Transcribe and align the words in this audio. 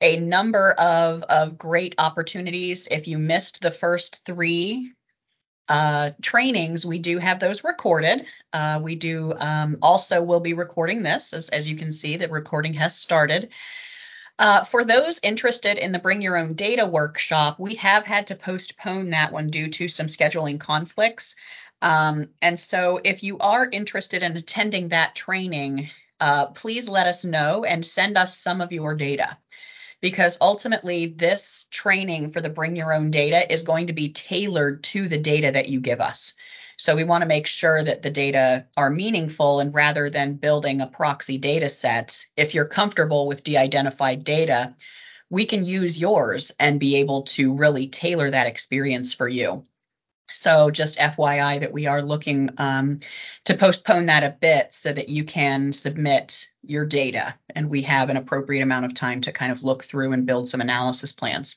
a 0.00 0.16
number 0.16 0.72
of, 0.72 1.22
of 1.24 1.58
great 1.58 1.94
opportunities. 1.98 2.88
If 2.90 3.08
you 3.08 3.18
missed 3.18 3.60
the 3.60 3.70
first 3.70 4.24
three 4.24 4.92
uh, 5.68 6.10
trainings, 6.22 6.86
we 6.86 6.98
do 6.98 7.18
have 7.18 7.40
those 7.40 7.64
recorded. 7.64 8.24
Uh, 8.52 8.80
we 8.82 8.94
do 8.94 9.34
um, 9.38 9.78
also 9.82 10.22
will 10.22 10.40
be 10.40 10.54
recording 10.54 11.02
this, 11.02 11.32
as, 11.32 11.48
as 11.50 11.68
you 11.68 11.76
can 11.76 11.92
see, 11.92 12.16
the 12.16 12.28
recording 12.28 12.74
has 12.74 12.96
started. 12.96 13.50
Uh, 14.38 14.62
for 14.64 14.84
those 14.84 15.18
interested 15.22 15.78
in 15.78 15.90
the 15.90 15.98
Bring 15.98 16.22
Your 16.22 16.36
Own 16.36 16.54
Data 16.54 16.86
workshop, 16.86 17.58
we 17.58 17.74
have 17.74 18.04
had 18.04 18.28
to 18.28 18.36
postpone 18.36 19.10
that 19.10 19.32
one 19.32 19.50
due 19.50 19.68
to 19.68 19.88
some 19.88 20.06
scheduling 20.06 20.60
conflicts. 20.60 21.34
Um, 21.82 22.30
and 22.40 22.58
so 22.58 23.00
if 23.02 23.24
you 23.24 23.38
are 23.38 23.68
interested 23.68 24.22
in 24.22 24.36
attending 24.36 24.88
that 24.88 25.16
training, 25.16 25.90
uh, 26.20 26.46
please 26.46 26.88
let 26.88 27.08
us 27.08 27.24
know 27.24 27.64
and 27.64 27.84
send 27.84 28.16
us 28.16 28.38
some 28.38 28.60
of 28.60 28.72
your 28.72 28.94
data 28.94 29.36
because 30.00 30.38
ultimately 30.40 31.06
this 31.06 31.66
training 31.70 32.30
for 32.30 32.40
the 32.40 32.48
bring 32.48 32.76
your 32.76 32.92
own 32.92 33.10
data 33.10 33.52
is 33.52 33.62
going 33.62 33.88
to 33.88 33.92
be 33.92 34.12
tailored 34.12 34.82
to 34.84 35.08
the 35.08 35.18
data 35.18 35.52
that 35.52 35.68
you 35.68 35.80
give 35.80 36.00
us. 36.00 36.34
So 36.76 36.94
we 36.94 37.02
want 37.02 37.22
to 37.22 37.28
make 37.28 37.48
sure 37.48 37.82
that 37.82 38.02
the 38.02 38.10
data 38.10 38.66
are 38.76 38.88
meaningful 38.88 39.58
and 39.58 39.74
rather 39.74 40.10
than 40.10 40.34
building 40.34 40.80
a 40.80 40.86
proxy 40.86 41.36
data 41.36 41.68
set, 41.68 42.24
if 42.36 42.54
you're 42.54 42.66
comfortable 42.66 43.26
with 43.26 43.42
de-identified 43.42 44.22
data, 44.22 44.74
we 45.28 45.44
can 45.44 45.64
use 45.64 45.98
yours 45.98 46.52
and 46.58 46.78
be 46.78 46.96
able 46.96 47.22
to 47.22 47.56
really 47.56 47.88
tailor 47.88 48.30
that 48.30 48.46
experience 48.46 49.12
for 49.12 49.28
you. 49.28 49.66
So 50.30 50.70
just 50.70 50.98
FYI 50.98 51.60
that 51.60 51.72
we 51.72 51.86
are 51.86 52.02
looking 52.02 52.50
um, 52.58 53.00
to 53.44 53.54
postpone 53.54 54.06
that 54.06 54.24
a 54.24 54.36
bit 54.38 54.72
so 54.74 54.92
that 54.92 55.08
you 55.08 55.24
can 55.24 55.72
submit 55.72 56.48
your 56.68 56.84
data 56.84 57.34
and 57.54 57.70
we 57.70 57.82
have 57.82 58.10
an 58.10 58.16
appropriate 58.16 58.62
amount 58.62 58.84
of 58.84 58.94
time 58.94 59.22
to 59.22 59.32
kind 59.32 59.52
of 59.52 59.64
look 59.64 59.84
through 59.84 60.12
and 60.12 60.26
build 60.26 60.48
some 60.48 60.60
analysis 60.60 61.12
plans. 61.12 61.56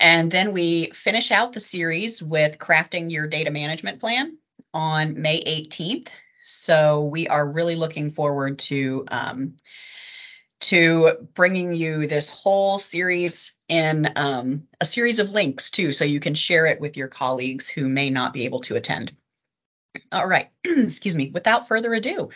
And 0.00 0.30
then 0.30 0.52
we 0.52 0.90
finish 0.90 1.30
out 1.30 1.52
the 1.52 1.60
series 1.60 2.22
with 2.22 2.58
crafting 2.58 3.10
your 3.10 3.26
data 3.26 3.50
management 3.50 4.00
plan 4.00 4.36
on 4.72 5.20
May 5.20 5.42
18th. 5.42 6.08
So 6.44 7.04
we 7.04 7.28
are 7.28 7.46
really 7.46 7.76
looking 7.76 8.10
forward 8.10 8.58
to 8.60 9.04
um, 9.08 9.54
to 10.60 11.28
bringing 11.34 11.74
you 11.74 12.06
this 12.06 12.30
whole 12.30 12.78
series 12.78 13.52
in 13.68 14.10
um, 14.16 14.66
a 14.80 14.86
series 14.86 15.18
of 15.18 15.30
links 15.30 15.70
too, 15.70 15.92
so 15.92 16.04
you 16.04 16.20
can 16.20 16.34
share 16.34 16.66
it 16.66 16.80
with 16.80 16.96
your 16.96 17.08
colleagues 17.08 17.68
who 17.68 17.86
may 17.88 18.10
not 18.10 18.32
be 18.32 18.44
able 18.44 18.60
to 18.60 18.76
attend. 18.76 19.14
All 20.10 20.26
right, 20.26 20.48
excuse 20.64 21.14
me. 21.14 21.30
Without 21.32 21.68
further 21.68 21.92
ado, 21.92 22.30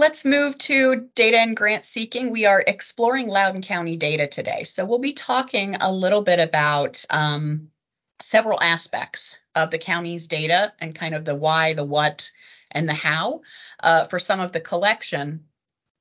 let's 0.00 0.24
move 0.24 0.56
to 0.56 1.10
data 1.14 1.38
and 1.38 1.54
grant 1.54 1.84
seeking. 1.84 2.30
We 2.30 2.46
are 2.46 2.64
exploring 2.66 3.28
Loudoun 3.28 3.60
County 3.60 3.96
data 3.96 4.26
today. 4.26 4.64
So 4.64 4.86
we'll 4.86 4.98
be 4.98 5.12
talking 5.12 5.76
a 5.78 5.92
little 5.92 6.22
bit 6.22 6.38
about 6.38 7.04
um, 7.10 7.68
several 8.22 8.58
aspects 8.62 9.38
of 9.54 9.70
the 9.70 9.76
county's 9.76 10.26
data 10.26 10.72
and 10.78 10.94
kind 10.94 11.14
of 11.14 11.26
the 11.26 11.34
why, 11.34 11.74
the 11.74 11.84
what, 11.84 12.30
and 12.70 12.88
the 12.88 12.94
how 12.94 13.42
uh, 13.80 14.06
for 14.06 14.18
some 14.18 14.40
of 14.40 14.52
the 14.52 14.60
collection. 14.60 15.44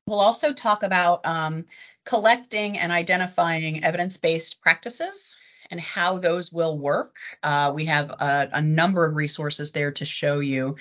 We'll 0.08 0.22
also 0.22 0.53
talk 0.53 0.84
about 0.84 1.25
um, 1.25 1.66
collecting 2.06 2.80
and 2.80 2.94
identifying 2.94 3.84
evidence-based 3.84 4.61
practices 4.61 5.36
and 5.69 5.80
how 5.80 6.19
those 6.19 6.53
will 6.53 6.78
work. 6.78 7.17
Uh, 7.44 7.73
we 7.75 7.86
have 7.86 8.11
a, 8.11 8.50
a, 8.53 8.61
number 8.61 9.03
of 9.03 9.17
resources 9.17 9.73
there 9.73 9.91
to 9.91 10.06
show 10.06 10.39
you. 10.39 10.78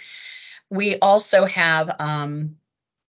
We 0.70 1.00
also 1.00 1.46
have 1.46 1.96
um, 1.98 2.56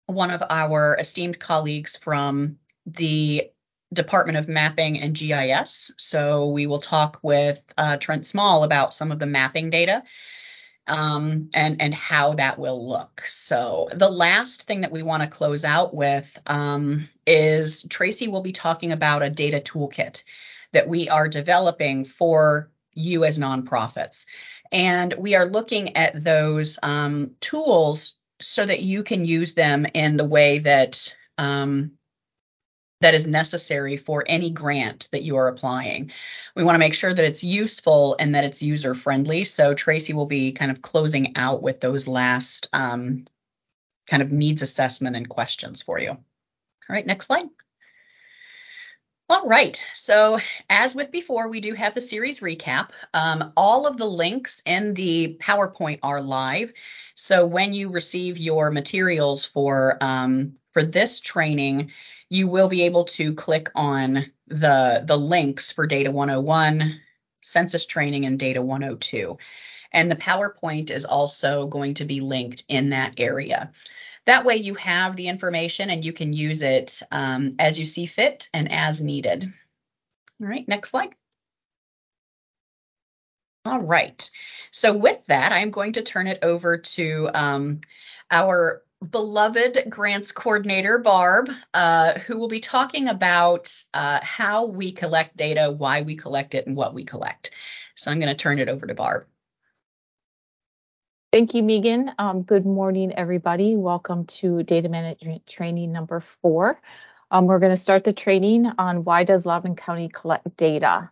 one 0.09 0.31
of 0.31 0.43
our 0.49 0.97
esteemed 0.99 1.39
colleagues 1.39 1.97
from 1.97 2.59
the 2.87 3.51
Department 3.93 4.39
of 4.39 4.49
Mapping 4.49 5.01
and 5.01 5.15
GIS. 5.15 5.93
So 5.99 6.49
we 6.49 6.67
will 6.67 6.81
talk 6.81 7.21
with 7.23 7.63
uh, 7.77 7.99
Trent 7.99 8.27
Small 8.27 8.65
about 8.65 8.95
some 8.95 9.13
of 9.13 9.19
the 9.19 9.27
mapping 9.27 9.71
data 9.71 10.03
um, 10.87 11.51
and 11.53 11.81
and 11.81 11.95
how 11.95 12.35
that 12.35 12.59
will 12.59 12.89
look. 12.89 13.23
So 13.27 13.89
the 13.93 14.09
last 14.09 14.63
thing 14.63 14.81
that 14.81 14.93
we 14.93 15.03
want 15.03 15.23
to 15.23 15.29
close 15.29 15.65
out 15.65 15.95
with 15.95 16.39
um, 16.47 17.09
is 17.27 17.85
Tracy 17.85 18.29
will 18.29 18.41
be 18.41 18.53
talking 18.53 18.93
about 18.93 19.23
a 19.23 19.31
data 19.31 19.61
toolkit 19.61 20.25
that 20.73 20.89
we 20.89 21.09
are 21.09 21.29
developing 21.29 22.05
for 22.05 22.71
you 22.95 23.25
as 23.25 23.39
nonprofits, 23.39 24.25
and 24.73 25.13
we 25.15 25.35
are 25.35 25.47
looking 25.47 25.97
at 25.97 26.25
those 26.25 26.79
um, 26.83 27.33
tools 27.41 28.18
so 28.41 28.65
that 28.65 28.83
you 28.83 29.03
can 29.03 29.25
use 29.25 29.55
them 29.55 29.87
in 29.95 30.17
the 30.17 30.25
way 30.25 30.61
that 30.61 31.17
um, 31.39 31.93
that 33.01 33.15
is 33.15 33.27
necessary 33.27 33.97
for 33.97 34.25
any 34.27 34.51
grant 34.51 35.09
that 35.13 35.23
you 35.23 35.37
are 35.37 35.49
applying. 35.49 36.11
We 36.57 36.65
want 36.65 36.75
to 36.75 36.81
make 36.81 36.95
sure 36.95 37.15
that 37.15 37.25
it's 37.25 37.45
useful 37.45 38.17
and 38.19 38.35
that 38.35 38.45
it's 38.45 38.63
user 38.63 38.95
friendly. 38.95 39.45
So 39.45 39.75
Tracy 39.75 40.13
will 40.13 40.27
be 40.27 40.53
kind 40.53 40.71
of 40.71 40.83
closing 40.83 41.37
out 41.37 41.63
with 41.63 41.81
those 41.81 42.09
last 42.09 42.69
um, 42.73 43.27
kind 44.09 44.23
of 44.23 44.33
needs 44.33 44.63
assessment 44.63 45.15
and 45.15 45.29
questions 45.29 45.83
for 45.83 46.01
you. 46.01 46.11
All 46.11 46.19
right, 46.89 47.07
next 47.07 47.27
slide. 47.27 47.47
All 49.31 49.47
right, 49.47 49.85
so 49.93 50.39
as 50.71 50.95
with 50.95 51.11
before, 51.11 51.49
we 51.49 51.61
do 51.61 51.75
have 51.75 51.95
the 51.95 52.01
series 52.01 52.41
recap. 52.41 52.93
Um, 53.13 53.53
all 53.59 53.87
of 53.87 53.99
the 53.99 54.07
links 54.07 54.63
in 54.65 54.95
the 54.95 55.37
PowerPoint 55.39 55.99
are 56.03 56.23
live. 56.23 56.73
So 57.15 57.45
when 57.45 57.75
you 57.75 57.91
receive 57.91 58.39
your 58.39 58.71
materials 58.71 59.45
for 59.45 59.99
um, 60.01 60.55
for 60.73 60.83
this 60.83 61.21
training, 61.21 61.93
you 62.31 62.49
will 62.49 62.69
be 62.69 62.85
able 62.85 63.05
to 63.05 63.35
click 63.35 63.69
on 63.75 64.25
the, 64.47 65.05
the 65.05 65.19
links 65.19 65.73
for 65.73 65.87
Data 65.87 66.11
101, 66.11 66.99
Census 67.43 67.85
Training, 67.85 68.25
and 68.25 68.39
Data 68.39 68.63
102. 68.63 69.37
And 69.93 70.11
the 70.11 70.17
PowerPoint 70.17 70.91
is 70.91 71.05
also 71.05 71.67
going 71.67 71.95
to 71.95 72.07
be 72.07 72.21
linked 72.21 72.65
in 72.69 72.91
that 72.91 73.15
area. 73.19 73.73
That 74.29 74.45
way 74.45 74.57
you 74.57 74.75
have 74.75 75.17
the 75.17 75.29
information 75.29 75.89
and 75.89 76.05
you 76.05 76.13
can 76.13 76.35
use 76.35 76.61
it 76.61 77.01
um, 77.11 77.55
as 77.59 77.81
you 77.81 77.87
see 77.87 78.05
fit 78.05 78.51
and 78.53 78.71
as 78.71 79.01
needed. 79.01 79.51
All 80.39 80.47
right, 80.47 80.69
next 80.69 80.91
slide. 80.91 81.15
All 83.65 83.81
right. 83.81 84.31
So 84.71 84.93
with 84.93 85.25
that, 85.29 85.53
I'm 85.53 85.71
going 85.71 85.95
to 85.95 86.03
turn 86.03 86.27
it 86.27 86.41
over 86.43 86.77
to 86.77 87.31
um, 87.33 87.81
our 88.31 88.83
beloved 89.11 89.85
grants 89.89 90.33
coordinator, 90.33 90.99
Barb, 90.99 91.51
uh, 91.73 92.19
who 92.19 92.37
will 92.37 92.49
be 92.49 92.61
talking 92.61 93.09
about 93.09 93.73
uh, 93.95 94.21
how 94.23 94.67
we 94.67 94.93
collect 94.93 95.39
data, 95.39 95.71
why 95.71 96.03
we 96.03 96.17
collect 96.17 96.55
it, 96.55 96.67
and 96.67 96.77
what 96.77 96.93
we 96.93 97.05
collect. 97.05 97.53
So 97.95 98.11
I'm 98.11 98.21
going 98.21 98.29
to 98.29 98.37
turn 98.37 98.59
it 98.59 98.69
over 98.69 98.87
to 98.87 98.95
Barb. 98.95 99.25
Thank 101.31 101.53
you, 101.53 101.63
Megan. 101.63 102.11
Um, 102.19 102.41
good 102.41 102.65
morning, 102.65 103.13
everybody. 103.13 103.77
Welcome 103.77 104.25
to 104.41 104.63
data 104.63 104.89
management 104.89 105.47
training 105.47 105.93
number 105.93 106.25
four. 106.41 106.81
Um, 107.31 107.45
we're 107.45 107.59
going 107.59 107.73
to 107.73 107.77
start 107.77 108.05
the 108.05 108.15
training 108.15 108.65
on 108.79 109.05
why 109.05 109.25
does 109.25 109.45
Loudoun 109.45 109.77
County 109.77 110.09
collect 110.09 110.57
data? 110.57 111.11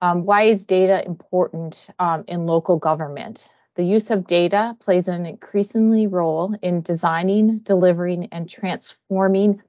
Um, 0.00 0.24
why 0.24 0.44
is 0.44 0.64
data 0.64 1.04
important 1.04 1.88
um, 1.98 2.24
in 2.26 2.46
local 2.46 2.78
government? 2.78 3.50
The 3.74 3.84
use 3.84 4.10
of 4.10 4.26
data 4.26 4.78
plays 4.80 5.08
an 5.08 5.26
increasingly 5.26 6.06
role 6.06 6.56
in 6.62 6.80
designing, 6.80 7.58
delivering, 7.58 8.28
and 8.32 8.48
transforming 8.48 9.60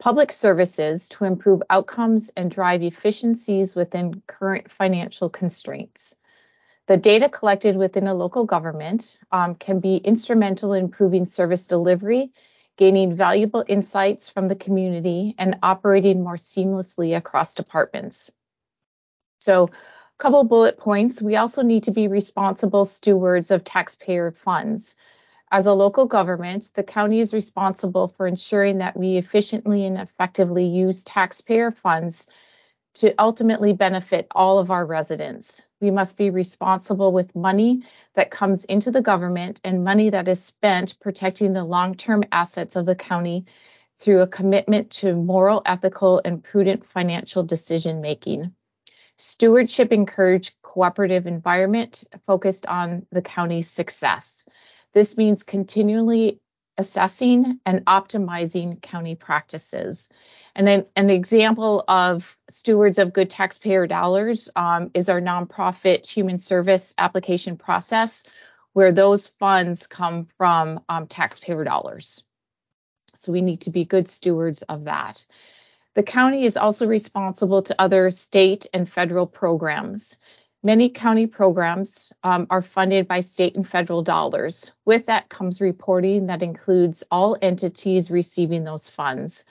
public 0.00 0.32
services 0.32 1.08
to 1.10 1.24
improve 1.24 1.62
outcomes 1.70 2.32
and 2.36 2.50
drive 2.50 2.82
efficiencies 2.82 3.76
within 3.76 4.22
current 4.26 4.68
financial 4.72 5.30
constraints. 5.30 6.16
The 6.86 6.96
data 6.98 7.30
collected 7.30 7.76
within 7.76 8.06
a 8.06 8.14
local 8.14 8.44
government 8.44 9.16
um, 9.32 9.54
can 9.54 9.80
be 9.80 9.96
instrumental 9.96 10.74
in 10.74 10.84
improving 10.84 11.24
service 11.24 11.66
delivery, 11.66 12.32
gaining 12.76 13.16
valuable 13.16 13.64
insights 13.66 14.28
from 14.28 14.48
the 14.48 14.56
community, 14.56 15.34
and 15.38 15.58
operating 15.62 16.22
more 16.22 16.36
seamlessly 16.36 17.16
across 17.16 17.54
departments. 17.54 18.30
So 19.38 19.64
a 19.64 20.22
couple 20.22 20.44
bullet 20.44 20.76
points. 20.76 21.22
We 21.22 21.36
also 21.36 21.62
need 21.62 21.84
to 21.84 21.90
be 21.90 22.08
responsible 22.08 22.84
stewards 22.84 23.50
of 23.50 23.64
taxpayer 23.64 24.30
funds. 24.30 24.94
As 25.50 25.66
a 25.66 25.72
local 25.72 26.06
government, 26.06 26.70
the 26.74 26.82
county 26.82 27.20
is 27.20 27.32
responsible 27.32 28.08
for 28.08 28.26
ensuring 28.26 28.78
that 28.78 28.96
we 28.96 29.16
efficiently 29.16 29.86
and 29.86 29.96
effectively 29.96 30.66
use 30.66 31.04
taxpayer 31.04 31.70
funds 31.70 32.26
to 32.94 33.14
ultimately 33.18 33.72
benefit 33.72 34.26
all 34.30 34.58
of 34.58 34.70
our 34.70 34.86
residents. 34.86 35.64
We 35.80 35.90
must 35.90 36.16
be 36.16 36.30
responsible 36.30 37.12
with 37.12 37.34
money 37.34 37.82
that 38.14 38.30
comes 38.30 38.64
into 38.64 38.90
the 38.90 39.02
government 39.02 39.60
and 39.64 39.84
money 39.84 40.10
that 40.10 40.28
is 40.28 40.42
spent 40.42 40.98
protecting 41.00 41.52
the 41.52 41.64
long 41.64 41.96
term 41.96 42.24
assets 42.30 42.76
of 42.76 42.86
the 42.86 42.94
county 42.94 43.46
through 43.98 44.22
a 44.22 44.26
commitment 44.26 44.90
to 44.90 45.14
moral, 45.14 45.62
ethical, 45.66 46.20
and 46.24 46.42
prudent 46.42 46.86
financial 46.86 47.42
decision 47.42 48.00
making. 48.00 48.52
Stewardship 49.16 49.92
encouraged 49.92 50.54
cooperative 50.62 51.26
environment 51.26 52.04
focused 52.26 52.66
on 52.66 53.06
the 53.12 53.22
county's 53.22 53.70
success. 53.70 54.46
This 54.92 55.16
means 55.16 55.42
continually 55.42 56.40
assessing, 56.78 57.60
and 57.64 57.84
optimizing 57.86 58.80
county 58.82 59.14
practices. 59.14 60.08
And 60.54 60.66
then 60.66 60.86
an 60.96 61.10
example 61.10 61.84
of 61.88 62.36
stewards 62.48 62.98
of 62.98 63.12
good 63.12 63.30
taxpayer 63.30 63.86
dollars 63.86 64.48
um, 64.54 64.90
is 64.94 65.08
our 65.08 65.20
nonprofit 65.20 66.08
human 66.08 66.38
service 66.38 66.94
application 66.98 67.56
process, 67.56 68.24
where 68.72 68.92
those 68.92 69.26
funds 69.26 69.86
come 69.86 70.26
from 70.38 70.80
um, 70.88 71.06
taxpayer 71.06 71.64
dollars. 71.64 72.24
So 73.14 73.32
we 73.32 73.42
need 73.42 73.62
to 73.62 73.70
be 73.70 73.84
good 73.84 74.08
stewards 74.08 74.62
of 74.62 74.84
that. 74.84 75.24
The 75.94 76.02
county 76.02 76.44
is 76.44 76.56
also 76.56 76.86
responsible 76.88 77.62
to 77.62 77.80
other 77.80 78.10
state 78.10 78.66
and 78.74 78.88
federal 78.88 79.26
programs. 79.26 80.18
Many 80.66 80.88
county 80.88 81.26
programs 81.26 82.10
um, 82.22 82.46
are 82.48 82.62
funded 82.62 83.06
by 83.06 83.20
state 83.20 83.54
and 83.54 83.68
federal 83.68 84.02
dollars. 84.02 84.72
With 84.86 85.04
that 85.06 85.28
comes 85.28 85.60
reporting 85.60 86.28
that 86.28 86.42
includes 86.42 87.04
all 87.10 87.36
entities 87.42 88.10
receiving 88.10 88.64
those 88.64 88.88
funds. 88.88 89.44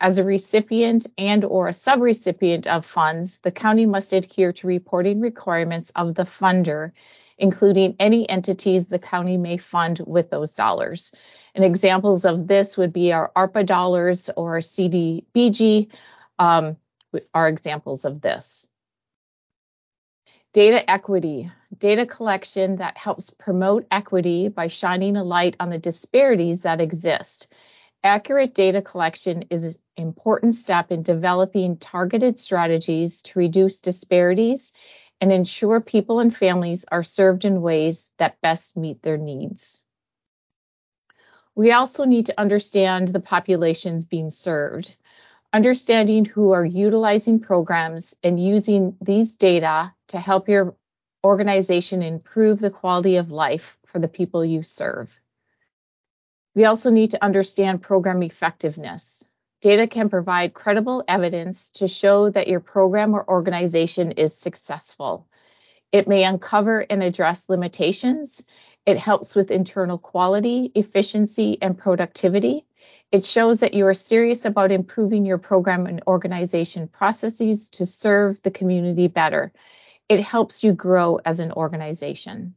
As 0.00 0.16
a 0.16 0.24
recipient 0.24 1.06
and 1.18 1.44
or 1.44 1.68
a 1.68 1.72
subrecipient 1.72 2.66
of 2.66 2.86
funds, 2.86 3.40
the 3.42 3.52
county 3.52 3.84
must 3.84 4.14
adhere 4.14 4.54
to 4.54 4.66
reporting 4.66 5.20
requirements 5.20 5.92
of 5.96 6.14
the 6.14 6.22
funder, 6.22 6.92
including 7.36 7.94
any 8.00 8.26
entities 8.26 8.86
the 8.86 8.98
county 8.98 9.36
may 9.36 9.58
fund 9.58 10.00
with 10.06 10.30
those 10.30 10.54
dollars. 10.54 11.12
And 11.54 11.62
examples 11.62 12.24
of 12.24 12.46
this 12.48 12.78
would 12.78 12.94
be 12.94 13.12
our 13.12 13.30
ARPA 13.36 13.66
dollars 13.66 14.30
or 14.34 14.60
CDBG 14.60 15.90
um, 16.38 16.78
are 17.34 17.48
examples 17.48 18.06
of 18.06 18.22
this. 18.22 18.70
Data 20.54 20.88
equity, 20.88 21.50
data 21.76 22.06
collection 22.06 22.76
that 22.76 22.96
helps 22.96 23.28
promote 23.28 23.88
equity 23.90 24.46
by 24.46 24.68
shining 24.68 25.16
a 25.16 25.24
light 25.24 25.56
on 25.58 25.68
the 25.68 25.80
disparities 25.80 26.62
that 26.62 26.80
exist. 26.80 27.48
Accurate 28.04 28.54
data 28.54 28.80
collection 28.80 29.46
is 29.50 29.64
an 29.64 29.74
important 29.96 30.54
step 30.54 30.92
in 30.92 31.02
developing 31.02 31.76
targeted 31.76 32.38
strategies 32.38 33.22
to 33.22 33.40
reduce 33.40 33.80
disparities 33.80 34.72
and 35.20 35.32
ensure 35.32 35.80
people 35.80 36.20
and 36.20 36.36
families 36.36 36.84
are 36.84 37.02
served 37.02 37.44
in 37.44 37.60
ways 37.60 38.12
that 38.18 38.40
best 38.40 38.76
meet 38.76 39.02
their 39.02 39.18
needs. 39.18 39.82
We 41.56 41.72
also 41.72 42.04
need 42.04 42.26
to 42.26 42.40
understand 42.40 43.08
the 43.08 43.18
populations 43.18 44.06
being 44.06 44.30
served. 44.30 44.94
Understanding 45.54 46.24
who 46.24 46.50
are 46.50 46.64
utilizing 46.64 47.38
programs 47.38 48.16
and 48.24 48.44
using 48.44 48.96
these 49.00 49.36
data 49.36 49.94
to 50.08 50.18
help 50.18 50.48
your 50.48 50.74
organization 51.24 52.02
improve 52.02 52.58
the 52.58 52.72
quality 52.72 53.18
of 53.18 53.30
life 53.30 53.78
for 53.86 54.00
the 54.00 54.08
people 54.08 54.44
you 54.44 54.64
serve. 54.64 55.16
We 56.56 56.64
also 56.64 56.90
need 56.90 57.12
to 57.12 57.24
understand 57.24 57.82
program 57.82 58.20
effectiveness. 58.24 59.24
Data 59.62 59.86
can 59.86 60.08
provide 60.08 60.54
credible 60.54 61.04
evidence 61.06 61.70
to 61.74 61.86
show 61.86 62.30
that 62.30 62.48
your 62.48 62.58
program 62.58 63.14
or 63.14 63.24
organization 63.30 64.10
is 64.10 64.36
successful. 64.36 65.28
It 65.92 66.08
may 66.08 66.24
uncover 66.24 66.80
and 66.80 67.00
address 67.00 67.48
limitations 67.48 68.44
it 68.86 68.98
helps 68.98 69.34
with 69.34 69.50
internal 69.50 69.96
quality, 69.96 70.70
efficiency, 70.74 71.56
and 71.62 71.78
productivity. 71.78 72.66
It 73.12 73.24
shows 73.24 73.60
that 73.60 73.74
you 73.74 73.86
are 73.86 73.94
serious 73.94 74.44
about 74.44 74.72
improving 74.72 75.24
your 75.24 75.38
program 75.38 75.86
and 75.86 76.02
organization 76.06 76.88
processes 76.88 77.68
to 77.70 77.86
serve 77.86 78.42
the 78.42 78.50
community 78.50 79.08
better. 79.08 79.52
It 80.08 80.20
helps 80.20 80.64
you 80.64 80.72
grow 80.72 81.20
as 81.24 81.40
an 81.40 81.52
organization. 81.52 82.54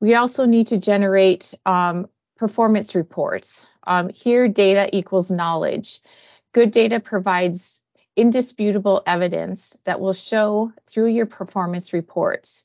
We 0.00 0.14
also 0.14 0.46
need 0.46 0.68
to 0.68 0.78
generate 0.78 1.54
um, 1.66 2.08
performance 2.36 2.94
reports. 2.94 3.66
Um, 3.86 4.08
here, 4.08 4.48
data 4.48 4.88
equals 4.96 5.30
knowledge. 5.30 6.00
Good 6.52 6.70
data 6.70 7.00
provides 7.00 7.80
indisputable 8.16 9.02
evidence 9.06 9.78
that 9.84 10.00
will 10.00 10.12
show 10.12 10.72
through 10.86 11.08
your 11.08 11.26
performance 11.26 11.92
reports. 11.92 12.64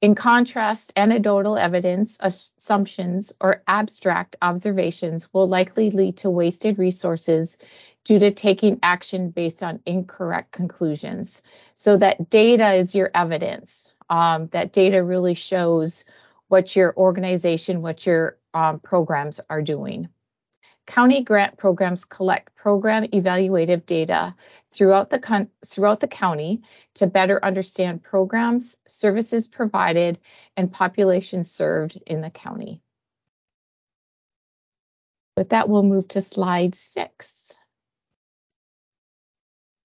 In 0.00 0.14
contrast, 0.14 0.92
anecdotal 0.94 1.56
evidence, 1.56 2.18
assumptions, 2.20 3.32
or 3.40 3.64
abstract 3.66 4.36
observations 4.40 5.28
will 5.32 5.48
likely 5.48 5.90
lead 5.90 6.18
to 6.18 6.30
wasted 6.30 6.78
resources 6.78 7.58
due 8.04 8.20
to 8.20 8.30
taking 8.30 8.78
action 8.82 9.30
based 9.30 9.62
on 9.62 9.80
incorrect 9.84 10.52
conclusions. 10.52 11.42
So 11.74 11.96
that 11.96 12.30
data 12.30 12.74
is 12.74 12.94
your 12.94 13.10
evidence. 13.12 13.92
Um, 14.08 14.46
that 14.52 14.72
data 14.72 15.02
really 15.02 15.34
shows 15.34 16.04
what 16.46 16.76
your 16.76 16.96
organization, 16.96 17.82
what 17.82 18.06
your 18.06 18.38
um, 18.54 18.78
programs 18.78 19.40
are 19.50 19.62
doing. 19.62 20.08
County 20.88 21.22
grant 21.22 21.58
programs 21.58 22.06
collect 22.06 22.56
program 22.56 23.04
evaluative 23.04 23.84
data 23.84 24.34
throughout 24.72 25.10
the, 25.10 25.48
throughout 25.66 26.00
the 26.00 26.08
county 26.08 26.62
to 26.94 27.06
better 27.06 27.44
understand 27.44 28.02
programs, 28.02 28.78
services 28.88 29.46
provided, 29.48 30.18
and 30.56 30.72
populations 30.72 31.50
served 31.50 32.02
in 32.06 32.22
the 32.22 32.30
county. 32.30 32.80
With 35.36 35.50
that, 35.50 35.68
we'll 35.68 35.82
move 35.82 36.08
to 36.08 36.22
slide 36.22 36.74
six. 36.74 37.54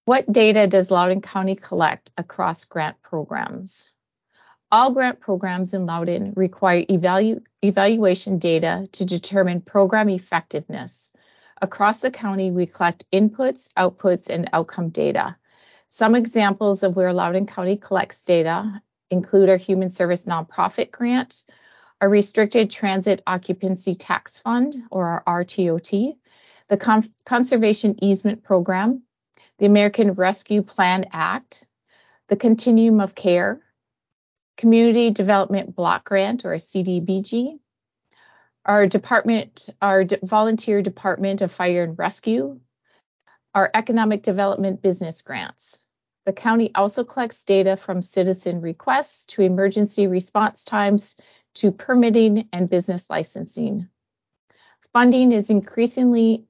What 0.06 0.32
data 0.32 0.66
does 0.66 0.90
Loudoun 0.90 1.20
County 1.20 1.54
collect 1.54 2.12
across 2.16 2.64
grant 2.64 3.02
programs? 3.02 3.90
All 4.74 4.90
grant 4.90 5.20
programs 5.20 5.72
in 5.72 5.86
Loudoun 5.86 6.32
require 6.34 6.82
evalu 6.86 7.44
evaluation 7.62 8.40
data 8.40 8.88
to 8.90 9.04
determine 9.04 9.60
program 9.60 10.08
effectiveness. 10.08 11.12
Across 11.62 12.00
the 12.00 12.10
county, 12.10 12.50
we 12.50 12.66
collect 12.66 13.04
inputs, 13.12 13.68
outputs, 13.76 14.28
and 14.28 14.50
outcome 14.52 14.88
data. 14.88 15.36
Some 15.86 16.16
examples 16.16 16.82
of 16.82 16.96
where 16.96 17.12
Loudoun 17.12 17.46
County 17.46 17.76
collects 17.76 18.24
data 18.24 18.82
include 19.12 19.48
our 19.48 19.56
Human 19.56 19.90
Service 19.90 20.24
Nonprofit 20.24 20.90
Grant, 20.90 21.44
our 22.00 22.08
Restricted 22.08 22.68
Transient 22.68 23.22
Occupancy 23.28 23.94
Tax 23.94 24.40
Fund, 24.40 24.74
or 24.90 25.22
our 25.24 25.44
RTOT, 25.44 26.16
the 26.68 26.76
Con 26.76 27.04
Conservation 27.24 28.02
Easement 28.02 28.42
Program, 28.42 29.04
the 29.58 29.66
American 29.66 30.14
Rescue 30.14 30.62
Plan 30.62 31.04
Act, 31.12 31.64
the 32.26 32.34
Continuum 32.34 33.00
of 33.00 33.14
Care, 33.14 33.60
Community 34.56 35.10
Development 35.10 35.74
Block 35.74 36.04
Grant 36.04 36.44
or 36.44 36.54
CDBG, 36.54 37.58
our 38.64 38.86
department, 38.86 39.68
our 39.82 40.04
volunteer 40.22 40.80
department 40.80 41.40
of 41.42 41.52
fire 41.52 41.84
and 41.84 41.98
rescue, 41.98 42.60
our 43.54 43.70
economic 43.74 44.22
development 44.22 44.80
business 44.80 45.22
grants. 45.22 45.84
The 46.24 46.32
county 46.32 46.70
also 46.74 47.04
collects 47.04 47.44
data 47.44 47.76
from 47.76 48.00
citizen 48.00 48.60
requests 48.60 49.26
to 49.26 49.42
emergency 49.42 50.06
response 50.06 50.64
times 50.64 51.16
to 51.54 51.70
permitting 51.70 52.48
and 52.52 52.68
business 52.68 53.10
licensing. 53.10 53.88
Funding 54.92 55.32
is 55.32 55.50
increasingly 55.50 56.46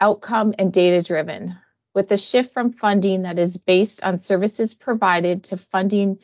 outcome 0.00 0.54
and 0.58 0.72
data 0.72 1.02
driven, 1.02 1.56
with 1.94 2.12
a 2.12 2.18
shift 2.18 2.52
from 2.52 2.72
funding 2.72 3.22
that 3.22 3.38
is 3.38 3.56
based 3.56 4.04
on 4.04 4.18
services 4.18 4.74
provided 4.74 5.44
to 5.44 5.56
funding 5.56 6.18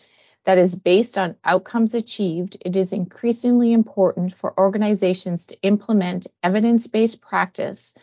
that 0.45 0.59
is 0.59 0.75
based 0.75 1.17
on 1.19 1.37
outcomes 1.45 1.95
achieved, 1.95 2.57
it 2.61 2.77
is 2.77 2.93
increasingly 2.93 3.73
important 3.73 4.35
for 4.35 4.59
organizations 4.59 5.47
to 5.47 5.61
implement 5.63 6.27
evidence 6.43 6.87
based 6.87 7.21
practice 7.21 7.95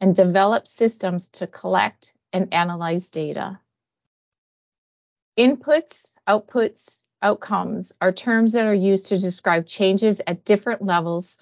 and 0.00 0.14
develop 0.14 0.66
systems 0.66 1.28
to 1.28 1.46
collect 1.46 2.12
and 2.32 2.52
analyze 2.54 3.10
data. 3.10 3.58
Inputs, 5.38 6.12
outputs, 6.28 7.02
outcomes 7.20 7.92
are 8.00 8.12
terms 8.12 8.52
that 8.52 8.66
are 8.66 8.74
used 8.74 9.06
to 9.06 9.18
describe 9.18 9.66
changes 9.66 10.20
at 10.26 10.44
different 10.44 10.82
levels 10.82 11.38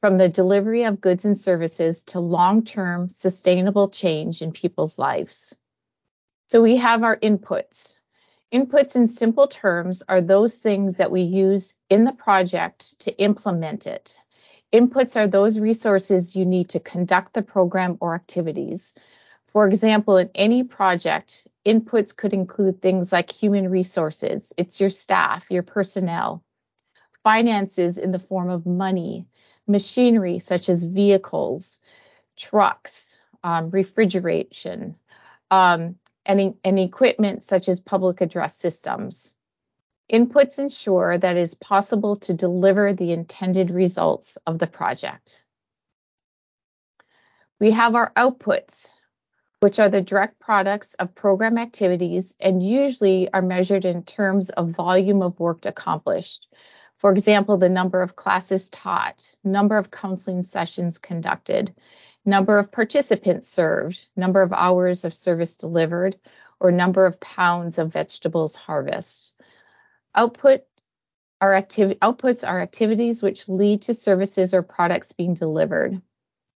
from 0.00 0.16
the 0.16 0.28
delivery 0.28 0.84
of 0.84 1.00
goods 1.00 1.24
and 1.24 1.36
services 1.36 2.04
to 2.04 2.20
long 2.20 2.64
term 2.64 3.08
sustainable 3.08 3.88
change 3.88 4.42
in 4.42 4.52
people's 4.52 4.98
lives. 4.98 5.54
So 6.48 6.62
we 6.62 6.76
have 6.76 7.02
our 7.02 7.16
inputs, 7.16 7.94
Inputs 8.52 8.96
in 8.96 9.08
simple 9.08 9.46
terms 9.46 10.02
are 10.08 10.22
those 10.22 10.56
things 10.56 10.96
that 10.96 11.10
we 11.10 11.20
use 11.20 11.74
in 11.90 12.04
the 12.04 12.12
project 12.12 12.98
to 13.00 13.16
implement 13.18 13.86
it. 13.86 14.18
Inputs 14.72 15.16
are 15.16 15.26
those 15.26 15.58
resources 15.58 16.34
you 16.34 16.46
need 16.46 16.70
to 16.70 16.80
conduct 16.80 17.34
the 17.34 17.42
program 17.42 17.98
or 18.00 18.14
activities. 18.14 18.94
For 19.48 19.66
example, 19.66 20.16
in 20.16 20.30
any 20.34 20.62
project, 20.62 21.46
inputs 21.66 22.16
could 22.16 22.32
include 22.32 22.80
things 22.80 23.12
like 23.12 23.30
human 23.30 23.68
resources, 23.70 24.52
it's 24.56 24.80
your 24.80 24.90
staff, 24.90 25.44
your 25.50 25.62
personnel, 25.62 26.42
finances 27.22 27.98
in 27.98 28.12
the 28.12 28.18
form 28.18 28.48
of 28.48 28.64
money, 28.64 29.26
machinery 29.66 30.38
such 30.38 30.70
as 30.70 30.84
vehicles, 30.84 31.80
trucks, 32.36 33.20
um, 33.44 33.70
refrigeration, 33.70 34.96
um, 35.50 35.96
and, 36.28 36.54
and 36.62 36.78
equipment 36.78 37.42
such 37.42 37.68
as 37.68 37.80
public 37.80 38.20
address 38.20 38.56
systems. 38.56 39.34
Inputs 40.12 40.58
ensure 40.58 41.18
that 41.18 41.36
it 41.36 41.40
is 41.40 41.54
possible 41.54 42.16
to 42.16 42.34
deliver 42.34 42.92
the 42.92 43.12
intended 43.12 43.70
results 43.70 44.38
of 44.46 44.58
the 44.58 44.66
project. 44.66 45.44
We 47.60 47.72
have 47.72 47.94
our 47.94 48.12
outputs, 48.16 48.92
which 49.60 49.78
are 49.78 49.88
the 49.88 50.00
direct 50.00 50.38
products 50.38 50.94
of 50.94 51.14
program 51.14 51.58
activities 51.58 52.34
and 52.38 52.62
usually 52.62 53.30
are 53.32 53.42
measured 53.42 53.84
in 53.84 54.04
terms 54.04 54.50
of 54.50 54.70
volume 54.70 55.22
of 55.22 55.40
work 55.40 55.66
accomplished. 55.66 56.46
For 56.98 57.12
example, 57.12 57.56
the 57.56 57.68
number 57.68 58.00
of 58.00 58.16
classes 58.16 58.68
taught, 58.68 59.34
number 59.44 59.76
of 59.76 59.90
counseling 59.90 60.42
sessions 60.42 60.98
conducted, 60.98 61.74
number 62.28 62.58
of 62.58 62.70
participants 62.70 63.48
served, 63.48 64.06
number 64.14 64.42
of 64.42 64.52
hours 64.52 65.04
of 65.04 65.14
service 65.14 65.56
delivered, 65.56 66.16
or 66.60 66.70
number 66.70 67.06
of 67.06 67.18
pounds 67.20 67.78
of 67.78 67.92
vegetables 67.92 68.54
harvested. 68.54 69.34
Output 70.14 70.62
are 71.40 71.54
outputs 71.62 72.46
are 72.46 72.60
activities 72.60 73.22
which 73.22 73.48
lead 73.48 73.82
to 73.82 73.94
services 73.94 74.52
or 74.52 74.62
products 74.62 75.12
being 75.12 75.34
delivered. 75.34 76.02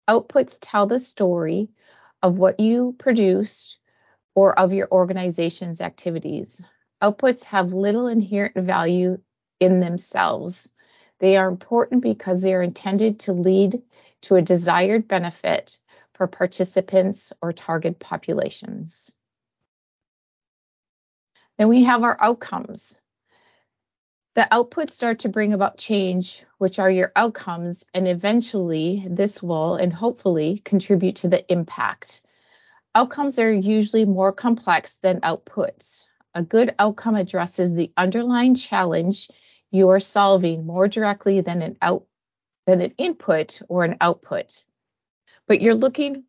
Outputs 0.09 0.57
tell 0.59 0.87
the 0.87 0.99
story 0.99 1.69
of 2.21 2.37
what 2.37 2.59
you 2.59 2.95
produced 2.97 3.77
or 4.35 4.57
of 4.57 4.73
your 4.73 4.87
organization's 4.91 5.81
activities. 5.81 6.61
Outputs 7.01 7.43
have 7.45 7.73
little 7.73 8.07
inherent 8.07 8.55
value 8.55 9.19
in 9.59 9.79
themselves. 9.79 10.69
They 11.19 11.37
are 11.37 11.47
important 11.47 12.01
because 12.01 12.41
they 12.41 12.53
are 12.53 12.63
intended 12.63 13.21
to 13.21 13.33
lead 13.33 13.81
to 14.21 14.35
a 14.35 14.41
desired 14.41 15.07
benefit 15.07 15.77
for 16.13 16.27
participants 16.27 17.33
or 17.41 17.53
target 17.53 17.99
populations. 17.99 19.11
Then 21.57 21.67
we 21.67 21.83
have 21.83 22.03
our 22.03 22.17
outcomes. 22.19 22.99
The 24.33 24.47
outputs 24.49 24.91
start 24.91 25.19
to 25.19 25.29
bring 25.29 25.51
about 25.51 25.77
change, 25.77 26.43
which 26.57 26.79
are 26.79 26.89
your 26.89 27.11
outcomes, 27.15 27.83
and 27.93 28.07
eventually 28.07 29.05
this 29.09 29.43
will 29.43 29.75
and 29.75 29.91
hopefully 29.91 30.61
contribute 30.63 31.17
to 31.17 31.27
the 31.27 31.51
impact. 31.51 32.21
Outcomes 32.95 33.39
are 33.39 33.51
usually 33.51 34.05
more 34.05 34.31
complex 34.31 34.97
than 34.99 35.21
outputs. 35.21 36.05
A 36.33 36.43
good 36.43 36.73
outcome 36.79 37.15
addresses 37.15 37.73
the 37.73 37.91
underlying 37.97 38.55
challenge 38.55 39.29
you 39.69 39.89
are 39.89 39.99
solving 39.99 40.65
more 40.65 40.87
directly 40.87 41.41
than 41.41 41.61
an 41.61 41.77
out 41.81 42.05
than 42.65 42.81
an 42.81 42.93
input 42.97 43.61
or 43.67 43.83
an 43.83 43.97
output. 44.01 44.63
But 45.47 45.61
you're 45.61 45.75
looking 45.75 46.23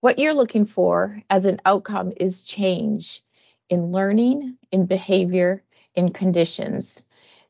what 0.00 0.18
you're 0.18 0.34
looking 0.34 0.66
for 0.66 1.20
as 1.28 1.46
an 1.46 1.60
outcome 1.64 2.12
is 2.16 2.42
change 2.42 3.22
in 3.68 3.92
learning, 3.92 4.56
in 4.70 4.86
behavior, 4.86 5.64
in 5.94 6.12
conditions. 6.12 7.04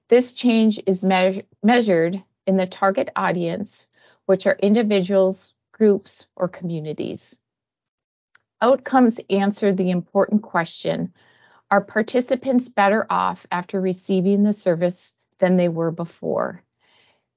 This 0.08 0.32
change 0.32 0.80
is 0.86 1.04
me 1.04 1.42
measured 1.62 2.22
in 2.46 2.56
the 2.56 2.66
target 2.66 3.10
audience, 3.16 3.88
which 4.24 4.46
are 4.46 4.54
individuals, 4.54 5.52
groups, 5.72 6.28
or 6.36 6.48
communities. 6.48 7.36
Outcomes 8.62 9.20
answer 9.28 9.72
the 9.72 9.90
important 9.90 10.42
question 10.42 11.12
Are 11.70 11.84
participants 11.84 12.68
better 12.68 13.04
off 13.10 13.46
after 13.50 13.80
receiving 13.80 14.44
the 14.44 14.52
service 14.52 15.14
than 15.40 15.56
they 15.56 15.68
were 15.68 15.90
before? 15.90 16.62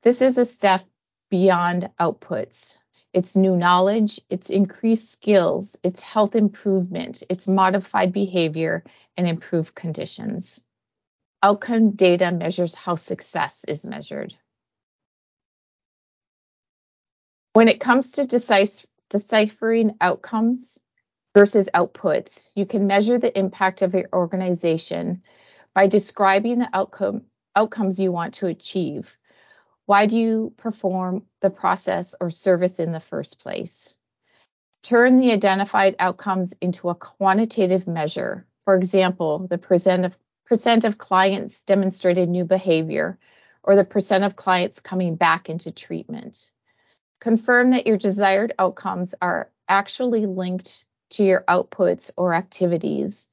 This 0.01 0.21
is 0.21 0.37
a 0.37 0.45
step 0.45 0.85
beyond 1.29 1.89
outputs. 1.99 2.77
It's 3.11 3.35
new 3.35 3.57
knowledge, 3.57 4.21
it's 4.29 4.49
increased 4.49 5.11
skills, 5.11 5.77
it's 5.83 6.01
health 6.01 6.35
improvement, 6.35 7.23
it's 7.29 7.47
modified 7.47 8.13
behavior, 8.13 8.83
and 9.17 9.27
improved 9.27 9.75
conditions. 9.75 10.61
Outcome 11.43 11.91
data 11.91 12.31
measures 12.31 12.75
how 12.75 12.95
success 12.95 13.65
is 13.67 13.85
measured. 13.85 14.33
When 17.53 17.67
it 17.67 17.81
comes 17.81 18.13
to 18.13 18.25
deciphering 19.09 19.95
outcomes 19.99 20.79
versus 21.35 21.67
outputs, 21.73 22.49
you 22.55 22.65
can 22.65 22.87
measure 22.87 23.17
the 23.17 23.37
impact 23.37 23.81
of 23.81 23.93
your 23.93 24.07
organization 24.13 25.23
by 25.73 25.87
describing 25.87 26.59
the 26.59 26.69
outcome, 26.71 27.23
outcomes 27.55 27.99
you 27.99 28.13
want 28.13 28.35
to 28.35 28.47
achieve. 28.47 29.17
Why 29.89 30.05
do 30.05 30.19
you 30.19 30.53
perform 30.55 31.25
the 31.41 31.49
process 31.49 32.13
or 32.21 32.29
service 32.29 32.79
in 32.79 32.91
the 32.91 32.99
first 32.99 33.39
place? 33.39 33.97
Turn 34.83 35.17
the 35.17 35.31
identified 35.31 35.95
outcomes 35.97 36.53
into 36.61 36.89
a 36.89 36.95
quantitative 36.95 37.87
measure. 37.87 38.45
For 38.65 38.75
example, 38.75 39.47
the 39.47 39.57
percent 39.57 40.05
of 40.05 40.15
percent 40.45 40.83
of 40.83 40.99
clients 40.99 41.63
demonstrated 41.63 42.29
new 42.29 42.45
behavior, 42.45 43.17
or 43.63 43.75
the 43.75 43.83
percent 43.83 44.23
of 44.23 44.35
clients 44.35 44.79
coming 44.79 45.15
back 45.15 45.49
into 45.49 45.71
treatment. 45.71 46.51
Confirm 47.19 47.71
that 47.71 47.87
your 47.87 47.97
desired 47.97 48.53
outcomes 48.59 49.15
are 49.23 49.49
actually 49.67 50.27
linked 50.27 50.85
to 51.09 51.23
your 51.23 51.43
outputs 51.47 52.11
or 52.15 52.35
activities. 52.35 53.27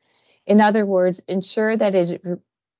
In 0.47 0.63
other 0.63 0.87
words, 0.87 1.21
ensure 1.29 1.77
that 1.77 1.95
it, 1.95 2.23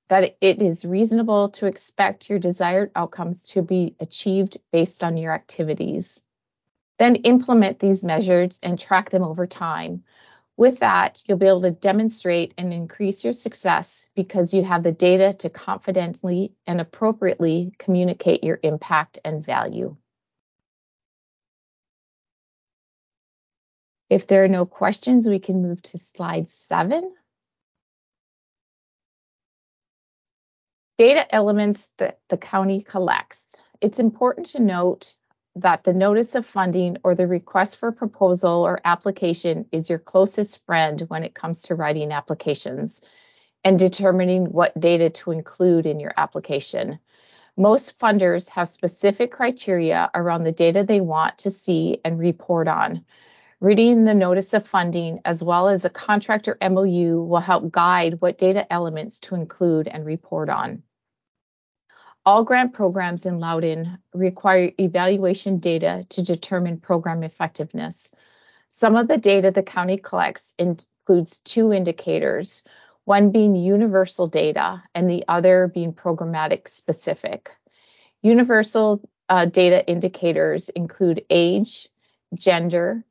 that 0.09 0.37
it 0.41 0.61
is 0.61 0.85
reasonable 0.85 1.49
to 1.49 1.65
expect 1.65 2.29
your 2.29 2.39
desired 2.39 2.91
outcomes 2.95 3.43
to 3.43 3.61
be 3.61 3.95
achieved 3.99 4.57
based 4.71 5.03
on 5.03 5.17
your 5.17 5.33
activities. 5.33 6.21
Then 6.99 7.15
implement 7.15 7.79
these 7.79 8.03
measures 8.03 8.59
and 8.63 8.79
track 8.79 9.09
them 9.09 9.23
over 9.23 9.45
time 9.45 10.03
with 10.57 10.79
that, 10.79 11.21
you'll 11.25 11.37
be 11.37 11.45
able 11.45 11.61
to 11.61 11.71
demonstrate 11.71 12.55
and 12.57 12.73
increase 12.73 13.23
your 13.23 13.33
success 13.33 14.09
because 14.15 14.55
you 14.55 14.63
have 14.63 14.81
the 14.81 14.91
data 14.91 15.31
to 15.33 15.51
confidently 15.51 16.51
and 16.65 16.81
appropriately 16.81 17.71
communicate 17.77 18.43
your 18.43 18.59
impact 18.63 19.19
and 19.23 19.45
value. 19.45 19.95
If 24.09 24.25
there 24.25 24.43
are 24.43 24.47
no 24.47 24.65
questions, 24.65 25.27
we 25.27 25.37
can 25.37 25.61
move 25.61 25.81
to 25.83 25.99
slide 25.99 26.49
seven. 26.49 27.13
Data 30.97 31.33
elements 31.33 31.89
that 31.97 32.21
the 32.27 32.37
county 32.37 32.81
collects. 32.81 33.61
It's 33.81 33.99
important 33.99 34.47
to 34.47 34.59
note 34.59 35.15
that 35.55 35.83
the 35.83 35.93
notice 35.93 36.33
of 36.33 36.43
funding 36.43 36.97
or 37.03 37.13
the 37.13 37.27
request 37.27 37.77
for 37.77 37.91
proposal 37.91 38.65
or 38.65 38.81
application 38.83 39.67
is 39.71 39.91
your 39.91 39.99
closest 39.99 40.65
friend 40.65 41.01
when 41.07 41.23
it 41.23 41.35
comes 41.35 41.61
to 41.63 41.75
writing 41.75 42.11
applications 42.11 43.01
and 43.63 43.77
determining 43.77 44.45
what 44.45 44.79
data 44.79 45.11
to 45.11 45.29
include 45.29 45.85
in 45.85 45.99
your 45.99 46.13
application. 46.17 46.97
Most 47.55 47.99
funders 47.99 48.49
have 48.49 48.67
specific 48.67 49.31
criteria 49.31 50.09
around 50.15 50.45
the 50.45 50.51
data 50.51 50.83
they 50.83 51.01
want 51.01 51.37
to 51.39 51.51
see 51.51 52.01
and 52.03 52.17
report 52.17 52.67
on. 52.67 53.05
Reading 53.59 54.03
the 54.03 54.15
notice 54.15 54.53
of 54.55 54.67
funding 54.67 55.19
as 55.25 55.43
well 55.43 55.67
as 55.67 55.85
a 55.85 55.91
contractor 55.91 56.57
MOU 56.61 57.23
will 57.23 57.39
help 57.39 57.71
guide 57.71 58.19
what 58.19 58.37
data 58.39 58.71
elements 58.73 59.19
to 59.19 59.35
include 59.35 59.87
and 59.87 60.03
report 60.03 60.49
on. 60.49 60.83
All 62.27 62.43
grant 62.43 62.73
programs 62.73 63.25
in 63.25 63.39
Loudoun 63.39 63.99
require 64.13 64.73
evaluation 64.77 65.59
data 65.59 66.03
to 66.09 66.21
determine 66.21 66.77
program 66.77 67.23
effectiveness. 67.23 68.11
Some 68.67 68.97
of 68.97 69.07
the 69.07 69.17
data 69.17 69.49
the 69.49 69.63
county 69.63 69.95
collects 69.95 70.53
includes 70.59 71.37
two 71.45 71.71
indicators, 71.71 72.65
one 73.05 73.31
being 73.31 73.55
universal 73.55 74.27
data 74.27 74.83
and 74.93 75.09
the 75.09 75.23
other 75.29 75.71
being 75.73 75.93
programmatic 75.93 76.67
specific. 76.67 77.49
Universal 78.21 79.09
uh, 79.29 79.45
data 79.45 79.87
indicators 79.87 80.67
include 80.67 81.23
age, 81.29 81.87
gender, 82.33 83.05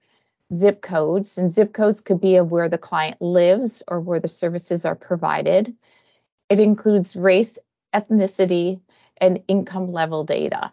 zip 0.52 0.82
codes, 0.82 1.38
and 1.38 1.50
zip 1.50 1.72
codes 1.72 2.02
could 2.02 2.20
be 2.20 2.36
of 2.36 2.50
where 2.50 2.68
the 2.68 2.76
client 2.76 3.22
lives 3.22 3.82
or 3.88 3.98
where 3.98 4.20
the 4.20 4.28
services 4.28 4.84
are 4.84 4.94
provided. 4.94 5.74
It 6.50 6.60
includes 6.60 7.16
race, 7.16 7.58
ethnicity, 7.94 8.82
and 9.18 9.42
income 9.48 9.92
level 9.92 10.24
data. 10.24 10.72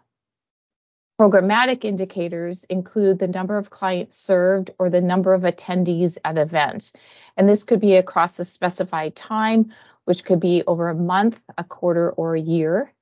Programmatic 1.20 1.84
indicators 1.84 2.64
include 2.64 3.18
the 3.18 3.28
number 3.28 3.56
of 3.56 3.70
clients 3.70 4.18
served 4.18 4.72
or 4.78 4.90
the 4.90 5.00
number 5.00 5.32
of 5.32 5.42
attendees 5.42 6.18
at 6.24 6.38
event. 6.38 6.92
And 7.36 7.48
this 7.48 7.62
could 7.62 7.80
be 7.80 7.94
across 7.94 8.38
a 8.40 8.44
specified 8.44 9.14
time, 9.14 9.72
which 10.06 10.24
could 10.24 10.40
be 10.40 10.64
over 10.66 10.88
a 10.88 10.94
month, 10.94 11.40
a 11.56 11.62
quarter, 11.62 12.10
or 12.10 12.34
a 12.34 12.40
year. 12.40 12.92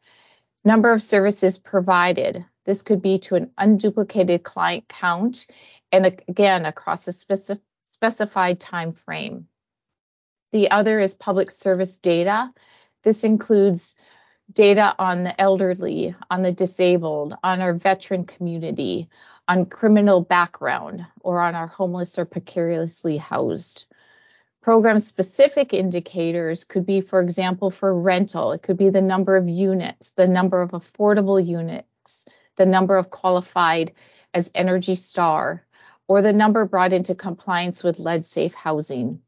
Number 0.62 0.92
of 0.92 1.02
services 1.02 1.58
provided. 1.58 2.44
This 2.66 2.82
could 2.82 3.00
be 3.00 3.18
to 3.20 3.34
an 3.34 3.50
unduplicated 3.58 4.42
client 4.42 4.88
count 4.88 5.46
and 5.90 6.06
again 6.06 6.66
across 6.66 7.08
a 7.08 7.12
specific 7.12 7.62
specified 7.84 8.58
time 8.58 8.92
frame. 8.92 9.46
The 10.52 10.70
other 10.70 10.98
is 10.98 11.14
public 11.14 11.50
service 11.50 11.98
data. 11.98 12.52
This 13.04 13.22
includes 13.22 13.94
data 14.54 14.94
on 14.98 15.24
the 15.24 15.40
elderly, 15.40 16.14
on 16.30 16.42
the 16.42 16.52
disabled, 16.52 17.34
on 17.42 17.60
our 17.60 17.74
veteran 17.74 18.24
community, 18.24 19.08
on 19.48 19.66
criminal 19.66 20.20
background, 20.20 21.04
or 21.20 21.40
on 21.40 21.54
our 21.54 21.66
homeless 21.66 22.18
or 22.18 22.24
precariously 22.24 23.16
housed. 23.16 23.86
Program 24.62 24.98
specific 24.98 25.74
indicators 25.74 26.64
could 26.64 26.86
be, 26.86 27.00
for 27.00 27.20
example, 27.20 27.70
for 27.70 27.98
rental, 27.98 28.52
it 28.52 28.62
could 28.62 28.76
be 28.76 28.90
the 28.90 29.02
number 29.02 29.36
of 29.36 29.48
units, 29.48 30.12
the 30.12 30.28
number 30.28 30.62
of 30.62 30.70
affordable 30.70 31.44
units, 31.44 32.26
the 32.56 32.66
number 32.66 32.96
of 32.96 33.10
qualified 33.10 33.92
as 34.32 34.50
Energy 34.54 34.94
Star, 34.94 35.64
or 36.06 36.22
the 36.22 36.32
number 36.32 36.64
brought 36.64 36.92
into 36.92 37.14
compliance 37.14 37.82
with 37.82 37.98
lead 37.98 38.24
safe 38.24 38.54
housing. 38.54 39.20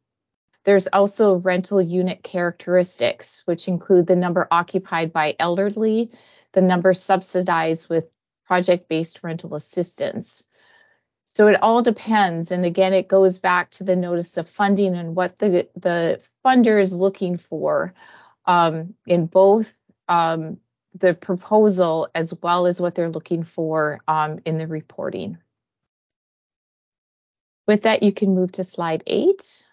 There's 0.65 0.87
also 0.87 1.37
rental 1.37 1.81
unit 1.81 2.23
characteristics, 2.23 3.43
which 3.45 3.69
include 3.69 4.07
the 4.07 4.17
number 4.17 4.49
occupied 4.51 5.13
by 5.13 5.37
elderly, 5.39 6.11
the 6.53 6.63
number 6.63 6.95
subsidized 6.95 7.89
with 7.89 8.09
project 8.47 8.89
based 8.89 9.21
rental 9.23 9.55
assistance. 9.55 10.47
So 11.27 11.49
it 11.49 11.61
all 11.61 11.83
depends. 11.83 12.51
And 12.51 12.65
again, 12.65 12.95
it 12.95 13.09
goes 13.09 13.39
back 13.39 13.71
to 13.73 13.85
the 13.85 13.97
notice 13.97 14.37
of 14.37 14.49
funding 14.49 14.95
and 14.95 15.15
what 15.15 15.39
the, 15.39 15.69
the 15.77 16.23
funder 16.45 16.81
is 16.81 16.95
looking 16.95 17.37
for 17.37 17.93
um, 18.47 18.95
in 19.07 19.27
both 19.27 19.75
um, 20.09 20.59
the 20.95 21.13
proposal 21.13 22.09
as 22.15 22.33
well 22.41 22.67
as 22.67 22.81
what 22.81 22.95
they're 22.95 23.11
looking 23.11 23.43
for 23.43 24.01
um, 24.07 24.39
in 24.45 24.59
the 24.59 24.67
reporting. 24.67 25.39
With 27.67 27.83
that, 27.83 28.03
you 28.03 28.13
can 28.13 28.35
move 28.35 28.53
to 28.53 28.65
slide 28.65 29.03
eight. 29.07 29.65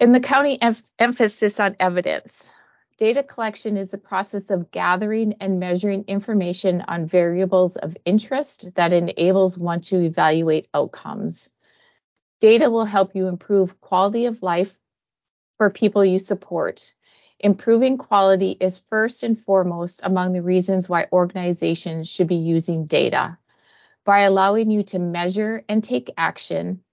In 0.00 0.12
the 0.12 0.20
county 0.20 0.62
em 0.62 0.76
emphasis 1.00 1.58
on 1.58 1.74
evidence, 1.80 2.52
data 2.98 3.24
collection 3.24 3.76
is 3.76 3.90
the 3.90 3.98
process 3.98 4.48
of 4.48 4.70
gathering 4.70 5.34
and 5.40 5.58
measuring 5.58 6.04
information 6.04 6.84
on 6.86 7.06
variables 7.06 7.76
of 7.76 7.96
interest 8.04 8.72
that 8.76 8.92
enables 8.92 9.58
one 9.58 9.80
to 9.80 10.00
evaluate 10.00 10.68
outcomes. 10.72 11.50
Data 12.38 12.70
will 12.70 12.84
help 12.84 13.16
you 13.16 13.26
improve 13.26 13.80
quality 13.80 14.26
of 14.26 14.40
life 14.40 14.78
for 15.56 15.68
people 15.68 16.04
you 16.04 16.20
support. 16.20 16.94
Improving 17.40 17.98
quality 17.98 18.52
is 18.52 18.84
first 18.90 19.24
and 19.24 19.36
foremost 19.36 20.00
among 20.04 20.32
the 20.32 20.42
reasons 20.42 20.88
why 20.88 21.08
organizations 21.10 22.08
should 22.08 22.28
be 22.28 22.36
using 22.36 22.86
data. 22.86 23.36
By 24.04 24.20
allowing 24.20 24.70
you 24.70 24.84
to 24.84 25.00
measure 25.00 25.64
and 25.68 25.82
take 25.82 26.12
action, 26.16 26.84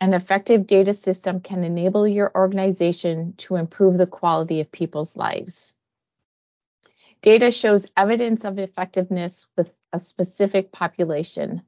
an 0.00 0.14
effective 0.14 0.66
data 0.66 0.94
system 0.94 1.40
can 1.40 1.64
enable 1.64 2.06
your 2.06 2.30
organization 2.34 3.34
to 3.38 3.56
improve 3.56 3.98
the 3.98 4.06
quality 4.06 4.60
of 4.60 4.70
people's 4.70 5.16
lives. 5.16 5.74
Data 7.20 7.50
shows 7.50 7.90
evidence 7.96 8.44
of 8.44 8.58
effectiveness 8.58 9.46
with 9.56 9.76
a 9.92 10.00
specific 10.00 10.70
population. 10.70 11.62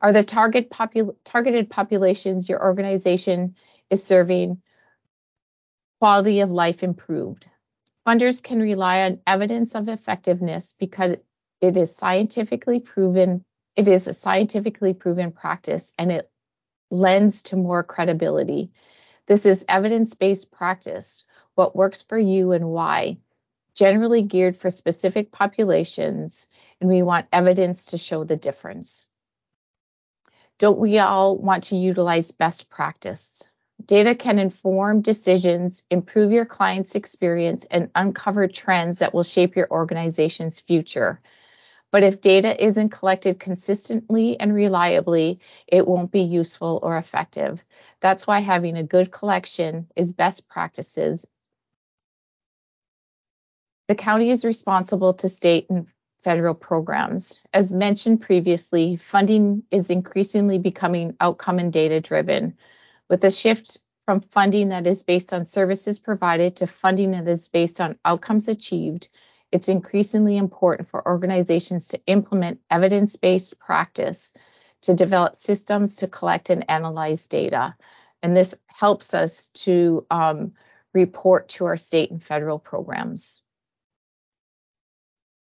Are 0.00 0.12
the 0.12 0.22
target 0.22 0.70
popul 0.70 1.16
targeted 1.24 1.70
populations 1.70 2.48
your 2.48 2.62
organization 2.62 3.56
is 3.90 4.04
serving 4.04 4.62
quality 6.00 6.40
of 6.40 6.50
life 6.50 6.82
improved? 6.82 7.48
Funders 8.06 8.42
can 8.42 8.60
rely 8.60 9.02
on 9.02 9.20
evidence 9.26 9.74
of 9.74 9.88
effectiveness 9.88 10.74
because 10.78 11.16
it 11.60 11.76
is 11.76 11.94
scientifically 11.94 12.80
proven 12.80 13.44
it 13.74 13.88
is 13.88 14.06
a 14.06 14.12
scientifically 14.12 14.92
proven 14.92 15.32
practice 15.32 15.92
and 15.98 16.12
it 16.12 16.30
lends 16.92 17.42
to 17.42 17.56
more 17.56 17.82
credibility. 17.82 18.70
This 19.26 19.46
is 19.46 19.64
evidence 19.68 20.14
based 20.14 20.50
practice, 20.50 21.24
what 21.54 21.74
works 21.74 22.02
for 22.02 22.18
you 22.18 22.52
and 22.52 22.68
why, 22.68 23.16
generally 23.74 24.22
geared 24.22 24.56
for 24.56 24.70
specific 24.70 25.32
populations, 25.32 26.46
and 26.80 26.90
we 26.90 27.02
want 27.02 27.26
evidence 27.32 27.86
to 27.86 27.98
show 27.98 28.24
the 28.24 28.36
difference. 28.36 29.08
Don't 30.58 30.78
we 30.78 30.98
all 30.98 31.36
want 31.38 31.64
to 31.64 31.76
utilize 31.76 32.30
best 32.30 32.68
practice? 32.68 33.48
Data 33.84 34.14
can 34.14 34.38
inform 34.38 35.00
decisions, 35.00 35.82
improve 35.90 36.30
your 36.30 36.44
client's 36.44 36.94
experience, 36.94 37.64
and 37.70 37.90
uncover 37.94 38.46
trends 38.46 38.98
that 38.98 39.14
will 39.14 39.24
shape 39.24 39.56
your 39.56 39.68
organization's 39.70 40.60
future. 40.60 41.20
But 41.92 42.02
if 42.02 42.22
data 42.22 42.64
isn't 42.64 42.88
collected 42.88 43.38
consistently 43.38 44.40
and 44.40 44.54
reliably, 44.54 45.40
it 45.68 45.86
won't 45.86 46.10
be 46.10 46.22
useful 46.22 46.80
or 46.82 46.96
effective. 46.96 47.62
That's 48.00 48.26
why 48.26 48.40
having 48.40 48.76
a 48.76 48.82
good 48.82 49.12
collection 49.12 49.86
is 49.94 50.14
best 50.14 50.48
practices. 50.48 51.26
The 53.88 53.94
county 53.94 54.30
is 54.30 54.44
responsible 54.44 55.12
to 55.14 55.28
state 55.28 55.68
and 55.68 55.86
federal 56.24 56.54
programs. 56.54 57.40
As 57.52 57.72
mentioned 57.72 58.22
previously, 58.22 58.96
funding 58.96 59.64
is 59.70 59.90
increasingly 59.90 60.58
becoming 60.58 61.14
outcome 61.20 61.58
and 61.58 61.72
data 61.72 62.00
driven. 62.00 62.56
With 63.10 63.22
a 63.24 63.30
shift 63.30 63.78
from 64.06 64.20
funding 64.20 64.70
that 64.70 64.86
is 64.86 65.02
based 65.02 65.34
on 65.34 65.44
services 65.44 65.98
provided 65.98 66.56
to 66.56 66.66
funding 66.66 67.10
that 67.10 67.28
is 67.28 67.48
based 67.48 67.82
on 67.82 67.98
outcomes 68.04 68.48
achieved, 68.48 69.10
it's 69.52 69.68
increasingly 69.68 70.38
important 70.38 70.88
for 70.88 71.06
organizations 71.06 71.88
to 71.88 72.00
implement 72.06 72.60
evidence 72.70 73.16
based 73.16 73.58
practice 73.58 74.32
to 74.82 74.94
develop 74.94 75.36
systems 75.36 75.96
to 75.96 76.08
collect 76.08 76.50
and 76.50 76.68
analyze 76.68 77.26
data. 77.26 77.74
And 78.22 78.36
this 78.36 78.54
helps 78.66 79.14
us 79.14 79.48
to 79.48 80.06
um, 80.10 80.52
report 80.94 81.50
to 81.50 81.66
our 81.66 81.76
state 81.76 82.10
and 82.10 82.22
federal 82.22 82.58
programs. 82.58 83.42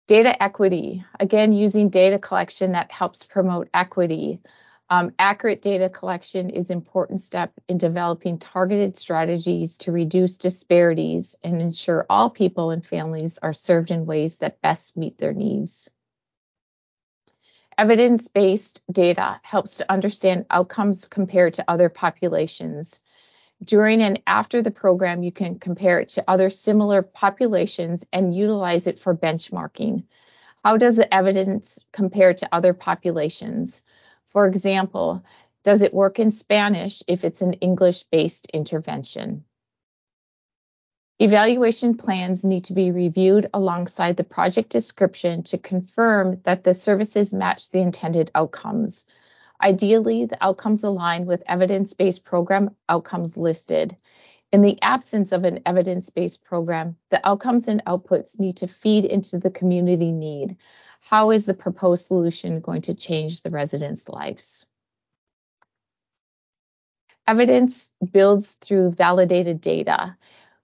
Data 0.07 0.41
equity, 0.43 1.05
again, 1.19 1.53
using 1.53 1.89
data 1.89 2.19
collection 2.19 2.73
that 2.73 2.91
helps 2.91 3.23
promote 3.23 3.69
equity. 3.73 4.41
Um, 4.91 5.13
accurate 5.17 5.61
data 5.61 5.87
collection 5.87 6.49
is 6.49 6.69
an 6.69 6.77
important 6.77 7.21
step 7.21 7.53
in 7.69 7.77
developing 7.77 8.37
targeted 8.37 8.97
strategies 8.97 9.77
to 9.77 9.93
reduce 9.93 10.35
disparities 10.35 11.37
and 11.45 11.61
ensure 11.61 12.05
all 12.09 12.29
people 12.29 12.71
and 12.71 12.85
families 12.85 13.37
are 13.37 13.53
served 13.53 13.89
in 13.89 14.05
ways 14.05 14.39
that 14.39 14.61
best 14.61 14.97
meet 14.97 15.17
their 15.17 15.31
needs. 15.31 15.89
Evidence-based 17.77 18.81
data 18.91 19.39
helps 19.43 19.77
to 19.77 19.89
understand 19.89 20.45
outcomes 20.49 21.05
compared 21.05 21.53
to 21.53 21.71
other 21.71 21.87
populations. 21.87 22.99
During 23.63 24.01
and 24.01 24.21
after 24.27 24.61
the 24.61 24.71
program, 24.71 25.23
you 25.23 25.31
can 25.31 25.57
compare 25.57 26.01
it 26.01 26.09
to 26.09 26.25
other 26.27 26.49
similar 26.49 27.01
populations 27.01 28.05
and 28.11 28.35
utilize 28.35 28.87
it 28.87 28.99
for 28.99 29.15
benchmarking. 29.15 30.03
How 30.65 30.75
does 30.75 30.97
the 30.97 31.11
evidence 31.13 31.79
compare 31.93 32.33
to 32.33 32.49
other 32.53 32.73
populations? 32.73 33.85
For 34.31 34.47
example, 34.47 35.23
does 35.63 35.81
it 35.81 35.93
work 35.93 36.17
in 36.17 36.31
Spanish 36.31 37.03
if 37.07 37.23
it's 37.23 37.41
an 37.41 37.53
English 37.53 38.03
based 38.03 38.47
intervention? 38.53 39.43
Evaluation 41.19 41.97
plans 41.97 42.43
need 42.43 42.63
to 42.63 42.73
be 42.73 42.91
reviewed 42.91 43.47
alongside 43.53 44.17
the 44.17 44.23
project 44.23 44.69
description 44.69 45.43
to 45.43 45.57
confirm 45.57 46.41
that 46.45 46.63
the 46.63 46.73
services 46.73 47.31
match 47.31 47.69
the 47.69 47.79
intended 47.79 48.31
outcomes. 48.33 49.05
Ideally, 49.61 50.25
the 50.25 50.43
outcomes 50.43 50.83
align 50.83 51.27
with 51.27 51.43
evidence 51.45 51.93
based 51.93 52.23
program 52.23 52.75
outcomes 52.89 53.37
listed. 53.37 53.95
In 54.51 54.63
the 54.63 54.81
absence 54.81 55.31
of 55.31 55.43
an 55.43 55.59
evidence 55.65 56.09
based 56.09 56.43
program, 56.43 56.97
the 57.09 57.25
outcomes 57.27 57.67
and 57.67 57.85
outputs 57.85 58.39
need 58.39 58.57
to 58.57 58.67
feed 58.67 59.05
into 59.05 59.37
the 59.37 59.51
community 59.51 60.11
need, 60.11 60.57
how 61.01 61.31
is 61.31 61.45
the 61.45 61.53
proposed 61.53 62.05
solution 62.05 62.61
going 62.61 62.83
to 62.83 62.93
change 62.93 63.41
the 63.41 63.49
residents' 63.49 64.07
lives? 64.07 64.65
Evidence 67.27 67.89
builds 68.11 68.53
through 68.53 68.91
validated 68.91 69.61
data. 69.61 70.17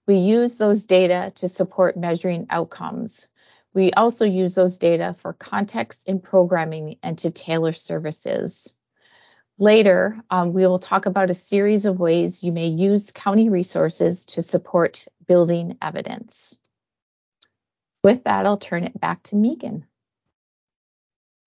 We 0.06 0.16
use 0.16 0.56
those 0.56 0.84
data 0.84 1.32
to 1.36 1.48
support 1.48 1.96
measuring 1.96 2.46
outcomes. 2.50 3.28
We 3.74 3.92
also 3.92 4.24
use 4.24 4.54
those 4.54 4.78
data 4.78 5.14
for 5.20 5.32
context 5.32 6.08
in 6.08 6.20
programming 6.20 6.96
and 7.02 7.18
to 7.18 7.30
tailor 7.30 7.72
services. 7.72 8.74
Later, 9.58 10.16
um, 10.30 10.52
we 10.52 10.66
will 10.66 10.78
talk 10.78 11.06
about 11.06 11.30
a 11.30 11.34
series 11.34 11.84
of 11.84 12.00
ways 12.00 12.42
you 12.42 12.52
may 12.52 12.68
use 12.68 13.10
county 13.10 13.48
resources 13.48 14.24
to 14.26 14.42
support 14.42 15.06
building 15.26 15.76
evidence. 15.82 16.56
With 18.02 18.24
that, 18.24 18.46
I'll 18.46 18.56
turn 18.56 18.84
it 18.84 18.98
back 18.98 19.22
to 19.24 19.36
Megan. 19.36 19.84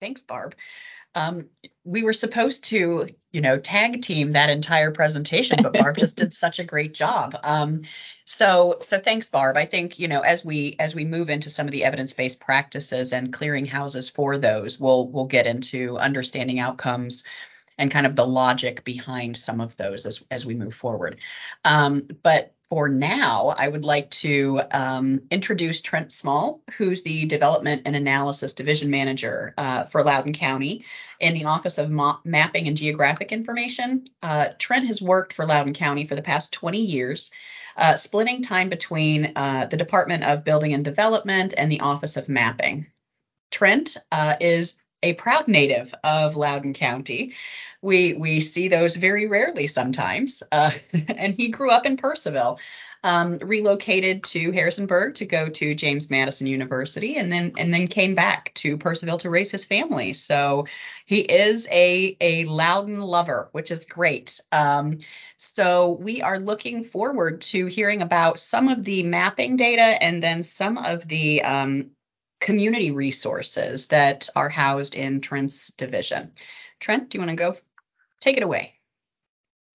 Thanks, 0.02 0.24
Barb. 0.24 0.56
Um, 1.14 1.46
we 1.84 2.02
were 2.02 2.12
supposed 2.12 2.64
to, 2.64 3.14
you 3.30 3.40
know, 3.40 3.56
tag 3.56 4.02
team 4.02 4.32
that 4.32 4.50
entire 4.50 4.90
presentation, 4.90 5.58
but 5.62 5.74
Barb 5.74 5.96
just 5.96 6.16
did 6.16 6.32
such 6.32 6.58
a 6.58 6.64
great 6.64 6.92
job. 6.92 7.36
Um, 7.44 7.82
so, 8.24 8.78
so 8.80 8.98
thanks, 8.98 9.28
Barb. 9.28 9.56
I 9.56 9.66
think, 9.66 10.00
you 10.00 10.08
know, 10.08 10.22
as 10.22 10.44
we 10.44 10.74
as 10.80 10.92
we 10.92 11.04
move 11.04 11.30
into 11.30 11.50
some 11.50 11.66
of 11.66 11.72
the 11.72 11.84
evidence-based 11.84 12.40
practices 12.40 13.12
and 13.12 13.32
clearing 13.32 13.66
houses 13.66 14.10
for 14.10 14.38
those, 14.38 14.80
we'll 14.80 15.06
we'll 15.06 15.26
get 15.26 15.46
into 15.46 15.98
understanding 15.98 16.58
outcomes 16.58 17.22
and 17.82 17.90
kind 17.90 18.06
of 18.06 18.14
the 18.14 18.24
logic 18.24 18.84
behind 18.84 19.36
some 19.36 19.60
of 19.60 19.76
those 19.76 20.06
as 20.06 20.22
as 20.30 20.46
we 20.46 20.54
move 20.54 20.72
forward. 20.72 21.18
Um, 21.64 22.06
but 22.22 22.54
for 22.68 22.88
now, 22.88 23.48
I 23.48 23.66
would 23.66 23.84
like 23.84 24.08
to 24.22 24.62
um, 24.70 25.22
introduce 25.32 25.80
Trent 25.80 26.12
Small, 26.12 26.62
who's 26.78 27.02
the 27.02 27.26
Development 27.26 27.82
and 27.84 27.96
Analysis 27.96 28.54
Division 28.54 28.88
Manager 28.88 29.52
uh, 29.58 29.82
for 29.84 30.04
Loudoun 30.04 30.32
County 30.32 30.84
in 31.18 31.34
the 31.34 31.46
Office 31.46 31.76
of 31.76 31.90
Ma- 31.90 32.20
Mapping 32.24 32.68
and 32.68 32.76
Geographic 32.76 33.32
Information. 33.32 34.04
Uh, 34.22 34.50
Trent 34.58 34.86
has 34.86 35.02
worked 35.02 35.32
for 35.32 35.44
Loudoun 35.44 35.74
County 35.74 36.06
for 36.06 36.14
the 36.14 36.22
past 36.22 36.52
20 36.52 36.78
years, 36.78 37.32
uh, 37.76 37.96
splitting 37.96 38.42
time 38.42 38.68
between 38.68 39.32
uh, 39.34 39.66
the 39.68 39.76
Department 39.76 40.22
of 40.22 40.44
Building 40.44 40.72
and 40.72 40.84
Development 40.84 41.52
and 41.56 41.70
the 41.70 41.80
Office 41.80 42.16
of 42.16 42.28
Mapping. 42.28 42.86
Trent 43.50 43.98
uh, 44.10 44.36
is 44.40 44.76
a 45.02 45.14
proud 45.14 45.48
native 45.48 45.94
of 46.04 46.36
Loudoun 46.36 46.74
County. 46.74 47.34
We 47.80 48.14
we 48.14 48.40
see 48.40 48.68
those 48.68 48.96
very 48.96 49.26
rarely 49.26 49.66
sometimes. 49.66 50.42
Uh, 50.52 50.70
and 50.92 51.34
he 51.34 51.48
grew 51.48 51.70
up 51.70 51.84
in 51.84 51.96
Purcellville, 51.96 52.58
um, 53.02 53.38
relocated 53.38 54.22
to 54.24 54.52
Harrisonburg 54.52 55.16
to 55.16 55.26
go 55.26 55.48
to 55.48 55.74
James 55.74 56.08
Madison 56.08 56.46
University, 56.46 57.16
and 57.16 57.32
then 57.32 57.54
and 57.58 57.74
then 57.74 57.88
came 57.88 58.14
back 58.14 58.52
to 58.54 58.78
Purcellville 58.78 59.18
to 59.20 59.30
raise 59.30 59.50
his 59.50 59.64
family. 59.64 60.12
So 60.12 60.66
he 61.06 61.20
is 61.20 61.66
a 61.70 62.16
a 62.20 62.44
Loudoun 62.44 63.00
lover, 63.00 63.48
which 63.52 63.70
is 63.70 63.86
great. 63.86 64.40
Um, 64.52 64.98
so 65.36 65.98
we 66.00 66.22
are 66.22 66.38
looking 66.38 66.84
forward 66.84 67.40
to 67.40 67.66
hearing 67.66 68.00
about 68.00 68.38
some 68.38 68.68
of 68.68 68.84
the 68.84 69.02
mapping 69.02 69.56
data 69.56 69.82
and 69.82 70.22
then 70.22 70.44
some 70.44 70.78
of 70.78 71.08
the 71.08 71.42
um, 71.42 71.90
community 72.42 72.90
resources 72.90 73.86
that 73.86 74.28
are 74.36 74.50
housed 74.50 74.94
in 74.94 75.22
Trent's 75.22 75.68
division. 75.68 76.32
Trent, 76.80 77.08
do 77.08 77.16
you 77.16 77.24
want 77.24 77.30
to 77.30 77.42
go 77.42 77.56
Take 78.22 78.36
it 78.36 78.44
away. 78.44 78.74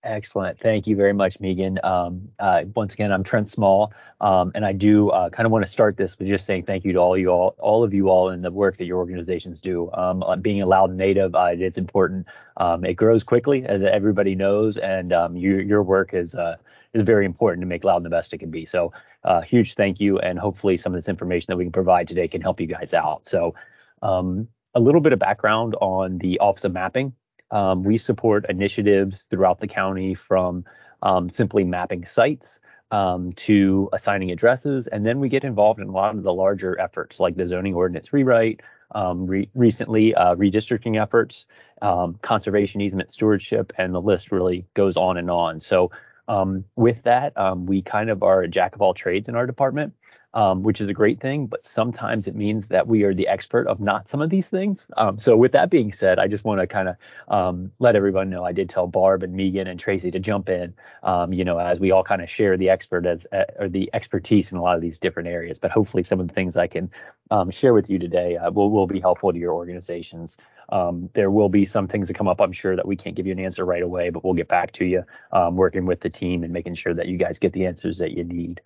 Excellent. 0.03 0.57
Thank 0.57 0.87
you 0.87 0.95
very 0.95 1.11
much, 1.11 1.37
Megan. 1.41 1.79
Um, 1.83 2.29
uh, 2.39 2.63
once 2.75 2.93
again, 2.93 3.11
I'm 3.11 3.25
Trent 3.25 3.49
Small, 3.49 3.91
um, 4.21 4.53
and 4.55 4.65
I 4.65 4.71
do 4.71 5.09
uh, 5.09 5.29
kind 5.29 5.45
of 5.45 5.51
want 5.51 5.65
to 5.65 5.71
start 5.71 5.97
this 5.97 6.17
with 6.17 6.29
just 6.29 6.45
saying 6.45 6.63
thank 6.63 6.85
you 6.85 6.93
to 6.93 6.99
all 6.99 7.17
you 7.17 7.27
all, 7.27 7.55
all 7.59 7.83
of 7.83 7.93
you 7.93 8.09
all, 8.09 8.29
in 8.29 8.41
the 8.41 8.51
work 8.51 8.77
that 8.77 8.85
your 8.85 8.99
organizations 8.99 9.59
do. 9.59 9.91
Um, 9.91 10.23
uh, 10.23 10.37
being 10.37 10.61
a 10.61 10.65
Loud 10.65 10.91
native, 10.91 11.35
uh, 11.35 11.49
it 11.51 11.61
is 11.61 11.77
important. 11.77 12.25
Um, 12.55 12.85
it 12.85 12.93
grows 12.93 13.21
quickly, 13.21 13.65
as 13.65 13.81
everybody 13.83 14.33
knows, 14.33 14.77
and 14.77 15.11
um, 15.11 15.35
you, 15.35 15.57
your 15.57 15.83
work 15.83 16.13
is 16.13 16.35
uh, 16.35 16.55
is 16.93 17.03
very 17.03 17.25
important 17.25 17.61
to 17.61 17.67
make 17.67 17.83
Loud 17.83 18.03
the 18.03 18.09
best 18.09 18.33
it 18.33 18.39
can 18.39 18.51
be. 18.51 18.65
So, 18.65 18.91
uh, 19.23 19.41
huge 19.41 19.75
thank 19.75 19.99
you, 19.99 20.19
and 20.19 20.39
hopefully 20.39 20.77
some 20.77 20.93
of 20.93 20.97
this 20.97 21.09
information 21.09 21.45
that 21.51 21.57
we 21.57 21.65
can 21.65 21.71
provide 21.71 22.07
today 22.07 22.27
can 22.27 22.41
help 22.41 22.59
you 22.59 22.67
guys 22.67 22.93
out. 22.93 23.25
So, 23.25 23.55
um, 24.01 24.47
a 24.75 24.79
little 24.79 25.01
bit 25.01 25.13
of 25.13 25.19
background 25.19 25.75
on 25.81 26.19
the 26.19 26.39
Office 26.39 26.63
of 26.63 26.73
Mapping. 26.73 27.13
Um, 27.51 27.83
we 27.83 27.97
support 27.97 28.45
initiatives 28.49 29.25
throughout 29.29 29.59
the 29.59 29.67
county 29.67 30.13
from 30.13 30.65
um, 31.01 31.29
simply 31.29 31.63
mapping 31.63 32.05
sites 32.05 32.59
um, 32.91 33.33
to 33.33 33.89
assigning 33.93 34.31
addresses, 34.31 34.87
and 34.87 35.05
then 35.05 35.19
we 35.19 35.29
get 35.29 35.43
involved 35.43 35.79
in 35.79 35.87
a 35.87 35.91
lot 35.91 36.15
of 36.15 36.23
the 36.23 36.33
larger 36.33 36.79
efforts 36.79 37.19
like 37.19 37.35
the 37.35 37.47
zoning 37.47 37.73
ordinance 37.73 38.13
rewrite, 38.13 38.61
um, 38.91 39.27
re- 39.27 39.49
recently 39.55 40.15
uh, 40.15 40.35
redistricting 40.35 41.01
efforts, 41.01 41.45
um, 41.81 42.17
conservation 42.21 42.81
easement 42.81 43.13
stewardship, 43.13 43.73
and 43.77 43.93
the 43.93 44.01
list 44.01 44.31
really 44.31 44.65
goes 44.73 44.95
on 44.95 45.17
and 45.17 45.29
on. 45.29 45.59
So 45.59 45.91
um, 46.27 46.65
with 46.75 47.03
that, 47.03 47.33
we 47.57 47.81
kind 47.81 48.09
of 48.09 48.23
are 48.23 48.41
a 48.41 48.47
jack 48.47 48.75
of 48.75 48.81
all 48.81 48.93
trades 48.93 49.27
in 49.27 49.35
our 49.35 49.45
department 49.45 49.93
um, 50.37 50.61
which 50.61 50.81
is 50.81 50.87
a 50.87 50.93
great 50.93 51.19
thing. 51.19 51.47
But 51.47 51.65
sometimes 51.65 52.27
it 52.27 52.35
means 52.35 52.67
that 52.67 52.87
we 52.87 53.03
are 53.03 53.13
the 53.13 53.27
expert 53.27 53.67
of 53.67 53.79
not 53.79 54.07
some 54.07 54.21
of 54.21 54.29
these 54.29 54.47
things. 54.47 54.89
Um, 54.95 55.17
so 55.17 55.35
with 55.35 55.53
that 55.53 55.71
being 55.71 55.91
said, 55.91 56.19
I 56.19 56.27
just 56.27 56.43
want 56.43 56.61
to 56.61 56.67
kind 56.67 56.89
of 56.89 56.95
um, 57.27 57.71
let 57.79 57.95
everyone 57.95 58.29
know 58.29 58.43
I 58.43 58.51
did 58.51 58.69
tell 58.69 58.85
Barb 58.85 59.23
and 59.23 59.33
Megan 59.33 59.67
and 59.67 59.79
Tracy 59.79 60.11
to 60.11 60.19
jump 60.19 60.49
in. 60.49 60.75
Um, 61.01 61.33
you 61.33 61.43
know, 61.43 61.57
as 61.57 61.79
we 61.79 61.89
all 61.89 62.03
kind 62.03 62.21
of 62.21 62.29
share 62.29 62.55
the 62.55 62.69
expert 62.69 63.07
as 63.07 63.25
uh, 63.31 63.45
or 63.57 63.67
the 63.67 63.89
expertise 63.93 64.51
in 64.51 64.57
a 64.57 64.61
lot 64.61 64.75
of 64.75 64.81
these 64.81 64.99
different 64.99 65.27
areas. 65.27 65.57
But 65.57 65.71
hopefully, 65.71 66.03
some 66.03 66.19
of 66.19 66.27
the 66.27 66.33
things 66.35 66.55
I 66.55 66.67
can 66.67 66.91
um, 67.31 67.49
share 67.49 67.73
with 67.73 67.89
you 67.89 67.97
today 67.97 68.37
uh, 68.37 68.51
will 68.51 68.69
will 68.69 68.87
be 68.87 68.99
helpful 68.99 69.33
to 69.33 69.39
your 69.39 69.53
organizations. 69.53 70.37
Um, 70.69 71.09
there 71.13 71.31
will 71.31 71.49
be 71.49 71.65
some 71.65 71.87
things 71.87 72.07
that 72.07 72.15
come 72.15 72.27
up, 72.27 72.41
I'm 72.41 72.51
sure, 72.51 72.75
that 72.75 72.87
we 72.87 72.95
can't 72.95 73.15
give 73.15 73.25
you 73.25 73.31
an 73.31 73.39
answer 73.39 73.65
right 73.65 73.81
away, 73.81 74.09
but 74.09 74.23
we'll 74.23 74.33
get 74.33 74.47
back 74.47 74.71
to 74.73 74.85
you 74.85 75.03
um, 75.31 75.55
working 75.55 75.85
with 75.85 76.01
the 76.01 76.09
team 76.09 76.43
and 76.43 76.51
making 76.51 76.75
sure 76.75 76.93
that 76.93 77.07
you 77.07 77.17
guys 77.17 77.39
get 77.39 77.53
the 77.53 77.65
answers 77.65 77.97
that 77.99 78.11
you 78.11 78.23
need. 78.23 78.61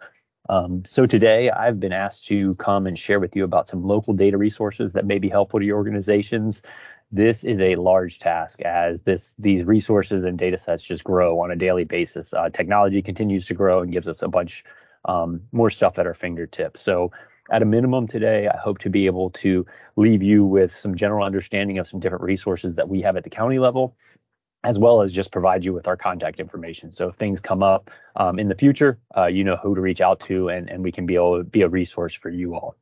Um, 0.49 0.83
so 0.85 1.05
today 1.05 1.49
I've 1.49 1.79
been 1.79 1.93
asked 1.93 2.25
to 2.27 2.53
come 2.55 2.87
and 2.87 2.97
share 2.97 3.19
with 3.19 3.35
you 3.35 3.43
about 3.43 3.67
some 3.67 3.83
local 3.83 4.13
data 4.13 4.37
resources 4.37 4.93
that 4.93 5.05
may 5.05 5.19
be 5.19 5.29
helpful 5.29 5.59
to 5.59 5.65
your 5.65 5.77
organizations. 5.77 6.63
This 7.11 7.43
is 7.43 7.61
a 7.61 7.75
large 7.75 8.19
task 8.19 8.61
as 8.61 9.03
this 9.03 9.35
these 9.37 9.65
resources 9.65 10.23
and 10.23 10.37
data 10.37 10.57
sets 10.57 10.83
just 10.83 11.03
grow 11.03 11.39
on 11.39 11.51
a 11.51 11.55
daily 11.55 11.83
basis. 11.83 12.33
Uh, 12.33 12.49
technology 12.49 13.01
continues 13.01 13.45
to 13.47 13.53
grow 13.53 13.81
and 13.81 13.91
gives 13.91 14.07
us 14.07 14.21
a 14.21 14.27
bunch 14.27 14.63
um, 15.05 15.41
more 15.51 15.69
stuff 15.69 15.99
at 15.99 16.07
our 16.07 16.13
fingertips. 16.13 16.81
So 16.81 17.11
at 17.51 17.61
a 17.61 17.65
minimum 17.65 18.07
today, 18.07 18.47
I 18.47 18.57
hope 18.57 18.79
to 18.79 18.89
be 18.89 19.05
able 19.05 19.29
to 19.31 19.65
leave 19.97 20.23
you 20.23 20.45
with 20.45 20.75
some 20.75 20.95
general 20.95 21.25
understanding 21.25 21.77
of 21.77 21.87
some 21.87 21.99
different 21.99 22.23
resources 22.23 22.75
that 22.75 22.89
we 22.89 23.01
have 23.01 23.17
at 23.17 23.23
the 23.23 23.29
county 23.29 23.59
level 23.59 23.95
as 24.63 24.77
well 24.77 25.01
as 25.01 25.11
just 25.11 25.31
provide 25.31 25.65
you 25.65 25.73
with 25.73 25.87
our 25.87 25.97
contact 25.97 26.39
information. 26.39 26.91
So 26.91 27.07
if 27.07 27.15
things 27.15 27.39
come 27.39 27.63
up 27.63 27.89
um, 28.15 28.37
in 28.37 28.47
the 28.47 28.55
future, 28.55 28.99
uh, 29.17 29.25
you 29.25 29.43
know 29.43 29.55
who 29.55 29.73
to 29.75 29.81
reach 29.81 30.01
out 30.01 30.19
to, 30.21 30.49
and, 30.49 30.69
and 30.69 30.83
we 30.83 30.91
can 30.91 31.05
be 31.05 31.15
able 31.15 31.39
to 31.39 31.43
be 31.43 31.63
a 31.63 31.69
resource 31.69 32.13
for 32.13 32.29
you 32.29 32.53
all. 32.53 32.75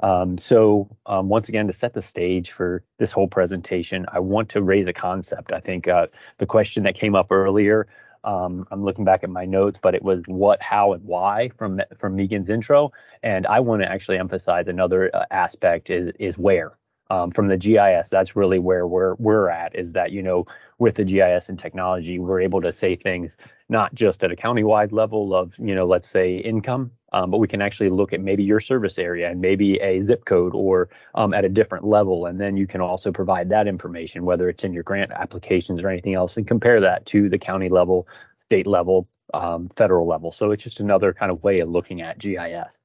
Um, 0.00 0.36
so 0.36 0.88
um, 1.06 1.28
once 1.28 1.48
again, 1.48 1.66
to 1.66 1.72
set 1.72 1.94
the 1.94 2.02
stage 2.02 2.52
for 2.52 2.84
this 2.98 3.10
whole 3.10 3.28
presentation, 3.28 4.06
I 4.12 4.20
want 4.20 4.50
to 4.50 4.62
raise 4.62 4.86
a 4.86 4.92
concept. 4.92 5.52
I 5.52 5.60
think 5.60 5.88
uh, 5.88 6.06
the 6.38 6.46
question 6.46 6.84
that 6.84 6.94
came 6.94 7.14
up 7.14 7.32
earlier, 7.32 7.88
um, 8.26 8.66
I'm 8.70 8.84
looking 8.84 9.04
back 9.04 9.24
at 9.24 9.30
my 9.30 9.44
notes, 9.46 9.78
but 9.80 9.94
it 9.94 10.02
was 10.02 10.22
what, 10.26 10.60
how, 10.60 10.92
and 10.92 11.04
why 11.04 11.50
from 11.56 11.80
from 11.98 12.16
Megan's 12.16 12.50
intro, 12.50 12.92
and 13.22 13.46
I 13.46 13.60
want 13.60 13.82
to 13.82 13.90
actually 13.90 14.18
emphasize 14.18 14.66
another 14.68 15.10
uh, 15.14 15.24
aspect 15.30 15.90
is 15.90 16.12
is 16.18 16.36
where 16.36 16.76
um, 17.10 17.30
from 17.30 17.48
the 17.48 17.56
GIS, 17.56 18.08
that's 18.08 18.36
really 18.36 18.58
where 18.58 18.86
we're 18.86 19.14
we're 19.14 19.48
at. 19.48 19.74
Is 19.76 19.92
that 19.92 20.12
you 20.12 20.22
know 20.22 20.46
with 20.78 20.96
the 20.96 21.04
GIS 21.04 21.48
and 21.48 21.58
technology, 21.58 22.18
we're 22.18 22.40
able 22.40 22.60
to 22.62 22.72
say 22.72 22.96
things 22.96 23.36
not 23.68 23.94
just 23.94 24.22
at 24.22 24.30
a 24.30 24.36
county-wide 24.36 24.92
level 24.92 25.34
of 25.34 25.52
you 25.58 25.74
know 25.74 25.86
let's 25.86 26.08
say 26.08 26.36
income, 26.36 26.90
um, 27.12 27.30
but 27.30 27.38
we 27.38 27.48
can 27.48 27.62
actually 27.62 27.90
look 27.90 28.12
at 28.12 28.20
maybe 28.20 28.42
your 28.42 28.60
service 28.60 28.98
area 28.98 29.30
and 29.30 29.40
maybe 29.40 29.76
a 29.76 30.04
zip 30.04 30.24
code 30.24 30.54
or 30.54 30.88
um, 31.14 31.32
at 31.32 31.44
a 31.44 31.48
different 31.48 31.84
level, 31.84 32.26
and 32.26 32.40
then 32.40 32.56
you 32.56 32.66
can 32.66 32.80
also 32.80 33.12
provide 33.12 33.48
that 33.50 33.66
information 33.66 34.24
whether 34.24 34.48
it's 34.48 34.64
in 34.64 34.72
your 34.72 34.82
grant 34.82 35.12
applications 35.12 35.80
or 35.82 35.88
anything 35.88 36.14
else, 36.14 36.36
and 36.36 36.46
compare 36.46 36.80
that 36.80 37.06
to 37.06 37.28
the 37.28 37.38
county 37.38 37.68
level, 37.68 38.08
state 38.46 38.66
level, 38.66 39.06
um, 39.34 39.68
federal 39.76 40.06
level. 40.06 40.32
So 40.32 40.50
it's 40.50 40.64
just 40.64 40.80
another 40.80 41.12
kind 41.12 41.30
of 41.30 41.42
way 41.42 41.60
of 41.60 41.68
looking 41.68 42.02
at 42.02 42.18
GIS. 42.18 42.78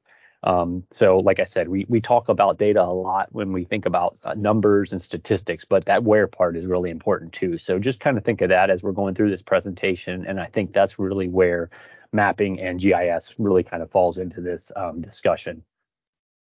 Um, 0.44 0.84
so, 0.98 1.18
like 1.20 1.40
I 1.40 1.44
said, 1.44 1.70
we 1.70 1.86
we 1.88 2.02
talk 2.02 2.28
about 2.28 2.58
data 2.58 2.82
a 2.82 2.90
lot 2.90 3.30
when 3.32 3.52
we 3.52 3.64
think 3.64 3.86
about 3.86 4.18
uh, 4.24 4.34
numbers 4.34 4.92
and 4.92 5.02
statistics, 5.02 5.66
but 5.66 5.86
that 5.86 6.04
where 6.04 6.28
part 6.28 6.58
is 6.58 6.66
really 6.66 6.90
important 6.90 7.32
too. 7.32 7.60
So, 7.60 7.78
just 7.78 8.00
kind 8.00 8.18
of 8.18 8.24
think 8.24 8.42
of 8.42 8.50
that 8.50 8.72
as 8.72 8.82
we're 8.82 8.92
going 8.92 9.14
through 9.14 9.30
this 9.30 9.44
presentation, 9.44 10.26
and 10.26 10.40
I 10.40 10.48
think 10.48 10.74
that's 10.74 10.98
really 10.98 11.28
where 11.28 11.70
mapping 12.12 12.60
and 12.60 12.80
GIS 12.80 13.36
really 13.38 13.64
kind 13.64 13.84
of 13.84 13.92
falls 13.92 14.18
into 14.18 14.42
this 14.42 14.72
um, 14.76 15.02
discussion. 15.02 15.64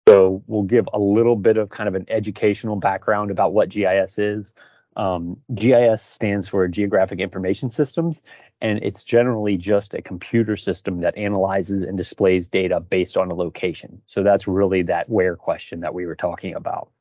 So, 0.07 0.43
we'll 0.47 0.63
give 0.63 0.87
a 0.93 0.99
little 0.99 1.35
bit 1.35 1.57
of 1.57 1.69
kind 1.69 1.87
of 1.87 1.93
an 1.93 2.05
educational 2.07 2.77
background 2.77 3.29
about 3.29 3.53
what 3.53 3.69
GIS 3.69 4.17
is. 4.17 4.53
Um, 4.95 5.37
GIS 5.55 6.01
stands 6.01 6.47
for 6.47 6.67
Geographic 6.67 7.19
Information 7.19 7.69
Systems, 7.69 8.23
and 8.59 8.79
it's 8.83 9.03
generally 9.03 9.57
just 9.57 9.93
a 9.93 10.01
computer 10.01 10.57
system 10.57 10.99
that 10.99 11.17
analyzes 11.17 11.83
and 11.83 11.97
displays 11.97 12.47
data 12.47 12.79
based 12.79 13.15
on 13.15 13.31
a 13.31 13.33
location. 13.33 14.01
So 14.07 14.21
that's 14.21 14.47
really 14.47 14.83
that 14.83 15.09
where 15.09 15.35
question 15.35 15.79
that 15.81 15.93
we 15.93 16.05
were 16.05 16.15
talking 16.15 16.55
about. 16.55 16.91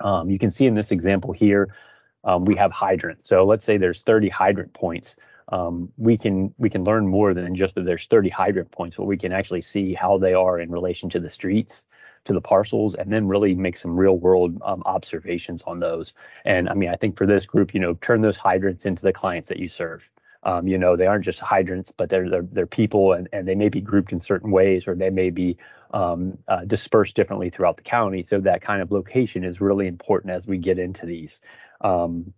Um, 0.00 0.30
you 0.30 0.38
can 0.38 0.50
see 0.50 0.66
in 0.66 0.74
this 0.74 0.92
example 0.92 1.32
here, 1.32 1.74
um, 2.22 2.44
we 2.44 2.54
have 2.56 2.70
hydrants. 2.70 3.28
So 3.28 3.44
let's 3.44 3.64
say 3.64 3.76
there's 3.76 4.02
30 4.02 4.28
hydrant 4.28 4.72
points. 4.72 5.16
Um, 5.48 5.92
we 5.96 6.18
can 6.18 6.52
we 6.58 6.68
can 6.68 6.82
learn 6.82 7.06
more 7.06 7.34
than 7.34 7.54
just 7.54 7.76
that 7.76 7.84
there's 7.84 8.06
30 8.06 8.30
hydrant 8.30 8.70
points, 8.72 8.96
but 8.96 9.04
we 9.04 9.16
can 9.16 9.32
actually 9.32 9.62
see 9.62 9.94
how 9.94 10.18
they 10.18 10.34
are 10.34 10.58
in 10.58 10.70
relation 10.70 11.08
to 11.10 11.20
the 11.20 11.30
streets 11.30 11.84
to 12.26 12.32
the 12.32 12.40
parcels 12.40 12.94
and 12.94 13.12
then 13.12 13.26
really 13.26 13.54
make 13.54 13.76
some 13.76 13.96
real 13.96 14.18
world 14.18 14.60
um, 14.62 14.82
observations 14.86 15.62
on 15.66 15.80
those. 15.80 16.12
And 16.44 16.68
I 16.68 16.74
mean, 16.74 16.90
I 16.90 16.96
think 16.96 17.16
for 17.16 17.26
this 17.26 17.46
group, 17.46 17.74
you 17.74 17.80
know, 17.80 17.94
turn 17.94 18.20
those 18.20 18.36
hydrants 18.36 18.84
into 18.84 19.02
the 19.02 19.12
clients 19.12 19.48
that 19.48 19.58
you 19.58 19.68
serve. 19.68 20.08
Um, 20.42 20.68
you 20.68 20.78
know, 20.78 20.96
they 20.96 21.06
aren't 21.06 21.24
just 21.24 21.40
hydrants, 21.40 21.90
but 21.90 22.08
they're 22.08 22.30
they're, 22.30 22.46
they're 22.52 22.66
people, 22.66 23.14
and, 23.14 23.28
and 23.32 23.48
they 23.48 23.56
may 23.56 23.68
be 23.68 23.80
grouped 23.80 24.12
in 24.12 24.20
certain 24.20 24.52
ways, 24.52 24.86
or 24.86 24.94
they 24.94 25.10
may 25.10 25.30
be 25.30 25.56
um, 25.92 26.38
uh, 26.46 26.64
dispersed 26.64 27.16
differently 27.16 27.50
throughout 27.50 27.76
the 27.76 27.82
county. 27.82 28.24
So 28.28 28.40
that 28.40 28.62
kind 28.62 28.80
of 28.80 28.92
location 28.92 29.42
is 29.42 29.60
really 29.60 29.88
important 29.88 30.32
as 30.32 30.46
we 30.46 30.58
get 30.58 30.78
into 30.78 31.04
these. 31.04 31.40
Um, 31.80 32.32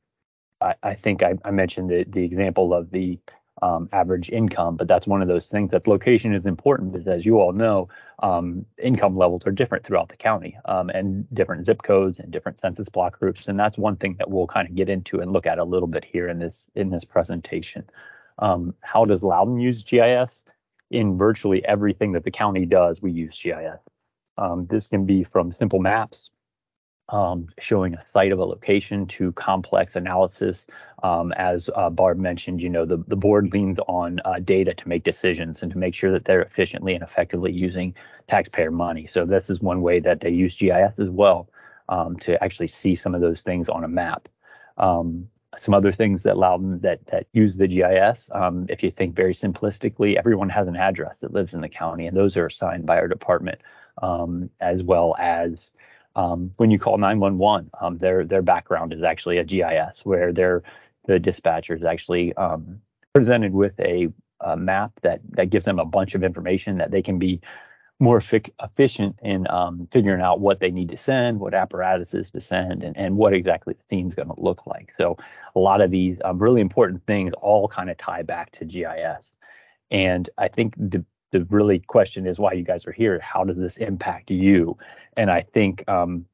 I, 0.61 0.74
I, 0.83 0.94
think 0.94 1.22
I, 1.22 1.35
I 1.44 1.51
mentioned 1.51 1.90
the 1.90 2.05
the 2.05 2.24
example 2.24 2.72
of 2.72 2.90
the 2.90 3.18
um, 3.62 3.88
average 3.92 4.31
income. 4.31 4.77
But 4.77 4.88
that's 4.88 5.07
one 5.07 5.23
of 5.23 5.29
those 5.29 5.49
things 5.49 5.71
that 5.71 5.87
location 5.87 6.35
is 6.35 6.47
important 6.47 6.92
because, 6.92 7.09
as 7.09 7.25
you 7.25 7.38
all 7.38 7.53
know, 7.53 7.88
um, 8.23 8.64
income 8.83 9.16
levels 9.16 9.42
are 9.47 9.53
different 9.53 9.85
throughout 9.85 10.09
the 10.09 10.16
county 10.16 10.57
um, 10.64 10.90
and 10.90 11.27
different 11.35 11.66
zip 11.66 11.83
codes 11.83 12.18
and 12.18 12.31
different 12.31 12.59
census 12.59 12.88
block 12.88 13.18
groups. 13.18 13.49
And 13.49 13.59
that's 13.59 13.79
one 13.79 13.97
thing 13.97 14.16
that 14.18 14.31
we'll 14.31 14.47
kind 14.47 14.68
of 14.68 14.75
get 14.75 14.88
into 14.88 15.21
and 15.21 15.33
look 15.33 15.47
at 15.47 15.59
a 15.59 15.64
little 15.64 15.88
bit 15.88 16.05
here 16.05 16.29
in 16.29 16.38
this 16.38 16.68
in 16.75 16.90
this 16.90 17.05
presentation. 17.05 17.88
Um, 18.38 18.75
how 18.81 19.05
does 19.05 19.23
Loudoun 19.23 19.59
use 19.59 19.83
GIS? 19.83 20.44
in 20.90 21.18
virtually 21.18 21.64
everything 21.64 22.12
that 22.12 22.25
the 22.25 22.31
county 22.31 22.64
does, 22.64 23.03
we 23.03 23.12
use 23.12 23.38
GIS. 23.40 23.81
Um, 24.37 24.66
this 24.71 24.87
can 24.87 25.05
be 25.05 25.25
from 25.25 25.53
simple 25.53 25.81
maps 25.81 26.31
um, 27.11 27.49
showing 27.59 27.94
a 27.94 28.07
site 28.07 28.33
of 28.33 28.38
a 28.38 28.44
location 28.44 29.07
to 29.07 29.33
complex 29.33 29.97
analysis. 29.97 30.66
Um, 31.03 31.33
as 31.33 31.71
uh, 31.75 31.90
Barb 31.90 32.18
mentioned, 32.18 32.61
you 32.62 32.68
know, 32.68 32.85
the, 32.85 33.03
the 33.09 33.16
board 33.16 33.53
leans 33.53 33.79
on 33.88 34.21
uh, 34.25 34.40
data 34.40 34.75
to 34.75 34.88
make 34.88 35.05
decisions 35.05 35.62
and 35.62 35.73
to 35.73 35.79
make 35.79 35.94
sure 35.94 36.12
that 36.12 36.25
they're 36.25 36.42
efficiently 36.42 36.94
and 36.94 37.03
effectively 37.03 37.53
using 37.53 37.94
taxpayer 38.27 38.71
money. 38.71 39.07
So 39.07 39.25
this 39.25 39.49
is 39.49 39.61
one 39.61 39.81
way 39.81 40.01
that 40.01 40.21
they 40.21 40.31
use 40.31 40.57
GIS 40.57 40.99
as 40.99 41.09
well 41.09 41.49
um, 41.88 42.16
to 42.18 42.42
actually 42.42 42.68
see 42.68 42.94
some 42.94 43.14
of 43.14 43.21
those 43.21 43.42
things 43.42 43.68
on 43.68 43.85
a 43.85 43.88
map. 43.88 44.29
Um, 44.77 45.29
some 45.57 45.75
other 45.75 45.92
things 45.92 46.23
that 46.23 46.35
allow 46.35 46.57
them 46.57 46.79
that 46.81 47.05
that 47.07 47.27
use 47.33 47.57
the 47.57 47.66
GIS. 47.66 48.31
Um, 48.33 48.66
if 48.68 48.83
you 48.83 48.90
think 48.90 49.16
very 49.16 49.35
simplistically, 49.35 50.16
everyone 50.16 50.51
has 50.51 50.68
an 50.68 50.77
address 50.77 51.18
that 51.18 51.33
lives 51.33 51.55
in 51.55 51.61
the 51.61 51.68
county, 51.68 52.07
and 52.07 52.16
those 52.16 52.37
are 52.37 52.47
assigned 52.47 52.87
by 52.87 52.97
our 52.99 53.09
department, 53.09 53.61
um, 54.03 54.51
as 54.61 54.83
well 54.83 55.16
as 55.18 55.71
um, 56.16 56.51
when 56.57 56.71
you 56.71 56.79
call 56.79 56.99
911, 56.99 57.71
um, 57.81 57.99
their 57.99 58.25
their 58.25 58.42
background 58.42 58.92
is 58.92 59.03
actually 59.03 59.38
a 59.38 59.44
GIS 59.44 60.05
where 60.05 60.33
they're 60.33 60.62
the 61.07 61.18
dispatcher 61.18 61.75
is 61.75 61.85
actually 61.85 62.35
um, 62.35 62.81
presented 63.14 63.53
with 63.53 63.79
a, 63.81 64.09
a, 64.40 64.57
map 64.57 64.92
that 65.03 65.21
that 65.31 65.51
gives 65.51 65.64
them 65.64 65.79
a 65.79 65.85
bunch 65.85 66.14
of 66.14 66.23
information 66.23 66.79
that 66.79 66.90
they 66.90 67.03
can 67.03 67.18
be 67.18 67.40
more 68.01 68.23
efficient 68.61 69.18
in 69.23 69.49
um, 69.51 69.88
figuring 69.90 70.21
out 70.21 70.40
what 70.40 70.61
they 70.61 70.71
need 70.71 70.88
to 70.88 70.97
send, 70.97 71.40
what 71.40 71.53
apparatuses 71.53 72.31
to 72.31 72.40
send, 72.40 72.85
and, 72.85 72.97
and 72.97 73.16
what 73.16 73.33
exactly 73.33 73.75
the 73.75 73.83
scene 73.88 74.07
is 74.07 74.14
going 74.14 74.29
to 74.29 74.35
look 74.38 74.66
like. 74.66 74.92
So 74.97 75.16
a 75.57 75.59
lot 75.59 75.81
of 75.81 75.90
these 75.90 76.16
um, 76.25 76.38
really 76.38 76.61
important 76.61 77.05
things 77.07 77.33
all 77.42 77.66
kind 77.66 77.90
of 77.90 77.97
tie 77.97 78.23
back 78.23 78.53
to 78.53 78.64
GIS. 78.64 79.35
And 79.90 80.31
I 80.38 80.47
think 80.47 80.75
the 80.77 81.05
the 81.31 81.45
really 81.45 81.81
question 81.81 82.27
is 82.27 82.38
why 82.38 82.53
you 82.53 82.62
guys 82.62 82.87
are 82.87 82.93
here. 82.93 83.19
How 83.21 83.45
does 83.45 83.57
this 83.57 83.77
impact 83.77 84.31
you? 84.31 84.77
And 85.17 85.31
I 85.31 85.43
think 85.43 85.87
um, 85.88 86.27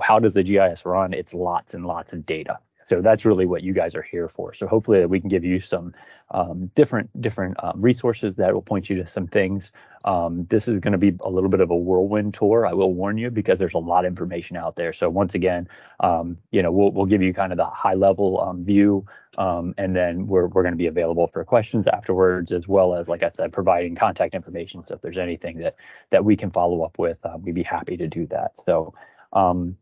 how 0.00 0.18
does 0.18 0.34
the 0.34 0.42
GIS 0.42 0.84
run? 0.84 1.12
It's 1.12 1.34
lots 1.34 1.74
and 1.74 1.86
lots 1.86 2.12
of 2.12 2.24
data. 2.26 2.58
So 2.88 3.02
that's 3.02 3.24
really 3.24 3.46
what 3.46 3.62
you 3.62 3.72
guys 3.72 3.94
are 3.94 4.02
here 4.02 4.28
for. 4.28 4.54
So 4.54 4.66
hopefully 4.66 5.04
we 5.06 5.20
can 5.20 5.28
give 5.28 5.44
you 5.44 5.60
some 5.60 5.92
um, 6.30 6.70
different 6.74 7.08
different 7.20 7.62
um, 7.62 7.80
resources 7.80 8.36
that 8.36 8.52
will 8.52 8.62
point 8.62 8.88
you 8.90 8.96
to 8.96 9.06
some 9.06 9.26
things. 9.26 9.72
Um, 10.04 10.46
this 10.48 10.68
is 10.68 10.80
going 10.80 10.92
to 10.92 10.98
be 10.98 11.16
a 11.20 11.28
little 11.28 11.50
bit 11.50 11.60
of 11.60 11.70
a 11.70 11.76
whirlwind 11.76 12.34
tour. 12.34 12.66
I 12.66 12.72
will 12.72 12.94
warn 12.94 13.18
you 13.18 13.30
because 13.30 13.58
there's 13.58 13.74
a 13.74 13.78
lot 13.78 14.04
of 14.04 14.08
information 14.10 14.56
out 14.56 14.76
there. 14.76 14.92
So 14.92 15.10
once 15.10 15.34
again, 15.34 15.68
um, 16.00 16.38
you 16.50 16.62
know, 16.62 16.70
we'll 16.70 16.90
we'll 16.90 17.06
give 17.06 17.22
you 17.22 17.34
kind 17.34 17.52
of 17.52 17.58
the 17.58 17.66
high 17.66 17.94
level 17.94 18.40
um, 18.40 18.64
view, 18.64 19.06
um, 19.36 19.74
and 19.76 19.94
then 19.94 20.26
we're 20.26 20.46
we're 20.46 20.62
going 20.62 20.72
to 20.72 20.78
be 20.78 20.86
available 20.86 21.26
for 21.26 21.44
questions 21.44 21.86
afterwards, 21.92 22.52
as 22.52 22.68
well 22.68 22.94
as 22.94 23.08
like 23.08 23.22
I 23.22 23.30
said, 23.34 23.52
providing 23.52 23.94
contact 23.94 24.34
information. 24.34 24.84
So 24.86 24.94
if 24.94 25.02
there's 25.02 25.18
anything 25.18 25.58
that 25.58 25.76
that 26.10 26.24
we 26.24 26.36
can 26.36 26.50
follow 26.50 26.82
up 26.82 26.98
with, 26.98 27.18
uh, 27.24 27.36
we'd 27.40 27.54
be 27.54 27.62
happy 27.62 27.96
to 27.96 28.06
do 28.06 28.26
that. 28.26 28.52
So 28.64 28.94
um, 29.32 29.76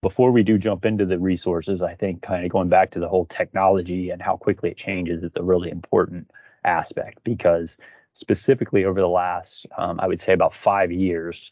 before 0.00 0.30
we 0.30 0.42
do 0.42 0.58
jump 0.58 0.84
into 0.84 1.04
the 1.04 1.18
resources, 1.18 1.82
I 1.82 1.94
think 1.94 2.22
kind 2.22 2.44
of 2.44 2.50
going 2.50 2.68
back 2.68 2.90
to 2.92 3.00
the 3.00 3.08
whole 3.08 3.26
technology 3.26 4.10
and 4.10 4.22
how 4.22 4.36
quickly 4.36 4.70
it 4.70 4.76
changes 4.76 5.24
is 5.24 5.32
a 5.36 5.42
really 5.42 5.70
important 5.70 6.30
aspect 6.64 7.18
because 7.24 7.76
specifically 8.14 8.84
over 8.84 9.00
the 9.00 9.08
last, 9.08 9.66
um, 9.76 9.98
I 10.00 10.06
would 10.06 10.22
say 10.22 10.32
about 10.32 10.54
five 10.54 10.92
years, 10.92 11.50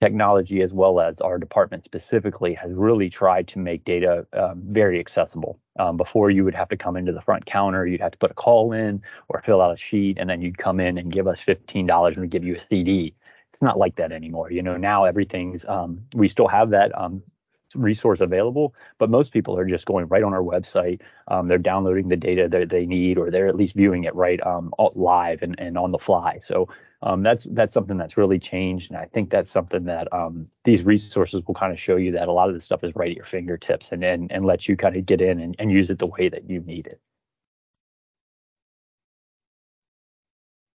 technology 0.00 0.60
as 0.60 0.72
well 0.72 1.00
as 1.00 1.20
our 1.20 1.38
department 1.38 1.84
specifically 1.84 2.52
has 2.54 2.70
really 2.72 3.08
tried 3.08 3.48
to 3.48 3.58
make 3.58 3.84
data 3.84 4.26
um, 4.34 4.62
very 4.66 5.00
accessible. 5.00 5.58
Um, 5.78 5.96
before 5.96 6.30
you 6.30 6.44
would 6.44 6.54
have 6.54 6.68
to 6.68 6.76
come 6.76 6.96
into 6.96 7.12
the 7.12 7.22
front 7.22 7.46
counter, 7.46 7.86
you'd 7.86 8.00
have 8.00 8.12
to 8.12 8.18
put 8.18 8.30
a 8.30 8.34
call 8.34 8.72
in 8.72 9.02
or 9.28 9.42
fill 9.44 9.60
out 9.60 9.74
a 9.74 9.76
sheet, 9.76 10.18
and 10.18 10.28
then 10.28 10.42
you'd 10.42 10.58
come 10.58 10.78
in 10.78 10.98
and 10.98 11.12
give 11.12 11.26
us 11.26 11.40
$15 11.40 12.08
and 12.08 12.16
we'd 12.18 12.30
give 12.30 12.44
you 12.44 12.56
a 12.56 12.60
CD 12.68 13.14
it's 13.54 13.62
not 13.62 13.78
like 13.78 13.94
that 13.94 14.10
anymore. 14.10 14.50
You 14.50 14.62
know, 14.62 14.76
now 14.76 15.04
everything's 15.04 15.64
um, 15.66 16.00
we 16.12 16.26
still 16.26 16.48
have 16.48 16.70
that 16.70 16.90
um, 16.98 17.22
resource 17.74 18.20
available, 18.20 18.74
but 18.98 19.10
most 19.10 19.32
people 19.32 19.58
are 19.58 19.66
just 19.66 19.86
going 19.86 20.06
right 20.06 20.22
on 20.22 20.32
our 20.34 20.42
website. 20.42 21.00
Um, 21.28 21.48
they're 21.48 21.58
downloading 21.58 22.08
the 22.08 22.16
data 22.16 22.48
that 22.48 22.68
they 22.68 22.86
need, 22.86 23.18
or 23.18 23.30
they're 23.30 23.48
at 23.48 23.56
least 23.56 23.74
viewing 23.74 24.04
it 24.04 24.14
right 24.14 24.44
um, 24.46 24.72
live 24.94 25.42
and, 25.42 25.54
and 25.58 25.76
on 25.78 25.90
the 25.90 25.98
fly. 25.98 26.38
So 26.38 26.68
um, 27.02 27.22
that's 27.22 27.46
that's 27.50 27.74
something 27.74 27.98
that's 27.98 28.16
really 28.16 28.38
changed, 28.38 28.90
and 28.90 28.98
I 28.98 29.04
think 29.04 29.30
that's 29.30 29.50
something 29.50 29.84
that 29.84 30.10
um, 30.12 30.48
these 30.64 30.84
resources 30.84 31.42
will 31.46 31.54
kind 31.54 31.72
of 31.72 31.78
show 31.78 31.96
you 31.96 32.12
that 32.12 32.28
a 32.28 32.32
lot 32.32 32.48
of 32.48 32.54
this 32.54 32.64
stuff 32.64 32.82
is 32.82 32.96
right 32.96 33.10
at 33.10 33.16
your 33.16 33.26
fingertips, 33.26 33.92
and 33.92 34.02
and, 34.02 34.32
and 34.32 34.44
let 34.46 34.68
you 34.68 34.76
kind 34.76 34.96
of 34.96 35.04
get 35.04 35.20
in 35.20 35.40
and, 35.40 35.54
and 35.58 35.70
use 35.70 35.90
it 35.90 35.98
the 35.98 36.06
way 36.06 36.28
that 36.30 36.48
you 36.48 36.60
need 36.60 36.86
it. 36.86 37.00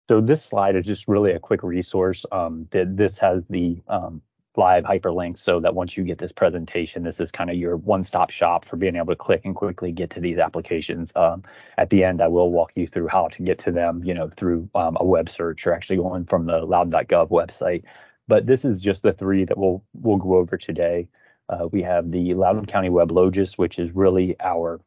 So 0.08 0.20
this 0.20 0.44
slide 0.44 0.76
is 0.76 0.84
just 0.84 1.08
really 1.08 1.32
a 1.32 1.38
quick 1.40 1.62
resource. 1.62 2.24
Um, 2.32 2.68
that 2.70 2.96
this 2.96 3.18
has 3.18 3.42
the 3.48 3.82
um, 3.88 4.22
live 4.56 4.84
hyperlinks 4.84 5.38
so 5.40 5.60
that 5.60 5.74
once 5.74 5.96
you 5.96 6.04
get 6.04 6.18
this 6.18 6.32
presentation, 6.32 7.02
this 7.02 7.20
is 7.20 7.30
kind 7.30 7.50
of 7.50 7.56
your 7.56 7.76
one-stop 7.76 8.30
shop 8.30 8.64
for 8.64 8.76
being 8.76 8.96
able 8.96 9.08
to 9.12 9.16
click 9.16 9.42
and 9.44 9.54
quickly 9.54 9.92
get 9.92 10.10
to 10.10 10.20
these 10.20 10.38
applications. 10.38 11.12
Um, 11.16 11.42
at 11.76 11.90
the 11.90 12.04
end, 12.04 12.22
I 12.22 12.28
will 12.28 12.50
walk 12.50 12.72
you 12.74 12.86
through 12.86 13.08
how 13.08 13.28
to 13.28 13.42
get 13.42 13.58
to 13.60 13.72
them, 13.72 14.02
you 14.04 14.14
know, 14.14 14.28
through 14.28 14.68
um, 14.74 14.96
a 15.00 15.04
web 15.04 15.28
search 15.28 15.66
or 15.66 15.72
actually 15.72 15.96
going 15.96 16.24
from 16.26 16.46
the 16.46 16.58
loudoun.gov 16.58 17.30
website. 17.30 17.82
But 18.28 18.46
this 18.46 18.64
is 18.64 18.80
just 18.80 19.02
the 19.02 19.12
three 19.12 19.44
that 19.44 19.58
we'll 19.58 19.84
we'll 19.92 20.16
go 20.16 20.36
over 20.36 20.56
today. 20.56 21.08
Uh, 21.48 21.68
we 21.70 21.82
have 21.82 22.10
the 22.10 22.32
Loudoun 22.34 22.64
County 22.64 22.88
WebLogis, 22.88 23.58
which 23.58 23.78
is 23.78 23.94
really 23.94 24.34
our 24.40 24.80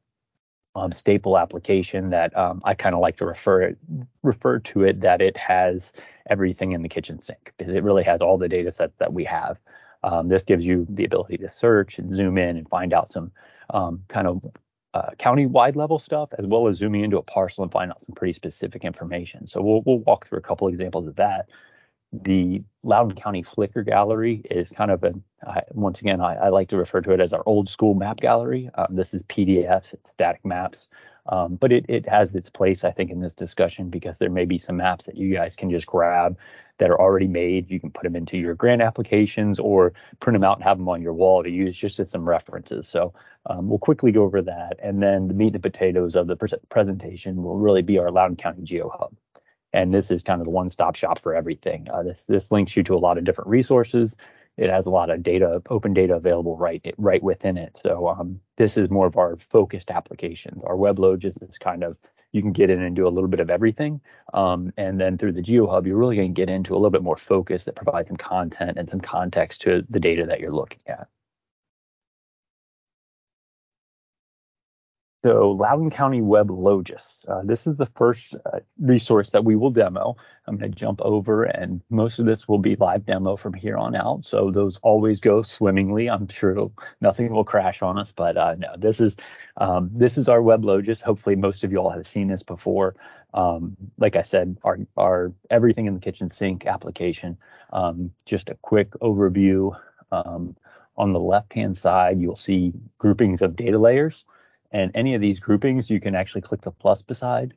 um, 0.77 0.91
staple 0.91 1.37
application 1.37 2.09
that 2.11 2.35
um, 2.37 2.61
I 2.63 2.73
kind 2.73 2.93
of 2.95 3.01
like 3.01 3.17
to 3.17 3.25
refer 3.25 3.61
it, 3.63 3.77
refer 4.23 4.59
to 4.59 4.83
it 4.83 5.01
that 5.01 5.21
it 5.21 5.35
has 5.37 5.91
everything 6.29 6.73
in 6.73 6.81
the 6.83 6.89
kitchen 6.89 7.19
sink 7.19 7.53
because 7.57 7.73
it 7.73 7.83
really 7.83 8.03
has 8.03 8.21
all 8.21 8.37
the 8.37 8.47
data 8.47 8.71
sets 8.71 8.95
that 8.99 9.11
we 9.11 9.23
have. 9.23 9.57
Um, 10.03 10.27
this 10.27 10.43
gives 10.43 10.63
you 10.63 10.85
the 10.89 11.05
ability 11.05 11.37
to 11.37 11.51
search 11.51 11.97
and 11.97 12.15
zoom 12.15 12.37
in 12.37 12.57
and 12.57 12.69
find 12.69 12.93
out 12.93 13.09
some 13.09 13.31
um, 13.71 14.03
kind 14.07 14.27
of 14.27 14.41
uh, 14.93 15.09
county-wide 15.17 15.75
level 15.75 15.99
stuff, 15.99 16.29
as 16.37 16.45
well 16.45 16.67
as 16.67 16.77
zooming 16.77 17.03
into 17.03 17.17
a 17.17 17.23
parcel 17.23 17.63
and 17.63 17.71
find 17.71 17.91
out 17.91 17.99
some 17.99 18.15
pretty 18.15 18.33
specific 18.33 18.85
information. 18.85 19.47
So 19.47 19.61
we'll 19.61 19.81
we'll 19.85 19.99
walk 19.99 20.27
through 20.27 20.39
a 20.39 20.41
couple 20.41 20.67
examples 20.67 21.07
of 21.07 21.15
that 21.15 21.49
the 22.13 22.63
Loudoun 22.83 23.15
County 23.15 23.43
Flickr 23.43 23.85
Gallery 23.85 24.41
is 24.49 24.69
kind 24.69 24.91
of 24.91 25.03
a, 25.03 25.13
uh, 25.45 25.61
once 25.71 25.99
again, 25.99 26.21
I, 26.21 26.35
I, 26.35 26.49
like 26.49 26.69
to 26.69 26.77
refer 26.77 27.01
to 27.01 27.11
it 27.11 27.19
as 27.19 27.33
our 27.33 27.43
old 27.45 27.67
school 27.67 27.93
map 27.95 28.17
gallery. 28.21 28.69
Um, 28.75 28.87
this 28.91 29.13
is 29.13 29.21
PDFs, 29.23 29.93
it's 29.93 30.09
static 30.13 30.45
maps, 30.45 30.87
um, 31.27 31.55
but 31.55 31.73
it, 31.73 31.85
it 31.89 32.07
has 32.07 32.33
its 32.33 32.49
place, 32.49 32.85
I 32.85 32.91
think, 32.91 33.11
in 33.11 33.19
this 33.19 33.35
discussion 33.35 33.89
because 33.89 34.17
there 34.17 34.29
may 34.29 34.45
be 34.45 34.57
some 34.57 34.77
maps 34.77 35.05
that 35.05 35.17
you 35.17 35.33
guys 35.33 35.55
can 35.55 35.69
just 35.69 35.85
grab 35.85 36.37
that 36.77 36.89
are 36.89 36.99
already 36.99 37.27
made. 37.27 37.69
You 37.69 37.79
can 37.79 37.91
put 37.91 38.03
them 38.03 38.15
into 38.15 38.37
your 38.37 38.55
grant 38.55 38.81
applications 38.81 39.59
or 39.59 39.93
print 40.21 40.35
them 40.35 40.43
out 40.43 40.57
and 40.57 40.63
have 40.63 40.77
them 40.77 40.87
on 40.87 41.01
your 41.01 41.13
wall 41.13 41.43
to 41.43 41.49
use 41.49 41.75
just 41.75 41.99
as 41.99 42.09
some 42.09 42.27
references. 42.27 42.87
So 42.87 43.13
um, 43.47 43.67
we'll 43.67 43.79
quickly 43.79 44.11
go 44.11 44.23
over 44.23 44.41
that. 44.43 44.79
And 44.81 45.01
then 45.01 45.27
the 45.27 45.33
meat 45.33 45.53
and 45.53 45.63
potatoes 45.63 46.15
of 46.15 46.27
the 46.27 46.35
pre- 46.37 46.49
presentation 46.69 47.43
will 47.43 47.57
really 47.57 47.81
be 47.81 47.97
our 47.97 48.11
Loudoun 48.11 48.37
County 48.37 48.61
GeoHub 48.61 49.11
and 49.73 49.93
this 49.93 50.11
is 50.11 50.23
kind 50.23 50.41
of 50.41 50.45
the 50.45 50.51
one-stop 50.51 50.95
shop 50.95 51.19
for 51.19 51.35
everything. 51.35 51.87
Uh, 51.91 52.03
this 52.03 52.25
this 52.25 52.51
links 52.51 52.75
you 52.75 52.83
to 52.83 52.95
a 52.95 52.97
lot 52.97 53.17
of 53.17 53.23
different 53.23 53.49
resources. 53.49 54.15
It 54.57 54.69
has 54.71 54.87
a 54.87 54.89
lot 54.89 55.11
of 55.11 55.21
data, 55.21 55.61
open 55.69 55.93
data 55.93 56.15
available 56.15 56.57
right 56.57 56.83
right 56.97 57.21
within 57.21 57.57
it. 57.57 57.79
So 57.83 58.07
um, 58.07 58.39
this 58.57 58.77
is 58.77 58.89
more 58.89 59.05
of 59.07 59.17
our 59.17 59.37
focused 59.37 59.91
applications. 59.91 60.63
Our 60.63 60.75
WebLogis 60.75 61.47
is 61.47 61.57
kind 61.57 61.83
of 61.83 61.97
you 62.31 62.41
can 62.41 62.51
get 62.51 62.69
in 62.69 62.81
and 62.81 62.95
do 62.95 63.07
a 63.07 63.09
little 63.09 63.29
bit 63.29 63.39
of 63.39 63.49
everything. 63.49 64.01
Um, 64.33 64.73
and 64.77 64.99
then 64.99 65.17
through 65.17 65.33
the 65.33 65.41
GeoHub, 65.41 65.85
you're 65.85 65.97
really 65.97 66.15
going 66.15 66.33
to 66.33 66.39
get 66.39 66.49
into 66.49 66.73
a 66.73 66.77
little 66.77 66.89
bit 66.89 67.03
more 67.03 67.17
focus 67.17 67.63
that 67.65 67.75
provides 67.75 68.09
some 68.09 68.17
content 68.17 68.77
and 68.77 68.89
some 68.89 68.99
context 68.99 69.61
to 69.61 69.85
the 69.89 69.99
data 69.99 70.25
that 70.25 70.39
you're 70.39 70.51
looking 70.51 70.81
at. 70.87 71.07
So 75.27 75.51
Loudoun 75.51 75.89
County 75.89 76.21
WebLogis. 76.21 77.27
Uh, 77.27 77.41
this 77.43 77.67
is 77.67 77.75
the 77.75 77.85
first 77.85 78.33
uh, 78.45 78.59
resource 78.79 79.31
that 79.31 79.43
we 79.43 79.57
will 79.57 79.71
demo. 79.71 80.15
I'm 80.47 80.55
going 80.55 80.71
to 80.71 80.77
jump 80.77 81.01
over 81.01 81.43
and 81.43 81.81
most 81.89 82.17
of 82.17 82.25
this 82.25 82.47
will 82.47 82.59
be 82.59 82.77
live 82.77 83.05
demo 83.05 83.35
from 83.35 83.53
here 83.53 83.75
on 83.75 83.93
out. 83.93 84.23
So 84.23 84.51
those 84.51 84.79
always 84.83 85.19
go 85.19 85.41
swimmingly. 85.41 86.09
I'm 86.09 86.29
sure 86.29 86.71
nothing 87.01 87.29
will 87.33 87.43
crash 87.43 87.81
on 87.81 87.97
us, 87.97 88.13
but 88.13 88.37
uh, 88.37 88.55
no, 88.57 88.69
this 88.77 89.01
is 89.01 89.17
um, 89.57 89.89
this 89.93 90.17
is 90.17 90.29
our 90.29 90.39
WebLogis. 90.39 91.01
Hopefully 91.01 91.35
most 91.35 91.65
of 91.65 91.73
you 91.73 91.79
all 91.79 91.89
have 91.89 92.07
seen 92.07 92.29
this 92.29 92.43
before. 92.43 92.95
Um, 93.33 93.75
like 93.97 94.15
I 94.15 94.21
said, 94.21 94.55
our, 94.63 94.79
our 94.95 95.33
everything 95.49 95.87
in 95.87 95.93
the 95.93 95.99
kitchen 95.99 96.29
sink 96.29 96.65
application. 96.65 97.37
Um, 97.73 98.11
just 98.23 98.47
a 98.47 98.55
quick 98.61 98.91
overview. 99.01 99.77
Um, 100.09 100.55
on 100.95 101.11
the 101.11 101.19
left 101.19 101.51
hand 101.51 101.77
side, 101.77 102.21
you'll 102.21 102.37
see 102.37 102.71
groupings 102.97 103.41
of 103.41 103.57
data 103.57 103.77
layers. 103.77 104.23
And 104.71 104.91
any 104.95 105.15
of 105.15 105.21
these 105.21 105.39
groupings, 105.39 105.89
you 105.89 105.99
can 105.99 106.15
actually 106.15 106.41
click 106.41 106.61
the 106.61 106.71
plus 106.71 107.01
beside, 107.01 107.53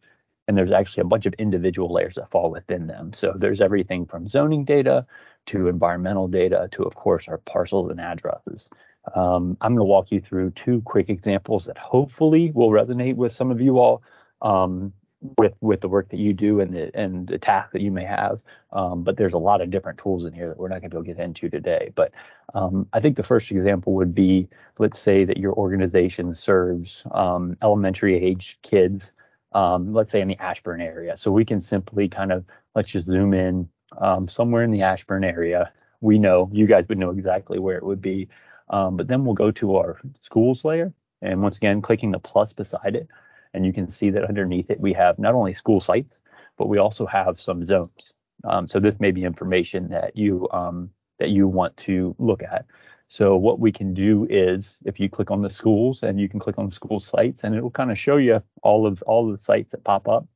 and 0.46 0.56
there's 0.56 0.72
actually 0.72 1.02
a 1.02 1.06
bunch 1.06 1.26
of 1.26 1.34
individual 1.34 1.92
layers 1.92 2.14
that 2.14 2.30
fall 2.30 2.50
within 2.50 2.86
them. 2.86 3.12
So 3.12 3.34
there's 3.36 3.60
everything 3.60 4.06
from 4.06 4.28
zoning 4.28 4.64
data 4.64 5.06
to 5.46 5.68
environmental 5.68 6.28
data 6.28 6.68
to, 6.72 6.84
of 6.84 6.94
course, 6.94 7.26
our 7.28 7.38
parcels 7.38 7.90
and 7.90 8.00
addresses. 8.00 8.68
Um, 9.14 9.56
I'm 9.60 9.74
going 9.74 9.84
to 9.84 9.84
walk 9.84 10.12
you 10.12 10.20
through 10.20 10.50
two 10.50 10.82
quick 10.82 11.08
examples 11.08 11.64
that 11.64 11.78
hopefully 11.78 12.52
will 12.54 12.70
resonate 12.70 13.16
with 13.16 13.32
some 13.32 13.50
of 13.50 13.60
you 13.60 13.78
all. 13.78 14.02
Um, 14.42 14.92
with 15.36 15.52
with 15.60 15.80
the 15.80 15.88
work 15.88 16.08
that 16.10 16.18
you 16.18 16.32
do 16.32 16.60
and 16.60 16.74
the 16.74 16.90
and 16.98 17.28
the 17.28 17.38
task 17.38 17.72
that 17.72 17.82
you 17.82 17.90
may 17.90 18.04
have. 18.04 18.40
Um, 18.72 19.02
but 19.02 19.16
there's 19.16 19.34
a 19.34 19.38
lot 19.38 19.60
of 19.60 19.70
different 19.70 19.98
tools 19.98 20.24
in 20.24 20.32
here 20.32 20.48
that 20.48 20.58
we're 20.58 20.68
not 20.68 20.80
going 20.80 20.90
to 20.90 20.96
be 20.96 20.98
able 20.98 21.04
to 21.04 21.14
get 21.14 21.22
into 21.22 21.50
today. 21.50 21.92
But 21.94 22.12
um, 22.54 22.86
I 22.92 23.00
think 23.00 23.16
the 23.16 23.22
first 23.22 23.50
example 23.50 23.94
would 23.94 24.14
be, 24.14 24.48
let's 24.78 24.98
say 24.98 25.24
that 25.24 25.36
your 25.36 25.52
organization 25.54 26.34
serves 26.34 27.02
um, 27.12 27.56
elementary 27.62 28.16
age 28.16 28.58
kids, 28.62 29.04
um, 29.52 29.92
let's 29.92 30.12
say 30.12 30.20
in 30.20 30.28
the 30.28 30.38
Ashburn 30.38 30.80
area. 30.80 31.16
So 31.16 31.30
we 31.30 31.44
can 31.44 31.60
simply 31.60 32.08
kind 32.08 32.32
of 32.32 32.44
let's 32.74 32.88
just 32.88 33.06
zoom 33.06 33.34
in 33.34 33.68
um, 33.98 34.28
somewhere 34.28 34.62
in 34.62 34.70
the 34.70 34.82
Ashburn 34.82 35.24
area. 35.24 35.72
We 36.00 36.18
know 36.18 36.48
you 36.52 36.66
guys 36.66 36.86
would 36.88 36.98
know 36.98 37.10
exactly 37.10 37.58
where 37.58 37.76
it 37.76 37.84
would 37.84 38.00
be. 38.00 38.28
Um, 38.70 38.96
but 38.96 39.08
then 39.08 39.24
we'll 39.24 39.34
go 39.34 39.50
to 39.50 39.76
our 39.76 40.00
schools 40.22 40.64
layer, 40.64 40.92
and 41.22 41.42
once 41.42 41.56
again, 41.56 41.82
clicking 41.82 42.12
the 42.12 42.20
plus 42.20 42.52
beside 42.52 42.94
it 42.94 43.08
and 43.54 43.66
you 43.66 43.72
can 43.72 43.88
see 43.88 44.10
that 44.10 44.24
underneath 44.24 44.70
it, 44.70 44.80
we 44.80 44.92
have 44.92 45.18
not 45.18 45.34
only 45.34 45.54
school 45.54 45.80
sites, 45.80 46.12
but 46.56 46.68
we 46.68 46.78
also 46.78 47.06
have 47.06 47.40
some 47.40 47.64
zones. 47.64 48.12
Um, 48.44 48.68
so 48.68 48.80
this 48.80 48.98
may 49.00 49.10
be 49.10 49.24
information 49.24 49.88
that 49.88 50.16
you 50.16 50.48
um, 50.50 50.90
that 51.18 51.30
you 51.30 51.46
want 51.46 51.76
to 51.78 52.14
look 52.18 52.42
at. 52.42 52.64
So 53.08 53.36
what 53.36 53.58
we 53.58 53.72
can 53.72 53.92
do 53.92 54.26
is 54.30 54.78
if 54.84 55.00
you 55.00 55.10
click 55.10 55.30
on 55.30 55.42
the 55.42 55.50
schools 55.50 56.02
and 56.02 56.20
you 56.20 56.28
can 56.28 56.38
click 56.38 56.58
on 56.58 56.66
the 56.66 56.74
school 56.74 57.00
sites 57.00 57.42
and 57.42 57.54
it 57.54 57.62
will 57.62 57.70
kind 57.70 57.90
of 57.90 57.98
show 57.98 58.16
you 58.16 58.42
all 58.62 58.86
of 58.86 59.02
all 59.02 59.28
of 59.28 59.36
the 59.36 59.42
sites 59.42 59.72
that 59.72 59.84
pop 59.84 60.08
up. 60.08 60.26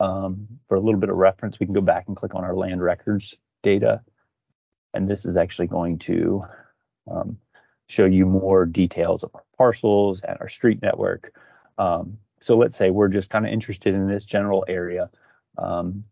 Um, 0.00 0.48
for 0.66 0.76
a 0.76 0.80
little 0.80 0.98
bit 0.98 1.10
of 1.10 1.16
reference, 1.16 1.60
we 1.60 1.66
can 1.66 1.74
go 1.74 1.82
back 1.82 2.08
and 2.08 2.16
click 2.16 2.34
on 2.34 2.42
our 2.42 2.54
land 2.54 2.82
records 2.82 3.34
data. 3.62 4.00
And 4.94 5.08
this 5.08 5.24
is 5.24 5.36
actually 5.36 5.68
going 5.68 5.98
to 6.00 6.42
um, 7.08 7.38
show 7.86 8.06
you 8.06 8.26
more 8.26 8.66
details 8.66 9.22
of 9.22 9.30
our 9.34 9.44
parcels 9.56 10.20
and 10.20 10.38
our 10.40 10.48
street 10.48 10.80
network. 10.82 11.32
Um, 11.78 12.18
so 12.40 12.56
let's 12.56 12.76
say 12.76 12.90
we're 12.90 13.08
just 13.08 13.30
kind 13.30 13.46
of 13.46 13.52
interested 13.52 13.94
in 13.94 14.08
this 14.08 14.24
general 14.24 14.64
area, 14.68 15.10
um, 15.58 16.04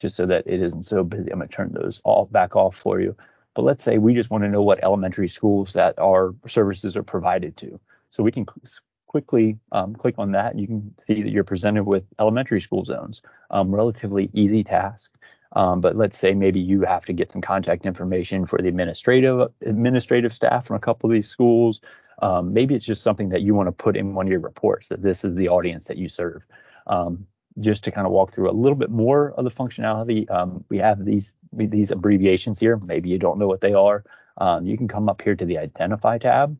just 0.00 0.16
so 0.16 0.26
that 0.26 0.46
it 0.46 0.62
isn't 0.62 0.84
so 0.84 1.04
busy. 1.04 1.30
I'm 1.30 1.38
going 1.38 1.48
to 1.48 1.54
turn 1.54 1.72
those 1.72 2.00
all 2.04 2.26
back 2.26 2.56
off 2.56 2.76
for 2.76 3.00
you. 3.00 3.16
But 3.54 3.62
let's 3.62 3.82
say 3.82 3.98
we 3.98 4.14
just 4.14 4.30
want 4.30 4.44
to 4.44 4.48
know 4.48 4.62
what 4.62 4.82
elementary 4.84 5.28
schools 5.28 5.72
that 5.72 5.98
our 5.98 6.34
services 6.46 6.96
are 6.96 7.02
provided 7.02 7.56
to. 7.58 7.80
So 8.10 8.22
we 8.22 8.32
can 8.32 8.46
cl- 8.46 8.82
quickly 9.06 9.58
um, 9.72 9.94
click 9.94 10.14
on 10.18 10.30
that 10.32 10.52
and 10.52 10.60
you 10.60 10.68
can 10.68 10.94
see 11.06 11.22
that 11.22 11.30
you're 11.30 11.42
presented 11.42 11.84
with 11.84 12.04
elementary 12.20 12.60
school 12.60 12.84
zones. 12.84 13.22
Um, 13.50 13.74
relatively 13.74 14.30
easy 14.34 14.62
task. 14.62 15.10
Um, 15.56 15.80
but 15.80 15.96
let's 15.96 16.16
say 16.16 16.32
maybe 16.32 16.60
you 16.60 16.82
have 16.82 17.04
to 17.06 17.12
get 17.12 17.32
some 17.32 17.40
contact 17.40 17.84
information 17.86 18.46
for 18.46 18.62
the 18.62 18.68
administrative 18.68 19.50
administrative 19.66 20.32
staff 20.32 20.64
from 20.66 20.76
a 20.76 20.80
couple 20.80 21.10
of 21.10 21.14
these 21.14 21.28
schools. 21.28 21.80
Um, 22.22 22.52
maybe 22.52 22.74
it's 22.74 22.84
just 22.84 23.02
something 23.02 23.30
that 23.30 23.42
you 23.42 23.54
want 23.54 23.68
to 23.68 23.72
put 23.72 23.96
in 23.96 24.14
one 24.14 24.26
of 24.26 24.30
your 24.30 24.40
reports 24.40 24.88
that 24.88 25.02
this 25.02 25.24
is 25.24 25.34
the 25.34 25.48
audience 25.48 25.86
that 25.86 25.96
you 25.96 26.08
serve. 26.08 26.42
Um, 26.86 27.26
just 27.58 27.82
to 27.84 27.90
kind 27.90 28.06
of 28.06 28.12
walk 28.12 28.32
through 28.32 28.50
a 28.50 28.52
little 28.52 28.76
bit 28.76 28.90
more 28.90 29.32
of 29.32 29.44
the 29.44 29.50
functionality, 29.50 30.30
um, 30.30 30.64
we 30.68 30.78
have 30.78 31.04
these 31.04 31.34
these 31.52 31.90
abbreviations 31.90 32.60
here. 32.60 32.76
Maybe 32.76 33.08
you 33.08 33.18
don't 33.18 33.38
know 33.38 33.48
what 33.48 33.60
they 33.60 33.74
are. 33.74 34.04
Um, 34.38 34.66
you 34.66 34.76
can 34.76 34.88
come 34.88 35.08
up 35.08 35.20
here 35.20 35.34
to 35.34 35.44
the 35.44 35.58
Identify 35.58 36.18
tab. 36.18 36.56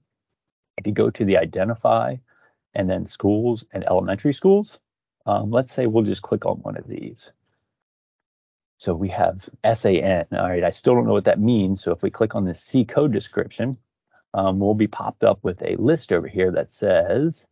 If 0.78 0.86
you 0.86 0.92
go 0.92 1.10
to 1.10 1.24
the 1.24 1.38
Identify 1.38 2.16
and 2.74 2.90
then 2.90 3.04
Schools 3.04 3.64
and 3.72 3.84
Elementary 3.84 4.34
Schools, 4.34 4.78
um, 5.26 5.50
let's 5.50 5.72
say 5.72 5.86
we'll 5.86 6.04
just 6.04 6.22
click 6.22 6.44
on 6.44 6.56
one 6.56 6.76
of 6.76 6.86
these. 6.86 7.32
So 8.78 8.94
we 8.94 9.10
have 9.10 9.48
SAN. 9.74 10.26
All 10.32 10.48
right, 10.48 10.64
I 10.64 10.70
still 10.70 10.94
don't 10.94 11.06
know 11.06 11.12
what 11.12 11.24
that 11.24 11.38
means. 11.38 11.82
So 11.82 11.92
if 11.92 12.02
we 12.02 12.10
click 12.10 12.34
on 12.34 12.44
the 12.44 12.54
C 12.54 12.84
code 12.84 13.12
description, 13.12 13.76
um, 14.34 14.58
will 14.58 14.74
be 14.74 14.86
popped 14.86 15.24
up 15.24 15.38
with 15.42 15.60
a 15.62 15.76
list 15.76 16.12
over 16.12 16.28
here 16.28 16.50
that 16.52 16.70
says 16.70 17.46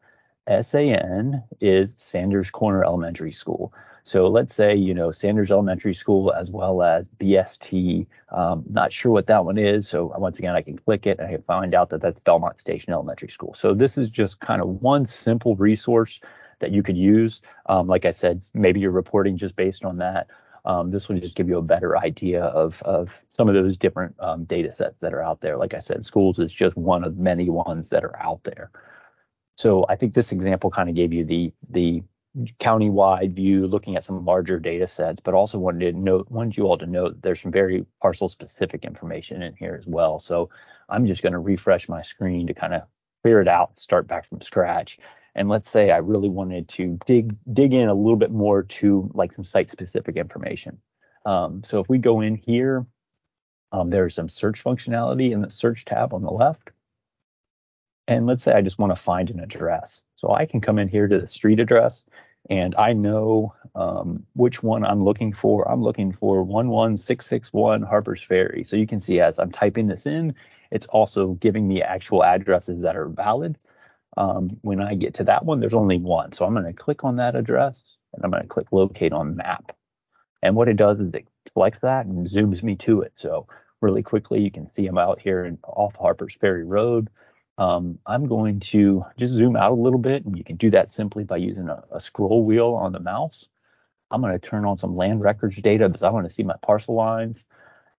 SAN 0.62 1.42
is 1.60 1.94
Sanders 1.98 2.50
Corner 2.50 2.84
Elementary 2.84 3.32
School. 3.32 3.72
So 4.04 4.26
let's 4.26 4.54
say, 4.54 4.74
you 4.74 4.94
know, 4.94 5.12
Sanders 5.12 5.50
Elementary 5.50 5.92
School 5.92 6.32
as 6.32 6.50
well 6.50 6.82
as 6.82 7.08
BST. 7.20 8.06
Um, 8.30 8.64
not 8.70 8.90
sure 8.90 9.12
what 9.12 9.26
that 9.26 9.44
one 9.44 9.58
is. 9.58 9.86
So 9.86 10.14
once 10.16 10.38
again, 10.38 10.54
I 10.54 10.62
can 10.62 10.78
click 10.78 11.06
it 11.06 11.18
and 11.18 11.28
I 11.28 11.32
can 11.32 11.42
find 11.42 11.74
out 11.74 11.90
that 11.90 12.00
that's 12.00 12.18
Belmont 12.20 12.58
Station 12.58 12.94
Elementary 12.94 13.28
School. 13.28 13.52
So 13.54 13.74
this 13.74 13.98
is 13.98 14.08
just 14.08 14.40
kind 14.40 14.62
of 14.62 14.68
one 14.80 15.04
simple 15.04 15.56
resource 15.56 16.20
that 16.60 16.72
you 16.72 16.82
could 16.82 16.96
use. 16.96 17.42
Um, 17.66 17.86
like 17.86 18.06
I 18.06 18.10
said, 18.10 18.42
maybe 18.54 18.80
you're 18.80 18.90
reporting 18.90 19.36
just 19.36 19.56
based 19.56 19.84
on 19.84 19.98
that. 19.98 20.28
Um, 20.68 20.90
this 20.90 21.08
will 21.08 21.18
just 21.18 21.34
give 21.34 21.48
you 21.48 21.58
a 21.58 21.62
better 21.62 21.96
idea 21.96 22.44
of, 22.44 22.80
of 22.82 23.08
some 23.34 23.48
of 23.48 23.54
those 23.54 23.78
different 23.78 24.14
um, 24.20 24.44
data 24.44 24.74
sets 24.74 24.98
that 24.98 25.14
are 25.14 25.22
out 25.22 25.40
there. 25.40 25.56
Like 25.56 25.72
I 25.72 25.78
said, 25.80 26.04
schools 26.04 26.38
is 26.38 26.52
just 26.52 26.76
one 26.76 27.04
of 27.04 27.16
many 27.16 27.48
ones 27.48 27.88
that 27.88 28.04
are 28.04 28.16
out 28.20 28.44
there. 28.44 28.70
So 29.56 29.86
I 29.88 29.96
think 29.96 30.12
this 30.12 30.30
example 30.30 30.70
kind 30.70 30.88
of 30.88 30.94
gave 30.94 31.12
you 31.12 31.24
the 31.24 31.52
the 31.70 32.02
county-wide 32.60 33.34
view, 33.34 33.66
looking 33.66 33.96
at 33.96 34.04
some 34.04 34.24
larger 34.24 34.60
data 34.60 34.86
sets, 34.86 35.20
but 35.20 35.34
also 35.34 35.58
wanted 35.58 35.92
to 35.92 35.98
note 35.98 36.30
wanted 36.30 36.56
you 36.56 36.64
all 36.64 36.78
to 36.78 36.86
note 36.86 37.20
there's 37.22 37.40
some 37.40 37.50
very 37.50 37.84
parcel 38.02 38.28
specific 38.28 38.84
information 38.84 39.42
in 39.42 39.54
here 39.56 39.76
as 39.80 39.86
well. 39.86 40.18
So 40.18 40.50
I'm 40.90 41.06
just 41.06 41.22
going 41.22 41.32
to 41.32 41.38
refresh 41.38 41.88
my 41.88 42.02
screen 42.02 42.46
to 42.46 42.54
kind 42.54 42.74
of 42.74 42.82
clear 43.22 43.40
it 43.40 43.48
out, 43.48 43.78
start 43.78 44.06
back 44.06 44.28
from 44.28 44.42
scratch, 44.42 44.98
and 45.38 45.48
let's 45.48 45.70
say 45.70 45.92
I 45.92 45.98
really 45.98 46.28
wanted 46.28 46.68
to 46.70 46.98
dig 47.06 47.36
dig 47.52 47.72
in 47.72 47.88
a 47.88 47.94
little 47.94 48.16
bit 48.16 48.32
more 48.32 48.64
to 48.64 49.08
like 49.14 49.32
some 49.32 49.44
site 49.44 49.70
specific 49.70 50.16
information. 50.16 50.78
Um, 51.24 51.62
so 51.66 51.78
if 51.78 51.88
we 51.88 51.98
go 51.98 52.20
in 52.20 52.34
here, 52.34 52.84
um, 53.70 53.88
there's 53.88 54.16
some 54.16 54.28
search 54.28 54.64
functionality 54.64 55.30
in 55.30 55.40
the 55.40 55.50
search 55.50 55.84
tab 55.84 56.12
on 56.12 56.22
the 56.22 56.30
left. 56.30 56.70
And 58.08 58.26
let's 58.26 58.42
say 58.42 58.52
I 58.52 58.62
just 58.62 58.80
want 58.80 58.90
to 58.90 59.00
find 59.00 59.30
an 59.30 59.38
address. 59.38 60.02
So 60.16 60.32
I 60.32 60.44
can 60.44 60.60
come 60.60 60.78
in 60.78 60.88
here 60.88 61.06
to 61.06 61.18
the 61.18 61.28
street 61.28 61.60
address 61.60 62.02
and 62.50 62.74
I 62.74 62.92
know 62.92 63.54
um, 63.76 64.24
which 64.32 64.62
one 64.62 64.84
I'm 64.84 65.04
looking 65.04 65.32
for. 65.32 65.70
I'm 65.70 65.82
looking 65.82 66.12
for 66.12 66.42
11661 66.42 67.82
Harper's 67.82 68.22
Ferry. 68.22 68.64
So 68.64 68.76
you 68.76 68.88
can 68.88 68.98
see 68.98 69.20
as 69.20 69.38
I'm 69.38 69.52
typing 69.52 69.86
this 69.86 70.06
in, 70.06 70.34
it's 70.72 70.86
also 70.86 71.34
giving 71.34 71.68
me 71.68 71.80
actual 71.80 72.24
addresses 72.24 72.80
that 72.82 72.96
are 72.96 73.08
valid. 73.08 73.56
Um, 74.18 74.58
when 74.62 74.80
I 74.80 74.96
get 74.96 75.14
to 75.14 75.24
that 75.24 75.44
one, 75.44 75.60
there's 75.60 75.74
only 75.74 75.96
one. 75.96 76.32
So 76.32 76.44
I'm 76.44 76.52
going 76.52 76.66
to 76.66 76.72
click 76.72 77.04
on 77.04 77.16
that 77.16 77.36
address 77.36 77.76
and 78.12 78.24
I'm 78.24 78.32
going 78.32 78.42
to 78.42 78.48
click 78.48 78.66
locate 78.72 79.12
on 79.12 79.36
map. 79.36 79.70
And 80.42 80.56
what 80.56 80.68
it 80.68 80.76
does 80.76 80.98
is 80.98 81.14
it 81.14 81.28
selects 81.52 81.78
that 81.82 82.06
and 82.06 82.26
zooms 82.26 82.64
me 82.64 82.74
to 82.76 83.02
it. 83.02 83.12
So 83.14 83.46
really 83.80 84.02
quickly, 84.02 84.40
you 84.40 84.50
can 84.50 84.72
see 84.72 84.88
I'm 84.88 84.98
out 84.98 85.20
here 85.20 85.44
in, 85.44 85.56
off 85.62 85.94
Harper's 85.94 86.34
Ferry 86.40 86.64
Road. 86.64 87.08
Um, 87.58 88.00
I'm 88.06 88.26
going 88.26 88.58
to 88.60 89.04
just 89.16 89.34
zoom 89.34 89.54
out 89.54 89.70
a 89.70 89.82
little 89.82 90.00
bit, 90.00 90.24
and 90.24 90.36
you 90.36 90.42
can 90.42 90.56
do 90.56 90.70
that 90.70 90.92
simply 90.92 91.22
by 91.22 91.36
using 91.36 91.68
a, 91.68 91.84
a 91.92 92.00
scroll 92.00 92.44
wheel 92.44 92.70
on 92.70 92.92
the 92.92 93.00
mouse. 93.00 93.48
I'm 94.10 94.20
going 94.20 94.32
to 94.32 94.38
turn 94.38 94.64
on 94.64 94.78
some 94.78 94.96
land 94.96 95.20
records 95.20 95.56
data 95.56 95.88
because 95.88 96.02
I 96.02 96.10
want 96.10 96.26
to 96.26 96.32
see 96.32 96.42
my 96.42 96.56
parcel 96.62 96.96
lines. 96.96 97.44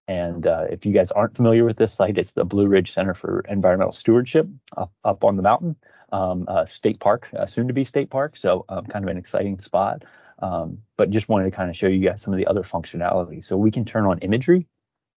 And 0.09 0.47
uh, 0.47 0.65
if 0.69 0.85
you 0.85 0.91
guys 0.91 1.11
aren't 1.11 1.35
familiar 1.35 1.63
with 1.63 1.77
this 1.77 1.93
site, 1.93 2.17
it's 2.17 2.33
the 2.33 2.43
Blue 2.43 2.67
Ridge 2.67 2.91
Center 2.91 3.13
for 3.13 3.45
Environmental 3.47 3.93
Stewardship 3.93 4.47
up, 4.75 4.91
up 5.05 5.23
on 5.23 5.37
the 5.37 5.43
mountain 5.43 5.77
um, 6.11 6.45
uh, 6.47 6.65
state 6.65 6.99
park, 6.99 7.27
uh, 7.37 7.45
soon 7.45 7.67
to 7.67 7.73
be 7.73 7.83
state 7.83 8.09
park. 8.09 8.37
So 8.37 8.65
um, 8.69 8.85
kind 8.85 9.05
of 9.05 9.09
an 9.09 9.17
exciting 9.17 9.59
spot. 9.59 10.03
Um, 10.41 10.79
but 10.97 11.09
just 11.09 11.27
wanted 11.27 11.45
to 11.45 11.51
kind 11.51 11.69
of 11.69 11.75
show 11.75 11.87
you 11.87 12.07
guys 12.07 12.21
some 12.21 12.33
of 12.33 12.37
the 12.37 12.47
other 12.47 12.63
functionality. 12.63 13.43
So 13.43 13.57
we 13.57 13.71
can 13.71 13.85
turn 13.85 14.05
on 14.05 14.19
imagery. 14.19 14.67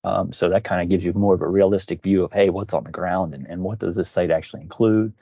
Um, 0.04 0.32
so 0.32 0.48
that 0.48 0.64
kind 0.64 0.82
of 0.82 0.88
gives 0.88 1.04
you 1.04 1.12
more 1.12 1.34
of 1.34 1.42
a 1.42 1.48
realistic 1.48 2.02
view 2.02 2.24
of, 2.24 2.32
hey, 2.32 2.50
what's 2.50 2.74
on 2.74 2.84
the 2.84 2.90
ground 2.90 3.34
and, 3.34 3.46
and 3.46 3.62
what 3.62 3.78
does 3.78 3.94
this 3.94 4.10
site 4.10 4.32
actually 4.32 4.62
include. 4.62 5.12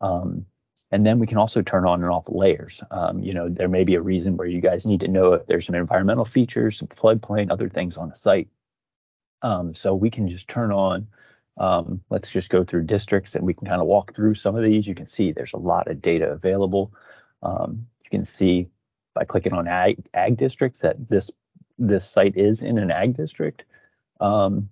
Um, 0.00 0.46
and 0.92 1.04
then 1.04 1.18
we 1.18 1.26
can 1.26 1.38
also 1.38 1.60
turn 1.60 1.84
on 1.84 2.02
and 2.02 2.10
off 2.10 2.24
layers. 2.28 2.80
Um, 2.92 3.20
you 3.20 3.34
know, 3.34 3.48
there 3.48 3.68
may 3.68 3.82
be 3.82 3.96
a 3.96 4.00
reason 4.00 4.36
where 4.36 4.46
you 4.46 4.60
guys 4.60 4.86
need 4.86 5.00
to 5.00 5.08
know 5.08 5.32
if 5.32 5.46
there's 5.46 5.66
some 5.66 5.74
environmental 5.74 6.24
features, 6.24 6.78
some 6.78 6.88
floodplain, 6.88 7.50
other 7.50 7.68
things 7.68 7.96
on 7.96 8.08
the 8.08 8.14
site. 8.14 8.48
so 9.74 9.94
we 9.94 10.08
can 10.08 10.28
just 10.28 10.46
turn 10.46 10.70
on 10.70 11.08
um, 11.58 12.00
let's 12.10 12.30
just 12.30 12.50
go 12.50 12.64
through 12.64 12.84
districts 12.84 13.34
and 13.34 13.44
we 13.44 13.54
can 13.54 13.66
kind 13.66 13.80
of 13.80 13.86
walk 13.86 14.14
through 14.14 14.34
some 14.34 14.56
of 14.56 14.62
these. 14.62 14.86
You 14.86 14.94
can 14.94 15.06
see 15.06 15.32
there's 15.32 15.52
a 15.52 15.58
lot 15.58 15.88
of 15.88 16.00
data 16.00 16.30
available. 16.30 16.92
Um, 17.42 17.86
you 18.04 18.10
can 18.10 18.24
see 18.24 18.68
by 19.14 19.24
clicking 19.24 19.52
on 19.52 19.66
ag, 19.66 19.98
ag 20.14 20.36
districts 20.36 20.80
that 20.80 21.08
this 21.08 21.30
this 21.78 22.08
site 22.08 22.36
is 22.36 22.62
in 22.62 22.78
an 22.78 22.90
ag 22.90 23.16
district. 23.16 23.64
Um, 24.20 24.68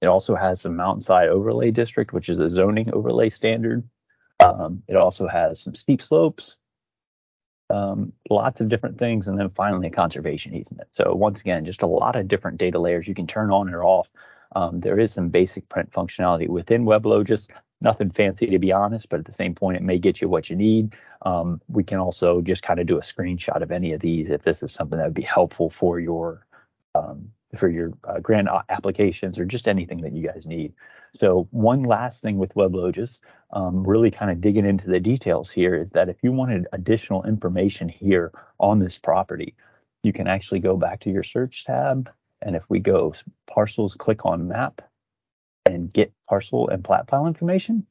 it 0.00 0.06
also 0.06 0.34
has 0.34 0.60
some 0.60 0.76
mountainside 0.76 1.28
overlay 1.28 1.70
district, 1.70 2.12
which 2.12 2.28
is 2.28 2.38
a 2.38 2.50
zoning 2.50 2.92
overlay 2.92 3.30
standard. 3.30 3.82
Um, 4.40 4.82
it 4.88 4.96
also 4.96 5.26
has 5.26 5.60
some 5.60 5.74
steep 5.74 6.02
slopes, 6.02 6.56
um, 7.70 8.12
lots 8.28 8.60
of 8.60 8.68
different 8.68 8.98
things, 8.98 9.26
and 9.26 9.38
then 9.38 9.48
finally 9.50 9.86
a 9.86 9.90
conservation 9.90 10.54
easement. 10.54 10.88
So 10.92 11.14
once 11.14 11.40
again, 11.40 11.64
just 11.64 11.82
a 11.82 11.86
lot 11.86 12.16
of 12.16 12.28
different 12.28 12.58
data 12.58 12.78
layers 12.78 13.08
you 13.08 13.14
can 13.14 13.26
turn 13.26 13.50
on 13.50 13.72
or 13.72 13.82
off 13.82 14.08
um, 14.54 14.80
there 14.80 14.98
is 14.98 15.12
some 15.12 15.28
basic 15.28 15.68
print 15.68 15.90
functionality 15.92 16.48
within 16.48 16.84
WebLogis, 16.84 17.48
nothing 17.80 18.10
fancy 18.10 18.46
to 18.46 18.58
be 18.58 18.72
honest, 18.72 19.08
but 19.08 19.20
at 19.20 19.26
the 19.26 19.32
same 19.32 19.54
point, 19.54 19.76
it 19.76 19.82
may 19.82 19.98
get 19.98 20.20
you 20.20 20.28
what 20.28 20.48
you 20.48 20.56
need. 20.56 20.94
Um, 21.22 21.60
we 21.68 21.84
can 21.84 21.98
also 21.98 22.40
just 22.40 22.62
kind 22.62 22.80
of 22.80 22.86
do 22.86 22.98
a 22.98 23.02
screenshot 23.02 23.62
of 23.62 23.72
any 23.72 23.92
of 23.92 24.00
these 24.00 24.30
if 24.30 24.42
this 24.42 24.62
is 24.62 24.72
something 24.72 24.98
that 24.98 25.04
would 25.04 25.14
be 25.14 25.22
helpful 25.22 25.70
for 25.70 26.00
your 26.00 26.46
um, 26.94 27.30
for 27.58 27.68
your 27.68 27.92
uh, 28.04 28.18
grant 28.20 28.48
applications 28.68 29.38
or 29.38 29.44
just 29.44 29.68
anything 29.68 30.00
that 30.00 30.12
you 30.12 30.26
guys 30.26 30.46
need. 30.46 30.72
So 31.18 31.46
one 31.52 31.84
last 31.84 32.22
thing 32.22 32.38
with 32.38 32.54
WebLogis, 32.54 33.20
um, 33.52 33.86
really 33.86 34.10
kind 34.10 34.30
of 34.30 34.40
digging 34.40 34.66
into 34.66 34.88
the 34.88 34.98
details 34.98 35.48
here 35.48 35.76
is 35.76 35.90
that 35.90 36.08
if 36.08 36.16
you 36.22 36.32
wanted 36.32 36.66
additional 36.72 37.22
information 37.24 37.88
here 37.88 38.32
on 38.58 38.80
this 38.80 38.98
property, 38.98 39.54
you 40.02 40.12
can 40.12 40.26
actually 40.26 40.60
go 40.60 40.76
back 40.76 41.00
to 41.00 41.10
your 41.10 41.22
search 41.22 41.64
tab. 41.64 42.10
And 42.44 42.54
if 42.54 42.62
we 42.68 42.78
go 42.78 43.14
parcels, 43.46 43.94
click 43.94 44.24
on 44.24 44.48
map 44.48 44.82
and 45.66 45.92
get 45.92 46.12
parcel 46.28 46.68
and 46.68 46.84
plat 46.84 47.08
file 47.08 47.26
information. 47.26 47.86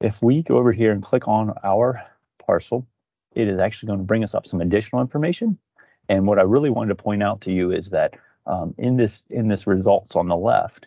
If 0.00 0.20
we 0.20 0.42
go 0.42 0.58
over 0.58 0.72
here 0.72 0.92
and 0.92 1.02
click 1.02 1.28
on 1.28 1.54
our 1.64 2.02
parcel, 2.44 2.86
it 3.34 3.48
is 3.48 3.60
actually 3.60 3.88
going 3.88 4.00
to 4.00 4.04
bring 4.04 4.24
us 4.24 4.34
up 4.34 4.46
some 4.46 4.60
additional 4.60 5.00
information. 5.00 5.58
And 6.08 6.26
what 6.26 6.38
I 6.38 6.42
really 6.42 6.70
wanted 6.70 6.96
to 6.96 7.02
point 7.02 7.22
out 7.22 7.40
to 7.42 7.52
you 7.52 7.70
is 7.70 7.90
that 7.90 8.14
um, 8.46 8.74
in 8.78 8.96
this 8.96 9.24
in 9.30 9.48
this 9.48 9.66
results 9.66 10.16
on 10.16 10.28
the 10.28 10.36
left, 10.36 10.86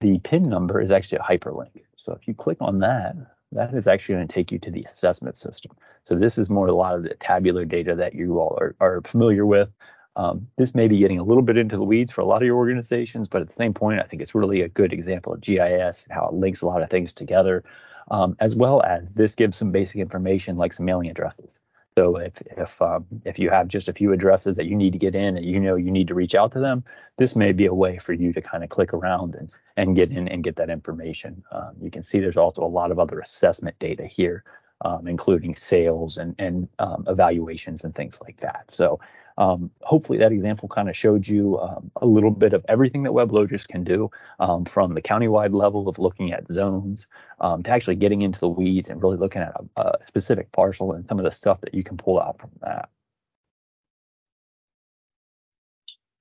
the 0.00 0.18
PIN 0.20 0.42
number 0.42 0.80
is 0.80 0.90
actually 0.90 1.18
a 1.18 1.22
hyperlink. 1.22 1.82
So 1.96 2.12
if 2.12 2.28
you 2.28 2.34
click 2.34 2.58
on 2.60 2.80
that, 2.80 3.16
that 3.52 3.74
is 3.74 3.86
actually 3.86 4.16
going 4.16 4.28
to 4.28 4.34
take 4.34 4.52
you 4.52 4.58
to 4.58 4.70
the 4.70 4.86
assessment 4.92 5.36
system. 5.36 5.72
So 6.06 6.16
this 6.16 6.38
is 6.38 6.50
more 6.50 6.66
a 6.66 6.74
lot 6.74 6.94
of 6.94 7.02
the 7.02 7.14
tabular 7.14 7.64
data 7.64 7.94
that 7.94 8.14
you 8.14 8.38
all 8.38 8.58
are, 8.60 8.74
are 8.80 9.02
familiar 9.02 9.46
with. 9.46 9.68
Um, 10.16 10.46
this 10.58 10.74
may 10.74 10.88
be 10.88 10.98
getting 10.98 11.18
a 11.18 11.24
little 11.24 11.42
bit 11.42 11.56
into 11.56 11.76
the 11.76 11.84
weeds 11.84 12.12
for 12.12 12.20
a 12.20 12.26
lot 12.26 12.42
of 12.42 12.46
your 12.46 12.56
organizations, 12.56 13.28
but 13.28 13.40
at 13.40 13.48
the 13.48 13.54
same 13.54 13.72
point, 13.72 14.00
I 14.00 14.04
think 14.04 14.20
it's 14.20 14.34
really 14.34 14.60
a 14.60 14.68
good 14.68 14.92
example 14.92 15.32
of 15.32 15.40
GIS 15.40 16.04
and 16.04 16.12
how 16.12 16.26
it 16.26 16.34
links 16.34 16.60
a 16.60 16.66
lot 16.66 16.82
of 16.82 16.90
things 16.90 17.12
together, 17.12 17.64
um, 18.10 18.36
as 18.40 18.54
well 18.54 18.82
as 18.82 19.08
this 19.14 19.34
gives 19.34 19.56
some 19.56 19.72
basic 19.72 19.96
information 19.96 20.56
like 20.56 20.74
some 20.74 20.84
mailing 20.84 21.08
addresses. 21.08 21.48
So 21.96 22.16
if 22.16 22.32
if 22.56 22.80
um, 22.80 23.04
if 23.24 23.38
you 23.38 23.50
have 23.50 23.68
just 23.68 23.88
a 23.88 23.92
few 23.92 24.12
addresses 24.12 24.56
that 24.56 24.64
you 24.64 24.76
need 24.76 24.92
to 24.94 24.98
get 24.98 25.14
in 25.14 25.36
and 25.36 25.44
you 25.44 25.60
know 25.60 25.76
you 25.76 25.90
need 25.90 26.08
to 26.08 26.14
reach 26.14 26.34
out 26.34 26.52
to 26.52 26.58
them, 26.58 26.84
this 27.18 27.36
may 27.36 27.52
be 27.52 27.66
a 27.66 27.74
way 27.74 27.98
for 27.98 28.14
you 28.14 28.32
to 28.32 28.40
kind 28.40 28.64
of 28.64 28.70
click 28.70 28.94
around 28.94 29.34
and 29.34 29.54
and 29.76 29.94
get 29.94 30.12
in 30.12 30.26
and 30.28 30.42
get 30.42 30.56
that 30.56 30.70
information. 30.70 31.42
Um, 31.52 31.72
you 31.82 31.90
can 31.90 32.02
see 32.02 32.18
there's 32.18 32.38
also 32.38 32.62
a 32.62 32.66
lot 32.66 32.90
of 32.90 32.98
other 32.98 33.20
assessment 33.20 33.78
data 33.78 34.06
here, 34.06 34.42
um, 34.82 35.06
including 35.06 35.54
sales 35.54 36.16
and 36.16 36.34
and 36.38 36.66
um, 36.78 37.04
evaluations 37.08 37.84
and 37.84 37.94
things 37.94 38.16
like 38.22 38.40
that. 38.40 38.70
So 38.70 38.98
um, 39.38 39.70
hopefully 39.80 40.18
that 40.18 40.32
example 40.32 40.68
kind 40.68 40.88
of 40.88 40.96
showed 40.96 41.26
you 41.26 41.58
um, 41.60 41.90
a 41.96 42.06
little 42.06 42.30
bit 42.30 42.52
of 42.52 42.64
everything 42.68 43.02
that 43.04 43.12
WebLogis 43.12 43.66
can 43.66 43.84
do 43.84 44.10
um, 44.40 44.64
from 44.64 44.94
the 44.94 45.02
countywide 45.02 45.54
level 45.54 45.88
of 45.88 45.98
looking 45.98 46.32
at 46.32 46.46
zones 46.52 47.06
um, 47.40 47.62
to 47.62 47.70
actually 47.70 47.96
getting 47.96 48.22
into 48.22 48.40
the 48.40 48.48
weeds 48.48 48.88
and 48.88 49.02
really 49.02 49.16
looking 49.16 49.42
at 49.42 49.54
a, 49.76 49.80
a 49.80 49.98
specific 50.06 50.50
parcel 50.52 50.92
and 50.92 51.06
some 51.08 51.18
of 51.18 51.24
the 51.24 51.32
stuff 51.32 51.60
that 51.62 51.74
you 51.74 51.82
can 51.82 51.96
pull 51.96 52.20
out 52.20 52.38
from 52.38 52.50
that. 52.60 52.88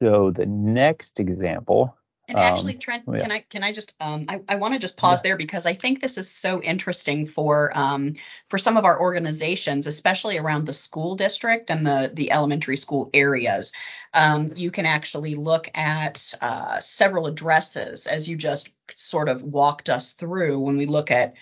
So 0.01 0.31
the 0.31 0.47
next 0.47 1.19
example 1.19 1.95
and 2.35 2.39
actually, 2.39 2.73
um, 2.73 2.79
Trent, 2.79 3.07
um, 3.07 3.15
yeah. 3.15 3.21
can 3.21 3.31
I 3.31 3.39
can 3.49 3.63
I 3.63 3.71
just 3.71 3.93
um, 3.99 4.25
I, 4.27 4.41
I 4.47 4.55
want 4.55 4.73
to 4.73 4.79
just 4.79 4.97
pause 4.97 5.21
yeah. 5.23 5.29
there 5.29 5.37
because 5.37 5.65
I 5.65 5.73
think 5.73 6.01
this 6.01 6.17
is 6.17 6.29
so 6.29 6.61
interesting 6.61 7.25
for 7.25 7.71
um, 7.77 8.13
for 8.49 8.57
some 8.57 8.77
of 8.77 8.85
our 8.85 8.99
organizations, 8.99 9.87
especially 9.87 10.37
around 10.37 10.65
the 10.65 10.73
school 10.73 11.15
district 11.15 11.69
and 11.69 11.85
the 11.85 12.11
the 12.13 12.31
elementary 12.31 12.77
school 12.77 13.09
areas. 13.13 13.71
Um, 14.13 14.51
you 14.55 14.71
can 14.71 14.85
actually 14.85 15.35
look 15.35 15.69
at 15.73 16.33
uh, 16.41 16.79
several 16.79 17.27
addresses 17.27 18.07
as 18.07 18.27
you 18.27 18.35
just 18.35 18.69
sort 18.95 19.29
of 19.29 19.41
walked 19.41 19.89
us 19.89 20.13
through 20.13 20.59
when 20.59 20.77
we 20.77 20.85
look 20.85 21.11
at 21.11 21.35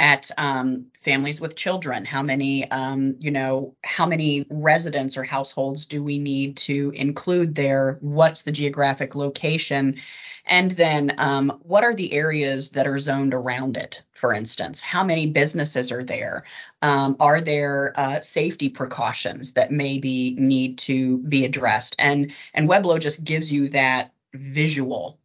at 0.00 0.30
um, 0.38 0.86
families 1.02 1.42
with 1.42 1.54
children 1.54 2.06
how 2.06 2.22
many 2.22 2.68
um, 2.70 3.16
you 3.20 3.30
know 3.30 3.76
how 3.84 4.06
many 4.06 4.46
residents 4.50 5.16
or 5.16 5.22
households 5.22 5.84
do 5.84 6.02
we 6.02 6.18
need 6.18 6.56
to 6.56 6.90
include 6.96 7.54
there 7.54 7.98
what's 8.00 8.42
the 8.42 8.50
geographic 8.50 9.14
location 9.14 10.00
and 10.46 10.70
then 10.72 11.14
um, 11.18 11.58
what 11.62 11.84
are 11.84 11.94
the 11.94 12.12
areas 12.12 12.70
that 12.70 12.86
are 12.86 12.98
zoned 12.98 13.34
around 13.34 13.76
it 13.76 14.02
for 14.20 14.34
instance? 14.34 14.82
How 14.82 15.02
many 15.02 15.26
businesses 15.26 15.90
are 15.90 16.04
there? 16.04 16.44
Um, 16.82 17.16
are 17.18 17.40
there 17.40 17.94
uh, 17.96 18.20
safety 18.20 18.68
precautions 18.68 19.54
that 19.54 19.72
maybe 19.72 20.34
need 20.38 20.78
to 20.80 21.18
be 21.18 21.44
addressed? 21.46 21.96
And 21.98 22.32
and 22.52 22.68
WebLogis 22.68 23.24
gives 23.24 23.50
you 23.50 23.70
that 23.70 24.12
visual 24.34 25.18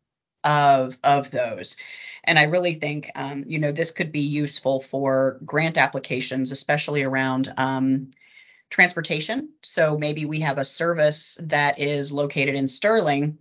of 0.45 0.97
of 1.03 1.29
those. 1.29 1.75
And 2.23 2.39
I 2.39 2.43
really 2.43 2.73
think, 2.73 3.11
um, 3.15 3.43
you 3.45 3.59
know, 3.59 3.71
this 3.71 3.91
could 3.91 4.11
be 4.11 4.21
useful 4.21 4.81
for 4.81 5.39
grant 5.45 5.77
applications, 5.77 6.51
especially 6.51 7.03
around 7.03 7.53
um, 7.57 8.09
transportation. 8.69 9.49
So 9.61 9.97
maybe 9.97 10.25
we 10.25 10.39
have 10.39 10.57
a 10.57 10.65
service 10.65 11.37
that 11.43 11.79
is 11.79 12.11
located 12.11 12.55
in 12.55 12.67
Sterling 12.67 13.37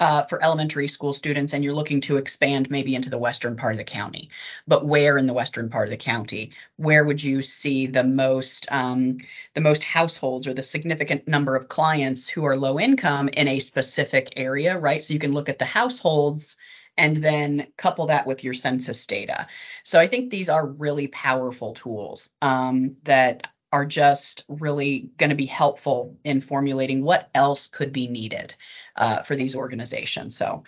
uh, 0.00 0.24
for 0.24 0.42
elementary 0.42 0.88
school 0.88 1.12
students, 1.12 1.52
and 1.52 1.62
you're 1.62 1.74
looking 1.74 2.00
to 2.00 2.16
expand 2.16 2.70
maybe 2.70 2.94
into 2.94 3.10
the 3.10 3.18
western 3.18 3.54
part 3.54 3.74
of 3.74 3.78
the 3.78 3.84
county. 3.84 4.30
But 4.66 4.86
where 4.86 5.18
in 5.18 5.26
the 5.26 5.34
western 5.34 5.68
part 5.68 5.88
of 5.88 5.90
the 5.90 5.96
county? 5.98 6.52
Where 6.76 7.04
would 7.04 7.22
you 7.22 7.42
see 7.42 7.86
the 7.86 8.04
most 8.04 8.66
um, 8.70 9.18
the 9.54 9.60
most 9.60 9.84
households 9.84 10.46
or 10.46 10.54
the 10.54 10.62
significant 10.62 11.28
number 11.28 11.54
of 11.54 11.68
clients 11.68 12.28
who 12.28 12.44
are 12.46 12.56
low 12.56 12.80
income 12.80 13.28
in 13.28 13.46
a 13.46 13.60
specific 13.60 14.32
area, 14.36 14.78
right? 14.78 15.04
So 15.04 15.12
you 15.12 15.20
can 15.20 15.32
look 15.32 15.50
at 15.50 15.58
the 15.58 15.66
households 15.66 16.56
and 16.96 17.18
then 17.18 17.66
couple 17.76 18.06
that 18.06 18.26
with 18.26 18.42
your 18.42 18.54
census 18.54 19.06
data. 19.06 19.46
So 19.84 20.00
I 20.00 20.06
think 20.06 20.30
these 20.30 20.48
are 20.48 20.66
really 20.66 21.08
powerful 21.08 21.74
tools 21.74 22.30
um, 22.42 22.96
that 23.04 23.46
are 23.72 23.86
just 23.86 24.44
really 24.48 25.10
going 25.16 25.30
to 25.30 25.36
be 25.36 25.46
helpful 25.46 26.16
in 26.24 26.40
formulating 26.40 27.02
what 27.02 27.30
else 27.34 27.66
could 27.68 27.92
be 27.92 28.08
needed 28.08 28.54
uh, 28.96 29.22
for 29.22 29.36
these 29.36 29.54
organizations. 29.54 30.36
So 30.36 30.64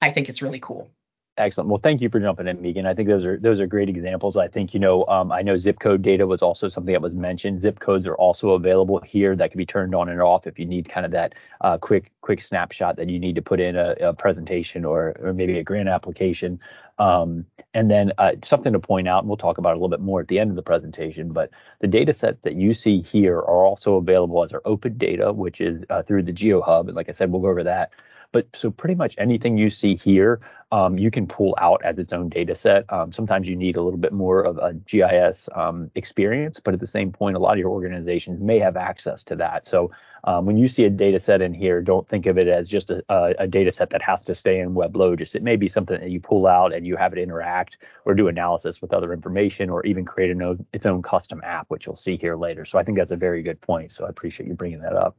I 0.00 0.10
think 0.10 0.28
it's 0.28 0.42
really 0.42 0.60
cool. 0.60 0.90
Excellent. 1.38 1.68
Well, 1.68 1.80
thank 1.82 2.00
you 2.00 2.08
for 2.08 2.18
jumping 2.18 2.46
in, 2.48 2.62
Megan. 2.62 2.86
I 2.86 2.94
think 2.94 3.08
those 3.08 3.26
are 3.26 3.36
those 3.36 3.60
are 3.60 3.66
great 3.66 3.90
examples. 3.90 4.38
I 4.38 4.48
think 4.48 4.72
you 4.72 4.80
know 4.80 5.04
um, 5.06 5.30
I 5.30 5.42
know 5.42 5.58
zip 5.58 5.80
code 5.80 6.00
data 6.00 6.26
was 6.26 6.40
also 6.40 6.66
something 6.66 6.94
that 6.94 7.02
was 7.02 7.14
mentioned. 7.14 7.60
Zip 7.60 7.78
codes 7.78 8.06
are 8.06 8.14
also 8.14 8.52
available 8.52 9.00
here 9.00 9.36
that 9.36 9.50
can 9.50 9.58
be 9.58 9.66
turned 9.66 9.94
on 9.94 10.08
and 10.08 10.22
off 10.22 10.46
if 10.46 10.58
you 10.58 10.64
need 10.64 10.88
kind 10.88 11.04
of 11.04 11.12
that 11.12 11.34
uh, 11.60 11.76
quick 11.76 12.10
quick 12.22 12.40
snapshot 12.40 12.96
that 12.96 13.10
you 13.10 13.18
need 13.18 13.34
to 13.34 13.42
put 13.42 13.60
in 13.60 13.76
a, 13.76 13.96
a 14.00 14.14
presentation 14.14 14.86
or 14.86 15.14
or 15.20 15.34
maybe 15.34 15.58
a 15.58 15.62
grant 15.62 15.90
application. 15.90 16.58
Um, 16.98 17.44
and 17.74 17.90
then 17.90 18.12
uh, 18.16 18.32
something 18.42 18.72
to 18.72 18.80
point 18.80 19.06
out, 19.06 19.18
and 19.18 19.28
we'll 19.28 19.36
talk 19.36 19.58
about 19.58 19.72
a 19.72 19.76
little 19.76 19.90
bit 19.90 20.00
more 20.00 20.22
at 20.22 20.28
the 20.28 20.38
end 20.38 20.48
of 20.48 20.56
the 20.56 20.62
presentation. 20.62 21.34
But 21.34 21.50
the 21.80 21.86
data 21.86 22.14
sets 22.14 22.40
that 22.44 22.54
you 22.54 22.72
see 22.72 23.02
here 23.02 23.36
are 23.36 23.66
also 23.66 23.96
available 23.96 24.42
as 24.42 24.54
our 24.54 24.62
open 24.64 24.96
data, 24.96 25.34
which 25.34 25.60
is 25.60 25.84
uh, 25.90 26.02
through 26.02 26.22
the 26.22 26.32
GeoHub. 26.32 26.86
And 26.86 26.96
like 26.96 27.10
I 27.10 27.12
said, 27.12 27.30
we'll 27.30 27.42
go 27.42 27.48
over 27.48 27.64
that. 27.64 27.90
But 28.32 28.48
so 28.54 28.70
pretty 28.70 28.94
much 28.94 29.14
anything 29.18 29.56
you 29.56 29.70
see 29.70 29.96
here, 29.96 30.40
um, 30.72 30.98
you 30.98 31.10
can 31.10 31.26
pull 31.26 31.56
out 31.60 31.80
as 31.84 31.98
its 31.98 32.12
own 32.12 32.28
data 32.28 32.54
set. 32.54 32.92
Um, 32.92 33.12
sometimes 33.12 33.48
you 33.48 33.54
need 33.54 33.76
a 33.76 33.82
little 33.82 33.98
bit 33.98 34.12
more 34.12 34.42
of 34.42 34.58
a 34.58 34.74
GIS 34.74 35.48
um, 35.54 35.90
experience, 35.94 36.58
but 36.58 36.74
at 36.74 36.80
the 36.80 36.86
same 36.86 37.12
point, 37.12 37.36
a 37.36 37.38
lot 37.38 37.52
of 37.52 37.58
your 37.58 37.70
organizations 37.70 38.40
may 38.40 38.58
have 38.58 38.76
access 38.76 39.22
to 39.24 39.36
that. 39.36 39.64
So 39.64 39.92
um, 40.24 40.44
when 40.44 40.56
you 40.56 40.66
see 40.66 40.84
a 40.84 40.90
data 40.90 41.20
set 41.20 41.40
in 41.40 41.54
here, 41.54 41.80
don't 41.80 42.08
think 42.08 42.26
of 42.26 42.36
it 42.36 42.48
as 42.48 42.68
just 42.68 42.90
a, 42.90 43.04
a, 43.08 43.34
a 43.40 43.46
data 43.46 43.70
set 43.70 43.90
that 43.90 44.02
has 44.02 44.22
to 44.22 44.34
stay 44.34 44.58
in 44.58 44.74
WebLogis. 44.74 45.36
It 45.36 45.42
may 45.44 45.54
be 45.54 45.68
something 45.68 46.00
that 46.00 46.10
you 46.10 46.18
pull 46.18 46.48
out 46.48 46.74
and 46.74 46.84
you 46.84 46.96
have 46.96 47.12
it 47.12 47.18
interact 47.20 47.78
or 48.04 48.14
do 48.14 48.26
analysis 48.26 48.82
with 48.82 48.92
other 48.92 49.12
information 49.12 49.70
or 49.70 49.86
even 49.86 50.04
create 50.04 50.36
a, 50.36 50.58
its 50.72 50.84
own 50.84 51.00
custom 51.00 51.40
app, 51.44 51.66
which 51.68 51.86
you'll 51.86 51.94
see 51.94 52.16
here 52.16 52.36
later. 52.36 52.64
So 52.64 52.78
I 52.78 52.82
think 52.82 52.98
that's 52.98 53.12
a 53.12 53.16
very 53.16 53.42
good 53.42 53.60
point. 53.60 53.92
So 53.92 54.04
I 54.04 54.08
appreciate 54.08 54.48
you 54.48 54.54
bringing 54.54 54.80
that 54.80 54.94
up. 54.94 55.16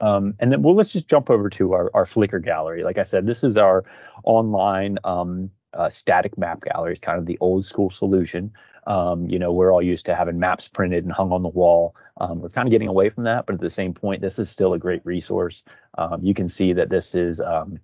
Um, 0.00 0.34
and 0.38 0.50
then 0.50 0.62
well, 0.62 0.74
let's 0.74 0.92
just 0.92 1.08
jump 1.08 1.30
over 1.30 1.50
to 1.50 1.72
our, 1.72 1.90
our 1.94 2.06
Flickr 2.06 2.42
gallery. 2.42 2.84
Like 2.84 2.98
I 2.98 3.02
said, 3.02 3.26
this 3.26 3.44
is 3.44 3.56
our 3.56 3.84
online 4.24 4.98
um, 5.04 5.50
uh, 5.74 5.90
static 5.90 6.36
map 6.38 6.62
gallery. 6.62 6.92
It's 6.92 7.00
kind 7.00 7.18
of 7.18 7.26
the 7.26 7.38
old 7.40 7.66
school 7.66 7.90
solution. 7.90 8.52
Um, 8.86 9.28
you 9.28 9.38
know, 9.38 9.52
we're 9.52 9.72
all 9.72 9.82
used 9.82 10.06
to 10.06 10.16
having 10.16 10.38
maps 10.38 10.68
printed 10.68 11.04
and 11.04 11.12
hung 11.12 11.32
on 11.32 11.42
the 11.42 11.48
wall. 11.48 11.94
Um, 12.20 12.40
we're 12.40 12.48
kind 12.48 12.66
of 12.66 12.72
getting 12.72 12.88
away 12.88 13.10
from 13.10 13.24
that, 13.24 13.46
but 13.46 13.54
at 13.54 13.60
the 13.60 13.70
same 13.70 13.94
point, 13.94 14.20
this 14.20 14.38
is 14.38 14.50
still 14.50 14.72
a 14.72 14.78
great 14.78 15.04
resource. 15.04 15.64
Um, 15.96 16.22
you 16.22 16.34
can 16.34 16.48
see 16.48 16.72
that 16.72 16.88
this 16.88 17.14
is 17.14 17.40
um, 17.40 17.78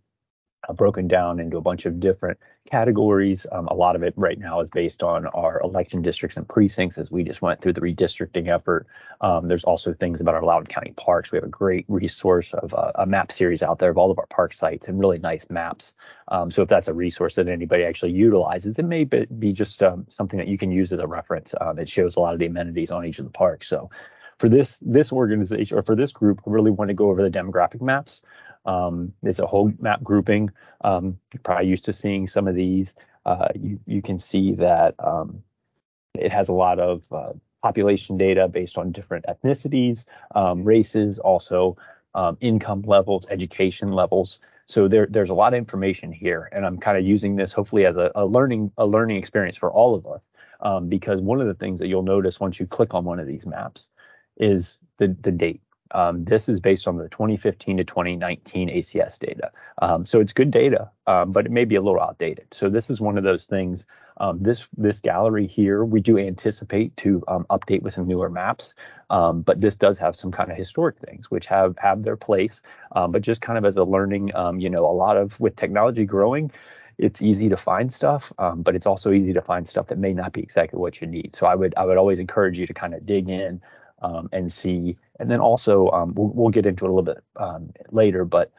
uh, 0.68 0.72
broken 0.72 1.06
down 1.06 1.38
into 1.38 1.58
a 1.58 1.62
bunch 1.62 1.86
of 1.86 2.00
different 2.00 2.38
categories. 2.66 3.46
Um, 3.52 3.66
a 3.68 3.74
lot 3.74 3.96
of 3.96 4.02
it 4.02 4.14
right 4.16 4.38
now 4.38 4.60
is 4.60 4.68
based 4.70 5.02
on 5.02 5.26
our 5.28 5.60
election 5.62 6.02
districts 6.02 6.36
and 6.36 6.48
precincts 6.48 6.98
as 6.98 7.10
we 7.10 7.22
just 7.22 7.42
went 7.42 7.60
through 7.60 7.74
the 7.74 7.80
redistricting 7.80 8.48
effort. 8.48 8.86
Um, 9.20 9.48
there's 9.48 9.64
also 9.64 9.94
things 9.94 10.20
about 10.20 10.34
our 10.34 10.42
Loudoun 10.42 10.66
County 10.66 10.92
parks. 10.96 11.32
We 11.32 11.36
have 11.36 11.44
a 11.44 11.48
great 11.48 11.84
resource 11.88 12.52
of 12.54 12.74
uh, 12.74 12.92
a 12.96 13.06
map 13.06 13.32
series 13.32 13.62
out 13.62 13.78
there 13.78 13.90
of 13.90 13.98
all 13.98 14.10
of 14.10 14.18
our 14.18 14.26
park 14.26 14.54
sites 14.54 14.88
and 14.88 14.98
really 14.98 15.18
nice 15.18 15.46
maps. 15.48 15.94
Um, 16.28 16.50
so 16.50 16.62
if 16.62 16.68
that's 16.68 16.88
a 16.88 16.94
resource 16.94 17.34
that 17.36 17.48
anybody 17.48 17.84
actually 17.84 18.12
utilizes, 18.12 18.78
it 18.78 18.84
may 18.84 19.04
be 19.04 19.52
just 19.52 19.82
um, 19.82 20.06
something 20.10 20.38
that 20.38 20.48
you 20.48 20.58
can 20.58 20.70
use 20.70 20.92
as 20.92 21.00
a 21.00 21.06
reference. 21.06 21.54
Um, 21.60 21.78
it 21.78 21.88
shows 21.88 22.16
a 22.16 22.20
lot 22.20 22.34
of 22.34 22.40
the 22.40 22.46
amenities 22.46 22.90
on 22.90 23.06
each 23.06 23.18
of 23.18 23.24
the 23.24 23.30
parks. 23.30 23.68
So 23.68 23.90
for 24.38 24.48
this 24.48 24.78
this 24.82 25.12
organization 25.12 25.78
or 25.78 25.82
for 25.82 25.96
this 25.96 26.12
group, 26.12 26.40
I 26.46 26.50
really 26.50 26.70
want 26.70 26.88
to 26.88 26.94
go 26.94 27.10
over 27.10 27.22
the 27.22 27.30
demographic 27.30 27.80
maps. 27.80 28.22
Um, 28.66 29.12
there's 29.22 29.38
a 29.38 29.46
whole 29.46 29.72
map 29.78 30.02
grouping. 30.02 30.50
Um, 30.82 31.18
you're 31.32 31.40
probably 31.42 31.68
used 31.68 31.84
to 31.86 31.92
seeing 31.92 32.26
some 32.26 32.48
of 32.48 32.54
these. 32.54 32.94
Uh, 33.24 33.48
you, 33.54 33.80
you 33.86 34.02
can 34.02 34.18
see 34.18 34.52
that 34.54 34.94
um, 34.98 35.42
it 36.14 36.32
has 36.32 36.48
a 36.48 36.52
lot 36.52 36.78
of 36.78 37.02
uh, 37.10 37.32
population 37.62 38.16
data 38.16 38.48
based 38.48 38.78
on 38.78 38.92
different 38.92 39.24
ethnicities, 39.26 40.06
um, 40.34 40.64
races, 40.64 41.18
also 41.18 41.76
um, 42.14 42.36
income 42.40 42.82
levels, 42.82 43.26
education 43.30 43.92
levels. 43.92 44.40
So 44.66 44.88
there, 44.88 45.06
there's 45.08 45.30
a 45.30 45.34
lot 45.34 45.54
of 45.54 45.58
information 45.58 46.12
here, 46.12 46.48
and 46.52 46.66
I'm 46.66 46.78
kind 46.78 46.98
of 46.98 47.04
using 47.04 47.36
this 47.36 47.52
hopefully 47.52 47.86
as 47.86 47.96
a, 47.96 48.10
a 48.14 48.26
learning 48.26 48.72
a 48.76 48.86
learning 48.86 49.16
experience 49.16 49.56
for 49.56 49.70
all 49.70 49.94
of 49.94 50.06
us. 50.06 50.22
Um, 50.60 50.88
because 50.88 51.20
one 51.20 51.40
of 51.40 51.46
the 51.46 51.54
things 51.54 51.78
that 51.80 51.88
you'll 51.88 52.02
notice 52.02 52.40
once 52.40 52.58
you 52.58 52.66
click 52.66 52.94
on 52.94 53.04
one 53.04 53.20
of 53.20 53.26
these 53.26 53.46
maps 53.46 53.90
is 54.38 54.78
the 54.98 55.14
the 55.20 55.30
date. 55.30 55.60
Um, 55.92 56.24
this 56.24 56.48
is 56.48 56.60
based 56.60 56.88
on 56.88 56.96
the 56.96 57.08
2015 57.08 57.78
to 57.78 57.84
2019 57.84 58.68
ACS 58.68 59.18
data. 59.18 59.50
Um, 59.80 60.06
so 60.06 60.20
it's 60.20 60.32
good 60.32 60.50
data, 60.50 60.90
um, 61.06 61.30
but 61.30 61.46
it 61.46 61.52
may 61.52 61.64
be 61.64 61.76
a 61.76 61.80
little 61.80 62.00
outdated. 62.00 62.46
So 62.52 62.68
this 62.68 62.90
is 62.90 63.00
one 63.00 63.18
of 63.18 63.24
those 63.24 63.44
things. 63.44 63.86
Um, 64.18 64.42
this 64.42 64.66
this 64.76 65.00
gallery 65.00 65.46
here, 65.46 65.84
we 65.84 66.00
do 66.00 66.18
anticipate 66.18 66.96
to 66.98 67.22
um, 67.28 67.46
update 67.50 67.82
with 67.82 67.94
some 67.94 68.08
newer 68.08 68.30
maps, 68.30 68.74
um, 69.10 69.42
but 69.42 69.60
this 69.60 69.76
does 69.76 69.98
have 69.98 70.16
some 70.16 70.32
kind 70.32 70.50
of 70.50 70.56
historic 70.56 70.98
things 70.98 71.30
which 71.30 71.46
have 71.46 71.76
have 71.78 72.02
their 72.02 72.16
place. 72.16 72.62
but 72.94 73.20
just 73.20 73.42
kind 73.42 73.58
of 73.58 73.64
as 73.64 73.76
a 73.76 73.84
learning, 73.84 74.32
you 74.58 74.70
know, 74.70 74.86
a 74.86 74.94
lot 74.94 75.16
of 75.16 75.38
with 75.38 75.54
technology 75.56 76.04
growing, 76.06 76.50
it's 76.98 77.20
easy 77.20 77.48
to 77.48 77.56
find 77.56 77.92
stuff, 77.92 78.32
um, 78.38 78.62
but 78.62 78.74
it's 78.74 78.86
also 78.86 79.12
easy 79.12 79.32
to 79.32 79.42
find 79.42 79.68
stuff 79.68 79.88
that 79.88 79.98
may 79.98 80.12
not 80.12 80.32
be 80.32 80.40
exactly 80.40 80.78
what 80.78 81.00
you 81.00 81.06
need. 81.06 81.34
So 81.34 81.46
I 81.46 81.54
would 81.54 81.74
I 81.76 81.84
would 81.84 81.98
always 81.98 82.18
encourage 82.18 82.58
you 82.58 82.66
to 82.66 82.74
kind 82.74 82.94
of 82.94 83.04
dig 83.04 83.28
in 83.28 83.60
um, 84.02 84.28
and 84.32 84.52
see. 84.52 84.96
And 85.18 85.30
then 85.30 85.40
also, 85.40 85.88
um, 85.90 86.14
we'll, 86.14 86.28
we'll, 86.34 86.50
get 86.50 86.66
into 86.66 86.84
it 86.84 86.88
a 86.88 86.92
little 86.92 87.14
bit 87.14 87.24
um, 87.36 87.70
later, 87.90 88.24
but 88.24 88.52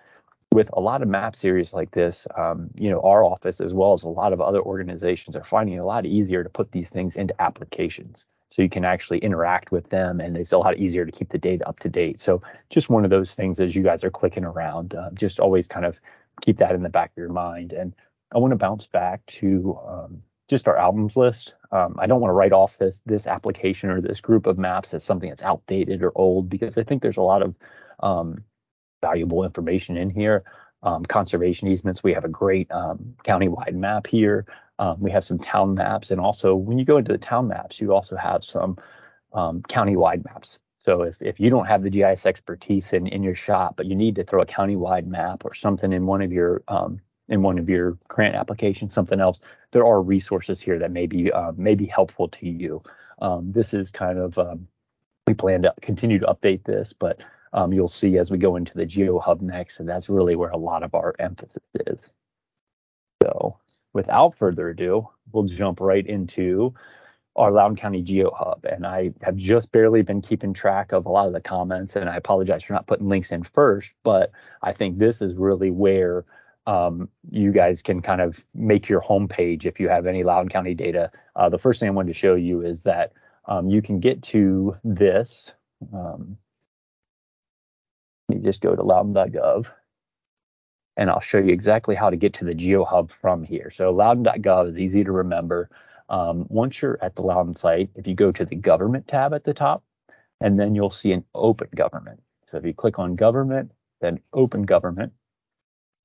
with 0.54 0.70
a 0.74 0.80
lot 0.80 1.02
of 1.02 1.08
map 1.08 1.36
series 1.36 1.74
like 1.74 1.92
this, 1.92 2.26
um, 2.38 2.70
you 2.76 2.90
know, 2.90 3.02
our 3.02 3.24
office 3.24 3.62
as 3.62 3.74
well 3.74 3.94
as 3.94 4.04
a 4.04 4.10
lot 4.10 4.34
of 4.34 4.42
other 4.42 4.62
organizations 4.62 5.36
are 5.36 5.44
finding 5.44 5.76
it 5.76 5.80
a 5.80 5.86
lot 5.86 6.06
easier 6.06 6.44
to 6.44 6.50
put 6.50 6.72
these 6.72 6.90
things 6.90 7.16
into 7.16 7.40
applications. 7.42 8.26
So 8.50 8.62
you 8.62 8.70
can 8.70 8.86
actually 8.86 9.20
interact 9.20 9.72
with 9.72 9.90
them, 9.90 10.20
and 10.20 10.36
it's 10.36 10.52
a 10.52 10.58
lot 10.58 10.78
easier 10.78 11.06
to 11.06 11.12
keep 11.12 11.30
the 11.30 11.38
data 11.38 11.68
up 11.68 11.80
to 11.82 11.90
date. 11.90 12.20
So 12.20 12.42
just 12.70 12.90
one 12.90 13.04
of 13.04 13.12
those 13.12 13.34
things 13.34 13.60
as 13.60 13.76
you 13.76 13.84
guys 13.84 14.04
are 14.04 14.10
clicking 14.10 14.46
around, 14.46 14.96
uh, 14.96 15.12
just 15.14 15.40
always 15.40 15.68
kind 15.68 15.86
of 15.86 16.00
keep 16.42 16.58
that 16.58 16.74
in 16.74 16.82
the 16.82 16.90
back 16.90 17.12
of 17.12 17.18
your 17.18 17.30
mind. 17.30 17.74
And 17.74 17.94
I 18.34 18.40
want 18.40 18.52
to 18.52 18.58
bounce 18.58 18.88
back 18.88 19.24
to 19.28 19.78
um, 19.88 20.24
just 20.48 20.68
our 20.68 20.78
albums 20.78 21.16
list. 21.16 21.54
Um, 21.72 21.96
I 22.00 22.08
don't 22.08 22.22
want 22.22 22.30
to 22.30 22.36
write 22.36 22.54
off 22.54 22.78
this 22.78 23.02
this 23.06 23.28
application 23.28 23.90
or 23.90 24.02
this 24.02 24.22
group 24.22 24.46
of 24.46 24.58
maps 24.58 24.94
as 24.94 25.04
something 25.04 25.30
that's 25.30 25.44
outdated 25.44 26.02
or 26.02 26.12
old 26.16 26.50
because 26.50 26.78
I 26.78 26.84
think 26.84 27.02
there's 27.02 27.18
a 27.18 27.22
lot 27.22 27.42
of 27.42 27.56
um, 28.02 28.44
valuable 29.02 29.44
information 29.44 29.98
in 29.98 30.10
here. 30.10 30.44
Um, 30.84 31.04
conservation 31.04 31.68
easements. 31.68 32.04
We 32.04 32.14
have 32.14 32.24
a 32.24 32.30
great 32.30 32.72
um, 32.72 33.16
countywide 33.26 33.74
map 33.74 34.06
here. 34.06 34.46
Um, 34.80 35.00
we 35.00 35.10
have 35.10 35.24
some 35.24 35.40
town 35.40 35.74
maps, 35.74 36.12
and 36.12 36.22
also 36.22 36.56
when 36.56 36.78
you 36.78 36.86
go 36.86 36.98
into 36.98 37.12
the 37.12 37.18
town 37.18 37.48
maps, 37.48 37.82
you 37.82 37.94
also 37.94 38.16
have 38.16 38.44
some 38.44 38.78
um, 39.34 39.64
countywide 39.64 40.24
maps. 40.24 40.60
So 40.88 41.02
if, 41.02 41.22
if 41.22 41.40
you 41.40 41.50
don't 41.50 41.66
have 41.66 41.84
the 41.84 41.90
GIS 41.90 42.26
expertise 42.26 42.94
in, 42.94 43.08
in 43.08 43.22
your 43.22 43.36
shop, 43.36 43.76
but 43.76 43.88
you 43.88 43.96
need 43.96 44.16
to 44.16 44.24
throw 44.24 44.42
a 44.42 44.46
countywide 44.46 45.06
map 45.06 45.44
or 45.44 45.54
something 45.54 45.92
in 45.92 46.06
one 46.06 46.22
of 46.22 46.32
your 46.32 46.64
um, 46.70 47.02
in 47.30 47.42
one 47.42 47.60
of 47.60 47.70
your 47.70 47.98
grant 48.08 48.36
applications, 48.36 48.94
something 48.94 49.20
else, 49.20 49.42
there 49.72 49.86
are 49.86 50.02
resources 50.02 50.62
here 50.62 50.80
that 50.80 50.92
may 50.92 51.06
be 51.06 51.32
uh, 51.32 51.52
may 51.58 51.76
be 51.76 51.86
helpful 51.86 52.28
to 52.30 52.48
you. 52.48 52.82
Um, 53.22 53.52
this 53.52 53.74
is 53.74 53.92
kind 53.92 54.20
of 54.20 54.38
um, 54.38 54.68
we 55.26 55.34
plan 55.34 55.64
to 55.64 55.74
continue 55.82 56.20
to 56.20 56.26
update 56.28 56.64
this, 56.64 56.94
but 56.94 57.20
um, 57.54 57.74
you'll 57.74 57.88
see 57.88 58.18
as 58.18 58.32
we 58.32 58.38
go 58.38 58.56
into 58.56 58.74
the 58.76 58.86
Geo 58.86 59.20
Hub 59.20 59.42
next, 59.42 59.80
and 59.80 59.88
that's 59.88 60.10
really 60.10 60.36
where 60.36 60.52
a 60.52 60.58
lot 60.58 60.84
of 60.84 60.96
our 60.96 61.16
emphasis 61.20 61.64
is. 61.86 62.00
So, 63.24 63.58
without 63.94 64.38
further 64.38 64.70
ado, 64.70 65.10
we'll 65.32 65.46
jump 65.46 65.82
right 65.82 66.06
into 66.06 66.74
our 67.36 67.52
Loudoun 67.52 67.76
County 67.76 68.02
Geo 68.02 68.32
Hub. 68.34 68.66
And 68.66 68.86
I 68.86 69.12
have 69.22 69.36
just 69.36 69.72
barely 69.72 70.02
been 70.02 70.22
keeping 70.22 70.54
track 70.54 70.92
of 70.92 71.06
a 71.06 71.10
lot 71.10 71.28
of 71.28 71.34
the 71.34 71.42
comments, 71.42 71.96
and 71.96 72.10
I 72.10 72.16
apologize 72.16 72.64
for 72.64 72.74
not 72.74 72.88
putting 72.88 73.08
links 73.08 73.32
in 73.32 73.44
first, 73.44 73.92
but 74.04 74.32
I 74.62 74.74
think 74.74 74.98
this 74.98 75.22
is 75.22 75.36
really 75.36 75.72
where 75.72 76.26
um, 76.68 77.10
you 77.32 77.52
guys 77.52 77.82
can 77.82 78.02
kind 78.02 78.22
of 78.22 78.44
make 78.54 78.90
your 78.90 79.02
homepage 79.02 79.66
if 79.66 79.80
you 79.80 79.88
have 79.88 80.06
any 80.06 80.24
Loudoun 80.24 80.50
County 80.50 80.76
data. 80.76 81.10
Uh, 81.36 81.50
the 81.50 81.58
first 81.58 81.80
thing 81.80 81.88
I 81.88 81.92
wanted 81.92 82.14
to 82.14 82.20
show 82.20 82.36
you 82.36 82.62
is 82.62 82.82
that 82.82 83.14
um, 83.46 83.70
you 83.70 83.82
can 83.82 84.00
get 84.00 84.22
to 84.24 84.76
this. 84.84 85.54
Um, 85.94 86.38
you 88.28 88.40
just 88.40 88.62
go 88.62 88.76
to 88.76 88.84
loudoun.gov 88.84 89.68
and 90.98 91.10
I'll 91.10 91.22
show 91.22 91.38
you 91.38 91.54
exactly 91.54 91.96
how 91.96 92.10
to 92.10 92.18
get 92.18 92.34
to 92.36 92.46
the 92.46 92.54
GeoHub 92.54 93.12
from 93.12 93.44
here. 93.44 93.72
So 93.72 93.92
loudoun.gov 93.92 94.72
is 94.72 94.78
easy 94.78 95.06
to 95.06 95.12
remember. 95.12 95.70
Um, 96.10 96.46
once 96.50 96.82
you're 96.82 97.00
at 97.02 97.16
the 97.16 97.22
Loudoun 97.22 97.56
site, 97.56 97.90
if 97.96 98.08
you 98.08 98.16
go 98.16 98.32
to 98.32 98.44
the 98.44 98.56
government 98.56 99.08
tab 99.08 99.34
at 99.34 99.46
the 99.46 99.54
top, 99.54 99.84
and 100.42 100.60
then 100.60 100.76
you'll 100.76 100.90
see 100.90 101.14
an 101.14 101.24
open 101.34 101.70
government. 101.76 102.22
So 102.52 102.58
if 102.58 102.66
you 102.66 102.74
click 102.74 103.00
on 103.00 103.16
government, 103.16 103.72
then 104.02 104.20
open 104.34 104.64
government, 104.64 105.14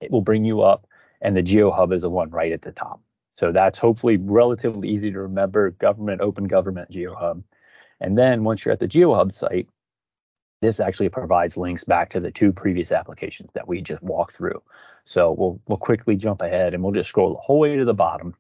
it 0.03 0.11
will 0.11 0.21
bring 0.21 0.45
you 0.45 0.61
up, 0.63 0.87
and 1.21 1.37
the 1.37 1.43
GeoHub 1.43 1.95
is 1.95 2.03
the 2.03 2.11
one 2.11 2.31
right 2.31 2.53
at 2.53 2.63
the 2.63 2.73
top. 2.73 3.01
So 3.35 3.53
that's 3.53 3.79
hopefully 3.79 4.19
relatively 4.19 4.89
easy 4.89 5.11
to 5.11 5.21
remember. 5.21 5.71
Government, 5.71 6.21
open 6.21 6.45
government, 6.45 6.91
GeoHub. 6.91 7.43
And 8.01 8.19
then 8.19 8.45
once 8.45 8.65
you're 8.65 8.73
at 8.73 8.81
the 8.81 8.89
GeoHub 8.89 9.33
site, 9.33 9.69
this 10.61 10.81
actually 10.81 11.09
provides 11.09 11.57
links 11.57 11.85
back 11.85 12.11
to 12.11 12.21
the 12.21 12.31
two 12.31 12.53
previous 12.53 12.93
applications 12.93 13.51
that 13.55 13.67
we 13.67 13.81
just 13.81 14.03
walked 14.03 14.37
through. 14.37 14.63
So 15.05 15.33
we'll 15.33 15.61
we'll 15.67 15.79
quickly 15.79 16.17
jump 16.17 16.43
ahead 16.43 16.75
and 16.75 16.83
we'll 16.83 16.93
just 16.93 17.09
scroll 17.09 17.33
the 17.33 17.41
whole 17.41 17.59
way 17.59 17.77
to 17.77 17.85
the 17.85 17.95
bottom, 17.95 18.35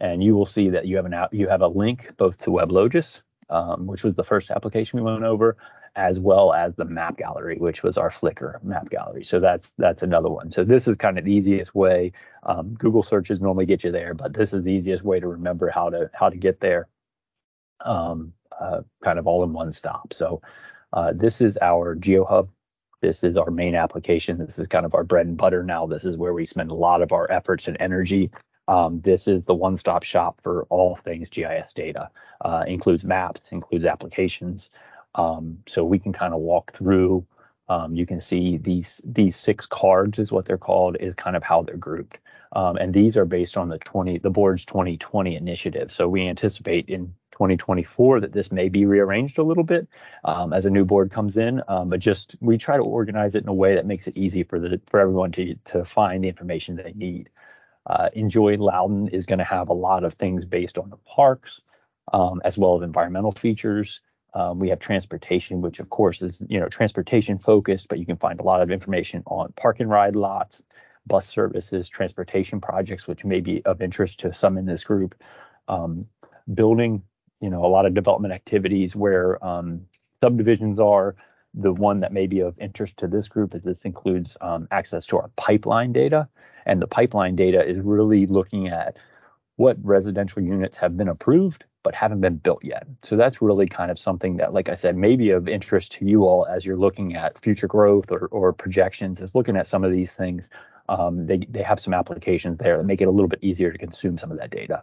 and 0.00 0.22
you 0.22 0.34
will 0.34 0.46
see 0.46 0.70
that 0.70 0.86
you 0.86 0.96
have 0.96 1.06
an 1.06 1.14
you 1.32 1.48
have 1.48 1.60
a 1.60 1.68
link 1.68 2.10
both 2.16 2.38
to 2.38 2.50
WebLogis, 2.50 3.20
um, 3.50 3.86
which 3.86 4.04
was 4.04 4.14
the 4.14 4.24
first 4.24 4.50
application 4.50 4.98
we 4.98 5.04
went 5.04 5.24
over, 5.24 5.56
as 6.00 6.18
well 6.18 6.54
as 6.54 6.74
the 6.76 6.84
map 6.86 7.18
gallery, 7.18 7.58
which 7.58 7.82
was 7.82 7.98
our 7.98 8.08
Flickr 8.08 8.62
map 8.64 8.88
gallery. 8.88 9.22
So 9.22 9.38
that's 9.38 9.72
that's 9.76 10.02
another 10.02 10.30
one. 10.30 10.50
So 10.50 10.64
this 10.64 10.88
is 10.88 10.96
kind 10.96 11.18
of 11.18 11.26
the 11.26 11.32
easiest 11.32 11.74
way. 11.74 12.12
Um, 12.42 12.72
Google 12.74 13.02
searches 13.02 13.40
normally 13.40 13.66
get 13.66 13.84
you 13.84 13.92
there, 13.92 14.14
but 14.14 14.32
this 14.32 14.54
is 14.54 14.64
the 14.64 14.72
easiest 14.72 15.04
way 15.04 15.20
to 15.20 15.28
remember 15.28 15.68
how 15.68 15.90
to 15.90 16.10
how 16.14 16.30
to 16.30 16.36
get 16.38 16.58
there. 16.60 16.88
Um, 17.84 18.32
uh, 18.58 18.80
kind 19.04 19.18
of 19.18 19.26
all 19.26 19.44
in 19.44 19.52
one 19.52 19.72
stop. 19.72 20.12
So 20.12 20.40
uh, 20.94 21.12
this 21.14 21.42
is 21.42 21.58
our 21.60 21.94
GeoHub. 21.94 22.48
This 23.02 23.22
is 23.22 23.36
our 23.36 23.50
main 23.50 23.74
application. 23.74 24.38
This 24.38 24.58
is 24.58 24.66
kind 24.68 24.86
of 24.86 24.94
our 24.94 25.04
bread 25.04 25.26
and 25.26 25.36
butter 25.36 25.62
now. 25.62 25.86
This 25.86 26.04
is 26.04 26.16
where 26.16 26.32
we 26.32 26.46
spend 26.46 26.70
a 26.70 26.74
lot 26.74 27.02
of 27.02 27.12
our 27.12 27.30
efforts 27.30 27.68
and 27.68 27.76
energy. 27.78 28.30
Um, 28.68 29.00
this 29.00 29.26
is 29.26 29.42
the 29.44 29.54
one-stop 29.54 30.02
shop 30.02 30.40
for 30.42 30.64
all 30.70 30.96
things 31.04 31.28
GIS 31.30 31.72
data. 31.74 32.10
Uh, 32.42 32.64
includes 32.66 33.02
maps, 33.04 33.40
includes 33.50 33.84
applications, 33.84 34.70
um, 35.14 35.58
so 35.66 35.84
we 35.84 35.98
can 35.98 36.12
kind 36.12 36.34
of 36.34 36.40
walk 36.40 36.72
through. 36.72 37.26
Um, 37.68 37.94
you 37.94 38.06
can 38.06 38.20
see 38.20 38.56
these 38.56 39.00
these 39.04 39.36
six 39.36 39.66
cards 39.66 40.18
is 40.18 40.32
what 40.32 40.44
they're 40.44 40.58
called 40.58 40.96
is 40.98 41.14
kind 41.14 41.36
of 41.36 41.42
how 41.42 41.62
they're 41.62 41.76
grouped. 41.76 42.18
Um, 42.52 42.76
and 42.76 42.92
these 42.92 43.16
are 43.16 43.24
based 43.24 43.56
on 43.56 43.68
the 43.68 43.78
20 43.78 44.18
the 44.18 44.30
board's 44.30 44.64
2020 44.64 45.36
initiative. 45.36 45.92
So 45.92 46.08
we 46.08 46.26
anticipate 46.26 46.88
in 46.88 47.14
2024 47.32 48.20
that 48.20 48.32
this 48.32 48.52
may 48.52 48.68
be 48.68 48.84
rearranged 48.84 49.38
a 49.38 49.42
little 49.42 49.64
bit 49.64 49.88
um, 50.24 50.52
as 50.52 50.66
a 50.66 50.70
new 50.70 50.84
board 50.84 51.10
comes 51.10 51.36
in. 51.36 51.62
Um, 51.68 51.88
but 51.88 52.00
just 52.00 52.36
we 52.40 52.58
try 52.58 52.76
to 52.76 52.82
organize 52.82 53.34
it 53.34 53.44
in 53.44 53.48
a 53.48 53.54
way 53.54 53.76
that 53.76 53.86
makes 53.86 54.06
it 54.06 54.16
easy 54.16 54.42
for 54.42 54.58
the 54.58 54.80
for 54.88 55.00
everyone 55.00 55.32
to 55.32 55.54
to 55.66 55.84
find 55.84 56.24
the 56.24 56.28
information 56.28 56.76
they 56.76 56.92
need. 56.94 57.30
Uh, 57.86 58.08
Enjoy 58.12 58.56
Loudoun 58.56 59.08
is 59.08 59.26
going 59.26 59.38
to 59.38 59.44
have 59.44 59.68
a 59.68 59.72
lot 59.74 60.04
of 60.04 60.14
things 60.14 60.44
based 60.44 60.76
on 60.76 60.90
the 60.90 60.98
parks, 60.98 61.60
um, 62.12 62.42
as 62.44 62.58
well 62.58 62.76
as 62.76 62.82
environmental 62.82 63.32
features. 63.32 64.00
Um, 64.34 64.58
we 64.58 64.68
have 64.68 64.78
transportation, 64.78 65.60
which 65.60 65.80
of 65.80 65.90
course 65.90 66.22
is 66.22 66.38
you 66.48 66.60
know 66.60 66.68
transportation 66.68 67.38
focused, 67.38 67.88
but 67.88 67.98
you 67.98 68.06
can 68.06 68.16
find 68.16 68.38
a 68.38 68.42
lot 68.42 68.62
of 68.62 68.70
information 68.70 69.22
on 69.26 69.52
park 69.56 69.80
and 69.80 69.90
ride 69.90 70.16
lots, 70.16 70.62
bus 71.06 71.28
services, 71.28 71.88
transportation 71.88 72.60
projects, 72.60 73.06
which 73.06 73.24
may 73.24 73.40
be 73.40 73.64
of 73.64 73.82
interest 73.82 74.20
to 74.20 74.32
some 74.32 74.56
in 74.56 74.66
this 74.66 74.84
group. 74.84 75.14
Um, 75.68 76.06
building, 76.54 77.02
you 77.40 77.50
know, 77.50 77.64
a 77.64 77.68
lot 77.68 77.86
of 77.86 77.94
development 77.94 78.34
activities 78.34 78.94
where 78.94 79.44
um, 79.44 79.82
subdivisions 80.22 80.78
are. 80.78 81.16
The 81.52 81.72
one 81.72 81.98
that 81.98 82.12
may 82.12 82.28
be 82.28 82.38
of 82.38 82.56
interest 82.60 82.96
to 82.98 83.08
this 83.08 83.26
group 83.26 83.56
is 83.56 83.62
this 83.62 83.84
includes 83.84 84.36
um, 84.40 84.68
access 84.70 85.04
to 85.06 85.18
our 85.18 85.30
pipeline 85.36 85.92
data, 85.92 86.28
and 86.64 86.80
the 86.80 86.86
pipeline 86.86 87.34
data 87.34 87.60
is 87.60 87.80
really 87.80 88.26
looking 88.26 88.68
at 88.68 88.96
what 89.56 89.76
residential 89.82 90.40
units 90.40 90.76
have 90.76 90.96
been 90.96 91.08
approved 91.08 91.64
but 91.82 91.94
haven't 91.94 92.20
been 92.20 92.36
built 92.36 92.62
yet. 92.62 92.86
So 93.02 93.16
that's 93.16 93.40
really 93.40 93.66
kind 93.66 93.90
of 93.90 93.98
something 93.98 94.36
that, 94.36 94.52
like 94.52 94.68
I 94.68 94.74
said, 94.74 94.96
may 94.96 95.16
be 95.16 95.30
of 95.30 95.48
interest 95.48 95.92
to 95.92 96.04
you 96.04 96.24
all 96.24 96.46
as 96.46 96.64
you're 96.64 96.76
looking 96.76 97.16
at 97.16 97.40
future 97.40 97.66
growth 97.66 98.10
or, 98.10 98.28
or 98.30 98.52
projections, 98.52 99.20
is 99.20 99.34
looking 99.34 99.56
at 99.56 99.66
some 99.66 99.84
of 99.84 99.92
these 99.92 100.14
things. 100.14 100.48
Um, 100.88 101.26
they, 101.26 101.38
they 101.48 101.62
have 101.62 101.80
some 101.80 101.94
applications 101.94 102.58
there 102.58 102.76
that 102.76 102.84
make 102.84 103.00
it 103.00 103.08
a 103.08 103.10
little 103.10 103.28
bit 103.28 103.38
easier 103.42 103.70
to 103.72 103.78
consume 103.78 104.18
some 104.18 104.30
of 104.30 104.38
that 104.38 104.50
data. 104.50 104.82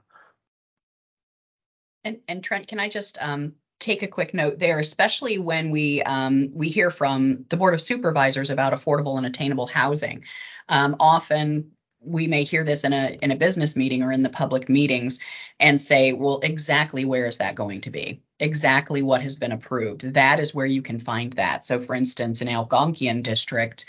And, 2.04 2.18
and 2.28 2.44
Trent, 2.44 2.68
can 2.68 2.80
I 2.80 2.90
just 2.90 3.18
um, 3.22 3.54
take 3.80 4.02
a 4.02 4.08
quick 4.08 4.34
note 4.34 4.60
there, 4.60 4.80
especially 4.80 5.38
when 5.38 5.72
we 5.72 6.02
um, 6.04 6.50
we 6.54 6.70
hear 6.70 6.90
from 6.90 7.46
the 7.50 7.58
Board 7.58 7.74
of 7.74 7.82
Supervisors 7.82 8.50
about 8.50 8.74
affordable 8.74 9.18
and 9.18 9.26
attainable 9.26 9.68
housing. 9.68 10.24
Um, 10.70 10.96
often 11.00 11.72
we 12.00 12.28
may 12.28 12.44
hear 12.44 12.64
this 12.64 12.84
in 12.84 12.94
a 12.94 13.18
in 13.22 13.32
a 13.32 13.36
business 13.36 13.76
meeting 13.76 14.04
or 14.04 14.12
in 14.12 14.24
the 14.24 14.30
public 14.30 14.70
meetings 14.70 15.20
and 15.60 15.80
say, 15.80 16.14
well, 16.14 16.40
exactly 16.42 17.06
where 17.06 17.26
is 17.26 17.38
that 17.38 17.56
going 17.56 17.82
to 17.82 17.90
be? 17.90 18.22
Exactly 18.40 19.02
what 19.02 19.22
has 19.22 19.36
been 19.36 19.52
approved. 19.52 20.14
That 20.14 20.40
is 20.40 20.54
where 20.54 20.66
you 20.66 20.82
can 20.82 21.00
find 21.00 21.34
that. 21.34 21.66
So, 21.66 21.80
for 21.80 21.96
instance, 21.96 22.42
in 22.42 22.48
Algonkian 22.48 23.24
district, 23.24 23.86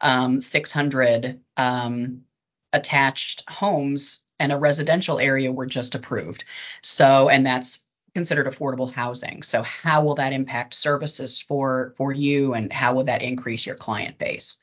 um, 0.00 0.40
600 0.40 1.40
um, 1.56 2.22
attached 2.72 3.48
homes 3.48 4.20
and 4.38 4.52
a 4.52 4.58
residential 4.58 5.18
area 5.18 5.52
were 5.52 5.66
just 5.66 5.94
approved. 5.94 6.44
So, 6.82 7.28
and 7.28 7.46
that's 7.46 7.84
considered 8.14 8.46
affordable 8.46 8.92
housing. 8.92 9.42
So, 9.42 9.62
how 9.62 10.04
will 10.04 10.16
that 10.16 10.32
impact 10.32 10.74
services 10.74 11.40
for 11.40 11.94
for 11.96 12.12
you, 12.12 12.54
and 12.54 12.72
how 12.72 12.94
will 12.94 13.04
that 13.04 13.22
increase 13.22 13.66
your 13.66 13.76
client 13.76 14.18
base? 14.18 14.58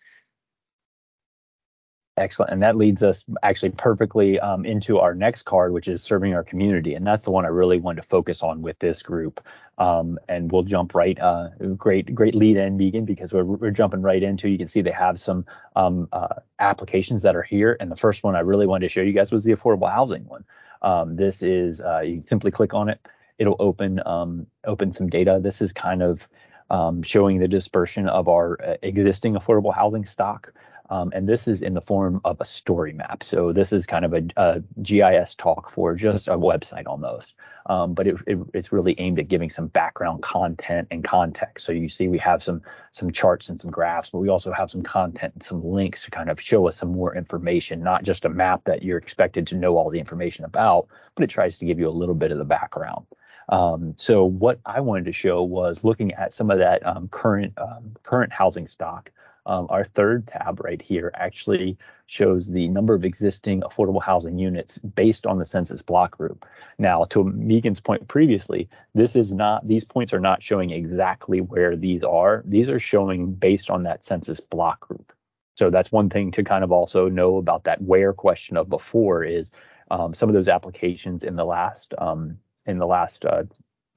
Excellent. 2.18 2.52
And 2.52 2.62
that 2.62 2.76
leads 2.76 3.04
us 3.04 3.24
actually 3.42 3.70
perfectly 3.72 4.38
um, 4.40 4.66
into 4.66 5.00
our 5.00 5.16
next 5.16 5.44
card, 5.44 5.72
which 5.72 5.88
is 5.88 6.04
serving 6.04 6.34
our 6.34 6.44
community. 6.44 6.94
And 6.94 7.08
that's 7.08 7.24
the 7.24 7.32
one 7.32 7.46
I 7.46 7.50
really 7.50 7.80
wanted 7.80 8.02
to 8.02 8.08
focus 8.08 8.44
on 8.44 8.62
with 8.62 8.78
this 8.80 9.02
group. 9.02 9.42
Um, 9.78 10.20
and 10.28 10.52
we'll 10.52 10.64
jump 10.64 10.94
right, 10.94 11.18
uh, 11.20 11.50
great, 11.78 12.14
great 12.14 12.36
lead 12.36 12.58
in, 12.58 12.78
Megan, 12.78 13.06
because 13.06 13.32
we're, 13.32 13.46
we're 13.46 13.72
jumping 13.72 14.02
right 14.02 14.22
into, 14.22 14.50
you 14.50 14.58
can 14.58 14.68
see 14.68 14.82
they 14.82 14.92
have 14.92 15.20
some 15.20 15.46
um, 15.78 16.10
uh, 16.12 16.36
applications 16.60 17.22
that 17.22 17.36
are 17.36 17.44
here. 17.44 17.78
And 17.80 17.90
the 17.90 17.96
first 17.96 18.24
one 18.24 18.36
I 18.36 18.42
really 18.42 18.68
wanted 18.68 18.88
to 18.88 18.90
show 18.90 19.02
you 19.02 19.14
guys 19.14 19.32
was 19.32 19.46
the 19.46 19.54
affordable 19.54 19.90
housing 19.90 20.26
one. 20.26 20.44
Um, 20.82 21.16
this 21.16 21.42
is, 21.42 21.80
uh, 21.80 22.02
you 22.02 22.24
simply 22.28 22.52
click 22.52 22.74
on 22.74 22.90
it. 22.90 23.00
It'll 23.40 23.56
open, 23.60 24.02
um, 24.06 24.48
open 24.66 24.92
some 24.92 25.08
data. 25.08 25.40
This 25.42 25.62
is 25.62 25.72
kind 25.72 26.04
of 26.04 26.28
um, 26.70 27.04
showing 27.04 27.40
the 27.40 27.48
dispersion 27.48 28.08
of 28.08 28.28
our 28.28 28.62
uh, 28.62 28.76
existing 28.84 29.36
affordable 29.36 29.74
housing 29.74 30.06
stock. 30.06 30.54
Um, 30.92 31.10
and 31.16 31.28
this 31.28 31.48
is 31.48 31.62
in 31.62 31.74
the 31.74 31.82
form 31.82 32.20
of 32.26 32.42
a 32.42 32.46
story 32.46 32.92
map. 32.92 33.24
So 33.24 33.54
this 33.54 33.72
is 33.72 33.86
kind 33.86 34.04
of 34.04 34.14
a, 34.14 34.24
a 34.36 34.62
GIS 34.82 35.36
talk 35.36 35.72
for 35.72 35.96
just 35.96 36.28
a 36.28 36.32
website 36.32 36.86
almost. 36.86 37.34
Um, 37.68 37.94
but 37.94 38.08
it, 38.08 38.16
it, 38.28 38.38
it's 38.54 38.74
really 38.74 38.96
aimed 38.98 39.18
at 39.18 39.30
giving 39.30 39.50
some 39.50 39.68
background 39.68 40.22
content 40.22 40.90
and 40.92 41.02
context. 41.02 41.66
So 41.66 41.72
you 41.72 41.88
see 41.88 42.10
we 42.10 42.18
have 42.18 42.44
some 42.44 42.62
some 42.92 43.10
charts 43.10 43.48
and 43.48 43.62
some 43.62 43.72
graphs, 43.72 44.10
but 44.10 44.18
we 44.18 44.28
also 44.28 44.52
have 44.52 44.70
some 44.70 44.84
content 44.84 45.34
and 45.36 45.44
some 45.44 45.64
links 45.64 46.04
to 46.04 46.12
kind 46.12 46.30
of 46.30 46.42
show 46.42 46.68
us 46.68 46.76
some 46.76 46.92
more 46.92 47.16
information, 47.16 47.82
not 47.82 48.04
just 48.04 48.26
a 48.26 48.30
map 48.30 48.62
that 48.66 48.84
you're 48.84 48.98
expected 48.98 49.48
to 49.48 49.56
know 49.56 49.78
all 49.78 49.90
the 49.90 50.00
information 50.00 50.44
about, 50.44 50.88
but 51.16 51.24
it 51.24 51.30
tries 51.30 51.58
to 51.60 51.66
give 51.66 51.80
you 51.80 51.88
a 51.88 51.90
little 51.90 52.16
bit 52.16 52.32
of 52.32 52.38
the 52.38 52.44
background. 52.44 53.06
Um, 53.48 53.94
so 53.96 54.26
what 54.26 54.60
I 54.66 54.82
wanted 54.82 55.06
to 55.06 55.14
show 55.14 55.44
was 55.44 55.84
looking 55.84 56.14
at 56.14 56.34
some 56.34 56.52
of 56.52 56.58
that 56.60 56.86
um, 56.86 57.08
current 57.10 57.54
um, 57.58 57.96
current 58.04 58.34
housing 58.34 58.68
stock 58.68 59.10
um, 59.46 59.68
our 59.70 59.84
third 59.84 60.28
tab 60.28 60.60
right 60.64 60.82
here 60.82 61.12
actually 61.16 61.78
shows 62.06 62.48
the 62.48 62.68
number 62.68 62.94
of 62.94 63.04
existing 63.04 63.62
affordable 63.62 64.02
housing 64.02 64.38
units 64.38 64.78
based 64.80 65.26
on 65.26 65.40
the 65.40 65.46
census 65.46 65.82
block 65.82 66.18
group. 66.18 66.46
Now, 66.78 67.06
to 67.06 67.24
Megan's 67.24 67.80
point 67.80 68.08
previously, 68.08 68.70
this 68.94 69.16
is 69.16 69.32
not, 69.32 69.68
these 69.68 69.86
points 69.86 70.14
are 70.14 70.20
not 70.20 70.44
showing 70.44 70.72
exactly 70.72 71.42
where 71.42 71.76
these 71.76 72.04
are. 72.04 72.44
These 72.46 72.70
are 72.70 72.80
showing 72.80 73.34
based 73.34 73.70
on 73.70 73.84
that 73.84 74.06
census 74.06 74.40
block 74.40 74.82
group. 74.82 75.14
So 75.56 75.70
that's 75.70 75.92
one 75.92 76.10
thing 76.10 76.32
to 76.32 76.44
kind 76.44 76.64
of 76.64 76.72
also 76.72 77.08
know 77.10 77.38
about 77.38 77.64
that 77.66 77.82
where 77.82 78.14
question 78.14 78.58
of 78.58 78.70
before 78.70 79.24
is 79.24 79.52
um, 79.90 80.14
some 80.14 80.30
of 80.30 80.34
those 80.34 80.48
applications 80.48 81.24
in 81.24 81.36
the 81.36 81.46
last 81.46 81.94
um, 81.98 82.38
in 82.66 82.78
the 82.78 82.88
last 82.88 83.26
uh, 83.26 83.44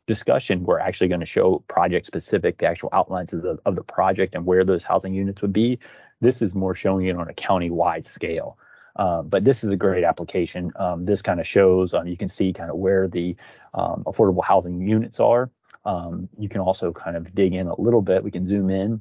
discussion, 0.06 0.64
we're 0.64 0.78
actually 0.78 1.08
going 1.08 1.20
to 1.20 1.26
show 1.26 1.64
project 1.68 2.06
specific, 2.06 2.58
the 2.58 2.66
actual 2.66 2.90
outlines 2.92 3.32
of 3.32 3.42
the 3.42 3.58
of 3.64 3.74
the 3.76 3.82
project 3.82 4.34
and 4.34 4.44
where 4.46 4.64
those 4.64 4.84
housing 4.84 5.14
units 5.14 5.42
would 5.42 5.52
be. 5.52 5.78
This 6.20 6.42
is 6.42 6.54
more 6.54 6.74
showing 6.74 7.06
it 7.06 7.16
on 7.16 7.28
a 7.28 7.34
county-wide 7.34 8.06
scale. 8.06 8.58
Um, 8.96 9.28
but 9.28 9.44
this 9.44 9.64
is 9.64 9.70
a 9.70 9.76
great 9.76 10.04
application. 10.04 10.72
Um, 10.76 11.04
this 11.04 11.20
kind 11.20 11.40
of 11.40 11.46
shows, 11.46 11.94
um, 11.94 12.06
you 12.06 12.16
can 12.16 12.28
see 12.28 12.52
kind 12.52 12.70
of 12.70 12.76
where 12.76 13.08
the 13.08 13.36
um, 13.74 14.04
affordable 14.06 14.44
housing 14.44 14.86
units 14.86 15.18
are. 15.18 15.50
Um, 15.84 16.28
you 16.38 16.48
can 16.48 16.60
also 16.60 16.92
kind 16.92 17.16
of 17.16 17.34
dig 17.34 17.54
in 17.54 17.66
a 17.66 17.80
little 17.80 18.02
bit. 18.02 18.22
We 18.22 18.30
can 18.30 18.46
zoom 18.46 18.70
in. 18.70 19.00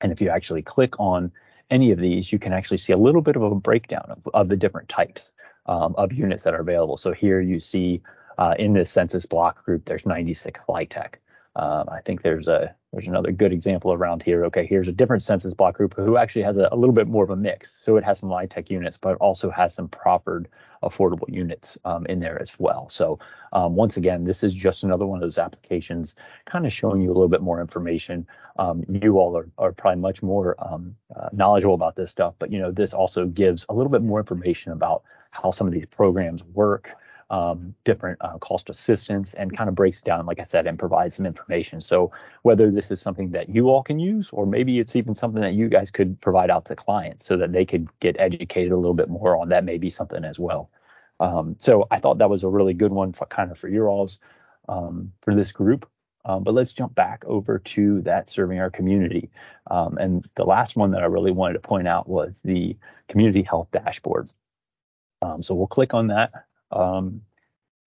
And 0.00 0.12
if 0.12 0.20
you 0.20 0.28
actually 0.28 0.62
click 0.62 1.00
on 1.00 1.32
any 1.70 1.90
of 1.90 1.98
these, 1.98 2.32
you 2.32 2.38
can 2.38 2.52
actually 2.52 2.78
see 2.78 2.92
a 2.92 2.98
little 2.98 3.22
bit 3.22 3.36
of 3.36 3.42
a 3.42 3.54
breakdown 3.54 4.04
of, 4.10 4.28
of 4.34 4.48
the 4.48 4.56
different 4.56 4.90
types 4.90 5.32
um, 5.66 5.94
of 5.96 6.12
units 6.12 6.42
that 6.42 6.52
are 6.52 6.60
available. 6.60 6.98
So 6.98 7.12
here 7.12 7.40
you 7.40 7.58
see 7.58 8.02
uh, 8.38 8.54
in 8.58 8.72
this 8.72 8.90
census 8.90 9.26
block 9.26 9.64
group, 9.64 9.84
there's 9.84 10.06
96 10.06 10.60
LIHTC. 10.68 11.14
Um, 11.56 11.88
I 11.88 12.00
think 12.00 12.22
there's 12.22 12.48
a 12.48 12.74
there's 12.92 13.06
another 13.06 13.32
good 13.32 13.52
example 13.52 13.92
around 13.92 14.22
here. 14.22 14.44
Okay, 14.46 14.66
here's 14.66 14.88
a 14.88 14.92
different 14.92 15.22
census 15.22 15.54
block 15.54 15.76
group 15.76 15.94
who 15.94 16.16
actually 16.16 16.42
has 16.42 16.56
a, 16.56 16.68
a 16.70 16.76
little 16.76 16.94
bit 16.94 17.08
more 17.08 17.24
of 17.24 17.30
a 17.30 17.36
mix. 17.36 17.80
So 17.84 17.96
it 17.96 18.04
has 18.04 18.20
some 18.20 18.28
LIHTC 18.28 18.70
units, 18.70 18.96
but 18.96 19.16
also 19.16 19.50
has 19.50 19.74
some 19.74 19.88
proffered 19.88 20.48
affordable 20.82 21.28
units 21.28 21.76
um, 21.84 22.06
in 22.06 22.20
there 22.20 22.40
as 22.40 22.50
well. 22.58 22.88
So 22.88 23.18
um, 23.52 23.74
once 23.74 23.96
again, 23.96 24.24
this 24.24 24.42
is 24.42 24.54
just 24.54 24.82
another 24.82 25.06
one 25.06 25.18
of 25.18 25.22
those 25.22 25.38
applications, 25.38 26.14
kind 26.46 26.66
of 26.66 26.72
showing 26.72 27.00
you 27.00 27.08
a 27.08 27.14
little 27.14 27.28
bit 27.28 27.42
more 27.42 27.60
information. 27.60 28.26
Um, 28.58 28.84
you 28.88 29.18
all 29.18 29.36
are, 29.36 29.48
are 29.58 29.72
probably 29.72 30.00
much 30.00 30.22
more 30.22 30.56
um, 30.58 30.94
uh, 31.16 31.28
knowledgeable 31.32 31.74
about 31.74 31.96
this 31.96 32.10
stuff, 32.10 32.34
but 32.38 32.52
you 32.52 32.58
know 32.60 32.70
this 32.70 32.92
also 32.92 33.26
gives 33.26 33.66
a 33.68 33.74
little 33.74 33.90
bit 33.90 34.02
more 34.02 34.20
information 34.20 34.72
about 34.72 35.02
how 35.30 35.50
some 35.50 35.66
of 35.66 35.72
these 35.72 35.86
programs 35.86 36.42
work 36.52 36.94
um, 37.30 37.74
different 37.84 38.18
uh, 38.20 38.38
cost 38.38 38.70
assistance 38.70 39.34
and 39.34 39.56
kind 39.56 39.68
of 39.68 39.74
breaks 39.74 40.02
down, 40.02 40.26
like 40.26 40.40
I 40.40 40.44
said, 40.44 40.66
and 40.66 40.78
provides 40.78 41.16
some 41.16 41.26
information. 41.26 41.80
So 41.80 42.12
whether 42.42 42.70
this 42.70 42.90
is 42.90 43.00
something 43.00 43.30
that 43.30 43.48
you 43.48 43.68
all 43.68 43.82
can 43.82 43.98
use, 43.98 44.28
or 44.32 44.46
maybe 44.46 44.78
it's 44.78 44.94
even 44.96 45.14
something 45.14 45.42
that 45.42 45.54
you 45.54 45.68
guys 45.68 45.90
could 45.90 46.20
provide 46.20 46.50
out 46.50 46.64
to 46.66 46.76
clients 46.76 47.24
so 47.24 47.36
that 47.36 47.52
they 47.52 47.64
could 47.64 47.88
get 48.00 48.16
educated 48.18 48.72
a 48.72 48.76
little 48.76 48.94
bit 48.94 49.08
more 49.08 49.36
on 49.36 49.48
that, 49.48 49.64
may 49.64 49.78
be 49.78 49.90
something 49.90 50.24
as 50.24 50.38
well. 50.38 50.70
Um, 51.20 51.56
so 51.58 51.86
I 51.90 51.98
thought 51.98 52.18
that 52.18 52.30
was 52.30 52.42
a 52.42 52.48
really 52.48 52.74
good 52.74 52.92
one 52.92 53.12
for 53.12 53.26
kind 53.26 53.50
of 53.50 53.58
for 53.58 53.68
your 53.68 53.88
alls 53.88 54.18
um, 54.68 55.12
for 55.22 55.34
this 55.34 55.52
group. 55.52 55.88
Um, 56.26 56.42
but 56.42 56.54
let's 56.54 56.72
jump 56.72 56.94
back 56.94 57.22
over 57.26 57.58
to 57.58 58.00
that 58.02 58.28
serving 58.30 58.58
our 58.58 58.70
community. 58.70 59.30
Um, 59.70 59.98
and 59.98 60.26
the 60.36 60.44
last 60.44 60.74
one 60.74 60.90
that 60.92 61.02
I 61.02 61.06
really 61.06 61.32
wanted 61.32 61.54
to 61.54 61.60
point 61.60 61.86
out 61.86 62.08
was 62.08 62.40
the 62.42 62.76
community 63.08 63.42
health 63.42 63.68
dashboard. 63.72 64.30
Um, 65.20 65.42
so 65.42 65.54
we'll 65.54 65.66
click 65.66 65.92
on 65.92 66.06
that. 66.08 66.32
Um, 66.70 67.22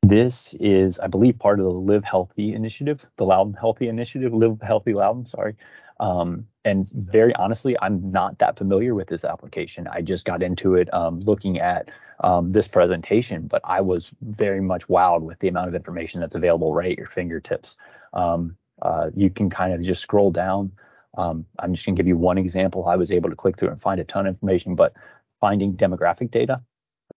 this 0.03 0.53
is, 0.59 0.99
I 0.99 1.07
believe, 1.07 1.37
part 1.39 1.59
of 1.59 1.65
the 1.65 1.71
Live 1.71 2.03
Healthy 2.03 2.53
initiative, 2.53 3.05
the 3.17 3.25
Loudoun 3.25 3.53
Healthy 3.59 3.89
initiative, 3.89 4.33
Live 4.33 4.61
Healthy 4.61 4.93
Loudoun, 4.93 5.25
sorry. 5.25 5.55
Um, 5.99 6.47
and 6.63 6.89
very 6.93 7.33
honestly, 7.35 7.75
I'm 7.81 8.11
not 8.11 8.37
that 8.39 8.57
familiar 8.57 8.93
with 8.93 9.07
this 9.07 9.25
application. 9.25 9.87
I 9.87 10.01
just 10.01 10.25
got 10.25 10.43
into 10.43 10.75
it 10.75 10.93
um, 10.93 11.19
looking 11.21 11.59
at 11.59 11.89
um, 12.23 12.51
this 12.51 12.67
presentation, 12.67 13.47
but 13.47 13.61
I 13.63 13.81
was 13.81 14.11
very 14.21 14.61
much 14.61 14.87
wowed 14.87 15.21
with 15.21 15.39
the 15.39 15.47
amount 15.47 15.69
of 15.69 15.75
information 15.75 16.21
that's 16.21 16.35
available 16.35 16.73
right 16.73 16.91
at 16.91 16.97
your 16.97 17.07
fingertips. 17.07 17.75
Um, 18.13 18.55
uh, 18.81 19.09
you 19.15 19.29
can 19.29 19.49
kind 19.49 19.73
of 19.73 19.81
just 19.81 20.01
scroll 20.01 20.31
down. 20.31 20.71
Um, 21.17 21.45
I'm 21.59 21.73
just 21.73 21.85
going 21.85 21.95
to 21.95 21.99
give 21.99 22.07
you 22.07 22.17
one 22.17 22.37
example. 22.37 22.87
I 22.87 22.95
was 22.95 23.11
able 23.11 23.29
to 23.29 23.35
click 23.35 23.57
through 23.57 23.69
and 23.69 23.81
find 23.81 23.99
a 23.99 24.03
ton 24.03 24.27
of 24.27 24.35
information, 24.35 24.75
but 24.75 24.93
finding 25.41 25.73
demographic 25.73 26.31
data 26.31 26.61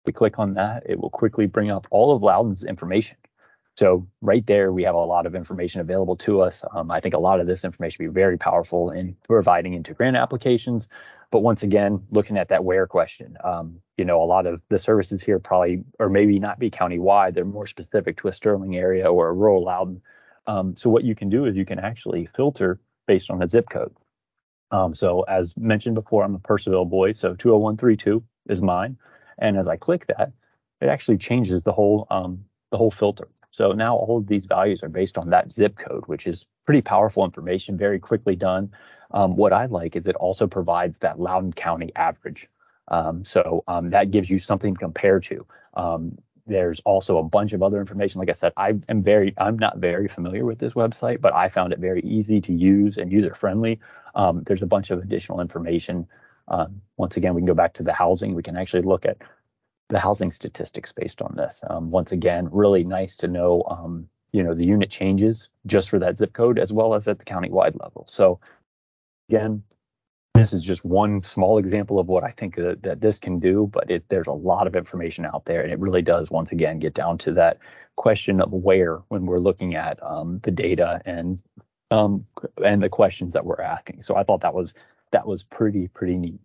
we 0.09 0.13
click 0.13 0.39
on 0.39 0.55
that, 0.55 0.81
it 0.87 0.99
will 0.99 1.11
quickly 1.11 1.45
bring 1.45 1.69
up 1.69 1.85
all 1.91 2.15
of 2.15 2.23
Loudoun's 2.23 2.63
information. 2.63 3.15
So 3.77 4.07
right 4.21 4.45
there, 4.47 4.73
we 4.73 4.81
have 4.83 4.95
a 4.95 4.97
lot 4.97 5.27
of 5.27 5.35
information 5.35 5.81
available 5.81 6.17
to 6.17 6.41
us. 6.41 6.63
Um, 6.73 6.89
I 6.89 6.99
think 6.99 7.13
a 7.13 7.19
lot 7.19 7.39
of 7.39 7.45
this 7.45 7.63
information 7.63 8.03
will 8.03 8.11
be 8.11 8.19
very 8.19 8.39
powerful 8.39 8.89
in 8.89 9.15
providing 9.27 9.75
into 9.75 9.93
grant 9.93 10.17
applications. 10.17 10.87
But 11.31 11.41
once 11.41 11.61
again, 11.61 12.03
looking 12.09 12.37
at 12.37 12.49
that 12.49 12.63
where 12.63 12.87
question, 12.87 13.37
um, 13.43 13.79
you 13.97 14.03
know, 14.03 14.19
a 14.23 14.25
lot 14.25 14.47
of 14.47 14.61
the 14.69 14.79
services 14.79 15.21
here 15.21 15.37
probably, 15.37 15.83
or 15.99 16.09
maybe 16.09 16.39
not 16.39 16.57
be 16.57 16.71
county-wide, 16.71 17.35
they're 17.35 17.45
more 17.45 17.67
specific 17.67 18.17
to 18.17 18.29
a 18.29 18.33
Sterling 18.33 18.75
area 18.75 19.05
or 19.05 19.29
a 19.29 19.33
rural 19.33 19.63
Loudon. 19.63 20.01
Um, 20.47 20.75
so 20.75 20.89
what 20.89 21.03
you 21.03 21.13
can 21.13 21.29
do 21.29 21.45
is 21.45 21.55
you 21.55 21.65
can 21.65 21.77
actually 21.77 22.27
filter 22.35 22.79
based 23.05 23.29
on 23.29 23.43
a 23.43 23.47
zip 23.47 23.69
code. 23.69 23.95
Um, 24.71 24.95
so 24.95 25.21
as 25.21 25.55
mentioned 25.55 25.93
before, 25.93 26.23
I'm 26.23 26.33
a 26.33 26.39
Purcellville 26.39 26.89
boy, 26.89 27.11
so 27.11 27.35
20132 27.35 28.23
is 28.49 28.59
mine. 28.59 28.97
And 29.39 29.57
as 29.57 29.67
I 29.67 29.77
click 29.77 30.05
that, 30.07 30.31
it 30.81 30.87
actually 30.87 31.17
changes 31.17 31.63
the 31.63 31.71
whole 31.71 32.07
um, 32.09 32.45
the 32.71 32.77
whole 32.77 32.91
filter. 32.91 33.27
So 33.51 33.71
now 33.71 33.95
all 33.95 34.17
of 34.19 34.27
these 34.27 34.45
values 34.45 34.83
are 34.83 34.89
based 34.89 35.17
on 35.17 35.31
that 35.31 35.51
zip 35.51 35.77
code, 35.77 36.03
which 36.05 36.27
is 36.27 36.45
pretty 36.65 36.81
powerful 36.81 37.25
information, 37.25 37.77
very 37.77 37.99
quickly 37.99 38.35
done. 38.35 38.71
Um, 39.11 39.35
what 39.35 39.53
I 39.53 39.65
like 39.65 39.95
is 39.95 40.05
it 40.05 40.15
also 40.15 40.45
provides 40.45 40.99
that 40.99 41.19
Loudoun 41.19 41.53
County 41.53 41.91
average. 41.95 42.47
Um, 42.89 43.25
so 43.25 43.63
um, 43.67 43.89
that 43.89 44.11
gives 44.11 44.29
you 44.29 44.37
something 44.39 44.75
to 44.75 44.79
compare 44.79 45.19
to. 45.19 45.45
Um, 45.73 46.17
there's 46.45 46.79
also 46.81 47.17
a 47.17 47.23
bunch 47.23 47.53
of 47.53 47.61
other 47.61 47.79
information. 47.79 48.19
Like 48.19 48.29
I 48.29 48.33
said, 48.33 48.53
I 48.57 48.73
am 48.87 49.01
very, 49.01 49.33
I'm 49.37 49.57
not 49.57 49.77
very 49.77 50.07
familiar 50.07 50.45
with 50.45 50.59
this 50.59 50.73
website, 50.73 51.21
but 51.21 51.33
I 51.33 51.49
found 51.49 51.73
it 51.73 51.79
very 51.79 52.01
easy 52.01 52.41
to 52.41 52.53
use 52.53 52.97
and 52.97 53.11
user 53.11 53.35
friendly. 53.35 53.79
Um, 54.15 54.43
there's 54.45 54.63
a 54.63 54.67
bunch 54.67 54.89
of 54.89 54.99
additional 54.99 55.41
information 55.41 56.07
um, 56.49 56.81
once 56.97 57.17
again, 57.17 57.33
we 57.33 57.41
can 57.41 57.47
go 57.47 57.53
back 57.53 57.73
to 57.75 57.83
the 57.83 57.93
housing. 57.93 58.35
We 58.35 58.43
can 58.43 58.57
actually 58.57 58.83
look 58.83 59.05
at 59.05 59.17
the 59.89 59.99
housing 59.99 60.31
statistics 60.31 60.91
based 60.91 61.21
on 61.21 61.35
this. 61.35 61.61
Um, 61.69 61.91
once 61.91 62.11
again, 62.11 62.49
really 62.51 62.83
nice 62.83 63.15
to 63.17 63.27
know, 63.27 63.63
um, 63.69 64.07
you 64.31 64.43
know, 64.43 64.53
the 64.53 64.65
unit 64.65 64.89
changes 64.89 65.49
just 65.65 65.89
for 65.89 65.99
that 65.99 66.17
zip 66.17 66.33
code 66.33 66.59
as 66.59 66.71
well 66.71 66.93
as 66.93 67.07
at 67.07 67.19
the 67.19 67.25
county-wide 67.25 67.75
level. 67.79 68.05
So 68.07 68.39
again, 69.29 69.63
this 70.35 70.53
is 70.53 70.61
just 70.61 70.85
one 70.85 71.21
small 71.23 71.57
example 71.57 71.99
of 71.99 72.07
what 72.07 72.23
I 72.23 72.31
think 72.31 72.55
that, 72.55 72.83
that 72.83 73.01
this 73.01 73.19
can 73.19 73.39
do, 73.39 73.69
but 73.73 73.89
it, 73.89 74.05
there's 74.09 74.27
a 74.27 74.31
lot 74.31 74.67
of 74.67 74.75
information 74.75 75.25
out 75.25 75.45
there, 75.45 75.61
and 75.61 75.71
it 75.71 75.79
really 75.79 76.01
does 76.01 76.29
once 76.29 76.51
again 76.51 76.79
get 76.79 76.93
down 76.93 77.17
to 77.19 77.33
that 77.33 77.57
question 77.95 78.39
of 78.39 78.51
where 78.51 78.97
when 79.09 79.25
we're 79.25 79.39
looking 79.39 79.75
at 79.75 80.01
um, 80.01 80.39
the 80.43 80.51
data 80.51 81.01
and 81.05 81.41
um, 81.91 82.25
and 82.63 82.81
the 82.81 82.89
questions 82.89 83.33
that 83.33 83.45
we're 83.45 83.61
asking. 83.61 84.03
So 84.03 84.15
I 84.15 84.23
thought 84.23 84.41
that 84.41 84.53
was 84.53 84.73
that 85.11 85.27
was 85.27 85.43
pretty 85.43 85.87
pretty 85.87 86.17
neat. 86.17 86.39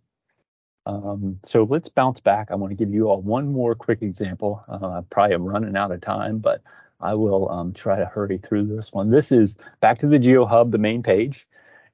Um, 0.86 1.40
so 1.44 1.64
let's 1.64 1.88
bounce 1.88 2.20
back. 2.20 2.50
I 2.50 2.56
want 2.56 2.70
to 2.70 2.76
give 2.76 2.92
you 2.92 3.08
all 3.08 3.20
one 3.20 3.50
more 3.50 3.74
quick 3.74 4.02
example. 4.02 4.62
Uh, 4.68 5.02
probably 5.10 5.34
am 5.34 5.44
running 5.44 5.76
out 5.76 5.92
of 5.92 6.00
time, 6.00 6.38
but 6.38 6.60
I 7.00 7.14
will 7.14 7.50
um, 7.50 7.72
try 7.72 7.98
to 7.98 8.04
hurry 8.04 8.38
through 8.38 8.66
this 8.66 8.92
one. 8.92 9.10
This 9.10 9.32
is 9.32 9.56
back 9.80 9.98
to 10.00 10.06
the 10.06 10.18
GeoHub, 10.18 10.70
the 10.70 10.78
main 10.78 11.02
page. 11.02 11.46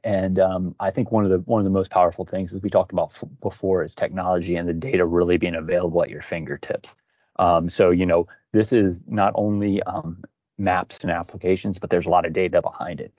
And 0.03 0.39
um, 0.39 0.75
I 0.81 0.91
think 0.91 1.12
one 1.12 1.25
of 1.25 1.31
the 1.31 1.39
one 1.41 1.61
of 1.61 1.64
the 1.64 1.71
most 1.71 1.91
powerful 1.91 2.25
things, 2.25 2.55
as 2.55 2.62
we 2.62 2.71
talked 2.71 2.93
about 2.93 3.12
f- 3.14 3.29
before, 3.43 3.83
is 3.85 3.95
technology 3.95 4.57
and 4.57 4.68
the 4.68 4.73
data 4.73 5.05
really 5.05 5.37
being 5.37 5.55
available 5.55 6.03
at 6.03 6.09
your 6.11 6.23
fingertips. 6.23 6.95
Um, 7.37 7.68
so 7.68 7.91
you 7.91 8.07
know, 8.07 8.27
this 8.53 8.73
is 8.73 8.99
not 9.07 9.33
only 9.35 9.83
um, 9.83 10.25
maps 10.57 11.01
and 11.03 11.11
applications, 11.11 11.79
but 11.79 11.91
there's 11.91 12.07
a 12.07 12.11
lot 12.11 12.25
of 12.25 12.33
data 12.33 12.62
behind 12.62 13.01
it. 13.01 13.12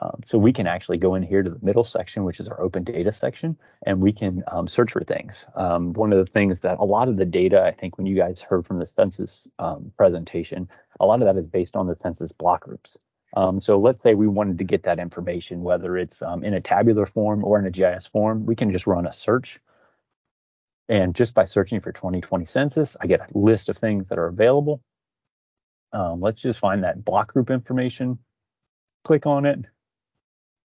Um, 0.00 0.20
so 0.24 0.38
we 0.38 0.52
can 0.52 0.66
actually 0.66 0.98
go 0.98 1.14
in 1.14 1.22
here 1.22 1.42
to 1.42 1.50
the 1.50 1.58
middle 1.60 1.84
section, 1.84 2.24
which 2.24 2.38
is 2.38 2.48
our 2.48 2.60
open 2.60 2.84
data 2.84 3.10
section, 3.10 3.56
and 3.84 4.00
we 4.00 4.12
can 4.12 4.44
um, 4.50 4.68
search 4.68 4.92
for 4.92 5.02
things. 5.02 5.44
Um, 5.56 5.92
one 5.94 6.12
of 6.12 6.24
the 6.24 6.30
things 6.30 6.60
that 6.60 6.78
a 6.78 6.84
lot 6.84 7.08
of 7.08 7.16
the 7.16 7.24
data, 7.24 7.62
I 7.62 7.72
think 7.72 7.98
when 7.98 8.06
you 8.06 8.16
guys 8.16 8.40
heard 8.40 8.66
from 8.66 8.78
the 8.78 8.86
census 8.86 9.48
um, 9.58 9.92
presentation, 9.96 10.68
a 11.00 11.06
lot 11.06 11.20
of 11.20 11.26
that 11.26 11.36
is 11.38 11.48
based 11.48 11.74
on 11.74 11.86
the 11.86 11.96
census 12.00 12.30
block 12.32 12.64
groups. 12.64 12.96
Um, 13.36 13.60
so 13.60 13.78
let's 13.78 14.02
say 14.02 14.14
we 14.14 14.28
wanted 14.28 14.58
to 14.58 14.64
get 14.64 14.84
that 14.84 14.98
information, 14.98 15.62
whether 15.62 15.96
it's 15.96 16.22
um, 16.22 16.44
in 16.44 16.54
a 16.54 16.60
tabular 16.60 17.06
form 17.06 17.44
or 17.44 17.58
in 17.58 17.66
a 17.66 17.70
GIS 17.70 18.06
form, 18.06 18.46
we 18.46 18.56
can 18.56 18.72
just 18.72 18.86
run 18.86 19.06
a 19.06 19.12
search. 19.12 19.60
And 20.88 21.14
just 21.14 21.34
by 21.34 21.44
searching 21.44 21.80
for 21.80 21.92
2020 21.92 22.46
census, 22.46 22.96
I 23.00 23.06
get 23.06 23.20
a 23.20 23.38
list 23.38 23.68
of 23.68 23.76
things 23.76 24.08
that 24.08 24.18
are 24.18 24.28
available. 24.28 24.80
let's 25.92 26.40
just 26.40 26.60
find 26.60 26.84
that 26.84 27.04
block 27.04 27.32
group 27.32 27.50
information, 27.50 28.18
click 29.04 29.26
on 29.26 29.44
it, 29.44 29.66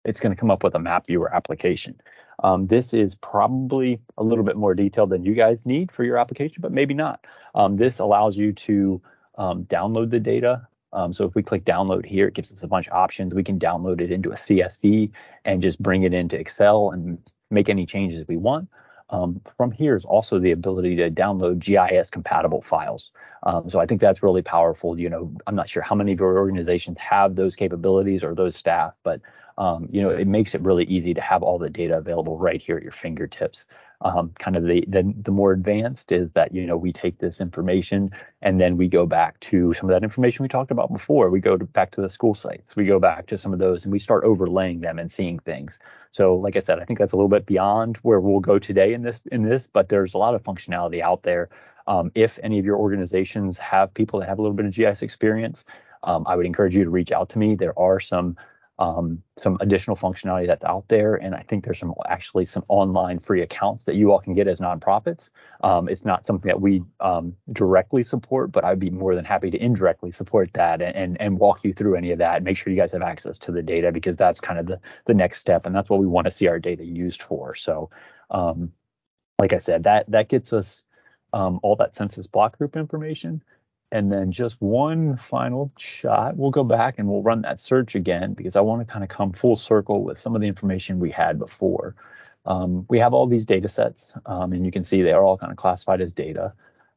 it's 0.05 0.21
going 0.21 0.35
to 0.35 0.39
come 0.39 0.51
up 0.51 0.63
with 0.63 0.75
a 0.75 0.79
map 0.79 1.07
viewer 1.07 1.35
application. 1.35 2.01
Um, 2.43 2.67
this 2.67 2.93
is 2.93 3.15
probably 3.15 4.01
a 4.19 4.23
little 4.23 4.45
bit 4.45 4.57
more 4.57 4.75
detailed 4.75 5.11
than 5.11 5.25
you 5.25 5.35
guys 5.35 5.59
need 5.65 5.93
for 5.93 6.05
your 6.05 6.19
application, 6.19 6.61
but 6.61 6.73
maybe 6.73 6.95
not. 6.95 7.25
Um, 7.55 7.77
this 7.77 7.99
allows 7.99 8.37
you 8.37 8.53
to 8.53 9.01
um, 9.39 9.65
download 9.65 10.11
the 10.11 10.21
data. 10.21 10.67
Um, 10.93 11.13
so 11.13 11.25
if 11.25 11.35
we 11.35 11.43
click 11.43 11.65
download 11.65 12.05
here, 12.05 12.29
it 12.29 12.35
gives 12.35 12.53
us 12.53 12.63
a 12.63 12.67
bunch 12.67 12.87
of 12.89 12.95
options. 12.95 13.33
We 13.33 13.45
can 13.45 13.59
download 13.59 14.01
it 14.01 14.11
into 14.11 14.31
a 14.31 14.37
CSV 14.37 15.11
and 15.45 15.63
just 15.63 15.83
bring 15.83 16.03
it 16.03 16.13
into 16.13 16.39
Excel 16.39 16.91
and 16.91 17.19
make 17.51 17.69
any 17.69 17.87
changes 17.87 18.27
we 18.29 18.37
want. 18.37 18.69
Um, 19.11 19.43
from 19.59 19.71
here 19.71 19.95
is 19.95 20.07
also 20.07 20.39
the 20.39 20.53
ability 20.53 20.97
to 20.97 21.11
download 21.11 21.59
GIS 21.59 22.11
compatible 22.11 22.63
files. 22.63 23.13
Um, 23.43 23.69
so 23.69 23.79
I 23.79 23.85
think 23.85 24.01
that's 24.01 24.23
really 24.23 24.41
powerful. 24.41 24.99
You 24.99 25.11
know, 25.11 25.35
I'm 25.47 25.55
not 25.55 25.69
sure 25.69 25.83
how 25.83 25.95
many 25.95 26.13
of 26.13 26.21
your 26.21 26.39
organizations 26.39 26.99
have 26.99 27.37
those 27.37 27.55
capabilities 27.55 28.25
or 28.25 28.35
those 28.35 28.57
staff, 28.57 28.95
but 29.03 29.21
um, 29.59 29.89
you 29.91 30.03
know, 30.03 30.11
it 30.11 30.27
makes 30.27 30.55
it 30.55 30.61
really 30.63 30.85
easy 30.85 31.15
to 31.15 31.21
have 31.21 31.43
all 31.43 31.59
the 31.59 31.71
data 31.71 31.97
available 31.97 32.39
right 32.39 32.61
here 32.61 32.77
at 32.77 32.83
your 32.83 32.93
fingertips. 32.93 33.67
Um, 34.05 34.33
kind 34.41 34.57
of 34.57 34.65
the, 34.65 34.85
the 34.89 35.15
the 35.23 35.31
more 35.31 35.53
advanced 35.53 36.11
is 36.11 36.29
that 36.33 36.53
you 36.53 36.67
know 36.67 36.77
we 36.77 36.93
take 36.93 37.19
this 37.19 37.41
information 37.41 38.11
and 38.41 38.61
then 38.61 38.77
we 38.77 38.89
go 38.89 39.07
back 39.07 39.39
to 39.41 39.73
some 39.75 39.89
of 39.89 39.95
that 39.95 40.03
information 40.03 40.43
we 40.43 40.49
talked 40.49 40.73
about 40.73 40.93
before. 40.93 41.31
We 41.31 41.39
go 41.39 41.57
to, 41.57 41.65
back 41.65 41.93
to 41.93 42.01
the 42.01 42.09
school 42.09 42.35
sites. 42.35 42.75
We 42.75 42.85
go 42.85 42.99
back 42.99 43.29
to 43.29 43.39
some 43.39 43.53
of 43.53 43.61
those 43.61 43.85
and 43.85 43.93
we 43.93 44.01
start 44.01 44.25
overlaying 44.25 44.81
them 44.81 44.99
and 44.99 45.09
seeing 45.09 45.39
things. 45.39 45.79
So 46.11 46.35
like 46.35 46.57
I 46.57 46.61
said, 46.61 46.81
I 46.81 46.85
think 46.85 46.99
that's 46.99 47.13
a 47.13 47.17
little 47.17 47.29
bit 47.29 47.47
beyond 47.47 47.97
where 47.99 48.19
we'll 48.19 48.41
go 48.41 48.59
today 48.59 48.93
in 48.93 49.03
this 49.03 49.21
in 49.31 49.45
this, 49.45 49.69
but 49.73 49.89
there's 49.89 50.15
a 50.15 50.19
lot 50.19 50.35
of 50.35 50.43
functionality 50.43 51.01
out 51.01 51.23
there. 51.23 51.49
Um, 51.87 52.11
if 52.17 52.41
any 52.43 52.59
of 52.59 52.65
your 52.65 52.79
organizations 52.79 53.57
have 53.59 53.95
people 53.95 54.19
that 54.21 54.29
have 54.29 54.41
a 54.41 54.43
little 54.43 54.57
bit 54.57 54.67
of 54.67 54.73
GIS 54.73 55.03
experience, 55.03 55.65
um, 56.03 56.27
I 56.27 56.35
would 56.37 56.47
encourage 56.47 56.75
you 56.75 56.85
to 56.85 56.91
reach 56.91 57.13
out 57.13 57.29
to 57.31 57.39
me. 57.39 57.55
There 57.55 57.79
are 57.79 58.01
some 58.01 58.37
um, 58.83 59.23
some 59.39 59.57
additional 59.61 59.97
functionality 59.97 60.49
that's 60.49 60.65
out 60.65 60.85
there. 60.89 61.15
And 61.15 61.37
I 61.37 61.43
think 61.43 61.63
there's 61.63 61.79
some 61.79 61.95
actually 62.09 62.45
some 62.45 62.65
online 62.67 63.21
free 63.21 63.43
accounts 63.43 63.85
that 63.85 63.95
you 63.95 64.11
all 64.11 64.19
can 64.19 64.35
get 64.35 64.49
as 64.49 64.59
nonprofits. 64.59 65.29
Um, 65.63 65.89
it's 65.89 66.05
not 66.05 66.27
something 66.27 66.49
that 66.49 66.61
we 66.61 66.83
um, 66.99 67.37
directly 67.53 68.03
support, 68.03 68.51
but 68.51 68.65
I'd 68.65 68.81
be 68.81 68.91
more 68.91 69.15
than 69.15 69.25
happy 69.25 69.53
to 69.53 69.57
indirectly 69.57 70.11
support 70.11 70.51
that 70.55 70.83
and, 70.83 70.97
and, 70.97 71.21
and 71.21 71.39
walk 71.39 71.63
you 71.63 71.73
through 71.73 71.95
any 71.95 72.11
of 72.11 72.19
that. 72.19 72.43
Make 72.43 72.57
sure 72.57 72.73
you 72.73 72.79
guys 72.79 72.91
have 72.91 73.03
access 73.03 73.39
to 73.41 73.53
the 73.53 73.63
data 73.63 73.93
because 73.93 74.17
that's 74.17 74.41
kind 74.41 74.59
of 74.59 74.67
the, 74.67 74.81
the 75.07 75.15
next 75.15 75.39
step. 75.39 75.65
And 75.65 75.73
that's 75.73 75.89
what 75.89 76.01
we 76.01 76.07
want 76.09 76.25
to 76.25 76.33
see 76.33 76.49
our 76.49 76.59
data 76.59 76.85
used 76.85 77.23
for. 77.23 77.55
So, 77.55 77.89
um, 78.33 78.73
like 79.39 79.53
I 79.53 79.59
said, 79.59 79.85
that 79.85 80.11
that 80.11 80.29
gets 80.29 80.53
us 80.53 80.83
um, 81.33 81.61
all 81.63 81.77
that 81.77 81.95
census 81.95 82.27
block 82.27 82.59
group 82.59 82.77
information. 82.77 83.45
And 83.93 84.11
then 84.11 84.33
just 84.33 84.57
one 84.61 85.19
final 85.19 85.71
shot. 85.77 86.37
We'll 86.37 86.51
go 86.51 86.65
back 86.65 86.99
and 86.99 87.07
we'll 87.07 87.23
run 87.23 87.43
that 87.43 87.61
search 87.61 87.95
again 87.95 88.33
because 88.33 88.57
I 88.57 88.61
want 88.63 88.81
to 88.81 88.91
kind 88.91 89.05
of 89.05 89.11
come 89.11 89.33
full 89.33 89.55
circle 89.55 90.03
with 90.03 90.19
some 90.19 90.35
of 90.35 90.41
the 90.41 90.49
information 90.49 90.99
we 90.99 91.11
had 91.11 91.39
before. 91.39 91.95
Um, 92.47 92.87
we 92.89 92.99
have 92.99 93.13
all 93.13 93.27
these 93.27 93.45
data 93.45 93.69
sets, 93.69 94.15
um, 94.27 94.55
and 94.55 94.65
you 94.65 94.73
can 94.73 94.83
see 94.83 95.03
they 95.03 95.13
are 95.13 95.23
all 95.23 95.37
kind 95.37 95.53
of 95.53 95.59
classified 95.59 96.01
as 96.01 96.15
data. 96.15 96.55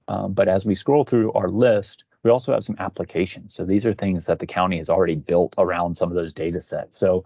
Um, 0.08 0.34
but 0.34 0.48
as 0.48 0.66
we 0.66 0.74
scroll 0.74 1.04
through 1.04 1.34
our 1.34 1.50
list, 1.50 2.06
we 2.24 2.32
also 2.32 2.54
have 2.54 2.64
some 2.64 2.78
applications. 2.80 3.54
So 3.54 3.66
these 3.66 3.86
are 3.86 3.94
things 3.94 4.26
that 4.26 4.40
the 4.40 4.48
county 4.48 4.78
has 4.78 4.90
already 4.90 5.16
built 5.16 5.54
around 5.58 5.98
some 5.98 6.10
of 6.10 6.16
those 6.16 6.34
data 6.34 6.62
sets. 6.62 6.98
So 6.98 7.26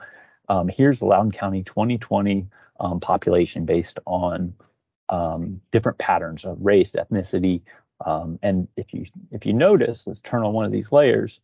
um, 0.50 0.68
here's 0.68 1.00
the 1.00 1.06
Loudoun 1.06 1.32
County 1.32 1.64
2020 1.64 2.48
um, 2.80 3.00
population 3.00 3.66
based 3.66 4.00
on 4.06 4.54
um, 5.10 5.62
different 5.72 6.00
patterns 6.00 6.44
of 6.44 6.58
race, 6.60 6.96
ethnicity, 6.98 7.62
um, 8.06 8.40
and 8.42 8.68
if 8.78 8.94
you 8.94 9.06
if 9.32 9.46
you 9.46 9.54
notice, 9.54 10.04
let's 10.06 10.22
turn 10.22 10.44
on 10.44 10.54
one 10.54 10.66
of 10.66 10.72
these 10.72 10.92
layers. 10.92 11.40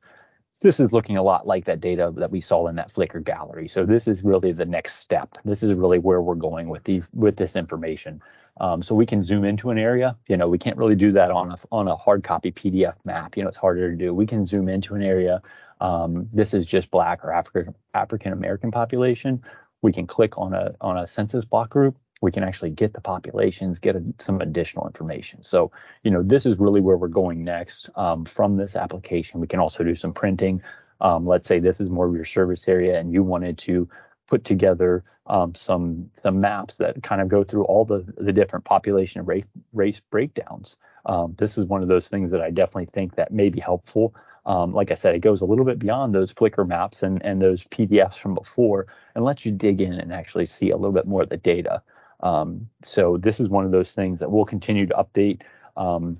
This 0.61 0.79
is 0.79 0.93
looking 0.93 1.17
a 1.17 1.23
lot 1.23 1.45
like 1.45 1.65
that 1.65 1.81
data 1.81 2.13
that 2.15 2.31
we 2.31 2.39
saw 2.39 2.67
in 2.67 2.75
that 2.75 2.93
Flickr 2.93 3.23
gallery. 3.23 3.67
So 3.67 3.85
this 3.85 4.07
is 4.07 4.23
really 4.23 4.53
the 4.53 4.65
next 4.65 4.95
step. 4.95 5.37
This 5.43 5.63
is 5.63 5.73
really 5.73 5.99
where 5.99 6.21
we're 6.21 6.35
going 6.35 6.69
with 6.69 6.83
these 6.85 7.07
with 7.13 7.35
this 7.35 7.55
information. 7.55 8.21
Um, 8.61 8.81
so 8.81 8.95
we 8.95 9.05
can 9.05 9.21
zoom 9.21 9.43
into 9.43 9.69
an 9.69 9.77
area. 9.77 10.15
You 10.27 10.37
know, 10.37 10.47
we 10.47 10.57
can't 10.57 10.77
really 10.77 10.95
do 10.95 11.11
that 11.11 11.29
on 11.29 11.51
a 11.51 11.57
on 11.71 11.87
a 11.89 11.95
hard 11.95 12.23
copy 12.23 12.51
PDF 12.51 12.95
map. 13.03 13.35
You 13.35 13.43
know, 13.43 13.49
it's 13.49 13.57
harder 13.57 13.91
to 13.91 13.97
do. 13.97 14.13
We 14.13 14.25
can 14.25 14.45
zoom 14.45 14.69
into 14.69 14.95
an 14.95 15.03
area. 15.03 15.41
Um, 15.81 16.29
this 16.31 16.53
is 16.53 16.65
just 16.65 16.89
Black 16.89 17.23
or 17.25 17.33
African 17.33 17.75
African 17.93 18.31
American 18.31 18.71
population. 18.71 19.43
We 19.81 19.91
can 19.91 20.07
click 20.07 20.37
on 20.37 20.53
a 20.53 20.73
on 20.79 20.97
a 20.97 21.05
census 21.05 21.43
block 21.43 21.69
group 21.69 21.97
we 22.25 22.31
can 22.31 22.43
actually 22.43 22.71
get 22.71 22.93
the 22.93 23.01
populations, 23.01 23.77
get 23.77 23.95
a, 23.95 24.03
some 24.19 24.41
additional 24.41 24.87
information. 24.87 25.43
So, 25.43 25.71
you 26.03 26.09
know, 26.09 26.23
this 26.23 26.45
is 26.45 26.57
really 26.57 26.81
where 26.81 26.97
we're 26.97 27.07
going 27.07 27.43
next 27.43 27.89
um, 27.95 28.25
from 28.25 28.57
this 28.57 28.75
application. 28.75 29.39
We 29.39 29.47
can 29.47 29.59
also 29.59 29.83
do 29.83 29.93
some 29.93 30.11
printing. 30.11 30.61
Um, 31.01 31.27
let's 31.27 31.47
say 31.47 31.59
this 31.59 31.79
is 31.79 31.89
more 31.89 32.07
of 32.07 32.15
your 32.15 32.25
service 32.25 32.67
area 32.67 32.99
and 32.99 33.13
you 33.13 33.21
wanted 33.21 33.59
to 33.59 33.87
put 34.27 34.43
together 34.43 35.03
um, 35.27 35.53
some 35.55 36.09
some 36.23 36.41
maps 36.41 36.75
that 36.75 37.03
kind 37.03 37.21
of 37.21 37.27
go 37.27 37.43
through 37.43 37.63
all 37.65 37.85
the 37.85 38.03
the 38.17 38.33
different 38.33 38.65
population 38.65 39.23
race 39.23 39.45
race 39.73 40.01
breakdowns. 40.09 40.77
Um, 41.05 41.35
this 41.37 41.59
is 41.59 41.65
one 41.65 41.83
of 41.83 41.87
those 41.87 42.07
things 42.07 42.31
that 42.31 42.41
I 42.41 42.49
definitely 42.49 42.89
think 42.91 43.15
that 43.15 43.31
may 43.31 43.49
be 43.49 43.59
helpful. 43.59 44.15
Um, 44.47 44.73
like 44.73 44.91
I 44.91 44.95
said, 44.95 45.15
it 45.15 45.19
goes 45.19 45.41
a 45.41 45.45
little 45.45 45.65
bit 45.65 45.79
beyond 45.79 46.13
those 46.13 46.33
Flickr 46.33 46.67
maps 46.67 47.03
and 47.03 47.23
and 47.23 47.41
those 47.41 47.63
PDFs 47.65 48.15
from 48.15 48.33
before, 48.33 48.87
and 49.13 49.23
lets 49.23 49.45
you 49.45 49.51
dig 49.51 49.81
in 49.81 49.93
and 49.93 50.11
actually 50.11 50.47
see 50.47 50.71
a 50.71 50.77
little 50.77 50.93
bit 50.93 51.07
more 51.07 51.23
of 51.23 51.29
the 51.29 51.37
data. 51.37 51.83
Um, 52.21 52.69
so 52.83 53.17
this 53.17 53.39
is 53.39 53.49
one 53.49 53.65
of 53.65 53.71
those 53.71 53.91
things 53.91 54.19
that 54.19 54.31
we'll 54.31 54.45
continue 54.45 54.85
to 54.87 54.95
update. 54.95 55.41
Um, 55.77 56.19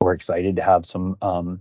we're 0.00 0.14
excited 0.14 0.56
to 0.56 0.62
have 0.62 0.86
some 0.86 1.16
um, 1.22 1.60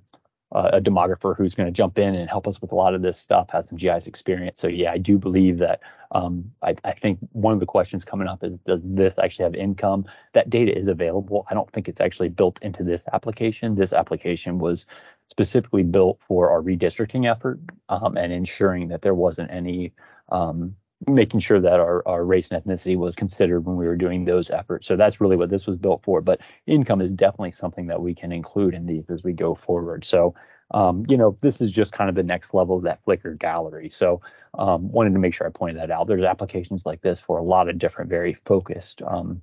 uh, 0.51 0.71
a 0.73 0.81
demographer 0.81 1.37
who's 1.37 1.53
going 1.53 1.67
to 1.67 1.71
jump 1.71 1.99
in 1.99 2.15
and 2.15 2.29
help 2.29 2.47
us 2.47 2.59
with 2.61 2.71
a 2.71 2.75
lot 2.75 2.95
of 2.95 3.01
this 3.01 3.19
stuff, 3.19 3.47
has 3.51 3.67
some 3.67 3.77
GIS 3.77 4.07
experience. 4.07 4.59
So 4.59 4.67
yeah, 4.67 4.91
I 4.91 4.97
do 4.97 5.17
believe 5.17 5.59
that. 5.59 5.81
Um, 6.11 6.51
I, 6.63 6.73
I, 6.83 6.93
think 6.93 7.19
one 7.33 7.53
of 7.53 7.59
the 7.59 7.67
questions 7.67 8.03
coming 8.03 8.27
up 8.27 8.43
is, 8.43 8.57
does 8.65 8.81
this 8.83 9.13
actually 9.21 9.43
have 9.43 9.53
income? 9.53 10.05
That 10.33 10.49
data 10.49 10.75
is 10.75 10.87
available. 10.87 11.45
I 11.51 11.53
don't 11.53 11.71
think 11.71 11.87
it's 11.87 12.01
actually 12.01 12.29
built 12.29 12.57
into 12.63 12.81
this 12.81 13.03
application. 13.13 13.75
This 13.75 13.93
application 13.93 14.57
was 14.57 14.87
specifically 15.29 15.83
built 15.83 16.19
for 16.27 16.49
our 16.49 16.63
redistricting 16.63 17.29
effort 17.29 17.59
um, 17.89 18.17
and 18.17 18.33
ensuring 18.33 18.87
that 18.87 19.03
there 19.03 19.13
wasn't 19.13 19.51
any 19.51 19.93
um, 20.29 20.75
making 21.07 21.39
sure 21.39 21.61
that 21.61 21.79
our, 21.79 22.05
our 22.07 22.25
race 22.25 22.49
and 22.51 22.61
ethnicity 22.61 22.97
was 22.97 23.15
considered 23.15 23.61
when 23.61 23.77
we 23.77 23.87
were 23.87 23.95
doing 23.95 24.25
those 24.25 24.49
efforts. 24.49 24.85
So 24.85 24.97
that's 24.97 25.21
really 25.21 25.37
what 25.37 25.49
this 25.49 25.65
was 25.65 25.77
built 25.77 26.03
for. 26.03 26.21
But 26.21 26.41
income 26.67 27.01
is 27.01 27.11
definitely 27.11 27.51
something 27.51 27.87
that 27.87 28.01
we 28.01 28.13
can 28.13 28.31
include 28.31 28.73
in 28.73 28.85
these 28.85 29.09
as 29.09 29.23
we 29.23 29.31
go 29.31 29.55
forward. 29.55 30.03
So, 30.03 30.35
um, 30.71 31.05
you 31.07 31.17
know, 31.17 31.37
this 31.41 31.61
is 31.61 31.71
just 31.71 31.93
kind 31.93 32.09
of 32.09 32.15
the 32.15 32.23
next 32.23 32.53
level 32.53 32.77
of 32.77 32.83
that 32.83 33.03
Flickr 33.05 33.37
gallery. 33.39 33.89
So, 33.89 34.21
um, 34.57 34.91
wanted 34.91 35.13
to 35.13 35.19
make 35.19 35.33
sure 35.33 35.47
I 35.47 35.51
pointed 35.51 35.81
that 35.81 35.89
out. 35.89 36.07
There's 36.07 36.23
applications 36.23 36.85
like 36.85 37.01
this 37.01 37.21
for 37.21 37.37
a 37.37 37.43
lot 37.43 37.69
of 37.69 37.79
different, 37.79 38.09
very 38.09 38.37
focused, 38.45 39.01
um, 39.01 39.41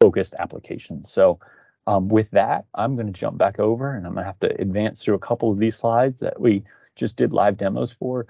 focused 0.00 0.34
applications. 0.38 1.10
So, 1.12 1.38
um, 1.86 2.08
with 2.08 2.30
that, 2.32 2.64
I'm 2.74 2.96
going 2.96 3.06
to 3.06 3.12
jump 3.12 3.38
back 3.38 3.60
over 3.60 3.94
and 3.94 4.06
I'm 4.06 4.14
going 4.14 4.24
to 4.24 4.26
have 4.26 4.40
to 4.40 4.60
advance 4.60 5.02
through 5.02 5.14
a 5.14 5.20
couple 5.20 5.52
of 5.52 5.58
these 5.58 5.76
slides 5.76 6.18
that 6.20 6.40
we 6.40 6.64
just 6.96 7.16
did 7.16 7.32
live 7.32 7.58
demos 7.58 7.92
for 7.92 8.26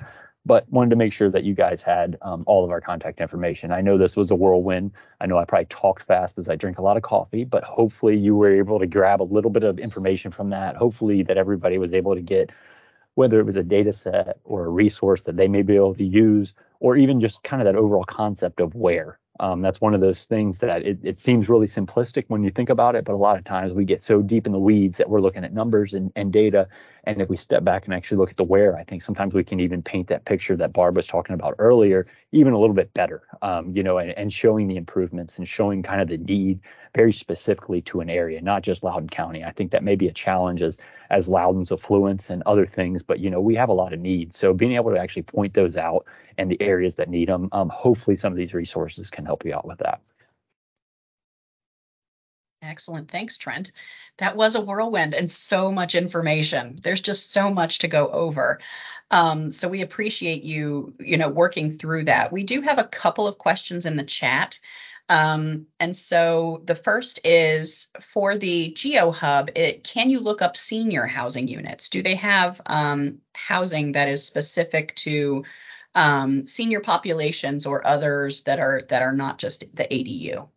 but 0.47 0.70
wanted 0.70 0.90
to 0.90 0.97
make 0.97 1.12
sure 1.12 1.28
that 1.28 1.42
you 1.42 1.55
guys 1.55 1.82
had 1.82 2.16
um, 2.22 2.44
all 2.47 2.64
of 2.64 2.70
our 2.70 2.80
contact 2.80 3.20
information. 3.20 3.72
I 3.72 3.80
know 3.80 3.99
this 3.99 4.14
was 4.14 4.30
a 4.30 4.36
whirlwind. 4.36 4.92
I 5.20 5.26
know 5.26 5.38
I 5.38 5.44
probably 5.44 5.66
talked 5.66 6.05
fast 6.05 6.38
as 6.38 6.49
I 6.49 6.55
drink 6.55 6.78
a 6.78 6.82
lot 6.82 6.97
of 6.97 7.03
coffee, 7.03 7.44
but 7.44 7.64
hopefully 7.64 8.16
you 8.16 8.36
were 8.36 8.55
able 8.55 8.78
to 8.78 8.86
grab 8.86 9.20
a 9.20 9.24
little 9.24 9.51
bit 9.51 9.64
of 9.64 9.80
information 9.80 10.30
from 10.30 10.51
that. 10.51 10.76
Hopefully 10.76 11.24
that 11.24 11.36
everybody 11.36 11.78
was 11.78 11.92
able 11.92 12.14
to 12.14 12.22
get 12.22 12.51
whether 13.16 13.40
it 13.40 13.47
was 13.47 13.57
a 13.57 13.62
data 13.62 13.92
set 13.92 14.38
or 14.44 14.66
a 14.66 14.68
resource 14.68 15.22
that 15.22 15.36
they 15.36 15.49
may 15.49 15.62
be 15.62 15.74
able 15.74 15.94
to 15.94 16.05
use, 16.05 16.55
or 16.80 16.97
even 16.97 17.20
just 17.20 17.42
kind 17.42 17.61
of 17.61 17.66
that 17.66 17.74
overall 17.74 18.05
concept 18.05 18.61
of 18.61 18.74
where. 18.74 19.18
Um, 19.41 19.61
that's 19.61 19.80
one 19.80 19.95
of 19.95 20.01
those 20.01 20.24
things 20.24 20.59
that 20.61 20.82
it, 20.82 20.99
it, 21.03 21.18
seems 21.18 21.49
really 21.49 21.66
simplistic 21.66 22.24
when 22.28 22.43
you 22.43 22.51
think 22.51 22.70
about 22.70 22.97
it, 22.97 23.05
but 23.05 23.12
a 23.12 23.16
lot 23.16 23.37
of 23.37 23.45
times 23.45 23.72
we 23.72 23.84
get 23.84 24.01
so 24.01 24.22
deep 24.22 24.47
in 24.47 24.53
the 24.53 24.59
weeds 24.59 24.97
that 24.97 25.11
we're 25.11 25.20
looking 25.20 25.45
at 25.45 25.53
numbers 25.53 25.93
and, 25.93 26.11
and 26.16 26.32
data. 26.32 26.68
And 27.05 27.20
if 27.20 27.28
we 27.28 27.37
step 27.37 27.62
back 27.62 27.84
and 27.84 27.95
actually 27.95 28.16
look 28.18 28.30
at 28.30 28.37
the 28.37 28.45
where, 28.45 28.76
I 28.76 28.84
think 28.84 29.03
sometimes 29.03 29.34
we 29.34 29.45
can 29.45 29.61
even 29.61 29.82
paint 29.82 30.09
that 30.09 30.24
picture 30.24 30.57
that 30.57 30.72
Barb 30.72 30.97
was 30.97 31.07
talking 31.07 31.34
about 31.34 31.55
earlier, 31.59 32.07
even 32.32 32.53
a 32.53 32.59
little 32.59 32.74
bit 32.74 32.93
better, 32.95 33.22
um, 33.43 33.76
you 33.76 33.82
know, 33.82 33.99
and, 33.99 34.11
and 34.12 34.32
showing 34.32 34.68
the 34.68 34.76
improvements 34.76 35.37
and 35.37 35.47
showing 35.47 35.82
kind 35.82 36.01
of 36.01 36.09
the 36.09 36.18
need 36.18 36.61
very 36.95 37.12
specifically 37.12 37.82
to 37.82 38.01
an 38.01 38.09
area, 38.09 38.41
not 38.41 38.62
just 38.62 38.82
Loudoun 38.82 39.09
County. 39.09 39.45
I 39.45 39.53
think 39.53 39.70
that 39.72 39.84
may 39.84 39.97
be 39.97 40.09
a 40.09 40.12
challenge 40.12 40.62
as 40.62 40.78
as 41.11 41.29
Loudoun's 41.29 41.73
affluence 41.73 42.31
and 42.31 42.43
other 42.45 42.67
things, 42.67 43.03
but 43.03 43.21
you 43.21 43.31
know, 43.31 43.41
we 43.41 43.55
have 43.55 43.69
a 43.69 43.75
lot 43.75 43.93
of 43.93 44.01
needs. 44.01 44.39
So 44.39 44.53
being 44.53 44.73
able 44.73 44.91
to 44.93 44.99
actually 44.99 45.23
point 45.23 45.55
those 45.55 45.77
out 45.77 46.07
and 46.39 46.51
the 46.51 46.61
areas 46.61 46.97
that 46.97 47.09
need 47.09 47.29
them, 47.29 47.49
um, 47.53 47.69
hopefully 47.69 48.17
some 48.17 48.33
of 48.33 48.37
these 48.37 48.55
resources 48.55 49.11
can 49.11 49.25
help 49.25 49.45
you 49.45 49.55
out 49.55 49.67
with 49.67 49.79
that. 49.79 50.01
Excellent. 52.63 53.11
Thanks, 53.11 53.39
Trent. 53.39 53.71
That 54.19 54.37
was 54.37 54.55
a 54.55 54.61
whirlwind 54.61 55.15
and 55.15 55.31
so 55.31 55.71
much 55.71 55.95
information. 55.95 56.75
There's 56.83 57.01
just 57.01 57.33
so 57.33 57.51
much 57.51 57.81
to 57.81 57.89
go 57.89 58.09
over. 58.09 58.61
Um, 59.11 59.53
so 59.53 59.69
we 59.69 59.83
appreciate 59.83 60.43
you, 60.43 60.95
you 60.99 61.17
know, 61.17 61.29
working 61.29 61.79
through 61.79 62.05
that. 62.05 62.33
We 62.33 62.43
do 62.43 62.61
have 62.63 62.79
a 62.79 62.85
couple 62.85 63.29
of 63.29 63.39
questions 63.39 63.87
in 63.87 63.97
the 63.97 64.05
chat. 64.05 64.59
Um, 65.09 65.67
and 65.79 65.95
so 65.97 66.63
the 66.65 66.75
first 66.75 67.21
is 67.25 67.89
for 68.01 68.37
the 68.37 68.73
Geo 68.73 69.13
Hub, 69.13 69.51
it, 69.55 69.85
can 69.85 70.11
you 70.11 70.21
look 70.21 70.43
up 70.43 70.57
senior 70.57 71.07
housing 71.07 71.47
units? 71.49 71.89
Do 71.89 72.03
they 72.03 72.17
have 72.17 72.61
um, 72.67 73.21
housing 73.35 73.93
that 73.93 74.09
is 74.09 74.27
specific 74.27 74.95
to 74.97 75.45
um, 75.95 76.47
senior 76.47 76.81
populations 76.81 77.67
or 77.67 77.87
others 77.87 78.43
that 78.43 78.59
are 78.59 78.83
that 78.89 79.03
are 79.03 79.13
not 79.13 79.39
just 79.39 79.65
the 79.77 79.85
ADU? 79.85 80.49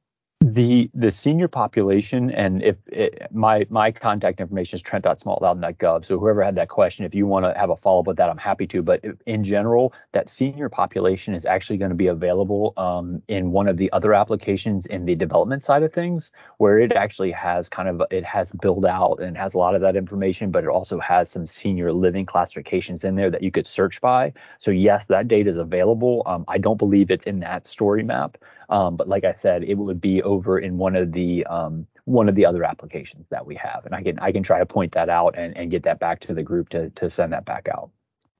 The 0.53 0.89
the 0.93 1.11
senior 1.11 1.47
population 1.47 2.31
and 2.31 2.63
if 2.63 2.75
it, 2.87 3.27
my 3.31 3.65
my 3.69 3.91
contact 3.91 4.39
information 4.39 4.77
is 4.77 4.81
trent.smallloudon.gov 4.81 6.05
so 6.05 6.17
whoever 6.17 6.43
had 6.43 6.55
that 6.55 6.69
question 6.69 7.05
if 7.05 7.13
you 7.13 7.27
want 7.27 7.45
to 7.45 7.57
have 7.59 7.69
a 7.69 7.75
follow-up 7.75 8.07
with 8.07 8.17
that 8.17 8.29
i'm 8.29 8.37
happy 8.37 8.65
to. 8.67 8.81
But 8.81 9.03
in 9.25 9.43
general 9.43 9.93
that 10.13 10.29
senior 10.29 10.69
population 10.69 11.33
is 11.33 11.45
actually 11.45 11.77
going 11.77 11.89
to 11.89 11.95
be 11.95 12.07
available 12.07 12.73
um, 12.77 13.21
in 13.27 13.51
one 13.51 13.67
of 13.67 13.77
the 13.77 13.91
other 13.91 14.13
applications 14.13 14.85
in 14.85 15.05
the 15.05 15.15
development 15.15 15.63
side 15.63 15.83
of 15.83 15.93
things 15.93 16.31
where 16.57 16.79
it 16.79 16.93
actually 16.93 17.31
has 17.31 17.69
kind 17.69 17.89
of 17.89 18.01
it 18.11 18.23
has 18.23 18.51
built 18.53 18.85
out 18.85 19.21
and 19.21 19.37
has 19.37 19.53
a 19.53 19.57
lot 19.57 19.75
of 19.75 19.81
that 19.81 19.95
information 19.95 20.51
but 20.51 20.63
it 20.63 20.69
also 20.69 20.99
has 20.99 21.29
some 21.29 21.45
senior 21.45 21.91
living 21.91 22.25
classifications 22.25 23.03
in 23.03 23.15
there 23.15 23.29
that 23.29 23.43
you 23.43 23.51
could 23.51 23.67
search 23.67 24.01
by. 24.01 24.33
So 24.57 24.71
yes 24.71 25.05
that 25.07 25.27
data 25.27 25.49
is 25.49 25.57
available. 25.57 26.23
Um, 26.25 26.45
i 26.47 26.57
don't 26.57 26.77
believe 26.77 27.11
it's 27.11 27.27
in 27.27 27.39
that 27.41 27.67
story 27.67 28.03
map. 28.03 28.37
Um, 28.69 28.95
but 28.95 29.07
like 29.07 29.23
I 29.23 29.33
said, 29.33 29.63
it 29.63 29.75
would 29.75 29.99
be 29.99 30.21
over 30.21 30.38
in 30.59 30.77
one 30.77 30.95
of 30.95 31.11
the 31.11 31.45
um, 31.45 31.87
one 32.05 32.27
of 32.29 32.35
the 32.35 32.45
other 32.45 32.63
applications 32.63 33.27
that 33.29 33.45
we 33.45 33.55
have, 33.55 33.85
and 33.85 33.93
I 33.93 34.01
can 34.01 34.19
I 34.19 34.31
can 34.31 34.43
try 34.43 34.59
to 34.59 34.65
point 34.65 34.93
that 34.93 35.09
out 35.09 35.37
and, 35.37 35.55
and 35.57 35.69
get 35.69 35.83
that 35.83 35.99
back 35.99 36.19
to 36.21 36.33
the 36.33 36.43
group 36.43 36.69
to 36.69 36.89
to 36.91 37.09
send 37.09 37.33
that 37.33 37.45
back 37.45 37.67
out. 37.69 37.89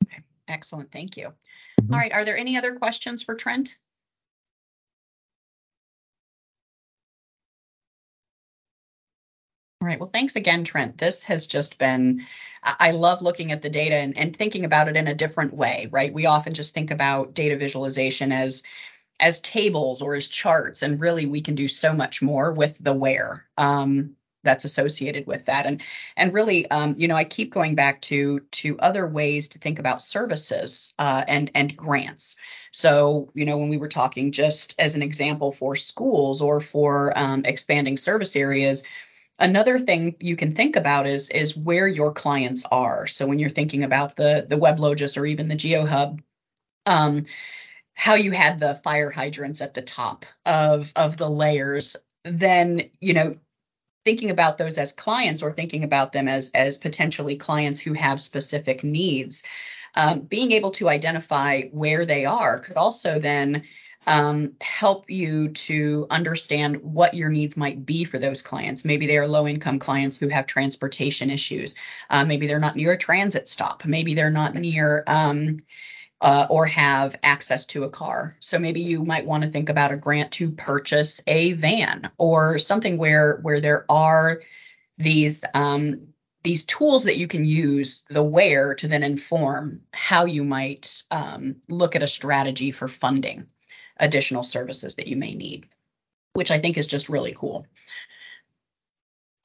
Okay, 0.06 0.22
excellent, 0.48 0.92
thank 0.92 1.18
you. 1.18 1.34
Mm-hmm. 1.82 1.94
All 1.94 2.00
right, 2.00 2.12
are 2.12 2.26
there 2.26 2.38
any 2.38 2.58
other 2.58 2.76
questions 2.76 3.24
for 3.24 3.36
Trent? 3.36 3.78
All 9.82 9.88
right. 9.88 9.98
Well, 9.98 10.10
thanks 10.12 10.36
again, 10.36 10.66
Trent. 10.66 10.98
This 10.98 11.24
has 11.24 11.48
just 11.48 11.78
been, 11.78 12.26
I 12.62 12.92
love 12.92 13.22
looking 13.22 13.54
at 13.54 13.62
the 13.62 13.70
data 13.70 13.96
and, 13.96 14.18
and, 14.18 14.36
thinking 14.36 14.66
about 14.66 14.90
it 14.90 14.98
in 14.98 15.08
a 15.08 15.16
different 15.16 15.54
way, 15.54 15.88
right? 15.90 16.14
We 16.14 16.26
often 16.26 16.54
just 16.54 16.74
think 16.74 16.92
about 16.92 17.34
data 17.34 17.56
visualization 17.56 18.34
as 18.34 18.64
as 19.20 19.40
tables 19.40 20.02
or 20.02 20.16
as 20.16 20.28
charts 20.28 20.82
and 20.82 21.00
really 21.00 21.26
we 21.26 21.42
can 21.42 21.56
do 21.56 21.68
so 21.68 21.94
much 21.94 22.22
more 22.22 22.52
with 22.52 22.78
the 22.80 22.94
where 22.94 23.46
um, 23.58 24.16
that's 24.44 24.64
associated 24.64 25.28
with 25.28 25.46
that 25.46 25.66
and 25.66 25.82
and 26.16 26.34
really 26.34 26.70
um, 26.72 26.96
you 26.98 27.08
know 27.08 27.16
i 27.16 27.24
keep 27.24 27.54
going 27.54 27.76
back 27.76 28.02
to 28.02 28.40
to 28.52 28.80
other 28.80 29.08
ways 29.08 29.50
to 29.50 29.60
think 29.60 29.80
about 29.80 30.02
services 30.02 30.94
uh, 31.00 31.24
and 31.28 31.52
and 31.56 31.76
grants 31.76 32.36
so 32.72 33.32
you 33.34 33.46
know 33.46 33.58
when 33.58 33.70
we 33.70 33.78
were 33.78 33.90
talking 33.90 34.32
just 34.32 34.76
as 34.80 34.96
an 34.96 35.02
example 35.02 35.52
for 35.52 35.76
schools 35.76 36.42
or 36.42 36.62
for 36.62 37.18
um, 37.18 37.44
expanding 37.46 37.98
service 37.98 38.36
areas 38.36 38.84
Another 39.40 39.80
thing 39.80 40.18
you 40.20 40.36
can 40.36 40.54
think 40.54 40.76
about 40.76 41.08
is 41.08 41.30
is 41.30 41.56
where 41.56 41.88
your 41.88 42.12
clients 42.12 42.66
are. 42.70 43.08
So 43.08 43.26
when 43.26 43.40
you're 43.40 43.50
thinking 43.50 43.84
about 43.84 44.18
the 44.18 44.46
the 44.48 44.58
WebLogis 44.58 45.18
or 45.18 45.26
even 45.26 45.48
the 45.48 45.56
GeoHub, 45.56 46.20
um, 46.86 47.26
how 48.00 48.16
you 48.16 48.32
had 48.32 48.62
the 48.62 48.76
fire 48.76 49.12
hydrants 49.12 49.60
at 49.60 49.74
the 49.74 49.82
top 49.82 50.26
of 50.46 50.90
of 50.96 51.18
the 51.18 51.30
layers 51.30 51.98
then 52.24 52.90
you 53.02 53.14
know 53.14 53.36
thinking 54.06 54.30
about 54.30 54.58
those 54.58 54.78
as 54.78 54.94
clients 54.94 55.44
or 55.44 55.52
thinking 55.52 55.84
about 55.84 56.14
them 56.14 56.30
as 56.30 56.50
as 56.56 56.78
potentially 56.78 57.36
clients 57.36 57.78
who 57.78 57.92
have 57.92 58.22
specific 58.22 58.86
needs 58.86 59.44
um, 59.98 60.22
being 60.22 60.54
able 60.54 60.72
to 60.72 60.88
identify 60.88 61.64
where 61.72 62.06
they 62.06 62.24
are 62.24 62.60
could 62.60 62.78
also 62.78 63.20
then 63.20 63.64
um, 64.08 64.54
help 64.62 65.10
you 65.10 65.50
to 65.50 66.08
understand 66.10 66.78
what 66.78 67.14
your 67.14 67.30
needs 67.30 67.58
might 67.58 67.86
be 67.86 68.06
for 68.06 68.18
those 68.18 68.42
clients. 68.42 68.86
Maybe 68.86 69.08
they 69.08 69.18
are 69.18 69.28
low 69.28 69.46
income 69.46 69.78
clients 69.78 70.18
who 70.18 70.30
have 70.30 70.46
transportation 70.46 71.30
issues. 71.30 71.76
Uh, 72.10 72.24
maybe 72.24 72.48
they're 72.48 72.62
not 72.62 72.78
near 72.78 72.94
a 72.94 72.98
transit 72.98 73.50
stop. 73.50 73.84
Maybe 73.84 74.14
they're 74.14 74.32
not 74.32 74.56
near, 74.56 75.04
um, 75.06 75.60
uh, 76.22 76.48
or 76.50 76.66
have 76.66 77.16
access 77.24 77.66
to 77.66 77.84
a 77.84 77.90
car. 77.90 78.36
So 78.40 78.60
maybe 78.60 78.82
you 78.82 79.04
might 79.04 79.26
want 79.26 79.44
to 79.44 79.50
think 79.50 79.70
about 79.70 79.92
a 79.92 79.98
grant 79.98 80.32
to 80.34 80.52
purchase 80.52 81.22
a 81.28 81.54
van 81.54 82.10
or 82.18 82.60
something 82.60 82.98
where 82.98 83.38
where 83.42 83.62
there 83.62 83.86
are 83.90 84.42
these 84.98 85.46
um, 85.54 86.10
these 86.44 86.66
tools 86.66 87.04
that 87.04 87.18
you 87.18 87.28
can 87.28 87.46
use 87.46 88.04
the 88.10 88.24
where 88.24 88.74
to 88.76 88.88
then 88.88 89.04
inform 89.04 89.82
how 89.92 90.26
you 90.26 90.44
might 90.44 91.04
um, 91.12 91.58
look 91.68 91.96
at 91.96 92.04
a 92.04 92.08
strategy 92.08 92.72
for 92.72 92.88
funding 92.88 93.48
additional 93.98 94.44
services 94.44 94.96
that 94.96 95.08
you 95.08 95.18
may 95.18 95.34
need, 95.34 95.68
which 96.34 96.52
I 96.52 96.60
think 96.60 96.78
is 96.78 96.88
just 96.88 97.10
really 97.10 97.34
cool. 97.36 97.66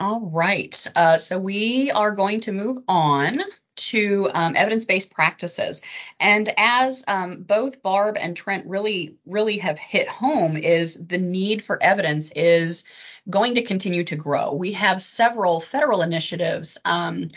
All 0.00 0.20
right, 0.32 0.86
uh, 0.94 1.18
so 1.18 1.38
we 1.38 1.90
are 1.90 2.12
going 2.12 2.40
to 2.40 2.52
move 2.52 2.82
on 2.88 3.40
to 3.76 4.30
um, 4.34 4.54
evidence-based 4.56 5.12
practices. 5.12 5.82
And 6.20 6.48
as 6.56 7.04
um, 7.08 7.42
both 7.42 7.82
Barb 7.82 8.16
and 8.18 8.36
Trent 8.36 8.66
really, 8.66 9.16
really 9.26 9.58
have 9.58 9.78
hit 9.78 10.08
home, 10.08 10.56
is 10.56 10.94
the 10.94 11.18
need 11.18 11.64
for 11.64 11.82
evidence 11.82 12.30
is 12.32 12.84
going 13.28 13.54
to 13.54 13.62
continue 13.62 14.04
to 14.04 14.16
grow. 14.16 14.52
We 14.52 14.72
have 14.72 15.00
several 15.00 15.60
federal 15.60 16.02
initiatives 16.02 16.78
um, 16.84 17.28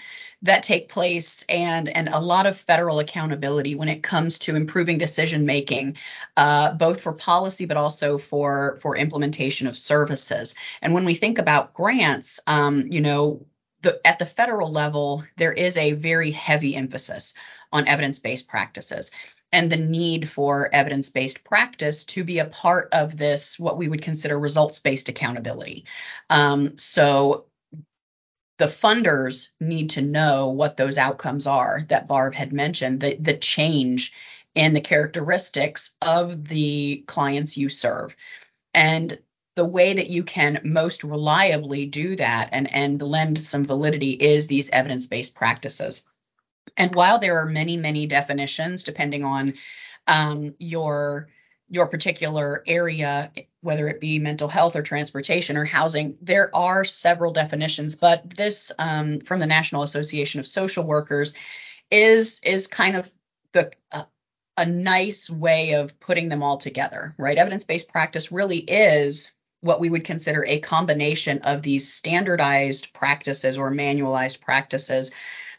that 0.43 0.63
take 0.63 0.89
place 0.89 1.43
and 1.49 1.89
and 1.89 2.09
a 2.09 2.19
lot 2.19 2.45
of 2.45 2.57
federal 2.57 2.99
accountability 2.99 3.75
when 3.75 3.89
it 3.89 4.03
comes 4.03 4.39
to 4.39 4.55
improving 4.55 4.97
decision 4.97 5.45
making 5.45 5.97
uh, 6.35 6.73
both 6.73 7.01
for 7.01 7.13
policy 7.13 7.65
but 7.65 7.77
also 7.77 8.17
for 8.17 8.77
for 8.81 8.95
implementation 8.95 9.65
of 9.65 9.75
services 9.75 10.53
and 10.81 10.93
when 10.93 11.05
we 11.05 11.15
think 11.15 11.39
about 11.39 11.73
grants 11.73 12.39
um, 12.45 12.85
you 12.91 13.01
know 13.01 13.45
the, 13.81 13.99
at 14.05 14.19
the 14.19 14.25
federal 14.25 14.71
level, 14.71 15.23
there 15.37 15.53
is 15.53 15.77
a 15.77 15.93
very 15.93 16.31
heavy 16.31 16.75
emphasis 16.75 17.33
on 17.71 17.87
evidence 17.87 18.19
based 18.19 18.47
practices 18.47 19.11
and 19.51 19.71
the 19.71 19.77
need 19.77 20.29
for 20.29 20.73
evidence 20.73 21.09
based 21.09 21.43
practice 21.43 22.03
to 22.05 22.23
be 22.23 22.39
a 22.39 22.45
part 22.45 22.89
of 22.91 23.17
this, 23.17 23.57
what 23.59 23.77
we 23.77 23.87
would 23.87 24.01
consider 24.01 24.37
results 24.37 24.79
based 24.79 25.09
accountability. 25.09 25.85
Um, 26.29 26.77
so 26.77 27.45
the 28.57 28.65
funders 28.65 29.49
need 29.59 29.91
to 29.91 30.01
know 30.01 30.49
what 30.49 30.77
those 30.77 30.97
outcomes 30.97 31.47
are 31.47 31.81
that 31.89 32.07
Barb 32.07 32.33
had 32.33 32.51
mentioned, 32.51 32.99
the, 32.99 33.15
the 33.19 33.37
change 33.37 34.13
in 34.55 34.73
the 34.73 34.81
characteristics 34.81 35.91
of 36.01 36.47
the 36.47 37.03
clients 37.05 37.57
you 37.57 37.69
serve. 37.69 38.15
And 38.73 39.19
the 39.57 39.65
way 39.65 39.91
that 39.91 40.07
you 40.07 40.23
can 40.23 40.61
most 40.63 41.03
reliably 41.03 41.87
do 41.87 42.15
that 42.15 42.49
and, 42.51 42.71
and 42.71 43.01
lend 43.01 43.43
some 43.43 43.65
validity 43.65 44.11
is 44.11 44.45
these 44.45 44.69
evidence 44.69 45.07
based 45.07 45.33
practices. 45.33 46.05
And 46.77 46.93
while 46.93 47.17
there 47.17 47.39
are 47.39 47.45
many, 47.47 47.75
many 47.75 48.05
definitions 48.05 48.83
depending 48.83 49.25
on 49.25 49.55
um, 50.05 50.53
your 50.59 51.29
your 51.69 51.87
particular 51.87 52.63
area, 52.67 53.31
whether 53.61 53.89
it 53.89 53.99
be 53.99 54.19
mental 54.19 54.47
health 54.47 54.75
or 54.75 54.83
transportation 54.83 55.57
or 55.57 55.65
housing, 55.65 56.17
there 56.21 56.55
are 56.55 56.85
several 56.85 57.33
definitions. 57.33 57.95
But 57.95 58.29
this 58.29 58.71
um, 58.77 59.19
from 59.21 59.39
the 59.39 59.47
National 59.47 59.81
Association 59.81 60.39
of 60.39 60.47
Social 60.47 60.83
Workers 60.83 61.33
is 61.89 62.39
is 62.43 62.67
kind 62.67 62.95
of 62.95 63.09
the 63.53 63.71
uh, 63.91 64.03
a 64.55 64.67
nice 64.67 65.31
way 65.31 65.73
of 65.73 65.99
putting 65.99 66.29
them 66.29 66.43
all 66.43 66.59
together, 66.59 67.15
right? 67.17 67.39
Evidence 67.39 67.65
based 67.65 67.89
practice 67.89 68.31
really 68.31 68.59
is 68.59 69.31
what 69.61 69.79
we 69.79 69.89
would 69.89 70.03
consider 70.03 70.45
a 70.45 70.59
combination 70.59 71.39
of 71.39 71.61
these 71.61 71.91
standardized 71.91 72.93
practices 72.93 73.57
or 73.57 73.71
manualized 73.71 74.41
practices 74.41 75.11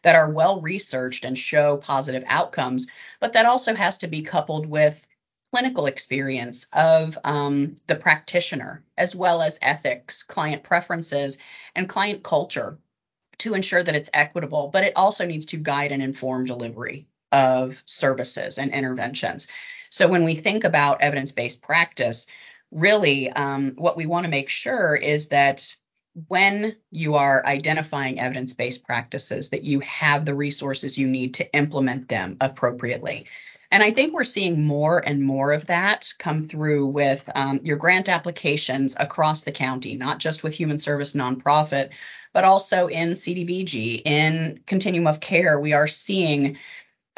that 0.02 0.14
are 0.14 0.30
well 0.30 0.60
researched 0.60 1.24
and 1.24 1.36
show 1.36 1.76
positive 1.76 2.24
outcomes, 2.26 2.86
but 3.20 3.32
that 3.32 3.46
also 3.46 3.74
has 3.74 3.98
to 3.98 4.06
be 4.06 4.22
coupled 4.22 4.66
with 4.66 5.04
clinical 5.52 5.86
experience 5.86 6.66
of 6.72 7.18
um, 7.24 7.76
the 7.86 7.96
practitioner, 7.96 8.84
as 8.96 9.16
well 9.16 9.42
as 9.42 9.58
ethics, 9.62 10.22
client 10.22 10.62
preferences, 10.62 11.38
and 11.74 11.88
client 11.88 12.22
culture 12.22 12.78
to 13.38 13.54
ensure 13.54 13.82
that 13.82 13.94
it's 13.94 14.10
equitable, 14.12 14.68
but 14.72 14.84
it 14.84 14.92
also 14.96 15.24
needs 15.24 15.46
to 15.46 15.56
guide 15.56 15.92
and 15.92 16.02
inform 16.02 16.44
delivery 16.44 17.08
of 17.32 17.80
services 17.86 18.58
and 18.58 18.72
interventions. 18.72 19.48
So 19.90 20.08
when 20.08 20.24
we 20.24 20.34
think 20.34 20.64
about 20.64 21.00
evidence 21.00 21.32
based 21.32 21.62
practice, 21.62 22.26
really 22.70 23.30
um, 23.30 23.72
what 23.76 23.96
we 23.96 24.06
want 24.06 24.24
to 24.24 24.30
make 24.30 24.48
sure 24.48 24.94
is 24.94 25.28
that 25.28 25.74
when 26.26 26.76
you 26.90 27.14
are 27.14 27.44
identifying 27.46 28.18
evidence 28.18 28.52
based 28.52 28.84
practices, 28.84 29.50
that 29.50 29.64
you 29.64 29.80
have 29.80 30.24
the 30.24 30.34
resources 30.34 30.98
you 30.98 31.06
need 31.06 31.34
to 31.34 31.54
implement 31.54 32.08
them 32.08 32.36
appropriately. 32.40 33.26
And 33.70 33.82
I 33.82 33.90
think 33.90 34.14
we're 34.14 34.24
seeing 34.24 34.64
more 34.66 34.98
and 34.98 35.22
more 35.22 35.52
of 35.52 35.66
that 35.66 36.12
come 36.18 36.48
through 36.48 36.86
with 36.86 37.28
um, 37.34 37.60
your 37.62 37.76
grant 37.76 38.08
applications 38.08 38.96
across 38.98 39.42
the 39.42 39.52
county, 39.52 39.94
not 39.94 40.18
just 40.18 40.42
with 40.42 40.54
human 40.54 40.78
service 40.78 41.14
nonprofit, 41.14 41.90
but 42.32 42.44
also 42.44 42.86
in 42.86 43.10
CDBG, 43.10 44.02
in 44.04 44.60
continuum 44.66 45.06
of 45.06 45.20
care. 45.20 45.60
We 45.60 45.74
are 45.74 45.88
seeing 45.88 46.56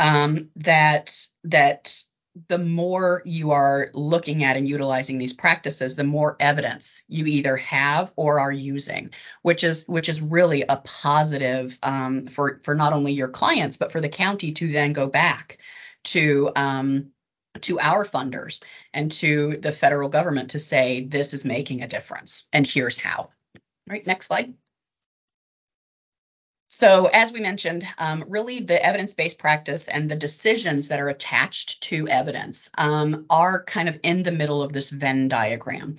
um, 0.01 0.51
that 0.57 1.27
that 1.45 2.03
the 2.49 2.59
more 2.59 3.23
you 3.25 3.51
are 3.51 3.91
looking 3.93 4.45
at 4.45 4.57
and 4.57 4.69
utilizing 4.69 5.19
these 5.19 5.33
practices, 5.33 5.97
the 5.97 6.05
more 6.05 6.37
evidence 6.39 7.03
you 7.09 7.27
either 7.27 7.57
have 7.57 8.13
or 8.17 8.39
are 8.41 8.53
using, 8.53 9.11
which 9.43 9.65
is 9.65 9.85
which 9.89 10.09
is 10.09 10.21
really 10.21 10.63
a 10.63 10.77
positive 10.77 11.77
um, 11.83 12.29
for 12.29 12.61
for 12.63 12.75
not 12.75 12.93
only 12.93 13.13
your 13.13 13.29
clients 13.29 13.77
but 13.77 13.91
for 13.91 14.01
the 14.01 14.09
county 14.09 14.53
to 14.53 14.69
then 14.69 14.93
go 14.93 15.09
back 15.09 15.59
to 16.05 16.53
um, 16.55 17.11
to 17.63 17.81
our 17.81 18.05
funders 18.05 18.63
and 18.95 19.11
to 19.11 19.57
the 19.57 19.73
federal 19.73 20.09
government 20.09 20.51
to 20.51 20.61
say 20.61 21.05
this 21.05 21.35
is 21.35 21.45
making 21.45 21.83
a 21.83 21.89
difference 21.89 22.47
and 22.53 22.67
here's 22.67 22.99
how. 22.99 23.23
All 23.23 23.31
right, 23.89 24.07
next 24.07 24.27
slide. 24.27 24.55
So, 26.73 27.07
as 27.07 27.33
we 27.33 27.41
mentioned, 27.41 27.85
um, 27.99 28.25
really 28.29 28.61
the 28.61 28.81
evidence 28.81 29.13
based 29.13 29.39
practice 29.39 29.89
and 29.89 30.09
the 30.09 30.15
decisions 30.15 30.87
that 30.87 31.01
are 31.01 31.09
attached 31.09 31.81
to 31.83 32.07
evidence 32.07 32.71
um, 32.79 33.27
are 33.29 33.65
kind 33.65 33.89
of 33.89 33.99
in 34.05 34.23
the 34.23 34.31
middle 34.31 34.63
of 34.63 34.73
this 34.73 34.89
Venn 34.89 35.27
diagram. 35.27 35.97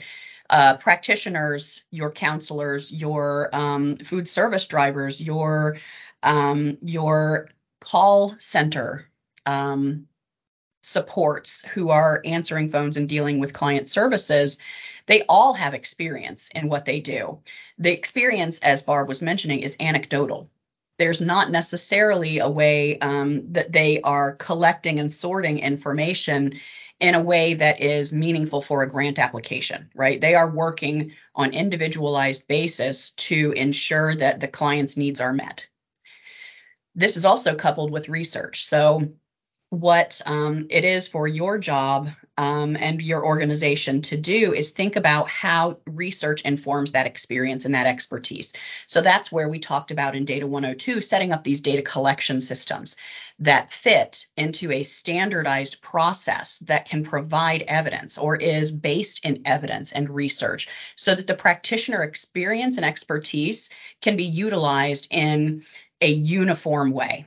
Uh, 0.49 0.77
practitioners, 0.77 1.83
your 1.91 2.09
counselors, 2.09 2.89
your 2.89 3.53
um, 3.53 3.97
food 3.97 4.29
service 4.29 4.65
drivers, 4.65 5.19
your 5.19 5.77
um, 6.23 6.77
your 6.81 7.49
call 7.81 8.35
center 8.39 9.05
um, 9.45 10.07
supports 10.81 11.65
who 11.73 11.89
are 11.89 12.21
answering 12.23 12.69
phones 12.69 12.95
and 12.95 13.09
dealing 13.09 13.41
with 13.41 13.51
client 13.51 13.89
services, 13.89 14.57
they 15.05 15.23
all 15.27 15.53
have 15.53 15.73
experience 15.73 16.49
in 16.55 16.69
what 16.69 16.85
they 16.85 17.01
do. 17.01 17.41
The 17.77 17.91
experience, 17.91 18.59
as 18.59 18.83
Barb 18.83 19.09
was 19.09 19.21
mentioning, 19.21 19.59
is 19.59 19.75
anecdotal. 19.77 20.49
There's 21.01 21.19
not 21.19 21.49
necessarily 21.49 22.37
a 22.37 22.47
way 22.47 22.99
um, 22.99 23.53
that 23.53 23.71
they 23.71 24.01
are 24.01 24.33
collecting 24.33 24.99
and 24.99 25.11
sorting 25.11 25.57
information 25.57 26.59
in 26.99 27.15
a 27.15 27.23
way 27.23 27.55
that 27.55 27.81
is 27.81 28.13
meaningful 28.13 28.61
for 28.61 28.83
a 28.83 28.87
grant 28.87 29.17
application, 29.17 29.89
right? 29.95 30.21
They 30.21 30.35
are 30.35 30.47
working 30.47 31.13
on 31.33 31.55
individualized 31.55 32.47
basis 32.47 33.09
to 33.13 33.51
ensure 33.53 34.13
that 34.13 34.41
the 34.41 34.47
client's 34.47 34.95
needs 34.95 35.19
are 35.21 35.33
met. 35.33 35.67
This 36.93 37.17
is 37.17 37.25
also 37.25 37.55
coupled 37.55 37.89
with 37.89 38.07
research. 38.07 38.65
So 38.65 39.13
what 39.71 40.21
um, 40.25 40.67
it 40.69 40.83
is 40.83 41.07
for 41.07 41.29
your 41.29 41.57
job 41.57 42.09
um, 42.37 42.75
and 42.75 43.01
your 43.01 43.25
organization 43.25 44.01
to 44.01 44.17
do 44.17 44.53
is 44.53 44.71
think 44.71 44.97
about 44.97 45.29
how 45.29 45.77
research 45.87 46.41
informs 46.41 46.91
that 46.91 47.05
experience 47.05 47.63
and 47.63 47.73
that 47.73 47.87
expertise. 47.87 48.51
So 48.87 48.99
that's 48.99 49.31
where 49.31 49.47
we 49.47 49.59
talked 49.59 49.91
about 49.91 50.13
in 50.13 50.25
Data 50.25 50.45
102 50.45 50.99
setting 50.99 51.31
up 51.31 51.45
these 51.45 51.61
data 51.61 51.83
collection 51.83 52.41
systems 52.41 52.97
that 53.39 53.71
fit 53.71 54.27
into 54.35 54.73
a 54.73 54.83
standardized 54.83 55.81
process 55.81 56.59
that 56.59 56.83
can 56.83 57.05
provide 57.05 57.63
evidence 57.65 58.17
or 58.17 58.35
is 58.35 58.73
based 58.73 59.23
in 59.23 59.43
evidence 59.45 59.93
and 59.93 60.09
research 60.09 60.67
so 60.97 61.15
that 61.15 61.27
the 61.27 61.33
practitioner 61.33 62.03
experience 62.03 62.75
and 62.75 62.85
expertise 62.85 63.69
can 64.01 64.17
be 64.17 64.25
utilized 64.25 65.07
in 65.11 65.63
a 66.01 66.09
uniform 66.09 66.91
way 66.91 67.25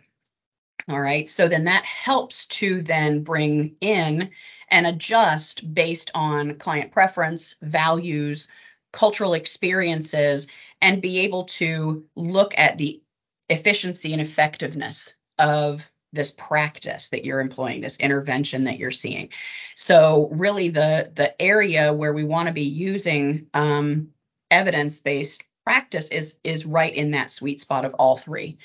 all 0.88 1.00
right. 1.00 1.28
So 1.28 1.48
then 1.48 1.64
that 1.64 1.84
helps 1.84 2.46
to 2.46 2.82
then 2.82 3.22
bring 3.22 3.76
in 3.80 4.30
and 4.68 4.86
adjust 4.86 5.72
based 5.72 6.10
on 6.14 6.56
client 6.56 6.92
preference, 6.92 7.56
values, 7.62 8.48
cultural 8.92 9.34
experiences, 9.34 10.46
and 10.80 11.00
be 11.00 11.20
able 11.20 11.44
to 11.44 12.04
look 12.14 12.54
at 12.58 12.76
the 12.76 13.02
efficiency 13.48 14.12
and 14.12 14.20
effectiveness 14.20 15.14
of 15.38 15.88
this 16.12 16.30
practice 16.30 17.08
that 17.10 17.24
you're 17.24 17.40
employing 17.40 17.80
this 17.80 17.96
intervention 17.96 18.64
that 18.64 18.78
you're 18.78 18.90
seeing 18.90 19.28
so 19.74 20.28
really 20.32 20.68
the 20.68 21.10
the 21.14 21.42
area 21.42 21.92
where 21.92 22.12
we 22.12 22.24
want 22.24 22.46
to 22.46 22.54
be 22.54 22.62
using 22.62 23.46
um, 23.52 24.08
evidence-based 24.50 25.42
practice 25.64 26.10
is 26.10 26.36
is 26.44 26.64
right 26.64 26.94
in 26.94 27.10
that 27.10 27.32
sweet 27.32 27.60
spot 27.60 27.84
of 27.84 27.94
all 27.94 28.16
three 28.16 28.56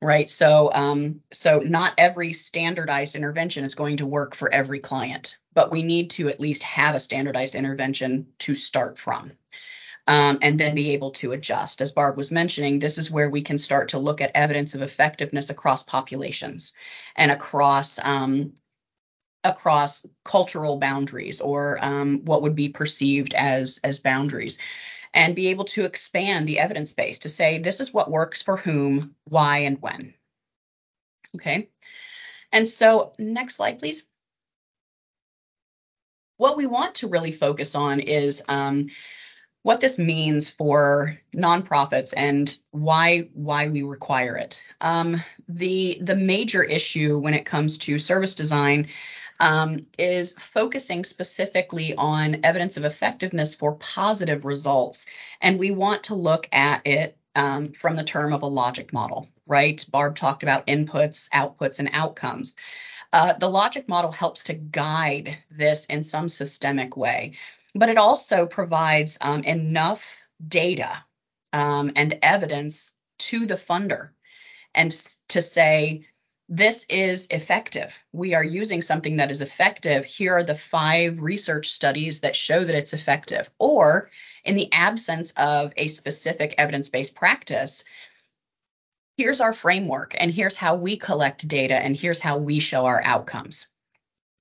right? 0.00 0.28
So, 0.28 0.70
um, 0.72 1.20
so 1.32 1.60
not 1.60 1.94
every 1.98 2.32
standardized 2.32 3.16
intervention 3.16 3.64
is 3.64 3.74
going 3.74 3.98
to 3.98 4.06
work 4.06 4.34
for 4.34 4.52
every 4.52 4.80
client, 4.80 5.38
but 5.54 5.70
we 5.70 5.82
need 5.82 6.10
to 6.10 6.28
at 6.28 6.40
least 6.40 6.62
have 6.62 6.94
a 6.94 7.00
standardized 7.00 7.54
intervention 7.54 8.26
to 8.40 8.54
start 8.54 8.98
from. 8.98 9.32
Um, 10.06 10.40
and 10.42 10.60
then 10.60 10.74
be 10.74 10.90
able 10.90 11.12
to 11.12 11.32
adjust. 11.32 11.80
As 11.80 11.92
Barb 11.92 12.18
was 12.18 12.30
mentioning, 12.30 12.78
this 12.78 12.98
is 12.98 13.10
where 13.10 13.30
we 13.30 13.40
can 13.40 13.56
start 13.56 13.88
to 13.88 13.98
look 13.98 14.20
at 14.20 14.32
evidence 14.34 14.74
of 14.74 14.82
effectiveness 14.82 15.48
across 15.48 15.82
populations 15.82 16.74
and 17.16 17.30
across 17.32 17.98
um, 18.04 18.52
across 19.44 20.04
cultural 20.22 20.78
boundaries 20.78 21.40
or 21.40 21.78
um, 21.82 22.22
what 22.24 22.42
would 22.42 22.54
be 22.54 22.68
perceived 22.68 23.32
as 23.32 23.80
as 23.84 24.00
boundaries 24.00 24.58
and 25.14 25.36
be 25.36 25.48
able 25.48 25.64
to 25.64 25.84
expand 25.84 26.46
the 26.46 26.58
evidence 26.58 26.92
base 26.92 27.20
to 27.20 27.28
say 27.28 27.58
this 27.58 27.80
is 27.80 27.94
what 27.94 28.10
works 28.10 28.42
for 28.42 28.56
whom, 28.56 29.14
why, 29.24 29.58
and 29.58 29.80
when. 29.80 30.12
Okay. 31.36 31.68
And 32.52 32.68
so, 32.68 33.12
next 33.18 33.56
slide, 33.56 33.78
please. 33.78 34.04
What 36.36 36.56
we 36.56 36.66
want 36.66 36.96
to 36.96 37.08
really 37.08 37.32
focus 37.32 37.76
on 37.76 38.00
is 38.00 38.42
um, 38.48 38.90
what 39.62 39.80
this 39.80 39.98
means 39.98 40.50
for 40.50 41.18
nonprofits 41.34 42.12
and 42.16 42.56
why 42.70 43.28
why 43.32 43.68
we 43.68 43.82
require 43.82 44.36
it. 44.36 44.62
Um, 44.80 45.22
the 45.48 45.98
the 46.00 46.16
major 46.16 46.62
issue 46.62 47.18
when 47.18 47.34
it 47.34 47.46
comes 47.46 47.78
to 47.78 47.98
service 47.98 48.34
design 48.34 48.88
um, 49.40 49.80
is 49.98 50.32
focusing 50.32 51.04
specifically 51.04 51.94
on 51.94 52.40
evidence 52.44 52.76
of 52.76 52.84
effectiveness 52.84 53.54
for 53.54 53.74
positive 53.74 54.44
results. 54.44 55.06
And 55.40 55.58
we 55.58 55.70
want 55.70 56.04
to 56.04 56.14
look 56.14 56.48
at 56.52 56.86
it 56.86 57.16
um, 57.34 57.72
from 57.72 57.96
the 57.96 58.04
term 58.04 58.32
of 58.32 58.42
a 58.42 58.46
logic 58.46 58.92
model, 58.92 59.28
right? 59.46 59.84
Barb 59.90 60.14
talked 60.14 60.42
about 60.42 60.66
inputs, 60.66 61.28
outputs, 61.30 61.78
and 61.78 61.90
outcomes. 61.92 62.56
Uh, 63.12 63.32
the 63.34 63.48
logic 63.48 63.88
model 63.88 64.12
helps 64.12 64.44
to 64.44 64.54
guide 64.54 65.38
this 65.50 65.86
in 65.86 66.02
some 66.02 66.28
systemic 66.28 66.96
way, 66.96 67.34
but 67.74 67.88
it 67.88 67.98
also 67.98 68.46
provides 68.46 69.18
um, 69.20 69.42
enough 69.42 70.16
data 70.46 71.02
um, 71.52 71.92
and 71.96 72.18
evidence 72.22 72.92
to 73.18 73.46
the 73.46 73.54
funder 73.54 74.10
and 74.74 74.90
to 75.28 75.40
say 75.40 76.06
this 76.48 76.84
is 76.90 77.26
effective. 77.30 77.98
We 78.12 78.34
are 78.34 78.44
using 78.44 78.82
something 78.82 79.16
that 79.16 79.30
is 79.30 79.40
effective. 79.40 80.04
Here 80.04 80.34
are 80.34 80.42
the 80.42 80.54
five 80.54 81.20
research 81.22 81.70
studies 81.70 82.20
that 82.20 82.36
show 82.36 82.62
that 82.62 82.74
it's 82.74 82.92
effective. 82.92 83.48
Or, 83.58 84.10
in 84.44 84.54
the 84.54 84.70
absence 84.72 85.32
of 85.32 85.72
a 85.76 85.88
specific 85.88 86.54
evidence 86.58 86.90
based 86.90 87.14
practice, 87.14 87.84
here's 89.16 89.40
our 89.40 89.54
framework, 89.54 90.14
and 90.18 90.30
here's 90.30 90.56
how 90.56 90.74
we 90.74 90.98
collect 90.98 91.48
data, 91.48 91.76
and 91.76 91.96
here's 91.96 92.20
how 92.20 92.36
we 92.36 92.60
show 92.60 92.84
our 92.84 93.02
outcomes. 93.02 93.66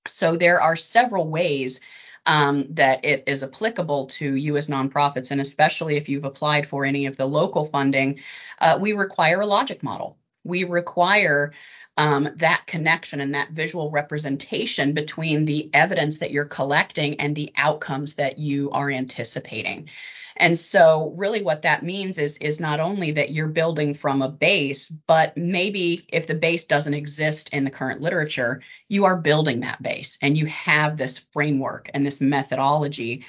So, 0.07 0.35
there 0.35 0.59
are 0.59 0.75
several 0.75 1.29
ways 1.29 1.79
um, 2.25 2.67
that 2.71 3.05
it 3.05 3.23
is 3.27 3.43
applicable 3.43 4.07
to 4.07 4.35
you 4.35 4.57
as 4.57 4.67
nonprofits, 4.67 5.31
and 5.31 5.39
especially 5.39 5.95
if 5.95 6.09
you've 6.09 6.25
applied 6.25 6.67
for 6.67 6.83
any 6.83 7.05
of 7.05 7.15
the 7.15 7.25
local 7.25 7.65
funding, 7.67 8.19
uh, 8.59 8.77
we 8.79 8.91
require 8.91 9.41
a 9.41 9.45
logic 9.45 9.83
model. 9.83 10.17
We 10.43 10.65
require 10.65 11.53
um, 11.97 12.29
that 12.37 12.63
connection 12.65 13.21
and 13.21 13.35
that 13.35 13.51
visual 13.51 13.91
representation 13.91 14.93
between 14.93 15.45
the 15.45 15.69
evidence 15.73 16.19
that 16.19 16.31
you're 16.31 16.45
collecting 16.45 17.19
and 17.19 17.35
the 17.35 17.53
outcomes 17.55 18.15
that 18.15 18.39
you 18.39 18.71
are 18.71 18.89
anticipating. 18.89 19.89
And 20.35 20.57
so 20.57 21.13
really 21.15 21.43
what 21.43 21.61
that 21.61 21.83
means 21.83 22.17
is 22.17 22.37
is 22.37 22.59
not 22.59 22.79
only 22.79 23.11
that 23.11 23.31
you're 23.31 23.47
building 23.47 23.93
from 23.93 24.23
a 24.23 24.29
base, 24.29 24.89
but 24.89 25.37
maybe 25.37 26.05
if 26.11 26.25
the 26.25 26.33
base 26.33 26.65
doesn't 26.65 26.93
exist 26.93 27.53
in 27.53 27.63
the 27.63 27.69
current 27.69 28.01
literature, 28.01 28.61
you 28.89 29.05
are 29.05 29.15
building 29.15 29.59
that 29.59 29.81
base 29.81 30.17
and 30.21 30.35
you 30.35 30.47
have 30.47 30.97
this 30.97 31.19
framework 31.33 31.91
and 31.93 32.03
this 32.03 32.19
methodology 32.19 33.25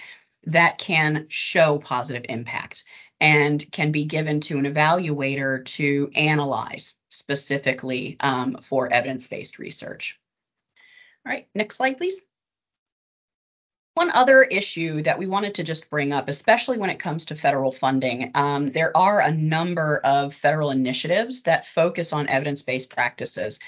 that 0.46 0.78
can 0.78 1.26
show 1.28 1.78
positive 1.78 2.24
impact 2.28 2.84
and 3.20 3.70
can 3.70 3.92
be 3.92 4.04
given 4.04 4.40
to 4.40 4.58
an 4.58 4.64
evaluator 4.64 5.64
to 5.64 6.10
analyze 6.14 6.94
specifically 7.14 8.16
um, 8.20 8.58
for 8.62 8.92
evidence-based 8.92 9.58
research. 9.58 10.18
All 11.26 11.32
right, 11.32 11.48
next 11.54 11.76
slide, 11.76 11.96
please. 11.96 12.22
One 13.94 14.10
other 14.10 14.42
issue 14.42 15.02
that 15.02 15.18
we 15.18 15.28
wanted 15.28 15.54
to 15.54 15.62
just 15.62 15.88
bring 15.88 16.12
up, 16.12 16.28
especially 16.28 16.78
when 16.78 16.90
it 16.90 16.98
comes 16.98 17.26
to 17.26 17.36
federal 17.36 17.70
funding, 17.70 18.32
um, 18.34 18.72
there 18.72 18.94
are 18.96 19.20
a 19.20 19.32
number 19.32 20.00
of 20.04 20.34
federal 20.34 20.72
initiatives 20.72 21.42
that 21.42 21.66
focus 21.66 22.12
on 22.12 22.28
evidence-based 22.28 22.90
practices 22.90 23.60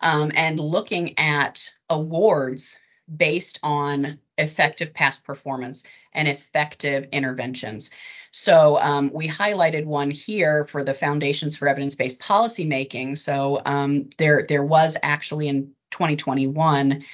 um, 0.00 0.32
and 0.34 0.58
looking 0.58 1.18
at 1.18 1.70
awards 1.90 2.78
based 3.14 3.60
on 3.62 4.18
effective 4.38 4.92
past 4.92 5.24
performance 5.24 5.84
and 6.12 6.28
effective 6.28 7.08
interventions. 7.12 7.90
So 8.30 8.80
um, 8.80 9.10
we 9.12 9.28
highlighted 9.28 9.84
one 9.84 10.10
here 10.10 10.66
for 10.66 10.82
the 10.82 10.94
Foundations 10.94 11.56
for 11.56 11.68
Evidence-Based 11.68 12.20
Policymaking. 12.20 13.16
So 13.16 13.62
um, 13.64 14.10
there, 14.18 14.44
there 14.48 14.64
was 14.64 14.96
actually 15.02 15.48
in 15.48 15.72
2021 15.90 17.04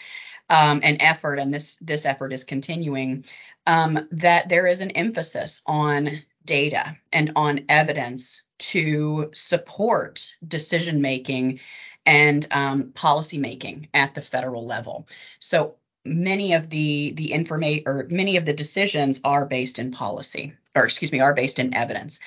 um, 0.51 0.81
an 0.83 1.01
effort, 1.01 1.39
and 1.39 1.55
this 1.55 1.77
this 1.81 2.05
effort 2.05 2.33
is 2.33 2.43
continuing, 2.43 3.25
um, 3.66 4.09
that 4.11 4.49
there 4.49 4.66
is 4.66 4.81
an 4.81 4.91
emphasis 4.91 5.62
on 5.64 6.23
data 6.45 6.97
and 7.12 7.33
on 7.37 7.66
evidence 7.68 8.43
to 8.59 9.31
support 9.33 10.35
decision 10.47 11.01
making 11.01 11.61
and 12.05 12.47
um, 12.51 12.91
policy 12.93 13.39
making 13.39 13.89
at 13.95 14.14
the 14.14 14.23
federal 14.23 14.66
level. 14.66 15.07
So 15.39 15.77
many 16.05 16.55
of 16.55 16.70
the 16.70 17.12
the 17.12 17.32
information 17.32 17.84
or 17.86 18.07
many 18.11 18.36
of 18.36 18.44
the 18.44 18.53
decisions 18.53 19.20
are 19.24 19.46
based 19.46 19.78
in 19.78 19.92
policy 19.92 20.55
or 20.74 20.84
excuse 20.84 21.12
me 21.12 21.20
are 21.20 21.34
based 21.34 21.59
in 21.59 21.74
evidence. 21.74 22.20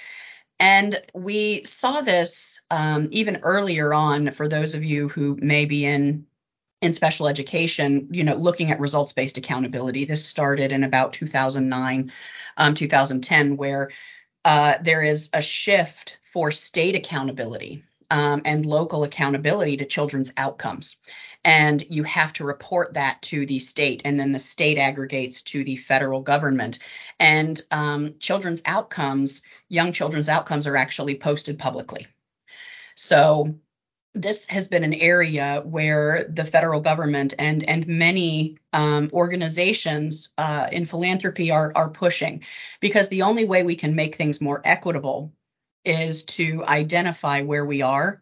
And 0.60 1.02
we 1.14 1.64
saw 1.64 2.02
this 2.02 2.62
um, 2.70 3.10
even 3.12 3.42
earlier 3.44 3.94
on 3.94 4.32
for 4.32 4.48
those 4.48 4.76
of 4.76 4.84
you 4.84 5.10
who 5.10 5.38
may 5.42 5.66
be 5.66 5.86
in 5.86 6.26
in 6.82 6.94
special 6.94 7.28
education 7.28 8.10
you 8.12 8.24
know 8.24 8.36
looking 8.36 8.72
at 8.72 8.80
results 8.80 9.14
based 9.14 9.38
accountability. 9.38 10.06
This 10.06 10.26
started 10.26 10.72
in 10.72 10.84
about 10.84 11.14
2009 11.14 12.12
um, 12.58 12.76
2010 12.76 13.58
where 13.58 13.90
uh, 14.46 14.76
there 14.82 15.02
is 15.02 15.30
a 15.34 15.42
shift 15.42 16.18
for 16.22 16.52
state 16.52 16.96
accountability 16.96 17.84
um, 18.14 18.44
and 18.46 18.64
local 18.64 19.04
accountability 19.04 19.78
to 19.78 19.86
children's 19.86 20.32
outcomes. 20.38 20.98
And 21.44 21.84
you 21.90 22.04
have 22.04 22.32
to 22.34 22.46
report 22.46 22.94
that 22.94 23.20
to 23.24 23.46
the 23.48 23.58
state 23.58 24.04
and 24.06 24.20
then 24.20 24.32
the 24.32 24.40
state 24.40 24.78
aggregates 24.78 25.42
to 25.42 25.64
the 25.64 25.78
federal 25.78 26.22
government. 26.22 26.78
And 27.20 27.60
um, 27.72 28.16
children's 28.20 28.62
outcomes 28.66 29.42
young 29.68 29.92
children's 29.92 30.30
outcomes 30.30 30.68
are 30.68 30.78
actually 30.78 31.16
posted 31.16 31.58
publicly. 31.58 32.06
So 32.96 33.56
this 34.14 34.46
has 34.46 34.68
been 34.68 34.84
an 34.84 34.94
area 34.94 35.64
where 35.66 36.26
the 36.30 36.46
federal 36.46 36.82
government 36.82 37.34
and 37.40 37.64
and 37.68 37.88
many 37.88 38.60
um, 38.72 39.10
organizations 39.12 40.30
uh, 40.38 40.68
in 40.72 40.86
philanthropy 40.86 41.50
are 41.50 41.72
are 41.74 41.90
pushing 41.90 42.44
because 42.80 43.10
the 43.10 43.24
only 43.24 43.46
way 43.46 43.64
we 43.64 43.76
can 43.76 43.96
make 43.96 44.16
things 44.16 44.40
more 44.40 44.62
equitable 44.64 45.34
is 45.86 46.24
to 46.24 46.64
identify 46.66 47.42
where 47.42 47.66
we 47.66 47.82
are 47.82 48.22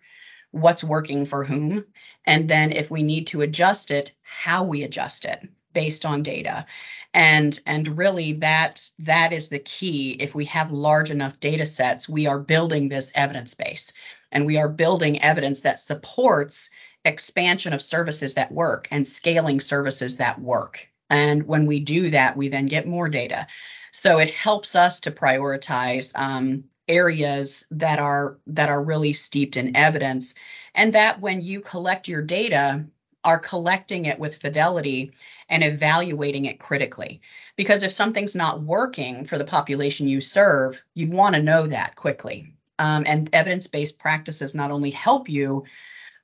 what's 0.51 0.83
working 0.83 1.25
for 1.25 1.43
whom, 1.43 1.85
and 2.25 2.49
then 2.49 2.71
if 2.71 2.91
we 2.91 3.03
need 3.03 3.27
to 3.27 3.41
adjust 3.41 3.89
it, 3.89 4.13
how 4.21 4.63
we 4.63 4.83
adjust 4.83 5.25
it 5.25 5.49
based 5.73 6.05
on 6.05 6.23
data. 6.23 6.65
And 7.13 7.57
and 7.65 7.97
really 7.97 8.33
that 8.33 8.89
that 8.99 9.33
is 9.33 9.47
the 9.47 9.59
key. 9.59 10.11
If 10.11 10.35
we 10.35 10.45
have 10.45 10.71
large 10.71 11.11
enough 11.11 11.39
data 11.39 11.65
sets, 11.65 12.07
we 12.07 12.27
are 12.27 12.39
building 12.39 12.87
this 12.87 13.11
evidence 13.15 13.53
base 13.53 13.91
and 14.31 14.45
we 14.45 14.57
are 14.57 14.69
building 14.69 15.21
evidence 15.21 15.61
that 15.61 15.79
supports 15.79 16.69
expansion 17.03 17.73
of 17.73 17.81
services 17.81 18.35
that 18.35 18.51
work 18.51 18.87
and 18.91 19.05
scaling 19.05 19.59
services 19.59 20.17
that 20.17 20.39
work. 20.39 20.89
And 21.09 21.43
when 21.43 21.65
we 21.65 21.81
do 21.81 22.11
that, 22.11 22.37
we 22.37 22.47
then 22.47 22.67
get 22.67 22.87
more 22.87 23.09
data. 23.09 23.47
So 23.91 24.19
it 24.19 24.33
helps 24.33 24.75
us 24.77 25.01
to 25.01 25.11
prioritize 25.11 26.17
um, 26.17 26.65
areas 26.91 27.65
that 27.71 27.99
are 27.99 28.37
that 28.47 28.69
are 28.69 28.83
really 28.83 29.13
steeped 29.13 29.55
in 29.57 29.75
evidence 29.75 30.35
and 30.75 30.93
that 30.93 31.21
when 31.21 31.41
you 31.41 31.61
collect 31.61 32.07
your 32.07 32.21
data 32.21 32.85
are 33.23 33.39
collecting 33.39 34.05
it 34.05 34.19
with 34.19 34.35
fidelity 34.35 35.11
and 35.47 35.63
evaluating 35.63 36.45
it 36.45 36.59
critically. 36.59 37.21
Because 37.55 37.83
if 37.83 37.91
something's 37.91 38.35
not 38.35 38.61
working 38.61 39.25
for 39.25 39.37
the 39.37 39.45
population 39.45 40.07
you 40.07 40.19
serve 40.21 40.83
you'd 40.93 41.13
want 41.13 41.35
to 41.35 41.41
know 41.41 41.65
that 41.65 41.95
quickly. 41.95 42.53
Um, 42.77 43.03
and 43.07 43.29
evidence-based 43.31 43.99
practices 43.99 44.55
not 44.55 44.71
only 44.71 44.89
help 44.89 45.29
you 45.29 45.65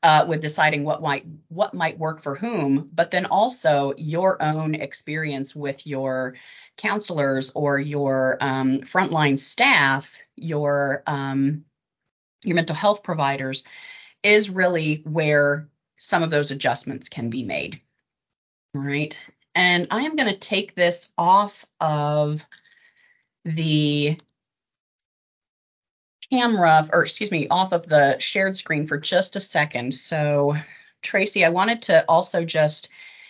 uh, 0.03 0.25
with 0.27 0.41
deciding 0.41 0.83
what 0.83 1.01
might 1.01 1.25
what 1.49 1.73
might 1.73 1.97
work 1.97 2.21
for 2.21 2.35
whom, 2.35 2.89
but 2.93 3.11
then 3.11 3.25
also 3.25 3.93
your 3.97 4.41
own 4.41 4.75
experience 4.75 5.55
with 5.55 5.87
your 5.87 6.35
counselors 6.77 7.51
or 7.55 7.79
your 7.79 8.37
um, 8.41 8.81
frontline 8.81 9.39
staff, 9.39 10.15
your 10.35 11.03
um, 11.07 11.65
your 12.43 12.55
mental 12.55 12.75
health 12.75 13.03
providers, 13.03 13.63
is 14.23 14.49
really 14.49 15.01
where 15.03 15.67
some 15.97 16.21
of 16.21 16.29
those 16.29 16.51
adjustments 16.51 17.09
can 17.09 17.29
be 17.29 17.43
made. 17.43 17.81
Right, 18.73 19.19
and 19.55 19.87
I 19.89 20.03
am 20.03 20.15
going 20.15 20.31
to 20.31 20.39
take 20.39 20.75
this 20.75 21.11
off 21.17 21.65
of 21.79 22.45
the 23.43 24.17
camera, 26.29 26.89
or 26.91 27.03
excuse 27.03 27.31
me, 27.31 27.47
off 27.49 27.71
of 27.71 27.87
the 27.87 28.17
shared 28.19 28.57
screen 28.57 28.87
for 28.87 28.97
just 28.97 29.35
a 29.35 29.41
second. 29.41 29.93
So, 29.93 30.55
Tracy, 31.01 31.45
I 31.45 31.49
wanted 31.49 31.83
to 31.83 32.05
also 32.07 32.43
just 32.43 32.89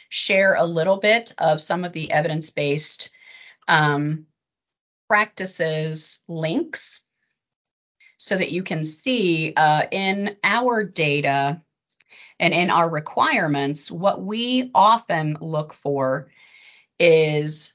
share 0.09 0.55
a 0.55 0.65
little 0.65 0.97
bit 0.97 1.33
of 1.37 1.61
some 1.61 1.83
of 1.83 1.93
the 1.93 2.11
evidence 2.11 2.49
based 2.49 3.11
um, 3.67 4.25
practices 5.07 6.21
links 6.27 7.01
so 8.17 8.35
that 8.35 8.51
you 8.51 8.63
can 8.63 8.83
see 8.83 9.53
uh, 9.55 9.83
in 9.91 10.35
our 10.43 10.83
data 10.83 11.61
and 12.39 12.53
in 12.53 12.69
our 12.69 12.89
requirements, 12.89 13.89
what 13.91 14.21
we 14.21 14.71
often 14.73 15.37
look 15.41 15.73
for 15.73 16.31
is 16.99 17.73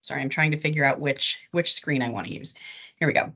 sorry, 0.00 0.20
I'm 0.20 0.28
trying 0.28 0.50
to 0.50 0.58
figure 0.58 0.84
out 0.84 1.00
which 1.00 1.38
which 1.50 1.72
screen 1.72 2.02
I 2.02 2.10
want 2.10 2.26
to 2.26 2.34
use. 2.34 2.54
Here 2.96 3.08
we 3.08 3.14
go. 3.14 3.32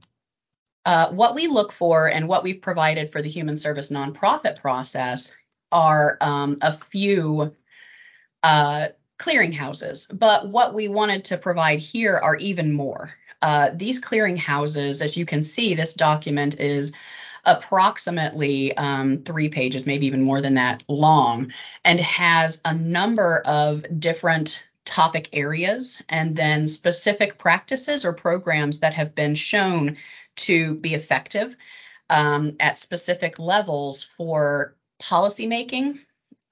Uh, 0.84 1.10
what 1.10 1.34
we 1.34 1.48
look 1.48 1.72
for 1.72 2.08
and 2.08 2.28
what 2.28 2.42
we've 2.42 2.62
provided 2.62 3.10
for 3.10 3.20
the 3.20 3.28
human 3.28 3.56
service 3.56 3.90
nonprofit 3.90 4.60
process 4.60 5.36
are 5.70 6.16
um, 6.20 6.58
a 6.62 6.72
few 6.72 7.54
uh, 8.42 8.88
clearinghouses, 9.18 10.06
but 10.16 10.48
what 10.48 10.72
we 10.72 10.88
wanted 10.88 11.24
to 11.26 11.36
provide 11.36 11.80
here 11.80 12.16
are 12.16 12.36
even 12.36 12.72
more. 12.72 13.12
Uh, 13.42 13.70
these 13.74 14.00
clearinghouses, 14.00 15.02
as 15.02 15.16
you 15.16 15.26
can 15.26 15.42
see, 15.42 15.74
this 15.74 15.94
document 15.94 16.58
is 16.58 16.92
approximately 17.44 18.76
um, 18.76 19.18
three 19.18 19.48
pages, 19.48 19.86
maybe 19.86 20.06
even 20.06 20.22
more 20.22 20.40
than 20.40 20.54
that 20.54 20.82
long, 20.88 21.52
and 21.84 22.00
has 22.00 22.60
a 22.64 22.74
number 22.74 23.42
of 23.44 23.84
different 24.00 24.64
topic 24.84 25.28
areas 25.32 26.02
and 26.08 26.34
then 26.34 26.66
specific 26.66 27.38
practices 27.38 28.05
or 28.05 28.12
programs 28.12 28.80
that 28.80 28.94
have 28.94 29.14
been 29.14 29.34
shown 29.34 29.96
to 30.39 30.74
be 30.74 30.94
effective 30.94 31.56
um, 32.10 32.56
at 32.60 32.78
specific 32.78 33.39
levels 33.39 34.09
for 34.16 34.77
policymaking 35.02 35.98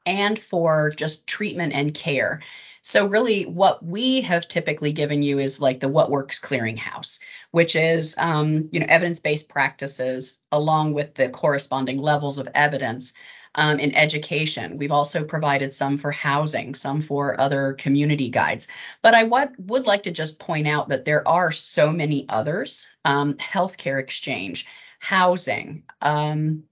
and 0.05 0.39
for 0.39 0.91
just 0.91 1.27
treatment 1.27 1.73
and 1.73 1.93
care. 1.93 2.43
So 2.83 3.07
really 3.07 3.45
what 3.47 3.85
we 3.85 4.21
have 4.21 4.47
typically 4.47 4.93
given 4.93 5.21
you 5.21 5.41
is 5.41 5.61
like 5.61 5.81
the 5.81 5.89
what 5.89 6.09
works 6.09 6.41
clearinghouse, 6.41 7.19
which 7.51 7.75
is 7.75 8.15
um, 8.17 8.69
you 8.71 8.79
know 8.79 8.87
evidence-based 8.89 9.49
practices 9.49 10.39
along 10.53 10.95
with 10.95 11.15
the 11.15 11.29
corresponding 11.29 11.99
levels 11.99 12.39
of 12.39 12.49
evidence 12.55 13.13
um, 13.57 13.81
in 13.81 13.95
education. 13.95 14.79
We've 14.79 14.93
also 14.93 15.25
provided 15.25 15.73
some 15.73 15.99
for 15.99 16.13
housing, 16.13 16.75
some 16.75 17.01
for 17.01 17.41
other 17.41 17.73
community 17.73 18.31
guides. 18.31 18.69
But 19.03 19.15
I 19.15 19.25
would, 19.25 19.51
would 19.59 19.87
like 19.87 20.05
to 20.05 20.13
just 20.13 20.39
point 20.39 20.69
out 20.69 20.89
that 20.91 21.05
there 21.05 21.27
are 21.27 21.51
so 21.53 21.91
many 21.93 22.27
others 22.29 22.87
um, 23.05 23.35
healthcare 23.35 23.99
exchange, 23.99 24.67
housing, 25.01 25.83
um, 26.01 26.65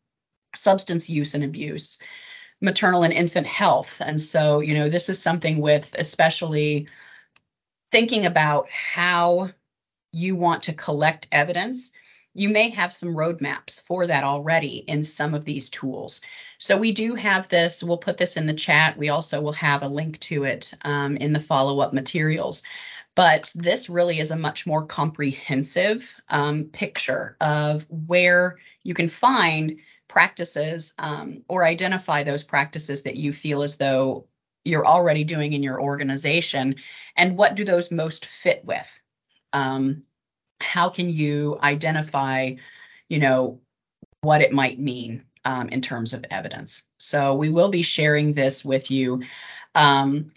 substance 0.55 1.11
use 1.11 1.35
and 1.35 1.45
abuse. 1.45 1.99
maternal 2.61 3.03
and 3.05 3.13
infant 3.13 3.47
health. 3.47 4.01
And 4.01 4.21
so, 4.21 4.61
you 4.61 4.75
know, 4.75 4.89
this 4.89 5.09
is 5.09 5.21
something 5.21 5.61
with 5.61 5.95
especially 5.99 6.89
thinking 7.91 8.27
about 8.27 8.71
how 8.71 9.51
you 10.13 10.37
want 10.37 10.65
to 10.65 10.73
collect 10.73 11.29
evidence. 11.31 11.93
You 12.35 12.49
may 12.49 12.71
have 12.71 12.93
some 12.93 13.15
roadmaps 13.15 13.83
for 13.87 14.07
that 14.07 14.25
already 14.25 14.79
in 14.79 15.05
some 15.05 15.35
of 15.35 15.45
these 15.45 15.71
tools. 15.71 16.21
So 16.59 16.77
we 16.77 16.93
do 16.93 17.15
have 17.15 17.49
this. 17.49 17.83
We'll 17.83 17.97
put 17.97 18.17
this 18.17 18.37
in 18.37 18.47
the 18.47 18.55
chat. 18.55 18.99
We 18.99 19.09
also 19.09 19.41
will 19.41 19.53
have 19.53 19.83
a 19.83 19.89
link 19.89 20.19
to 20.21 20.45
it 20.45 20.75
um, 20.83 21.17
in 21.17 21.33
the 21.33 21.41
follow 21.41 21.81
up 21.81 21.93
materials. 21.93 22.63
But 23.15 23.53
this 23.55 23.89
really 23.89 24.19
is 24.19 24.33
a 24.33 24.37
much 24.37 24.67
more 24.67 24.85
comprehensive 24.85 26.13
um, 26.29 26.65
picture 26.65 27.37
of 27.41 27.87
where 27.89 28.59
you 28.83 28.95
can 28.95 29.09
find 29.09 29.79
practices 30.09 30.95
um, 30.99 31.45
or 31.49 31.65
identify 31.65 32.25
those 32.25 32.43
practices 32.43 33.05
that 33.05 33.17
you 33.17 33.33
feel 33.33 33.63
as 33.63 33.77
though 33.77 34.27
you're 34.65 34.87
already 34.87 35.25
doing 35.25 35.53
in 35.53 35.63
your 35.63 35.81
organization 35.81 36.77
and 37.17 37.37
what 37.37 37.55
do 37.55 37.65
those 37.65 37.91
most 37.91 38.27
fit 38.27 38.65
with 38.65 39.01
um, 39.53 40.03
how 40.65 40.89
can 40.89 41.11
you 41.11 41.59
identify 41.63 42.55
you 43.09 43.19
know 43.19 43.61
what 44.23 44.41
it 44.41 44.53
might 44.53 44.79
mean 44.79 45.25
um, 45.45 45.69
in 45.69 45.81
terms 45.81 46.13
of 46.13 46.25
evidence? 46.31 46.87
So 46.99 47.35
we 47.35 47.51
will 47.51 47.69
be 47.69 47.83
sharing 47.83 48.33
this 48.33 48.65
with 48.65 48.91
you 48.91 49.23
um, 49.75 50.33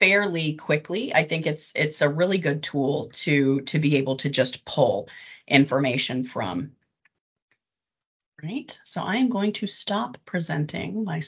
fairly 0.00 0.54
quickly. 0.54 1.14
I 1.14 1.24
think 1.24 1.46
it's 1.46 1.72
it's 1.76 2.00
a 2.00 2.08
really 2.08 2.38
good 2.38 2.62
tool 2.62 3.10
to 3.12 3.60
to 3.62 3.78
be 3.78 3.96
able 3.96 4.16
to 4.16 4.30
just 4.30 4.64
pull 4.64 5.08
information 5.46 6.24
from. 6.24 6.72
Right, 8.42 8.80
so 8.84 9.02
I 9.02 9.16
am 9.16 9.28
going 9.28 9.52
to 9.54 9.66
stop 9.66 10.16
presenting 10.24 11.04
my 11.04 11.20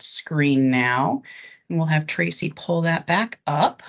screen 0.00 0.70
now, 0.70 1.22
and 1.68 1.78
we'll 1.78 1.86
have 1.86 2.06
Tracy 2.06 2.52
pull 2.54 2.82
that 2.82 3.06
back 3.06 3.38
up. 3.46 3.84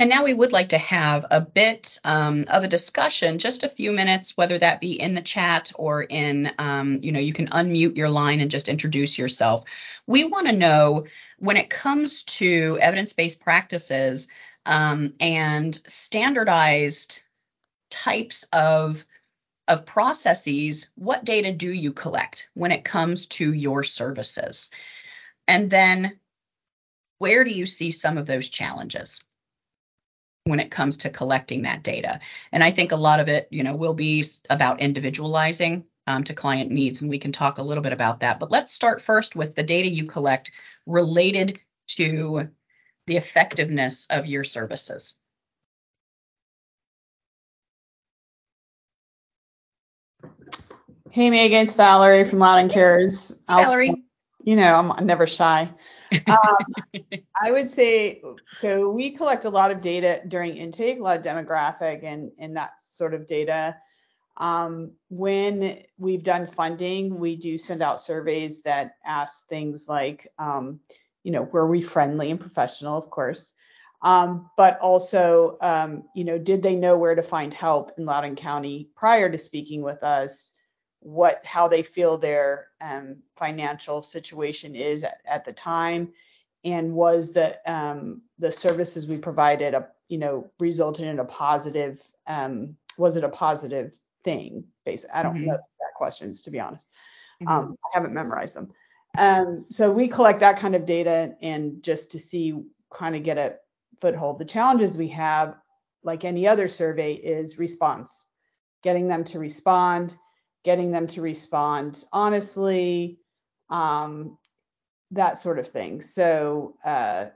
And 0.00 0.08
now 0.08 0.24
we 0.24 0.32
would 0.32 0.50
like 0.50 0.70
to 0.70 0.78
have 0.78 1.26
a 1.30 1.42
bit 1.42 1.98
um, 2.04 2.46
of 2.50 2.64
a 2.64 2.68
discussion, 2.68 3.36
just 3.36 3.64
a 3.64 3.68
few 3.68 3.92
minutes, 3.92 4.34
whether 4.34 4.56
that 4.56 4.80
be 4.80 4.98
in 4.98 5.14
the 5.14 5.20
chat 5.20 5.72
or 5.74 6.02
in, 6.02 6.50
um, 6.58 7.00
you 7.02 7.12
know, 7.12 7.20
you 7.20 7.34
can 7.34 7.48
unmute 7.48 7.98
your 7.98 8.08
line 8.08 8.40
and 8.40 8.50
just 8.50 8.70
introduce 8.70 9.18
yourself. 9.18 9.64
We 10.06 10.24
want 10.24 10.46
to 10.46 10.56
know 10.56 11.06
when 11.38 11.58
it 11.58 11.68
comes 11.68 12.22
to 12.22 12.78
evidence 12.80 13.12
based 13.12 13.40
practices 13.40 14.28
um, 14.64 15.12
and 15.20 15.74
standardized 15.86 17.22
types 17.90 18.46
of 18.54 19.04
of 19.68 19.84
processes, 19.84 20.88
what 20.94 21.26
data 21.26 21.52
do 21.52 21.70
you 21.70 21.92
collect 21.92 22.48
when 22.54 22.72
it 22.72 22.84
comes 22.84 23.26
to 23.26 23.52
your 23.52 23.84
services? 23.84 24.70
And 25.46 25.70
then 25.70 26.18
where 27.18 27.44
do 27.44 27.50
you 27.50 27.66
see 27.66 27.90
some 27.90 28.16
of 28.16 28.26
those 28.26 28.48
challenges? 28.48 29.20
When 30.44 30.60
it 30.60 30.70
comes 30.70 30.96
to 30.98 31.10
collecting 31.10 31.62
that 31.62 31.82
data. 31.82 32.20
And 32.50 32.64
I 32.64 32.70
think 32.70 32.92
a 32.92 32.96
lot 32.96 33.20
of 33.20 33.28
it, 33.28 33.46
you 33.50 33.62
know, 33.62 33.76
will 33.76 33.94
be 33.94 34.24
about 34.48 34.80
individualizing 34.80 35.84
um, 36.06 36.24
to 36.24 36.34
client 36.34 36.70
needs, 36.70 37.02
and 37.02 37.10
we 37.10 37.18
can 37.18 37.30
talk 37.30 37.58
a 37.58 37.62
little 37.62 37.82
bit 37.82 37.92
about 37.92 38.20
that. 38.20 38.40
But 38.40 38.50
let's 38.50 38.72
start 38.72 39.02
first 39.02 39.36
with 39.36 39.54
the 39.54 39.62
data 39.62 39.88
you 39.88 40.06
collect 40.06 40.50
related 40.86 41.60
to 41.88 42.48
the 43.06 43.16
effectiveness 43.16 44.06
of 44.08 44.26
your 44.26 44.44
services. 44.44 45.16
Hey 51.10 51.28
Megan, 51.28 51.66
it's 51.66 51.74
Valerie 51.74 52.24
from 52.24 52.38
Loudoun 52.38 52.70
Cares. 52.70 53.42
Valerie. 53.48 54.04
You 54.42 54.56
know, 54.56 54.94
I'm 54.96 55.06
never 55.06 55.26
shy. 55.26 55.70
Um, 56.26 56.56
I 57.42 57.50
would 57.50 57.70
say 57.70 58.22
so. 58.52 58.90
We 58.90 59.10
collect 59.10 59.44
a 59.44 59.50
lot 59.50 59.70
of 59.70 59.80
data 59.80 60.22
during 60.28 60.56
intake, 60.56 60.98
a 60.98 61.02
lot 61.02 61.16
of 61.16 61.22
demographic 61.24 62.02
and 62.02 62.30
and 62.38 62.56
that 62.56 62.78
sort 62.80 63.14
of 63.14 63.26
data. 63.26 63.76
Um, 64.36 64.92
when 65.10 65.82
we've 65.98 66.22
done 66.22 66.46
funding, 66.46 67.18
we 67.18 67.36
do 67.36 67.58
send 67.58 67.82
out 67.82 68.00
surveys 68.00 68.62
that 68.62 68.96
ask 69.04 69.46
things 69.48 69.86
like, 69.86 70.28
um, 70.38 70.80
you 71.24 71.30
know, 71.30 71.42
were 71.42 71.66
we 71.66 71.82
friendly 71.82 72.30
and 72.30 72.40
professional, 72.40 72.96
of 72.96 73.10
course, 73.10 73.52
um, 74.02 74.50
but 74.56 74.78
also, 74.80 75.58
um, 75.60 76.04
you 76.14 76.24
know, 76.24 76.38
did 76.38 76.62
they 76.62 76.74
know 76.74 76.96
where 76.96 77.14
to 77.14 77.22
find 77.22 77.52
help 77.52 77.92
in 77.98 78.06
Loudoun 78.06 78.34
County 78.34 78.88
prior 78.96 79.30
to 79.30 79.36
speaking 79.36 79.82
with 79.82 80.02
us? 80.02 80.54
What 81.00 81.44
how 81.44 81.66
they 81.66 81.82
feel 81.82 82.16
their 82.16 82.68
um, 82.80 83.22
financial 83.36 84.02
situation 84.02 84.74
is 84.74 85.02
at, 85.02 85.18
at, 85.26 85.44
the 85.44 85.52
time. 85.52 86.12
And 86.62 86.92
was 86.92 87.32
the 87.32 87.58
um, 87.70 88.22
the 88.38 88.52
services 88.52 89.06
we 89.06 89.16
provided 89.16 89.74
a 89.74 89.88
you 90.08 90.18
know 90.18 90.50
resulted 90.58 91.06
in 91.06 91.18
a 91.18 91.24
positive 91.24 92.02
um, 92.26 92.76
was 92.98 93.16
it 93.16 93.24
a 93.24 93.30
positive 93.30 93.98
thing 94.22 94.66
basically 94.84 95.14
i 95.14 95.22
don't 95.22 95.36
mm-hmm. 95.36 95.46
know 95.46 95.54
that 95.54 95.94
questions 95.96 96.42
to 96.42 96.50
be 96.50 96.60
honest. 96.60 96.86
Mm-hmm. 97.42 97.50
um, 97.50 97.76
i 97.86 97.88
haven't 97.94 98.12
memorized 98.12 98.56
them. 98.56 98.70
Um, 99.16 99.66
so 99.70 99.90
we 99.90 100.06
collect 100.08 100.40
that 100.40 100.58
kind 100.58 100.76
of 100.76 100.84
data 100.84 101.34
and 101.40 101.82
just 101.82 102.10
to 102.12 102.18
see 102.18 102.62
kind 102.92 103.16
of 103.16 103.22
get 103.22 103.38
a 103.38 103.56
foothold. 104.00 104.38
The 104.38 104.44
challenges 104.44 104.96
we 104.96 105.08
have 105.08 105.56
like 106.02 106.24
any 106.24 106.46
other 106.46 106.68
survey 106.68 107.14
is 107.14 107.58
response. 107.58 108.24
Getting 108.82 109.08
them 109.08 109.24
to 109.24 109.38
respond 109.38 110.16
getting 110.64 110.90
them 110.90 111.06
to 111.08 111.22
respond 111.22 112.04
honestly, 112.12 113.18
um, 113.68 114.38
that 115.12 115.38
sort 115.38 115.58
of 115.58 115.68
thing. 115.68 116.02
So 116.02 116.76
uh, 116.84 117.26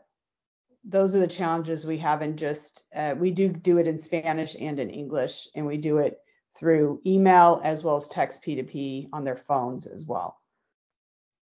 those 0.85 1.15
are 1.15 1.21
the 1.21 1.27
challenges 1.27 1.87
we 1.87 1.99
have 1.99 2.23
in 2.23 2.37
just 2.37 2.85
uh, 2.95 3.15
we 3.19 3.31
do 3.31 3.49
do 3.49 3.79
it 3.79 3.89
in 3.89 3.99
Spanish 3.99 4.57
and 4.59 4.79
in 4.79 4.91
English, 4.91 5.49
and 5.55 5.67
we 5.67 5.77
do 5.77 5.99
it 5.99 6.19
through 6.57 7.01
email 7.05 7.61
as 7.65 7.83
well 7.83 7.97
as 7.97 8.07
text 8.09 8.43
P2P 8.43 9.09
on 9.13 9.25
their 9.25 9.37
phones 9.37 9.87
as 9.87 10.05
well. 10.05 10.41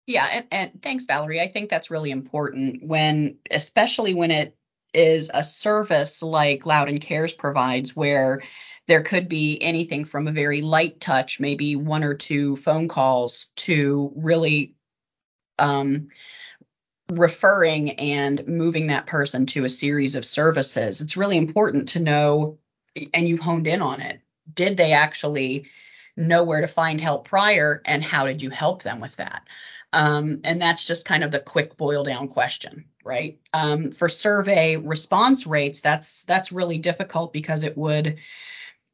Yeah, 0.05 0.25
and, 0.31 0.47
and 0.51 0.81
thanks, 0.81 1.05
Valerie. 1.05 1.41
I 1.41 1.49
think 1.49 1.69
that's 1.69 1.91
really 1.91 2.11
important 2.11 2.81
when, 2.81 3.37
especially 3.51 4.13
when 4.13 4.31
it 4.31 4.57
is 4.93 5.29
a 5.33 5.43
service 5.43 6.23
like 6.23 6.65
Loudoun 6.65 6.99
Cares 6.99 7.33
provides, 7.33 7.95
where 7.95 8.41
there 8.87 9.03
could 9.03 9.27
be 9.29 9.61
anything 9.61 10.05
from 10.05 10.27
a 10.27 10.31
very 10.31 10.61
light 10.61 10.99
touch, 10.99 11.39
maybe 11.39 11.75
one 11.75 12.03
or 12.03 12.13
two 12.13 12.55
phone 12.55 12.87
calls, 12.87 13.47
to 13.57 14.11
really 14.15 14.75
um, 15.59 16.07
referring 17.11 17.91
and 17.99 18.47
moving 18.47 18.87
that 18.87 19.05
person 19.05 19.45
to 19.47 19.65
a 19.65 19.69
series 19.69 20.15
of 20.15 20.25
services. 20.25 21.01
It's 21.01 21.17
really 21.17 21.37
important 21.37 21.89
to 21.89 21.99
know, 21.99 22.59
and 23.13 23.27
you've 23.27 23.39
honed 23.39 23.67
in 23.67 23.81
on 23.81 24.01
it. 24.01 24.21
Did 24.53 24.77
they 24.77 24.93
actually 24.93 25.69
know 26.15 26.43
where 26.43 26.61
to 26.61 26.67
find 26.67 26.99
help 26.99 27.27
prior, 27.27 27.81
and 27.85 28.03
how 28.03 28.25
did 28.25 28.41
you 28.41 28.49
help 28.49 28.83
them 28.83 28.99
with 28.99 29.15
that? 29.17 29.43
Um, 29.93 30.41
and 30.43 30.61
that's 30.61 30.85
just 30.85 31.05
kind 31.05 31.23
of 31.23 31.31
the 31.31 31.39
quick 31.39 31.77
boil 31.77 32.03
down 32.03 32.27
question, 32.27 32.85
right? 33.03 33.39
Um, 33.53 33.91
for 33.91 34.09
survey 34.09 34.75
response 34.75 35.47
rates, 35.47 35.81
that's 35.81 36.23
that's 36.23 36.51
really 36.51 36.77
difficult 36.77 37.31
because 37.33 37.63
it 37.63 37.77
would 37.77 38.17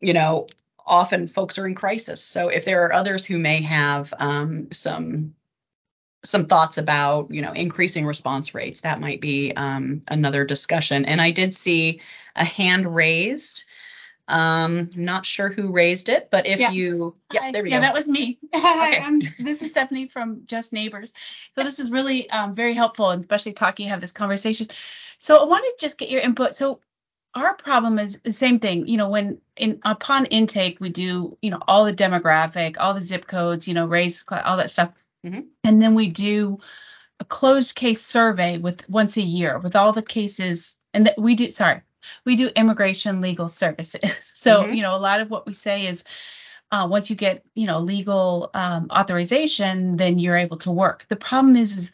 you 0.03 0.13
know, 0.13 0.47
often 0.85 1.27
folks 1.27 1.57
are 1.57 1.65
in 1.65 1.75
crisis. 1.75 2.23
So 2.23 2.49
if 2.49 2.65
there 2.65 2.85
are 2.85 2.93
others 2.93 3.25
who 3.25 3.39
may 3.39 3.61
have 3.61 4.13
um, 4.17 4.67
some 4.71 5.35
some 6.25 6.45
thoughts 6.45 6.77
about 6.77 7.31
you 7.31 7.41
know 7.41 7.53
increasing 7.53 8.05
response 8.05 8.53
rates, 8.53 8.81
that 8.81 8.99
might 8.99 9.21
be 9.21 9.53
um, 9.55 10.01
another 10.07 10.45
discussion. 10.45 11.05
And 11.05 11.21
I 11.21 11.31
did 11.31 11.53
see 11.53 12.01
a 12.35 12.45
hand 12.45 12.93
raised. 12.93 13.63
Um, 14.25 14.89
not 14.95 15.25
sure 15.25 15.49
who 15.49 15.73
raised 15.73 16.07
it, 16.07 16.29
but 16.31 16.47
if 16.47 16.57
yeah. 16.57 16.71
you, 16.71 17.13
yeah, 17.33 17.51
there 17.51 17.61
we 17.61 17.69
yeah, 17.69 17.79
go. 17.79 17.81
Yeah, 17.81 17.87
that 17.91 17.93
was 17.93 18.07
me. 18.07 18.39
Hi, 18.53 18.95
I'm, 18.95 19.21
this 19.37 19.61
is 19.61 19.71
Stephanie 19.71 20.07
from 20.07 20.43
Just 20.45 20.71
Neighbors. 20.71 21.13
So 21.51 21.63
this 21.63 21.77
is 21.77 21.91
really 21.91 22.29
um, 22.29 22.55
very 22.55 22.73
helpful, 22.73 23.09
and 23.09 23.19
especially 23.19 23.51
talking, 23.51 23.89
have 23.89 23.99
this 23.99 24.13
conversation. 24.13 24.69
So 25.17 25.37
I 25.39 25.43
want 25.43 25.65
to 25.65 25.73
just 25.77 25.97
get 25.97 26.09
your 26.09 26.21
input. 26.21 26.55
So 26.55 26.79
our 27.35 27.55
problem 27.55 27.99
is 27.99 28.19
the 28.23 28.33
same 28.33 28.59
thing. 28.59 28.87
You 28.87 28.97
know, 28.97 29.09
when 29.09 29.39
in 29.57 29.79
upon 29.83 30.25
intake 30.27 30.79
we 30.79 30.89
do, 30.89 31.37
you 31.41 31.51
know, 31.51 31.59
all 31.67 31.85
the 31.85 31.93
demographic, 31.93 32.77
all 32.79 32.93
the 32.93 33.01
zip 33.01 33.27
codes, 33.27 33.67
you 33.67 33.73
know, 33.73 33.85
race, 33.85 34.23
all 34.29 34.57
that 34.57 34.69
stuff, 34.69 34.91
mm-hmm. 35.25 35.41
and 35.63 35.81
then 35.81 35.95
we 35.95 36.09
do 36.09 36.59
a 37.19 37.25
closed 37.25 37.75
case 37.75 38.05
survey 38.05 38.57
with 38.57 38.87
once 38.89 39.17
a 39.17 39.21
year 39.21 39.57
with 39.57 39.75
all 39.75 39.93
the 39.93 40.01
cases, 40.01 40.77
and 40.93 41.07
that 41.07 41.17
we 41.17 41.35
do. 41.35 41.49
Sorry, 41.49 41.81
we 42.25 42.35
do 42.35 42.47
immigration 42.47 43.21
legal 43.21 43.47
services. 43.47 44.01
So 44.21 44.63
mm-hmm. 44.63 44.73
you 44.73 44.81
know, 44.83 44.95
a 44.95 44.99
lot 44.99 45.19
of 45.19 45.29
what 45.29 45.45
we 45.45 45.53
say 45.53 45.87
is. 45.87 46.03
Uh, 46.71 46.87
once 46.87 47.07
you 47.07 47.15
get, 47.15 47.45
you 47.53 47.67
know, 47.67 47.77
legal 47.77 48.49
um, 48.55 48.87
authorization, 48.89 49.95
then 49.95 50.17
you're 50.17 50.35
able 50.35 50.57
to 50.57 50.71
work. 50.71 51.05
The 51.07 51.15
problem 51.15 51.55
is, 51.55 51.77
is 51.77 51.91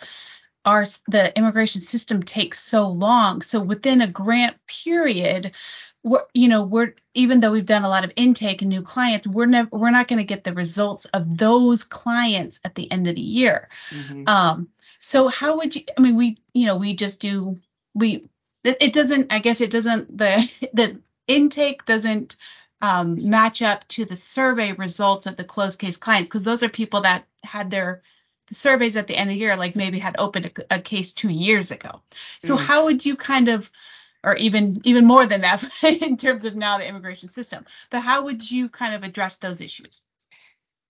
our 0.65 0.86
the 1.07 1.36
immigration 1.38 1.81
system 1.81 2.23
takes 2.23 2.60
so 2.60 2.90
long. 2.90 3.41
So 3.41 3.60
within 3.60 4.02
a 4.02 4.07
grant 4.07 4.57
period, 4.68 5.52
we're, 6.03 6.23
you 6.34 6.48
know, 6.48 6.64
we're 6.64 6.95
even 7.14 7.40
though 7.40 7.52
we've 7.52 7.65
done 7.65 7.84
a 7.84 7.90
lot 7.90 8.03
of 8.03 8.14
intake 8.15 8.61
and 8.61 8.69
new 8.69 8.81
clients, 8.81 9.27
we're 9.27 9.45
never 9.45 9.69
we're 9.72 9.91
not 9.91 10.07
going 10.07 10.19
to 10.19 10.23
get 10.23 10.44
the 10.44 10.53
results 10.53 11.06
of 11.06 11.38
those 11.38 11.84
clients 11.84 12.60
at 12.64 12.76
the 12.76 12.91
end 12.91 13.07
of 13.07 13.15
the 13.15 13.22
year. 13.22 13.69
Mm-hmm. 13.90 14.23
Um, 14.27 14.69
so 14.99 15.27
how 15.27 15.57
would 15.57 15.76
you? 15.76 15.84
I 15.98 16.02
mean, 16.02 16.15
we 16.15 16.38
you 16.53 16.65
know 16.65 16.77
we 16.77 16.94
just 16.94 17.19
do 17.19 17.57
we 17.94 18.30
it, 18.64 18.77
it 18.81 18.94
doesn't 18.94 19.31
I 19.31 19.40
guess 19.40 19.61
it 19.61 19.72
doesn't 19.72 20.18
the 20.18 20.49
the 20.73 20.99
intake 21.27 21.86
doesn't 21.86 22.36
um, 22.81 23.30
match 23.30 23.61
up 23.61 23.88
to 23.90 24.06
the 24.06 24.15
survey 24.15 24.72
results 24.72 25.26
of 25.26 25.36
the 25.36 25.44
closed 25.44 25.80
case 25.80 25.98
clients 25.98 26.30
because 26.30 26.44
those 26.44 26.64
are 26.64 26.69
people 26.69 27.02
that 27.02 27.26
had 27.44 27.69
their 27.69 28.03
the 28.49 28.55
surveys 28.55 28.97
at 28.97 29.07
the 29.07 29.15
end 29.15 29.30
of 29.30 29.35
the 29.35 29.39
year 29.39 29.55
like 29.55 29.76
maybe 29.76 29.99
had 29.99 30.15
opened 30.17 30.45
a, 30.45 30.76
a 30.76 30.80
case 30.80 31.13
two 31.13 31.30
years 31.30 31.71
ago. 31.71 32.01
So 32.39 32.55
mm-hmm. 32.55 32.65
how 32.65 32.85
would 32.85 33.05
you 33.05 33.15
kind 33.15 33.47
of 33.47 33.71
or 34.23 34.35
even 34.35 34.81
even 34.84 35.05
more 35.05 35.26
than 35.26 35.41
that 35.41 35.63
in 35.84 36.17
terms 36.17 36.45
of 36.45 36.55
now 36.55 36.77
the 36.77 36.88
immigration 36.88 37.30
system. 37.30 37.65
But 37.89 38.01
how 38.01 38.23
would 38.23 38.49
you 38.49 38.69
kind 38.69 38.93
of 38.93 39.03
address 39.03 39.38
those 39.38 39.61
issues? 39.61 40.03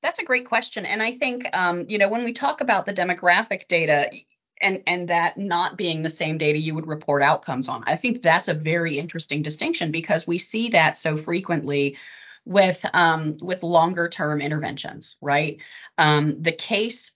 That's 0.02 0.20
a 0.20 0.26
great 0.26 0.46
question, 0.46 0.86
and 0.86 1.04
I 1.04 1.12
think 1.12 1.46
um, 1.56 1.86
you 1.90 1.98
know 1.98 2.10
when 2.10 2.24
we 2.24 2.34
talk 2.34 2.62
about 2.62 2.86
the 2.86 2.94
demographic 2.94 3.68
data 3.68 4.12
and 4.62 4.84
and 4.88 5.10
that 5.10 5.38
not 5.38 5.78
being 5.78 6.02
the 6.02 6.10
same 6.10 6.38
data 6.38 6.58
you 6.58 6.76
would 6.76 6.88
report 6.88 7.22
outcomes 7.22 7.68
on, 7.68 7.84
I 7.86 7.96
think 7.96 8.22
that's 8.22 8.48
a 8.48 8.54
very 8.54 8.98
interesting 8.98 9.42
distinction 9.42 9.92
because 9.92 10.26
we 10.26 10.38
see 10.38 10.70
that 10.70 10.98
so 10.98 11.18
frequently 11.18 11.98
with 12.46 12.84
um, 12.94 13.38
with 13.42 13.62
longer 13.62 14.08
term 14.08 14.42
interventions, 14.42 15.18
right? 15.22 15.58
Um, 15.98 16.42
the 16.42 16.54
case 16.54 17.12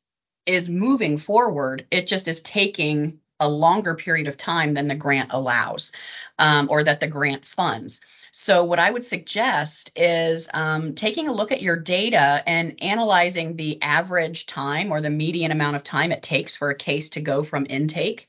is 0.45 0.69
moving 0.69 1.17
forward; 1.17 1.85
it 1.91 2.07
just 2.07 2.27
is 2.27 2.41
taking 2.41 3.19
a 3.39 3.49
longer 3.49 3.95
period 3.95 4.27
of 4.27 4.37
time 4.37 4.73
than 4.73 4.87
the 4.87 4.95
grant 4.95 5.31
allows 5.33 5.91
um, 6.39 6.67
or 6.69 6.83
that 6.83 6.99
the 6.99 7.07
grant 7.07 7.43
funds. 7.43 8.01
So, 8.31 8.63
what 8.63 8.79
I 8.79 8.89
would 8.89 9.05
suggest 9.05 9.91
is 9.95 10.49
um, 10.53 10.95
taking 10.95 11.27
a 11.27 11.33
look 11.33 11.51
at 11.51 11.61
your 11.61 11.75
data 11.75 12.41
and 12.47 12.81
analyzing 12.81 13.55
the 13.55 13.81
average 13.81 14.45
time 14.45 14.91
or 14.91 15.01
the 15.01 15.09
median 15.09 15.51
amount 15.51 15.75
of 15.75 15.83
time 15.83 16.11
it 16.11 16.23
takes 16.23 16.55
for 16.55 16.69
a 16.69 16.75
case 16.75 17.11
to 17.11 17.21
go 17.21 17.43
from 17.43 17.67
intake 17.69 18.27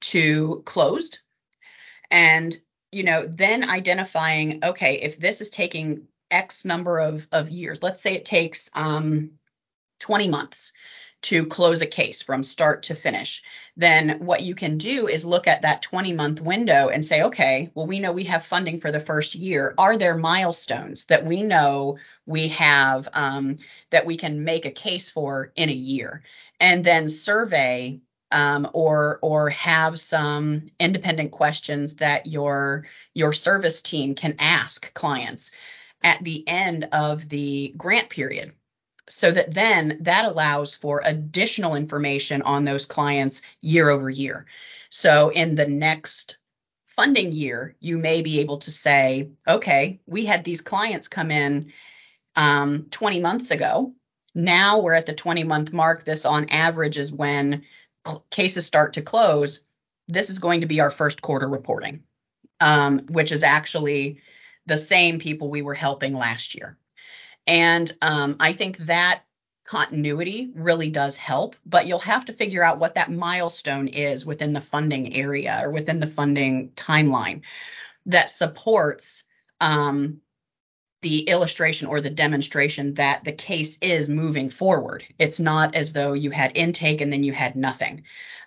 to 0.00 0.62
closed. 0.66 1.20
And, 2.10 2.56
you 2.92 3.02
know, 3.02 3.26
then 3.26 3.68
identifying, 3.68 4.64
okay, 4.64 5.00
if 5.02 5.18
this 5.18 5.40
is 5.40 5.50
taking 5.50 6.08
X 6.30 6.64
number 6.64 6.98
of, 6.98 7.26
of 7.32 7.50
years, 7.50 7.82
let's 7.82 8.02
say 8.02 8.14
it 8.14 8.24
takes 8.24 8.68
um, 8.74 9.32
20 10.00 10.28
months 10.28 10.72
to 11.26 11.46
close 11.46 11.82
a 11.82 11.86
case 11.86 12.22
from 12.22 12.44
start 12.44 12.84
to 12.84 12.94
finish, 12.94 13.42
then 13.76 14.20
what 14.20 14.42
you 14.42 14.54
can 14.54 14.78
do 14.78 15.08
is 15.08 15.24
look 15.24 15.48
at 15.48 15.62
that 15.62 15.82
20 15.82 16.12
month 16.12 16.40
window 16.40 16.88
and 16.88 17.04
say, 17.04 17.24
okay, 17.24 17.70
well, 17.74 17.86
we 17.86 17.98
know 17.98 18.12
we 18.12 18.24
have 18.24 18.46
funding 18.46 18.78
for 18.78 18.92
the 18.92 19.00
first 19.00 19.34
year. 19.34 19.74
Are 19.76 19.96
there 19.96 20.16
milestones 20.16 21.06
that 21.06 21.26
we 21.26 21.42
know 21.42 21.98
we 22.26 22.48
have 22.48 23.08
um, 23.12 23.58
that 23.90 24.06
we 24.06 24.16
can 24.16 24.44
make 24.44 24.66
a 24.66 24.70
case 24.70 25.10
for 25.10 25.52
in 25.56 25.68
a 25.68 25.72
year? 25.72 26.22
And 26.60 26.84
then 26.84 27.08
survey 27.08 28.00
um, 28.30 28.68
or 28.72 29.18
or 29.20 29.50
have 29.50 29.98
some 29.98 30.70
independent 30.78 31.32
questions 31.32 31.96
that 31.96 32.26
your 32.26 32.86
your 33.14 33.32
service 33.32 33.82
team 33.82 34.14
can 34.14 34.36
ask 34.38 34.94
clients 34.94 35.50
at 36.04 36.22
the 36.22 36.46
end 36.46 36.88
of 36.92 37.28
the 37.28 37.74
grant 37.76 38.10
period 38.10 38.52
so 39.08 39.30
that 39.30 39.52
then 39.52 39.98
that 40.02 40.24
allows 40.24 40.74
for 40.74 41.02
additional 41.04 41.74
information 41.74 42.42
on 42.42 42.64
those 42.64 42.86
clients 42.86 43.42
year 43.60 43.88
over 43.88 44.10
year. 44.10 44.46
So 44.90 45.30
in 45.30 45.54
the 45.54 45.66
next 45.66 46.38
funding 46.86 47.32
year, 47.32 47.76
you 47.78 47.98
may 47.98 48.22
be 48.22 48.40
able 48.40 48.58
to 48.58 48.70
say, 48.70 49.30
okay, 49.46 50.00
we 50.06 50.24
had 50.24 50.44
these 50.44 50.60
clients 50.60 51.08
come 51.08 51.30
in 51.30 51.72
um, 52.34 52.86
20 52.90 53.20
months 53.20 53.50
ago. 53.50 53.94
Now 54.34 54.80
we're 54.80 54.94
at 54.94 55.06
the 55.06 55.14
20 55.14 55.44
month 55.44 55.72
mark. 55.72 56.04
This 56.04 56.24
on 56.24 56.48
average 56.50 56.98
is 56.98 57.12
when 57.12 57.64
cl- 58.06 58.26
cases 58.30 58.66
start 58.66 58.94
to 58.94 59.02
close. 59.02 59.62
This 60.08 60.30
is 60.30 60.38
going 60.38 60.62
to 60.62 60.66
be 60.66 60.80
our 60.80 60.90
first 60.90 61.22
quarter 61.22 61.48
reporting, 61.48 62.04
um, 62.60 63.00
which 63.08 63.32
is 63.32 63.42
actually 63.42 64.20
the 64.66 64.76
same 64.76 65.18
people 65.18 65.48
we 65.48 65.62
were 65.62 65.74
helping 65.74 66.14
last 66.14 66.54
year. 66.54 66.76
And 67.46 67.90
um, 68.02 68.36
I 68.40 68.52
think 68.52 68.78
that 68.78 69.22
continuity 69.64 70.52
really 70.54 70.90
does 70.90 71.16
help, 71.16 71.56
but 71.64 71.86
you'll 71.86 71.98
have 71.98 72.24
to 72.26 72.32
figure 72.32 72.62
out 72.62 72.78
what 72.78 72.94
that 72.94 73.10
milestone 73.10 73.88
is 73.88 74.24
within 74.24 74.52
the 74.52 74.60
funding 74.60 75.14
area 75.14 75.60
or 75.62 75.70
within 75.70 76.00
the 76.00 76.06
funding 76.06 76.70
timeline 76.70 77.42
that 78.06 78.30
supports 78.30 79.24
um, 79.60 80.20
the 81.02 81.20
illustration 81.20 81.88
or 81.88 82.00
the 82.00 82.10
demonstration 82.10 82.94
that 82.94 83.24
the 83.24 83.32
case 83.32 83.78
is 83.80 84.08
moving 84.08 84.50
forward. 84.50 85.04
It's 85.18 85.40
not 85.40 85.74
as 85.74 85.92
though 85.92 86.12
you 86.12 86.30
had 86.30 86.56
intake 86.56 87.00
and 87.00 87.12
then 87.12 87.22
you 87.22 87.32
had 87.32 87.56
nothing. 87.56 88.04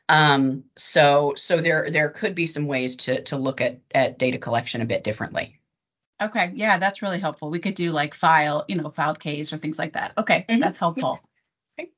Um, 0.07 0.63
so 0.75 1.33
so 1.35 1.61
there 1.61 1.91
there 1.91 2.09
could 2.09 2.33
be 2.33 2.47
some 2.47 2.65
ways 2.65 2.95
to 2.97 3.21
to 3.23 3.37
look 3.37 3.61
at 3.61 3.79
at 3.93 4.17
data 4.17 4.39
collection 4.39 4.81
a 4.81 4.85
bit 4.85 5.03
differently. 5.03 5.58
Okay, 6.21 6.51
yeah, 6.53 6.77
that's 6.77 7.01
really 7.01 7.19
helpful. 7.19 7.49
We 7.49 7.59
could 7.59 7.75
do 7.75 7.91
like 7.91 8.13
file, 8.13 8.65
you 8.67 8.75
know, 8.75 8.89
filed 8.89 9.19
case 9.19 9.53
or 9.53 9.57
things 9.57 9.79
like 9.79 9.93
that. 9.93 10.13
Okay, 10.17 10.45
mm-hmm. 10.47 10.59
that's 10.59 10.77
helpful. 10.77 11.19
Okay. 11.79 11.91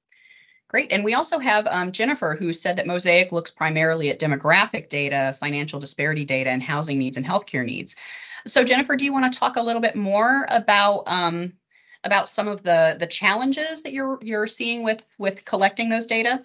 Great. 0.67 0.91
And 0.91 1.03
we 1.03 1.15
also 1.15 1.39
have 1.39 1.67
um, 1.67 1.91
Jennifer, 1.91 2.35
who 2.37 2.53
said 2.53 2.77
that 2.77 2.87
Mosaic 2.87 3.31
looks 3.31 3.51
primarily 3.51 4.09
at 4.09 4.19
demographic 4.19 4.89
data, 4.89 5.35
financial 5.39 5.79
disparity 5.79 6.25
data, 6.25 6.49
and 6.49 6.61
housing 6.61 6.99
needs 6.99 7.17
and 7.17 7.25
healthcare 7.25 7.65
needs. 7.65 7.95
So, 8.45 8.63
Jennifer, 8.63 8.95
do 8.95 9.05
you 9.05 9.13
want 9.13 9.31
to 9.31 9.39
talk 9.39 9.55
a 9.57 9.61
little 9.61 9.81
bit 9.81 9.95
more 9.95 10.45
about 10.49 11.03
um, 11.07 11.53
about 12.03 12.29
some 12.29 12.47
of 12.47 12.63
the 12.63 12.95
the 12.99 13.07
challenges 13.07 13.83
that 13.83 13.93
you're 13.93 14.19
you're 14.21 14.47
seeing 14.47 14.83
with 14.83 15.03
with 15.17 15.45
collecting 15.45 15.89
those 15.89 16.05
data? 16.05 16.43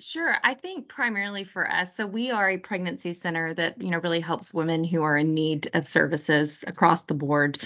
Sure. 0.00 0.36
I 0.42 0.54
think 0.54 0.88
primarily 0.88 1.44
for 1.44 1.70
us, 1.70 1.94
so 1.94 2.06
we 2.06 2.30
are 2.30 2.50
a 2.50 2.58
pregnancy 2.58 3.12
center 3.12 3.54
that, 3.54 3.80
you 3.80 3.90
know, 3.90 3.98
really 3.98 4.20
helps 4.20 4.52
women 4.52 4.82
who 4.82 5.02
are 5.02 5.16
in 5.16 5.32
need 5.32 5.70
of 5.74 5.86
services 5.86 6.64
across 6.66 7.02
the 7.02 7.14
board. 7.14 7.58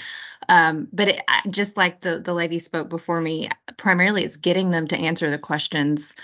Um, 0.49 0.89
but 0.93 1.09
it, 1.09 1.23
just 1.49 1.77
like 1.77 2.03
the 2.03 2.21
the 2.21 2.35
lady 2.35 2.59
spoke 2.59 2.91
before 2.91 3.21
me, 3.21 3.49
primarily 3.79 4.23
it's 4.23 4.37
getting 4.37 4.71
them 4.71 4.87
to 4.89 4.97
answer 4.97 5.31
the 5.31 5.39
questions, 5.39 6.15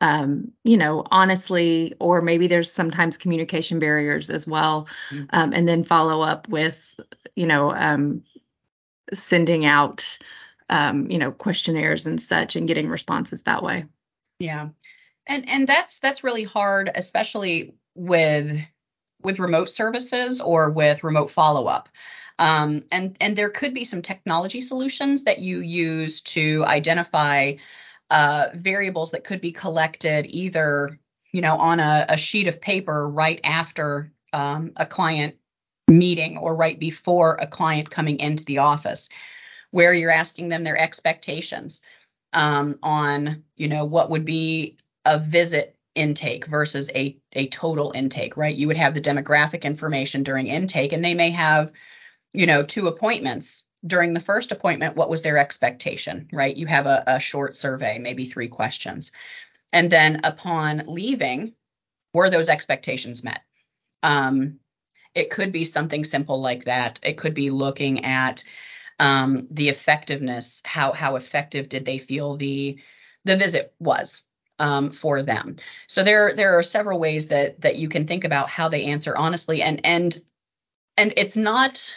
um, 0.00 0.52
you 0.62 0.76
know, 0.76 1.04
honestly, 1.10 1.94
or 1.98 2.20
maybe 2.20 2.46
there's 2.46 2.72
sometimes 2.72 3.16
communication 3.16 3.80
barriers 3.80 4.30
as 4.30 4.46
well, 4.46 4.88
mm-hmm. 5.10 5.24
um, 5.30 5.52
and 5.52 5.66
then 5.66 5.82
follow 5.82 6.22
up 6.22 6.48
with, 6.48 6.94
you 7.34 7.46
know, 7.46 7.72
um, 7.72 8.22
sending 9.12 9.66
out, 9.66 10.18
um, 10.70 11.10
you 11.10 11.18
know, 11.18 11.32
questionnaires 11.32 12.06
and 12.06 12.20
such, 12.20 12.54
and 12.54 12.68
getting 12.68 12.88
responses 12.88 13.42
that 13.42 13.64
way. 13.64 13.84
Yeah 14.38 14.68
and 15.26 15.48
and 15.48 15.66
that's 15.66 15.98
that's 16.00 16.24
really 16.24 16.44
hard 16.44 16.90
especially 16.94 17.74
with 17.94 18.60
with 19.22 19.38
remote 19.38 19.70
services 19.70 20.40
or 20.40 20.70
with 20.70 21.04
remote 21.04 21.30
follow 21.30 21.66
up 21.66 21.88
um, 22.38 22.84
and 22.92 23.16
and 23.20 23.36
there 23.36 23.50
could 23.50 23.74
be 23.74 23.84
some 23.84 24.02
technology 24.02 24.60
solutions 24.60 25.24
that 25.24 25.38
you 25.38 25.60
use 25.60 26.20
to 26.20 26.64
identify 26.66 27.54
uh, 28.10 28.48
variables 28.54 29.10
that 29.12 29.24
could 29.24 29.40
be 29.40 29.52
collected 29.52 30.26
either 30.28 30.98
you 31.32 31.40
know 31.40 31.56
on 31.56 31.80
a, 31.80 32.06
a 32.08 32.16
sheet 32.16 32.46
of 32.46 32.60
paper 32.60 33.08
right 33.08 33.40
after 33.44 34.12
um, 34.32 34.72
a 34.76 34.86
client 34.86 35.36
meeting 35.88 36.36
or 36.36 36.56
right 36.56 36.78
before 36.78 37.36
a 37.40 37.46
client 37.46 37.90
coming 37.90 38.18
into 38.18 38.44
the 38.44 38.58
office 38.58 39.08
where 39.70 39.92
you're 39.92 40.10
asking 40.10 40.48
them 40.48 40.64
their 40.64 40.76
expectations 40.76 41.80
um, 42.32 42.78
on 42.82 43.42
you 43.56 43.68
know 43.68 43.84
what 43.84 44.10
would 44.10 44.24
be 44.24 44.76
a 45.06 45.18
visit 45.18 45.76
intake 45.94 46.46
versus 46.46 46.90
a, 46.94 47.16
a 47.32 47.48
total 47.48 47.92
intake, 47.92 48.36
right? 48.36 48.54
You 48.54 48.66
would 48.66 48.76
have 48.76 48.92
the 48.92 49.00
demographic 49.00 49.62
information 49.62 50.22
during 50.22 50.48
intake, 50.48 50.92
and 50.92 51.04
they 51.04 51.14
may 51.14 51.30
have, 51.30 51.72
you 52.32 52.46
know, 52.46 52.62
two 52.62 52.88
appointments. 52.88 53.64
During 53.86 54.12
the 54.12 54.20
first 54.20 54.52
appointment, 54.52 54.96
what 54.96 55.08
was 55.08 55.22
their 55.22 55.38
expectation, 55.38 56.28
right? 56.32 56.56
You 56.56 56.66
have 56.66 56.86
a, 56.86 57.04
a 57.06 57.20
short 57.20 57.56
survey, 57.56 57.98
maybe 57.98 58.26
three 58.26 58.48
questions. 58.48 59.12
And 59.72 59.90
then 59.90 60.20
upon 60.24 60.84
leaving, 60.86 61.54
were 62.12 62.30
those 62.30 62.48
expectations 62.48 63.22
met? 63.22 63.42
Um, 64.02 64.58
it 65.14 65.30
could 65.30 65.52
be 65.52 65.64
something 65.64 66.04
simple 66.04 66.40
like 66.40 66.64
that. 66.64 66.98
It 67.02 67.16
could 67.16 67.34
be 67.34 67.50
looking 67.50 68.04
at 68.04 68.42
um, 68.98 69.46
the 69.50 69.68
effectiveness, 69.68 70.62
how 70.64 70.92
how 70.92 71.16
effective 71.16 71.68
did 71.68 71.84
they 71.84 71.98
feel 71.98 72.36
the 72.36 72.78
the 73.24 73.36
visit 73.36 73.74
was, 73.78 74.22
um, 74.58 74.90
for 74.90 75.22
them. 75.22 75.56
So 75.86 76.04
there 76.04 76.34
there 76.34 76.58
are 76.58 76.62
several 76.62 76.98
ways 76.98 77.28
that 77.28 77.60
that 77.60 77.76
you 77.76 77.88
can 77.88 78.06
think 78.06 78.24
about 78.24 78.48
how 78.48 78.68
they 78.68 78.86
answer 78.86 79.16
honestly, 79.16 79.62
and 79.62 79.84
and 79.84 80.16
and 80.96 81.12
it's 81.16 81.36
not 81.36 81.94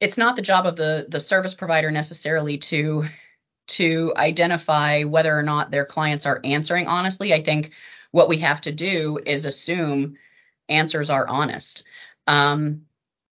it's 0.00 0.18
not 0.18 0.36
the 0.36 0.42
job 0.42 0.66
of 0.66 0.76
the 0.76 1.06
the 1.08 1.20
service 1.20 1.54
provider 1.54 1.90
necessarily 1.90 2.58
to 2.58 3.06
to 3.68 4.12
identify 4.16 5.04
whether 5.04 5.36
or 5.36 5.42
not 5.42 5.70
their 5.70 5.84
clients 5.84 6.26
are 6.26 6.40
answering 6.44 6.86
honestly. 6.86 7.32
I 7.32 7.42
think 7.42 7.72
what 8.12 8.28
we 8.28 8.38
have 8.38 8.60
to 8.62 8.72
do 8.72 9.18
is 9.24 9.44
assume 9.44 10.16
answers 10.68 11.10
are 11.10 11.26
honest. 11.26 11.84
Um, 12.26 12.82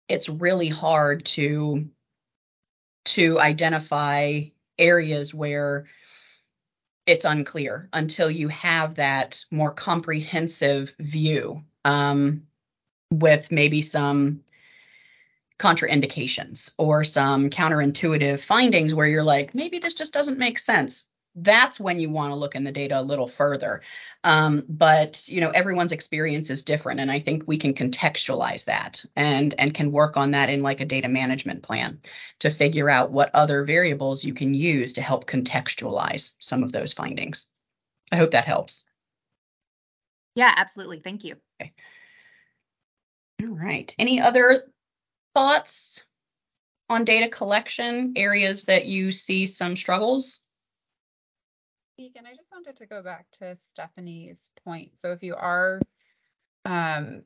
it's 0.07 0.29
really 0.29 0.69
hard 0.69 1.25
to 1.25 1.89
to 3.05 3.39
identify 3.39 4.41
areas 4.77 5.33
where 5.33 5.85
it's 7.05 7.25
unclear 7.25 7.89
until 7.93 8.29
you 8.29 8.47
have 8.49 8.95
that 8.95 9.43
more 9.51 9.71
comprehensive 9.71 10.93
view 10.99 11.63
um, 11.83 12.47
with 13.11 13.51
maybe 13.51 13.81
some 13.81 14.41
contraindications 15.59 16.71
or 16.77 17.03
some 17.03 17.49
counterintuitive 17.49 18.43
findings 18.43 18.93
where 18.93 19.07
you're 19.07 19.23
like, 19.23 19.55
maybe 19.55 19.79
this 19.79 19.93
just 19.93 20.13
doesn't 20.13 20.39
make 20.39 20.59
sense 20.59 21.05
that's 21.35 21.79
when 21.79 21.99
you 21.99 22.09
want 22.09 22.31
to 22.31 22.35
look 22.35 22.55
in 22.55 22.63
the 22.63 22.71
data 22.71 22.99
a 22.99 23.01
little 23.01 23.27
further. 23.27 23.81
Um, 24.23 24.63
but 24.69 25.27
you 25.27 25.41
know, 25.41 25.49
everyone's 25.49 25.91
experience 25.91 26.49
is 26.49 26.63
different, 26.63 26.99
and 26.99 27.11
I 27.11 27.19
think 27.19 27.43
we 27.45 27.57
can 27.57 27.73
contextualize 27.73 28.65
that 28.65 29.03
and 29.15 29.53
and 29.59 29.73
can 29.73 29.91
work 29.91 30.17
on 30.17 30.31
that 30.31 30.49
in 30.49 30.63
like 30.63 30.81
a 30.81 30.85
data 30.85 31.09
management 31.09 31.63
plan 31.63 31.99
to 32.39 32.49
figure 32.49 32.89
out 32.89 33.11
what 33.11 33.35
other 33.35 33.65
variables 33.65 34.23
you 34.23 34.33
can 34.33 34.53
use 34.53 34.93
to 34.93 35.01
help 35.01 35.25
contextualize 35.27 36.33
some 36.39 36.63
of 36.63 36.71
those 36.71 36.93
findings. 36.93 37.49
I 38.11 38.15
hope 38.17 38.31
that 38.31 38.45
helps. 38.45 38.85
Yeah, 40.35 40.53
absolutely. 40.55 40.99
Thank 40.99 41.23
you. 41.23 41.35
Okay. 41.61 41.73
All 43.41 43.55
right. 43.55 43.93
Any 43.99 44.21
other 44.21 44.65
thoughts 45.33 46.03
on 46.89 47.03
data 47.03 47.29
collection 47.29 48.13
areas 48.15 48.65
that 48.65 48.85
you 48.85 49.11
see 49.11 49.45
some 49.45 49.75
struggles? 49.75 50.41
And 51.97 52.27
I 52.27 52.31
just 52.31 52.51
wanted 52.51 52.75
to 52.77 52.85
go 52.85 53.01
back 53.01 53.25
to 53.39 53.55
Stephanie's 53.55 54.51
point. 54.65 54.97
So 54.97 55.13
if 55.13 55.23
you 55.23 55.33
are 55.33 55.79
um, 56.65 57.23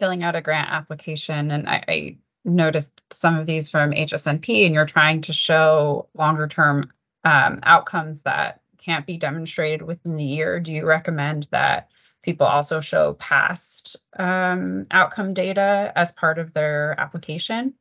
filling 0.00 0.24
out 0.24 0.34
a 0.34 0.40
grant 0.40 0.70
application, 0.70 1.52
and 1.52 1.68
I, 1.68 1.84
I 1.86 2.18
noticed 2.44 3.00
some 3.12 3.38
of 3.38 3.46
these 3.46 3.68
from 3.68 3.92
HSNP, 3.92 4.66
and 4.66 4.74
you're 4.74 4.86
trying 4.86 5.20
to 5.22 5.32
show 5.32 6.08
longer 6.14 6.48
term 6.48 6.90
um, 7.22 7.60
outcomes 7.62 8.22
that 8.22 8.60
can't 8.78 9.06
be 9.06 9.18
demonstrated 9.18 9.82
within 9.82 10.16
the 10.16 10.24
year, 10.24 10.58
do 10.58 10.72
you 10.72 10.84
recommend 10.84 11.46
that 11.52 11.88
people 12.22 12.46
also 12.46 12.80
show 12.80 13.12
past 13.14 13.96
um, 14.18 14.86
outcome 14.90 15.32
data 15.32 15.92
as 15.94 16.10
part 16.10 16.40
of 16.40 16.52
their 16.52 16.98
application? 16.98 17.74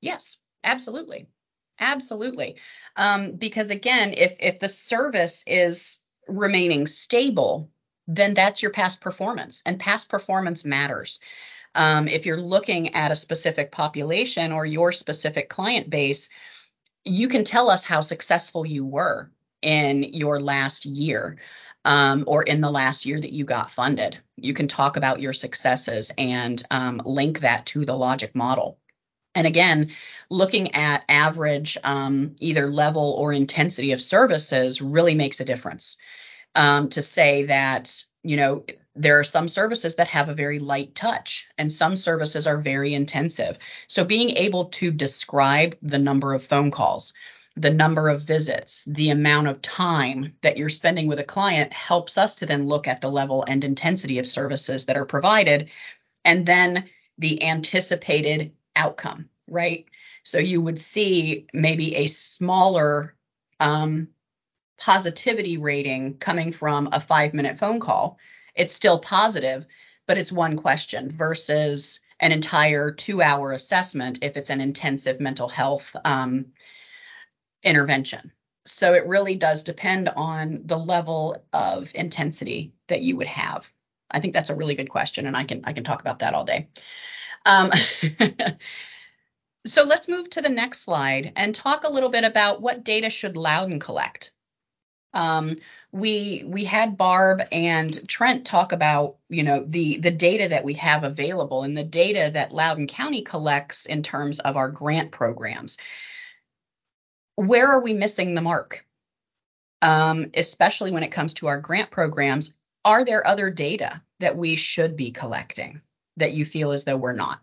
Yes, 0.00 0.38
absolutely. 0.64 1.28
Absolutely. 1.78 2.56
Um, 2.96 3.32
because 3.32 3.70
again, 3.70 4.12
if 4.12 4.36
if 4.40 4.58
the 4.58 4.68
service 4.68 5.44
is 5.46 6.00
remaining 6.28 6.86
stable, 6.86 7.70
then 8.06 8.34
that's 8.34 8.62
your 8.62 8.70
past 8.70 9.00
performance, 9.00 9.62
and 9.66 9.80
past 9.80 10.08
performance 10.08 10.64
matters. 10.64 11.20
Um, 11.74 12.08
if 12.08 12.26
you're 12.26 12.40
looking 12.40 12.94
at 12.94 13.10
a 13.12 13.16
specific 13.16 13.72
population 13.72 14.52
or 14.52 14.66
your 14.66 14.92
specific 14.92 15.48
client 15.48 15.88
base, 15.90 16.28
you 17.04 17.28
can 17.28 17.44
tell 17.44 17.70
us 17.70 17.84
how 17.84 18.00
successful 18.00 18.66
you 18.66 18.84
were 18.84 19.30
in 19.62 20.02
your 20.02 20.40
last 20.40 20.84
year 20.84 21.38
um, 21.84 22.24
or 22.26 22.42
in 22.42 22.60
the 22.60 22.70
last 22.70 23.06
year 23.06 23.20
that 23.20 23.32
you 23.32 23.44
got 23.44 23.70
funded. 23.70 24.18
You 24.36 24.54
can 24.54 24.68
talk 24.68 24.96
about 24.96 25.20
your 25.20 25.32
successes 25.32 26.12
and 26.18 26.62
um, 26.70 27.00
link 27.04 27.40
that 27.40 27.66
to 27.66 27.84
the 27.84 27.96
logic 27.96 28.34
model. 28.34 28.78
And 29.34 29.46
again, 29.46 29.90
looking 30.28 30.74
at 30.74 31.04
average 31.08 31.78
um, 31.84 32.36
either 32.38 32.68
level 32.68 33.14
or 33.18 33.32
intensity 33.32 33.92
of 33.92 34.02
services 34.02 34.82
really 34.82 35.14
makes 35.14 35.40
a 35.40 35.44
difference. 35.44 35.96
Um, 36.54 36.90
to 36.90 37.00
say 37.00 37.44
that, 37.44 38.04
you 38.22 38.36
know, 38.36 38.64
there 38.94 39.18
are 39.18 39.24
some 39.24 39.48
services 39.48 39.96
that 39.96 40.08
have 40.08 40.28
a 40.28 40.34
very 40.34 40.58
light 40.58 40.94
touch 40.94 41.46
and 41.56 41.72
some 41.72 41.96
services 41.96 42.46
are 42.46 42.58
very 42.58 42.92
intensive. 42.92 43.56
So 43.88 44.04
being 44.04 44.36
able 44.36 44.66
to 44.66 44.90
describe 44.90 45.76
the 45.80 45.98
number 45.98 46.34
of 46.34 46.44
phone 46.44 46.70
calls, 46.70 47.14
the 47.56 47.70
number 47.70 48.10
of 48.10 48.22
visits, 48.22 48.84
the 48.84 49.10
amount 49.10 49.48
of 49.48 49.62
time 49.62 50.34
that 50.42 50.58
you're 50.58 50.68
spending 50.68 51.06
with 51.06 51.20
a 51.20 51.24
client 51.24 51.72
helps 51.72 52.18
us 52.18 52.36
to 52.36 52.46
then 52.46 52.66
look 52.66 52.86
at 52.86 53.00
the 53.00 53.10
level 53.10 53.44
and 53.46 53.64
intensity 53.64 54.18
of 54.18 54.26
services 54.26 54.86
that 54.86 54.96
are 54.96 55.06
provided 55.06 55.70
and 56.24 56.44
then 56.46 56.88
the 57.18 57.44
anticipated 57.44 58.52
outcome, 58.76 59.28
right? 59.48 59.86
So 60.24 60.38
you 60.38 60.60
would 60.60 60.78
see 60.78 61.46
maybe 61.52 61.96
a 61.96 62.06
smaller 62.06 63.14
um, 63.60 64.08
positivity 64.78 65.56
rating 65.58 66.18
coming 66.18 66.52
from 66.52 66.88
a 66.92 67.00
five 67.00 67.34
minute 67.34 67.58
phone 67.58 67.80
call. 67.80 68.18
It's 68.54 68.74
still 68.74 68.98
positive, 68.98 69.66
but 70.06 70.18
it's 70.18 70.32
one 70.32 70.56
question 70.56 71.10
versus 71.10 72.00
an 72.20 72.32
entire 72.32 72.90
two 72.90 73.22
hour 73.22 73.52
assessment 73.52 74.20
if 74.22 74.36
it's 74.36 74.50
an 74.50 74.60
intensive 74.60 75.20
mental 75.20 75.48
health 75.48 75.94
um, 76.04 76.46
intervention. 77.62 78.32
So 78.64 78.94
it 78.94 79.06
really 79.06 79.34
does 79.34 79.64
depend 79.64 80.08
on 80.08 80.62
the 80.64 80.78
level 80.78 81.44
of 81.52 81.90
intensity 81.94 82.74
that 82.88 83.02
you 83.02 83.16
would 83.16 83.26
have. 83.26 83.68
I 84.10 84.20
think 84.20 84.34
that's 84.34 84.50
a 84.50 84.54
really 84.54 84.74
good 84.74 84.90
question, 84.90 85.26
and 85.26 85.36
I 85.36 85.44
can 85.44 85.62
I 85.64 85.72
can 85.72 85.84
talk 85.84 86.00
about 86.00 86.20
that 86.20 86.34
all 86.34 86.44
day. 86.44 86.68
Um, 87.44 87.70
so 89.66 89.84
let's 89.84 90.08
move 90.08 90.30
to 90.30 90.42
the 90.42 90.48
next 90.48 90.80
slide 90.80 91.32
and 91.36 91.54
talk 91.54 91.84
a 91.84 91.92
little 91.92 92.08
bit 92.08 92.24
about 92.24 92.60
what 92.60 92.84
data 92.84 93.10
should 93.10 93.36
Loudoun 93.36 93.80
collect. 93.80 94.32
Um, 95.14 95.56
we 95.92 96.42
we 96.46 96.64
had 96.64 96.96
Barb 96.96 97.42
and 97.52 98.08
Trent 98.08 98.46
talk 98.46 98.72
about 98.72 99.16
you 99.28 99.42
know 99.42 99.62
the 99.66 99.98
the 99.98 100.10
data 100.10 100.48
that 100.48 100.64
we 100.64 100.74
have 100.74 101.04
available 101.04 101.64
and 101.64 101.76
the 101.76 101.84
data 101.84 102.30
that 102.32 102.54
Loudoun 102.54 102.86
County 102.86 103.22
collects 103.22 103.84
in 103.84 104.02
terms 104.02 104.38
of 104.38 104.56
our 104.56 104.70
grant 104.70 105.12
programs. 105.12 105.76
Where 107.36 107.68
are 107.68 107.80
we 107.82 107.92
missing 107.92 108.34
the 108.34 108.40
mark? 108.40 108.86
Um, 109.82 110.30
especially 110.34 110.92
when 110.92 111.02
it 111.02 111.12
comes 111.12 111.34
to 111.34 111.48
our 111.48 111.60
grant 111.60 111.90
programs, 111.90 112.54
are 112.84 113.04
there 113.04 113.26
other 113.26 113.50
data 113.50 114.00
that 114.20 114.36
we 114.36 114.56
should 114.56 114.96
be 114.96 115.10
collecting? 115.10 115.82
That 116.16 116.32
you 116.32 116.44
feel 116.44 116.72
as 116.72 116.84
though 116.84 116.96
we're 116.96 117.12
not? 117.12 117.40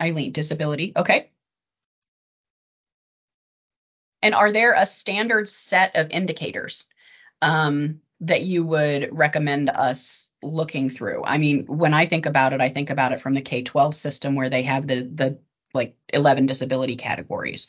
Eileen, 0.00 0.32
disability. 0.32 0.92
Okay. 0.96 1.30
And 4.22 4.34
are 4.34 4.50
there 4.52 4.74
a 4.74 4.86
standard 4.86 5.48
set 5.48 5.96
of 5.96 6.10
indicators 6.10 6.86
um, 7.42 8.00
that 8.20 8.42
you 8.42 8.64
would 8.64 9.08
recommend 9.12 9.70
us 9.70 10.30
looking 10.42 10.90
through? 10.90 11.24
I 11.24 11.38
mean, 11.38 11.66
when 11.66 11.94
I 11.94 12.06
think 12.06 12.26
about 12.26 12.52
it, 12.52 12.60
I 12.60 12.70
think 12.70 12.90
about 12.90 13.12
it 13.12 13.20
from 13.20 13.34
the 13.34 13.42
K-12 13.42 13.94
system 13.94 14.34
where 14.34 14.50
they 14.50 14.62
have 14.62 14.86
the 14.86 15.02
the 15.02 15.38
like 15.74 15.96
11 16.12 16.46
disability 16.46 16.96
categories. 16.96 17.68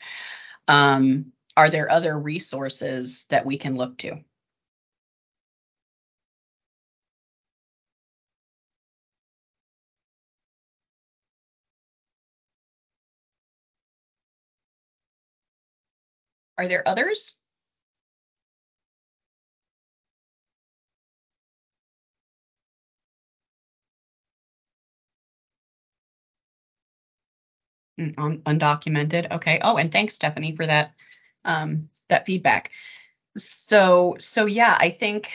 Um, 0.68 1.32
are 1.56 1.70
there 1.70 1.90
other 1.90 2.18
resources 2.18 3.26
that 3.30 3.46
we 3.46 3.58
can 3.58 3.76
look 3.76 3.98
to? 3.98 4.20
Are 16.58 16.68
there 16.68 16.86
others? 16.88 17.36
Mm, 28.00 28.42
undocumented. 28.42 29.32
Okay. 29.32 29.60
Oh, 29.62 29.76
and 29.76 29.92
thanks, 29.92 30.14
Stephanie, 30.14 30.56
for 30.56 30.66
that 30.66 30.94
um, 31.46 31.88
that 32.08 32.26
feedback. 32.26 32.70
So 33.36 34.16
so 34.18 34.46
yeah, 34.46 34.76
I 34.78 34.90
think 34.90 35.30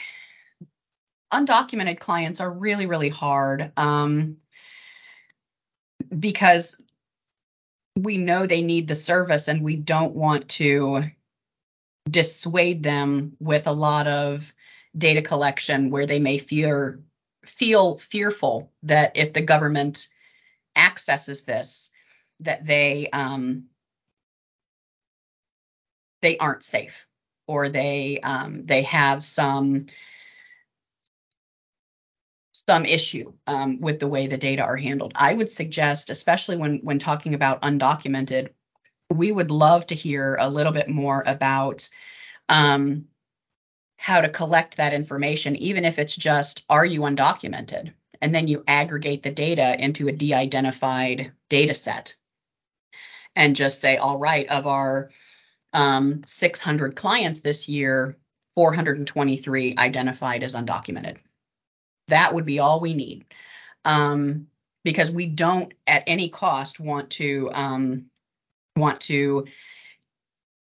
undocumented 1.34 2.00
clients 2.00 2.42
are 2.42 2.52
really 2.52 2.86
really 2.86 3.10
hard 3.10 3.72
um, 3.78 4.38
because 6.18 6.78
we 7.98 8.18
know 8.18 8.46
they 8.46 8.62
need 8.62 8.88
the 8.88 8.96
service 8.96 9.48
and 9.48 9.64
we 9.64 9.76
don't 9.76 10.16
want 10.16 10.50
to 10.50 11.04
dissuade 12.10 12.84
them 12.84 13.38
with 13.40 13.68
a 13.68 13.72
lot 13.72 14.08
of 14.08 14.54
data 14.98 15.22
collection 15.22 15.90
where 15.90 16.06
they 16.06 16.20
may 16.20 16.38
fear 16.38 17.00
feel 17.46 17.98
fearful 17.98 18.72
that 18.84 19.14
if 19.16 19.34
the 19.34 19.42
government 19.42 20.08
accesses 20.76 21.44
this 21.44 21.92
that 22.40 22.66
they 22.66 23.08
um, 23.12 23.66
they 26.22 26.38
aren't 26.38 26.64
safe 26.64 27.06
or 27.48 27.70
they 27.70 28.20
um, 28.22 28.66
they 28.66 28.84
have 28.84 29.22
some 29.24 29.88
some 32.54 32.86
issue 32.86 33.34
um, 33.48 33.80
with 33.82 34.00
the 34.00 34.08
way 34.08 34.28
the 34.28 34.38
data 34.38 34.62
are 34.62 34.78
handled. 34.78 35.14
I 35.16 35.34
would 35.34 35.50
suggest, 35.50 36.10
especially 36.10 36.58
when 36.58 36.80
when 36.80 37.00
talking 37.00 37.34
about 37.34 37.62
undocumented, 37.62 38.50
we 39.10 39.32
would 39.32 39.52
love 39.52 39.88
to 39.88 39.96
hear 39.96 40.36
a 40.40 40.50
little 40.50 40.72
bit 40.72 40.90
more 40.90 41.24
about 41.26 41.90
um, 42.50 43.08
how 43.98 44.22
to 44.22 44.30
collect 44.30 44.78
that 44.78 44.94
information, 44.94 45.56
even 45.56 45.86
if 45.86 46.00
it's 46.00 46.16
just 46.16 46.66
are 46.70 46.86
you 46.86 47.02
undocumented, 47.02 47.94
and 48.22 48.34
then 48.34 48.48
you 48.48 48.64
aggregate 48.68 49.24
the 49.24 49.32
data 49.32 49.76
into 49.84 50.08
a 50.08 50.12
de-identified 50.12 51.32
data 51.50 51.74
set, 51.74 52.16
and 53.36 53.56
just 53.56 53.82
say, 53.82 53.98
all 53.98 54.20
right, 54.20 54.48
of 54.50 54.68
our 54.68 55.12
um, 55.74 56.22
600 56.28 56.96
clients 56.96 57.42
this 57.42 57.70
year, 57.70 58.18
423 58.56 59.76
identified 59.78 60.44
as 60.44 60.56
undocumented 60.56 61.18
that 62.12 62.34
would 62.34 62.46
be 62.46 62.60
all 62.60 62.80
we 62.80 62.94
need. 62.94 63.26
Um, 63.84 64.48
because 64.84 65.12
we 65.12 65.26
don't 65.26 65.74
at 65.88 66.04
any 66.08 66.30
cost 66.30 66.80
want 66.80 67.12
to 67.12 67.50
um, 67.54 68.06
want 68.76 69.02
to 69.02 69.48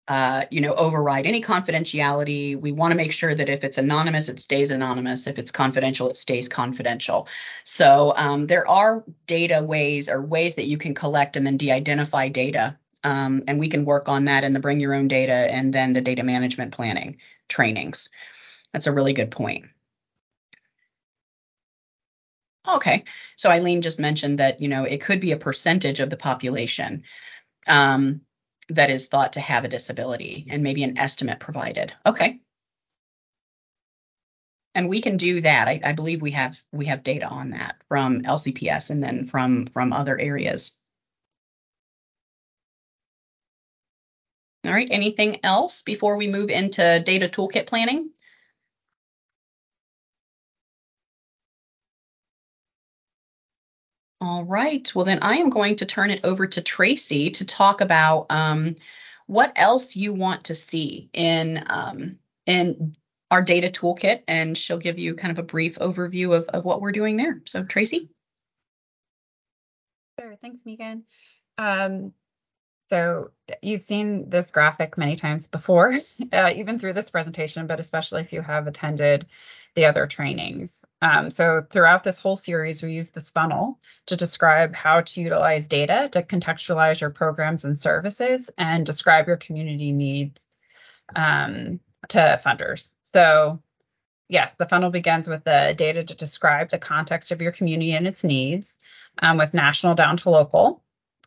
uh, 0.08 0.46
you 0.50 0.62
know 0.62 0.74
override 0.74 1.26
any 1.26 1.42
confidentiality. 1.42 2.60
We 2.60 2.72
want 2.72 2.92
to 2.92 2.98
make 2.98 3.12
sure 3.12 3.34
that 3.34 3.50
if 3.50 3.64
it's 3.64 3.78
anonymous, 3.78 4.30
it 4.30 4.40
stays 4.40 4.72
anonymous. 4.72 5.28
If 5.28 5.40
it's 5.40 5.52
confidential, 5.52 6.10
it 6.10 6.18
stays 6.18 6.48
confidential. 6.48 7.28
So 7.64 8.14
um, 8.16 8.48
there 8.48 8.68
are 8.68 9.04
data 9.26 9.64
ways 9.64 10.10
or 10.10 10.22
ways 10.22 10.56
that 10.56 10.66
you 10.66 10.78
can 10.78 10.94
collect 10.94 11.36
and 11.36 11.46
then 11.46 11.58
de-identify 11.58 12.30
data. 12.30 12.78
Um, 13.08 13.44
and 13.48 13.58
we 13.58 13.70
can 13.70 13.86
work 13.86 14.10
on 14.10 14.26
that 14.26 14.44
in 14.44 14.52
the 14.52 14.60
bring 14.60 14.82
your 14.82 14.94
own 14.94 15.08
data 15.08 15.32
and 15.32 15.74
then 15.74 15.94
the 15.94 16.02
data 16.02 16.24
management 16.24 16.74
planning 16.74 17.20
trainings. 17.48 18.10
That's 18.74 18.88
a 18.88 18.92
really 18.92 19.14
good 19.14 19.32
point. 19.32 19.68
Okay. 22.68 23.06
So 23.38 23.50
Eileen 23.50 23.82
just 23.82 23.98
mentioned 23.98 24.40
that, 24.40 24.60
you 24.60 24.68
know, 24.68 24.84
it 24.84 25.00
could 25.00 25.22
be 25.22 25.32
a 25.32 25.38
percentage 25.38 26.02
of 26.02 26.10
the 26.10 26.18
population 26.18 27.04
um, 27.66 28.24
that 28.68 28.90
is 28.90 29.08
thought 29.08 29.34
to 29.34 29.40
have 29.40 29.64
a 29.64 29.70
disability 29.70 30.46
and 30.50 30.62
maybe 30.62 30.84
an 30.84 30.98
estimate 30.98 31.40
provided. 31.40 31.94
Okay. 32.06 32.42
And 34.76 34.90
we 34.90 35.00
can 35.00 35.16
do 35.16 35.40
that. 35.40 35.70
I, 35.70 35.80
I 35.82 35.94
believe 35.94 36.22
we 36.22 36.32
have 36.32 36.60
we 36.74 36.88
have 36.88 37.04
data 37.04 37.26
on 37.26 37.52
that 37.52 37.78
from 37.88 38.24
LCPS 38.24 38.90
and 38.90 39.02
then 39.02 39.28
from 39.28 39.68
from 39.68 39.94
other 39.94 40.20
areas. 40.20 40.76
All 44.68 44.74
right. 44.74 44.88
Anything 44.92 45.40
else 45.44 45.82
before 45.82 46.18
we 46.18 46.28
move 46.28 46.50
into 46.50 47.02
data 47.06 47.30
toolkit 47.30 47.68
planning? 47.68 48.12
All 54.20 54.44
right. 54.44 54.94
Well, 54.94 55.06
then 55.06 55.20
I 55.22 55.36
am 55.38 55.50
going 55.50 55.78
to 55.78 55.86
turn 55.86 56.12
it 56.12 56.22
over 56.26 56.48
to 56.48 56.62
Tracy 56.62 57.30
to 57.32 57.46
talk 57.46 57.82
about 57.82 58.26
um, 58.30 58.76
what 59.28 59.54
else 59.56 59.96
you 59.96 60.12
want 60.14 60.46
to 60.46 60.56
see 60.56 61.10
in 61.14 61.64
um, 61.70 62.20
in 62.46 62.94
our 63.30 63.42
data 63.42 63.70
toolkit, 63.70 64.24
and 64.28 64.58
she'll 64.58 64.80
give 64.80 65.00
you 65.00 65.16
kind 65.16 65.32
of 65.32 65.40
a 65.40 65.48
brief 65.48 65.78
overview 65.80 66.36
of, 66.36 66.46
of 66.46 66.66
what 66.66 66.82
we're 66.82 66.92
doing 66.92 67.16
there. 67.16 67.42
So, 67.46 67.64
Tracy. 67.64 68.10
Sure. 70.20 70.36
Thanks, 70.42 70.62
Megan. 70.66 71.04
Um, 71.58 72.14
so 72.90 73.32
you've 73.62 73.82
seen 73.82 74.30
this 74.30 74.52
graphic 74.52 74.98
many 74.98 75.16
times 75.16 75.48
before, 75.48 76.00
uh, 76.34 76.52
even 76.56 76.80
through 76.80 76.94
this 76.94 77.10
presentation, 77.10 77.68
but 77.68 77.80
especially 77.80 78.22
if 78.22 78.34
you 78.34 78.42
have 78.42 78.68
attended 78.68 79.26
the 79.76 79.86
other 79.86 80.08
trainings. 80.08 80.86
Um, 81.02 81.30
so 81.30 81.64
throughout 81.70 82.04
this 82.04 82.20
whole 82.20 82.36
series, 82.36 82.82
we 82.82 82.94
use 82.94 83.12
this 83.12 83.30
funnel 83.30 83.80
to 84.08 84.16
describe 84.16 84.74
how 84.74 85.02
to 85.02 85.22
utilize 85.22 85.68
data 85.68 86.10
to 86.14 86.24
contextualize 86.24 87.02
your 87.02 87.12
programs 87.12 87.64
and 87.64 87.78
services 87.78 88.50
and 88.58 88.86
describe 88.86 89.28
your 89.28 89.38
community 89.38 89.92
needs 89.92 90.48
um, 91.16 91.80
to 92.10 92.42
funders. 92.44 92.94
So 93.04 93.62
yes, 94.28 94.56
the 94.56 94.66
funnel 94.66 94.90
begins 94.90 95.28
with 95.28 95.44
the 95.44 95.76
data 95.78 96.04
to 96.04 96.16
describe 96.16 96.70
the 96.70 96.80
context 96.80 97.32
of 97.32 97.42
your 97.42 97.52
community 97.52 97.92
and 97.92 98.08
its 98.08 98.24
needs 98.24 98.80
um, 99.20 99.38
with 99.38 99.54
national 99.54 99.96
down 99.96 100.18
to 100.18 100.30
local. 100.30 100.84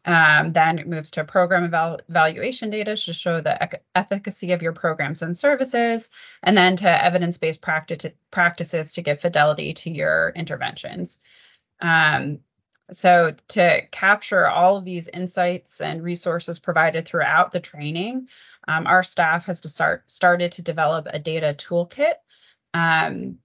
Um, 0.06 0.48
then 0.48 0.78
it 0.78 0.88
moves 0.88 1.10
to 1.12 1.24
program 1.24 1.64
eval- 1.64 2.00
evaluation 2.08 2.70
data 2.70 2.96
to 2.96 3.12
show 3.12 3.40
the 3.40 3.80
efficacy 3.94 4.52
of 4.52 4.62
your 4.62 4.72
programs 4.72 5.20
and 5.20 5.36
services, 5.36 6.08
and 6.42 6.56
then 6.56 6.76
to 6.76 7.04
evidence 7.04 7.36
based 7.36 7.60
practi- 7.60 8.14
practices 8.30 8.92
to 8.94 9.02
give 9.02 9.20
fidelity 9.20 9.74
to 9.74 9.90
your 9.90 10.32
interventions. 10.34 11.18
Um, 11.80 12.40
so, 12.92 13.34
to 13.48 13.82
capture 13.92 14.48
all 14.48 14.76
of 14.76 14.84
these 14.84 15.08
insights 15.08 15.80
and 15.80 16.02
resources 16.02 16.58
provided 16.58 17.06
throughout 17.06 17.52
the 17.52 17.60
training, 17.60 18.28
um, 18.66 18.86
our 18.86 19.02
staff 19.02 19.46
has 19.46 19.60
to 19.60 19.68
start 19.68 20.10
started 20.10 20.52
to 20.52 20.62
develop 20.62 21.08
a 21.12 21.18
data 21.18 21.54
toolkit. 21.56 22.14
Um, 22.74 23.38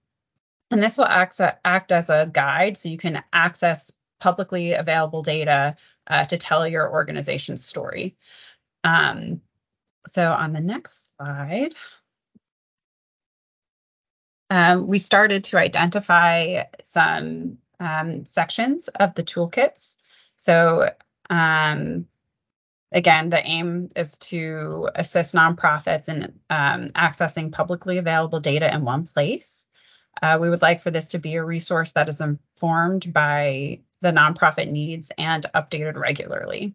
and 0.70 0.82
this 0.82 0.98
will 0.98 1.04
act, 1.04 1.40
act 1.64 1.92
as 1.92 2.10
a 2.10 2.26
guide 2.26 2.76
so 2.76 2.88
you 2.88 2.98
can 2.98 3.22
access 3.32 3.92
publicly 4.26 4.72
available 4.72 5.22
data 5.22 5.76
uh, 6.08 6.24
to 6.24 6.36
tell 6.36 6.66
your 6.66 6.90
organization's 6.90 7.64
story. 7.64 8.16
Um, 8.82 9.40
so 10.08 10.32
on 10.32 10.52
the 10.52 10.60
next 10.60 11.12
slide, 11.16 11.74
um, 14.50 14.88
we 14.88 14.98
started 14.98 15.44
to 15.44 15.58
identify 15.58 16.64
some 16.82 17.58
um, 17.78 18.24
sections 18.24 18.88
of 18.88 19.14
the 19.14 19.22
toolkits. 19.22 19.94
So 20.36 20.90
um, 21.30 22.06
again, 22.90 23.30
the 23.30 23.46
aim 23.46 23.90
is 23.94 24.18
to 24.30 24.88
assist 24.96 25.36
nonprofits 25.36 26.08
in 26.08 26.24
um, 26.50 26.88
accessing 26.96 27.52
publicly 27.52 27.98
available 27.98 28.40
data 28.40 28.74
in 28.74 28.84
one 28.84 29.06
place. 29.06 29.68
Uh, 30.20 30.38
we 30.40 30.50
would 30.50 30.62
like 30.62 30.80
for 30.80 30.90
this 30.90 31.08
to 31.08 31.20
be 31.20 31.36
a 31.36 31.44
resource 31.44 31.92
that 31.92 32.08
is 32.08 32.20
informed 32.20 33.12
by 33.12 33.80
the 34.00 34.12
nonprofit 34.12 34.70
needs 34.70 35.10
and 35.18 35.46
updated 35.54 35.96
regularly. 35.96 36.74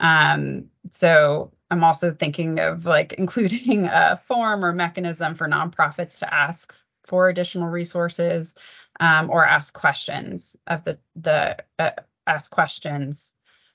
Um, 0.00 0.66
so 0.90 1.52
I'm 1.70 1.84
also 1.84 2.12
thinking 2.12 2.60
of 2.60 2.86
like 2.86 3.12
including 3.18 3.86
a 3.86 4.16
form 4.16 4.64
or 4.64 4.72
mechanism 4.72 5.34
for 5.34 5.48
nonprofits 5.48 6.18
to 6.20 6.32
ask 6.32 6.74
for 7.04 7.28
additional 7.28 7.68
resources 7.68 8.54
um, 9.00 9.30
or 9.30 9.44
ask 9.44 9.72
questions 9.72 10.56
of 10.66 10.84
the 10.84 10.98
the 11.16 11.56
uh, 11.78 11.90
ask 12.26 12.50
questions 12.50 13.32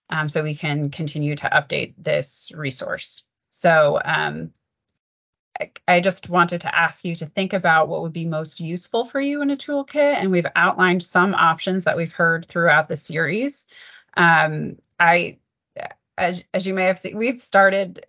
um, 0.09 0.29
so 0.29 0.43
we 0.43 0.55
can 0.55 0.89
continue 0.89 1.35
to 1.35 1.49
update 1.49 1.95
this 1.97 2.51
resource. 2.55 3.23
So 3.49 3.99
um, 4.03 4.51
I 5.93 5.99
just 5.99 6.27
wanted 6.27 6.61
to 6.61 6.75
ask 6.75 7.05
you 7.05 7.15
to 7.17 7.27
think 7.27 7.53
about 7.53 7.87
what 7.87 8.01
would 8.01 8.13
be 8.13 8.25
most 8.25 8.59
useful 8.59 9.05
for 9.05 9.21
you 9.21 9.43
in 9.43 9.51
a 9.51 9.55
toolkit. 9.55 10.15
And 10.15 10.31
we've 10.31 10.47
outlined 10.55 11.03
some 11.03 11.35
options 11.35 11.83
that 11.83 11.95
we've 11.95 12.11
heard 12.11 12.47
throughout 12.47 12.89
the 12.89 12.97
series. 12.97 13.67
Um, 14.17 14.77
I, 14.99 15.37
as, 16.17 16.43
as 16.51 16.65
you 16.65 16.73
may 16.73 16.85
have 16.85 16.97
seen, 16.97 17.15
we've 17.15 17.39
started 17.39 18.07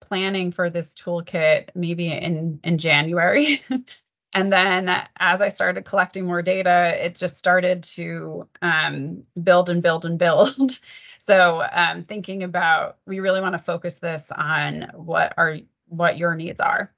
planning 0.00 0.52
for 0.52 0.70
this 0.70 0.94
toolkit 0.94 1.68
maybe 1.74 2.10
in, 2.10 2.60
in 2.64 2.78
January. 2.78 3.60
and 4.32 4.50
then 4.50 4.88
as 5.18 5.42
I 5.42 5.50
started 5.50 5.84
collecting 5.84 6.24
more 6.24 6.40
data, 6.40 6.94
it 7.04 7.14
just 7.14 7.36
started 7.36 7.82
to 7.94 8.48
um, 8.62 9.24
build 9.42 9.68
and 9.68 9.82
build 9.82 10.06
and 10.06 10.18
build. 10.18 10.80
so 11.26 11.62
um, 11.70 12.04
thinking 12.04 12.42
about, 12.42 12.96
we 13.06 13.20
really 13.20 13.42
want 13.42 13.52
to 13.52 13.58
focus 13.58 13.96
this 13.98 14.32
on 14.32 14.90
what 14.94 15.34
are 15.36 15.58
what 15.90 16.18
your 16.18 16.34
needs 16.34 16.60
are. 16.60 16.92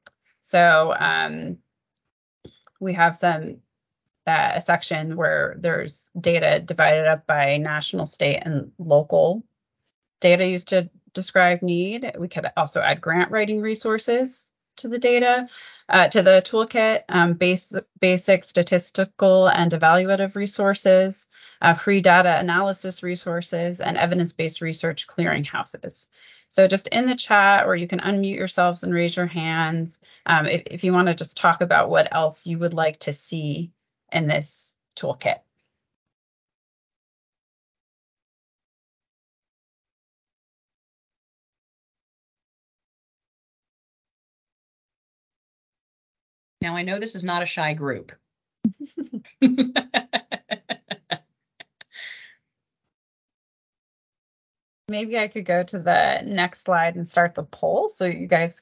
So 0.50 0.92
um, 0.98 1.58
we 2.80 2.94
have 2.94 3.14
some 3.14 3.58
uh, 4.26 4.52
a 4.54 4.60
section 4.60 5.14
where 5.14 5.54
there's 5.60 6.10
data 6.20 6.58
divided 6.58 7.06
up 7.06 7.24
by 7.24 7.56
national, 7.56 8.08
state, 8.08 8.42
and 8.42 8.72
local 8.76 9.44
data 10.20 10.44
used 10.44 10.68
to 10.70 10.90
describe 11.14 11.62
need. 11.62 12.12
We 12.18 12.26
could 12.26 12.46
also 12.56 12.80
add 12.80 13.00
grant 13.00 13.30
writing 13.30 13.60
resources 13.60 14.52
to 14.78 14.88
the 14.88 14.98
data, 14.98 15.48
uh, 15.88 16.08
to 16.08 16.22
the 16.22 16.42
toolkit, 16.44 17.04
um, 17.08 17.34
base, 17.34 17.72
basic 18.00 18.42
statistical 18.42 19.48
and 19.48 19.70
evaluative 19.70 20.34
resources, 20.34 21.28
uh, 21.62 21.74
free 21.74 22.00
data 22.00 22.38
analysis 22.40 23.04
resources, 23.04 23.80
and 23.80 23.96
evidence-based 23.96 24.60
research 24.60 25.06
clearinghouses. 25.06 26.08
So 26.50 26.68
just 26.68 26.88
in 26.88 27.06
the 27.08 27.16
chat, 27.16 27.66
or 27.66 27.76
you 27.76 27.88
can 27.88 28.00
unmute 28.00 28.36
yourselves 28.36 28.84
and 28.84 28.94
raise 28.94 29.16
your 29.16 29.26
hands 29.26 30.00
um, 30.26 30.46
if, 30.46 30.62
if 30.66 30.84
you 30.84 30.92
want 30.94 31.08
to 31.08 31.14
just 31.14 31.36
talk 31.36 31.62
about 31.62 31.90
what 31.90 32.14
else 32.14 32.46
you 32.46 32.58
would 32.60 32.74
like 32.74 33.00
to 33.00 33.14
see 33.14 33.72
in 34.12 34.28
this 34.28 34.76
toolkit. 34.96 35.40
Now 46.62 46.76
I 46.76 46.82
know 46.82 47.00
this 47.00 47.16
is 47.16 47.24
not 47.24 47.42
a 47.42 47.46
shy 47.46 47.74
group. 47.74 48.12
maybe 54.90 55.18
I 55.18 55.28
could 55.28 55.44
go 55.44 55.62
to 55.62 55.78
the 55.78 56.22
next 56.26 56.64
slide 56.64 56.96
and 56.96 57.08
start 57.08 57.34
the 57.34 57.44
poll 57.44 57.88
so 57.88 58.04
you 58.04 58.26
guys 58.26 58.60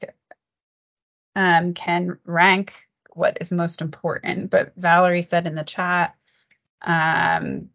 um, 1.34 1.74
can 1.74 2.18
rank 2.24 2.86
what 3.12 3.38
is 3.40 3.50
most 3.50 3.80
important. 3.80 4.50
But 4.50 4.74
Valerie 4.76 5.22
said 5.22 5.46
in 5.46 5.54
the 5.54 5.64
chat 5.64 6.14
um, 6.82 7.70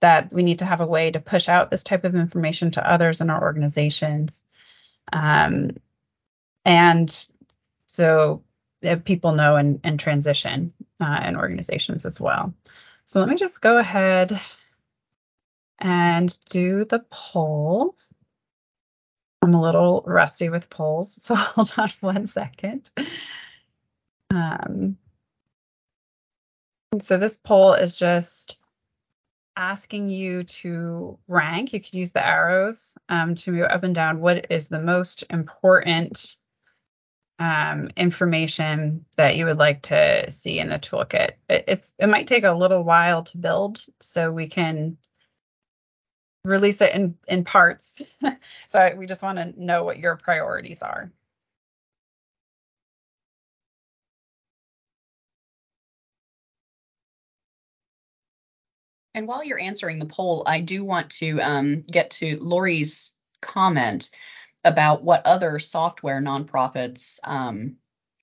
that 0.00 0.32
we 0.32 0.42
need 0.42 0.58
to 0.58 0.66
have 0.66 0.80
a 0.80 0.86
way 0.86 1.12
to 1.12 1.20
push 1.20 1.48
out 1.48 1.70
this 1.70 1.84
type 1.84 2.04
of 2.04 2.16
information 2.16 2.72
to 2.72 2.90
others 2.90 3.20
in 3.20 3.30
our 3.30 3.40
organizations. 3.40 4.42
Um, 5.12 5.76
and 6.64 7.26
so 7.86 8.42
people 9.04 9.32
know 9.32 9.56
and, 9.56 9.80
and 9.84 9.98
transition 9.98 10.72
uh, 11.00 11.22
in 11.26 11.36
organizations 11.36 12.04
as 12.04 12.20
well. 12.20 12.52
So 13.04 13.20
let 13.20 13.28
me 13.28 13.36
just 13.36 13.60
go 13.60 13.78
ahead 13.78 14.40
and 15.82 16.38
do 16.48 16.84
the 16.84 17.00
poll. 17.10 17.96
I'm 19.42 19.54
a 19.54 19.60
little 19.60 20.04
rusty 20.06 20.48
with 20.48 20.70
polls, 20.70 21.18
so 21.22 21.34
hold 21.34 21.74
on 21.76 21.90
one 22.00 22.26
second. 22.26 22.90
Um, 24.30 24.96
so 27.00 27.18
this 27.18 27.36
poll 27.36 27.74
is 27.74 27.98
just 27.98 28.58
asking 29.56 30.08
you 30.08 30.44
to 30.44 31.18
rank. 31.26 31.72
You 31.72 31.80
could 31.80 31.94
use 31.94 32.12
the 32.12 32.26
arrows 32.26 32.96
um, 33.08 33.34
to 33.34 33.50
move 33.50 33.66
up 33.68 33.82
and 33.82 33.94
down. 33.94 34.20
What 34.20 34.46
is 34.50 34.68
the 34.68 34.80
most 34.80 35.24
important 35.28 36.36
um, 37.38 37.90
information 37.96 39.04
that 39.16 39.36
you 39.36 39.46
would 39.46 39.58
like 39.58 39.82
to 39.82 40.30
see 40.30 40.60
in 40.60 40.68
the 40.68 40.78
toolkit? 40.78 41.32
It, 41.48 41.64
it's 41.66 41.92
it 41.98 42.08
might 42.08 42.28
take 42.28 42.44
a 42.44 42.52
little 42.52 42.84
while 42.84 43.24
to 43.24 43.38
build, 43.38 43.84
so 44.00 44.30
we 44.30 44.46
can 44.46 44.96
release 46.44 46.80
it 46.80 46.94
in 46.94 47.16
in 47.28 47.44
parts. 47.44 48.02
so 48.68 48.94
we 48.96 49.06
just 49.06 49.22
want 49.22 49.38
to 49.38 49.62
know 49.62 49.84
what 49.84 49.98
your 49.98 50.16
priorities 50.16 50.82
are. 50.82 51.12
And 59.14 59.28
while 59.28 59.44
you're 59.44 59.60
answering 59.60 59.98
the 59.98 60.06
poll, 60.06 60.42
I 60.46 60.60
do 60.60 60.84
want 60.84 61.10
to 61.10 61.40
um, 61.42 61.82
get 61.82 62.10
to 62.12 62.38
Lori's 62.40 63.12
comment 63.42 64.10
about 64.64 65.04
what 65.04 65.26
other 65.26 65.58
software 65.58 66.20
nonprofits 66.20 67.18
um, 67.22 67.76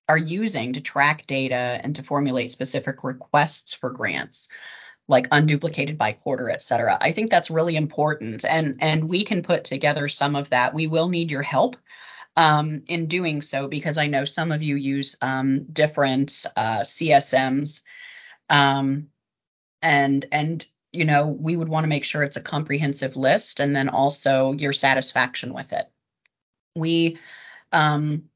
are 0.08 0.18
using 0.18 0.72
to 0.72 0.80
track 0.80 1.26
data 1.26 1.80
and 1.82 1.94
to 1.94 2.02
formulate 2.02 2.50
specific 2.50 3.04
requests 3.04 3.72
for 3.72 3.90
grants 3.90 4.48
like 5.10 5.28
unduplicated 5.30 5.98
by 5.98 6.12
quarter, 6.12 6.48
et 6.48 6.62
cetera. 6.62 6.96
I 7.00 7.10
think 7.10 7.30
that's 7.30 7.50
really 7.50 7.76
important. 7.76 8.44
And, 8.44 8.78
and 8.80 9.08
we 9.08 9.24
can 9.24 9.42
put 9.42 9.64
together 9.64 10.06
some 10.08 10.36
of 10.36 10.50
that. 10.50 10.72
We 10.72 10.86
will 10.86 11.08
need 11.08 11.30
your 11.30 11.42
help 11.42 11.76
um, 12.36 12.84
in 12.86 13.06
doing 13.06 13.42
so 13.42 13.66
because 13.66 13.98
I 13.98 14.06
know 14.06 14.24
some 14.24 14.52
of 14.52 14.62
you 14.62 14.76
use 14.76 15.16
um, 15.20 15.64
different 15.64 16.46
uh, 16.56 16.80
CSMs. 16.80 17.82
Um, 18.48 19.08
and, 19.82 20.24
and, 20.30 20.64
you 20.92 21.04
know, 21.04 21.26
we 21.26 21.56
would 21.56 21.68
want 21.68 21.84
to 21.84 21.88
make 21.88 22.04
sure 22.04 22.22
it's 22.22 22.36
a 22.36 22.40
comprehensive 22.40 23.16
list 23.16 23.58
and 23.58 23.74
then 23.74 23.88
also 23.88 24.52
your 24.52 24.72
satisfaction 24.72 25.52
with 25.52 25.72
it. 25.72 25.90
We, 26.76 27.18
um, 27.72 28.29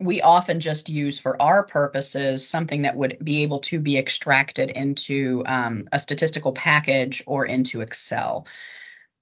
we 0.00 0.20
often 0.20 0.60
just 0.60 0.88
use 0.88 1.18
for 1.18 1.40
our 1.40 1.64
purposes 1.64 2.46
something 2.46 2.82
that 2.82 2.96
would 2.96 3.18
be 3.22 3.42
able 3.42 3.60
to 3.60 3.78
be 3.78 3.96
extracted 3.96 4.70
into 4.70 5.44
um, 5.46 5.88
a 5.92 5.98
statistical 5.98 6.52
package 6.52 7.22
or 7.26 7.46
into 7.46 7.80
Excel, 7.80 8.46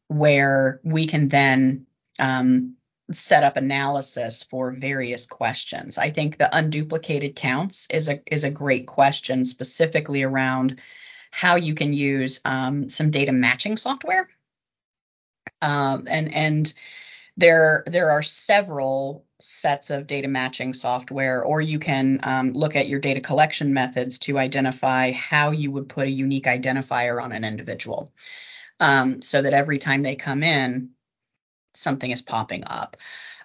where 0.09 0.81
we 0.82 1.07
can 1.07 1.28
then 1.28 1.86
um, 2.19 2.77
set 3.11 3.44
up 3.44 3.57
analysis 3.57 4.43
for 4.43 4.73
various 4.73 5.27
questions. 5.27 5.99
I 5.99 6.11
think 6.11 6.39
the 6.39 6.49
unduplicated 6.53 7.36
counts 7.36 7.86
is 7.90 8.09
a 8.09 8.20
is 8.27 8.44
a 8.44 8.51
great 8.51 8.86
question, 8.86 9.44
specifically 9.44 10.23
around 10.23 10.81
how 11.31 11.57
you 11.57 11.74
can 11.74 11.93
use 11.93 12.40
um, 12.44 12.89
some 12.89 13.11
data 13.11 13.32
matching 13.32 13.77
software, 13.77 14.28
um, 15.61 16.07
and 16.09 16.32
and 16.35 16.73
there 17.37 17.85
there 17.87 18.11
are 18.11 18.23
several 18.23 19.27
sets 19.41 19.91
of 19.91 20.07
data 20.07 20.29
matching 20.29 20.75
software, 20.75 21.43
or 21.43 21.61
you 21.61 21.79
can 21.79 22.21
um, 22.23 22.53
look 22.53 22.77
at 22.77 22.89
your 22.89 23.01
data 23.01 23.21
collection 23.21 23.73
methods 23.75 24.19
to 24.21 24.39
identify 24.39 25.13
how 25.13 25.51
you 25.51 25.71
would 25.71 25.89
put 25.89 26.07
a 26.07 26.11
unique 26.11 26.45
identifier 26.45 27.23
on 27.23 27.33
an 27.33 27.45
individual 27.45 28.13
um, 28.81 29.23
so 29.23 29.43
that 29.43 29.55
every 29.55 29.79
time 29.79 30.03
they 30.03 30.17
come 30.17 30.43
in, 30.43 30.91
something 31.75 32.11
is 32.11 32.23
popping 32.23 32.65
up. 32.67 32.97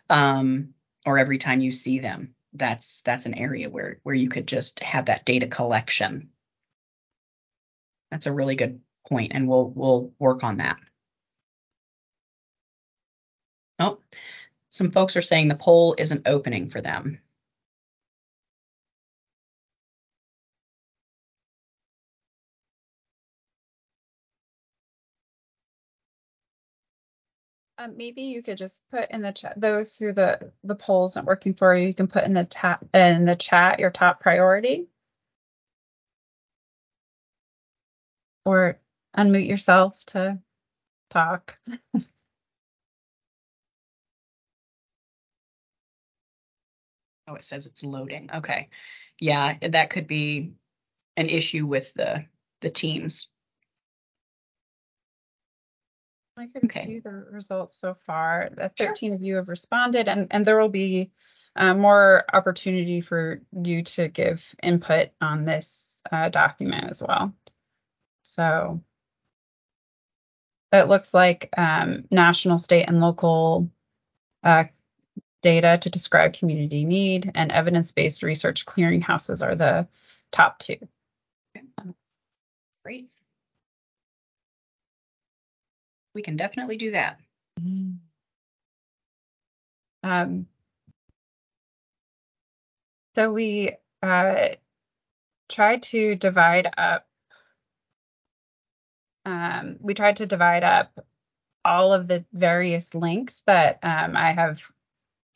Um, 0.09 0.73
or 1.05 1.17
every 1.17 1.37
time 1.37 1.61
you 1.61 1.71
see 1.71 1.99
them, 1.99 2.35
that's 2.53 3.01
that's 3.03 3.25
an 3.25 3.35
area 3.35 3.69
where 3.69 3.99
where 4.03 4.15
you 4.15 4.29
could 4.29 4.47
just 4.47 4.81
have 4.81 5.05
that 5.05 5.25
data 5.25 5.47
collection. 5.47 6.29
That's 8.11 8.25
a 8.25 8.33
really 8.33 8.55
good 8.55 8.81
point, 9.09 9.31
and 9.33 9.47
we'll 9.47 9.69
we'll 9.69 10.13
work 10.19 10.43
on 10.43 10.57
that. 10.57 10.77
Some 14.77 14.91
folks 14.91 15.17
are 15.17 15.23
saying 15.23 15.49
the 15.49 15.55
poll 15.55 15.95
isn't 15.99 16.27
opening 16.27 16.69
for 16.69 16.81
them. 16.81 17.19
Um, 27.77 27.97
maybe 27.97 28.23
you 28.23 28.43
could 28.43 28.57
just 28.57 28.83
put 28.91 29.11
in 29.11 29.21
the 29.23 29.33
chat 29.33 29.55
those 29.59 29.97
who 29.97 30.13
the 30.13 30.53
the 30.63 30.75
polls 30.75 31.17
not 31.17 31.25
working 31.25 31.55
for 31.55 31.75
you. 31.75 31.87
You 31.89 31.95
can 31.95 32.07
put 32.07 32.25
in 32.25 32.33
the 32.35 32.45
tap 32.45 32.85
in 32.93 33.25
the 33.25 33.35
chat 33.35 33.79
your 33.79 33.91
top 33.91 34.21
priority, 34.21 34.87
or 38.45 38.79
unmute 39.17 39.47
yourself 39.49 40.03
to 40.07 40.39
talk. 41.11 41.57
Oh, 47.27 47.35
it 47.35 47.43
says 47.43 47.65
it's 47.65 47.83
loading. 47.83 48.29
Okay. 48.33 48.69
Yeah, 49.19 49.57
that 49.61 49.89
could 49.89 50.07
be 50.07 50.53
an 51.15 51.29
issue 51.29 51.65
with 51.65 51.93
the 51.93 52.25
the 52.61 52.69
teams. 52.69 53.27
I 56.37 56.47
can 56.47 56.65
okay. 56.65 56.99
the 57.03 57.25
results 57.31 57.75
so 57.75 57.95
far. 58.05 58.49
The 58.55 58.69
13 58.69 59.09
sure. 59.09 59.15
of 59.15 59.23
you 59.23 59.35
have 59.37 59.49
responded, 59.49 60.07
and, 60.07 60.27
and 60.29 60.45
there 60.45 60.59
will 60.59 60.69
be 60.69 61.11
uh, 61.55 61.73
more 61.73 62.25
opportunity 62.31 63.01
for 63.01 63.41
you 63.51 63.83
to 63.83 64.07
give 64.07 64.55
input 64.61 65.09
on 65.19 65.45
this 65.45 66.01
uh, 66.11 66.29
document 66.29 66.89
as 66.89 67.01
well. 67.01 67.33
So 68.21 68.83
it 70.71 70.87
looks 70.87 71.13
like 71.13 71.49
um, 71.57 72.05
national, 72.11 72.59
state, 72.59 72.87
and 72.87 72.99
local 72.99 73.71
uh, 74.43 74.65
data 75.41 75.77
to 75.81 75.89
describe 75.89 76.33
community 76.33 76.85
need 76.85 77.31
and 77.35 77.51
evidence-based 77.51 78.23
research 78.23 78.65
clearinghouses 78.65 79.45
are 79.45 79.55
the 79.55 79.87
top 80.31 80.59
two. 80.59 80.77
Great. 82.83 83.09
We 86.13 86.21
can 86.21 86.35
definitely 86.35 86.77
do 86.77 86.91
that. 86.91 87.19
Um, 90.03 90.47
so 93.15 93.31
we 93.33 93.71
uh, 94.01 94.47
tried 95.49 95.83
to 95.83 96.15
divide 96.15 96.69
up. 96.77 97.07
Um, 99.25 99.77
we 99.81 99.93
tried 99.93 100.17
to 100.17 100.25
divide 100.25 100.63
up 100.63 100.97
all 101.65 101.93
of 101.93 102.07
the 102.07 102.23
various 102.31 102.95
links 102.95 103.43
that 103.45 103.79
um, 103.83 104.15
I 104.15 104.31
have 104.31 104.71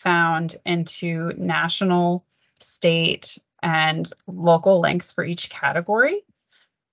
found 0.02 0.56
into 0.66 1.32
national, 1.38 2.26
state, 2.60 3.38
and 3.62 4.12
local 4.28 4.80
links 4.80 5.12
for 5.12 5.24
each 5.24 5.50
category. 5.50 6.22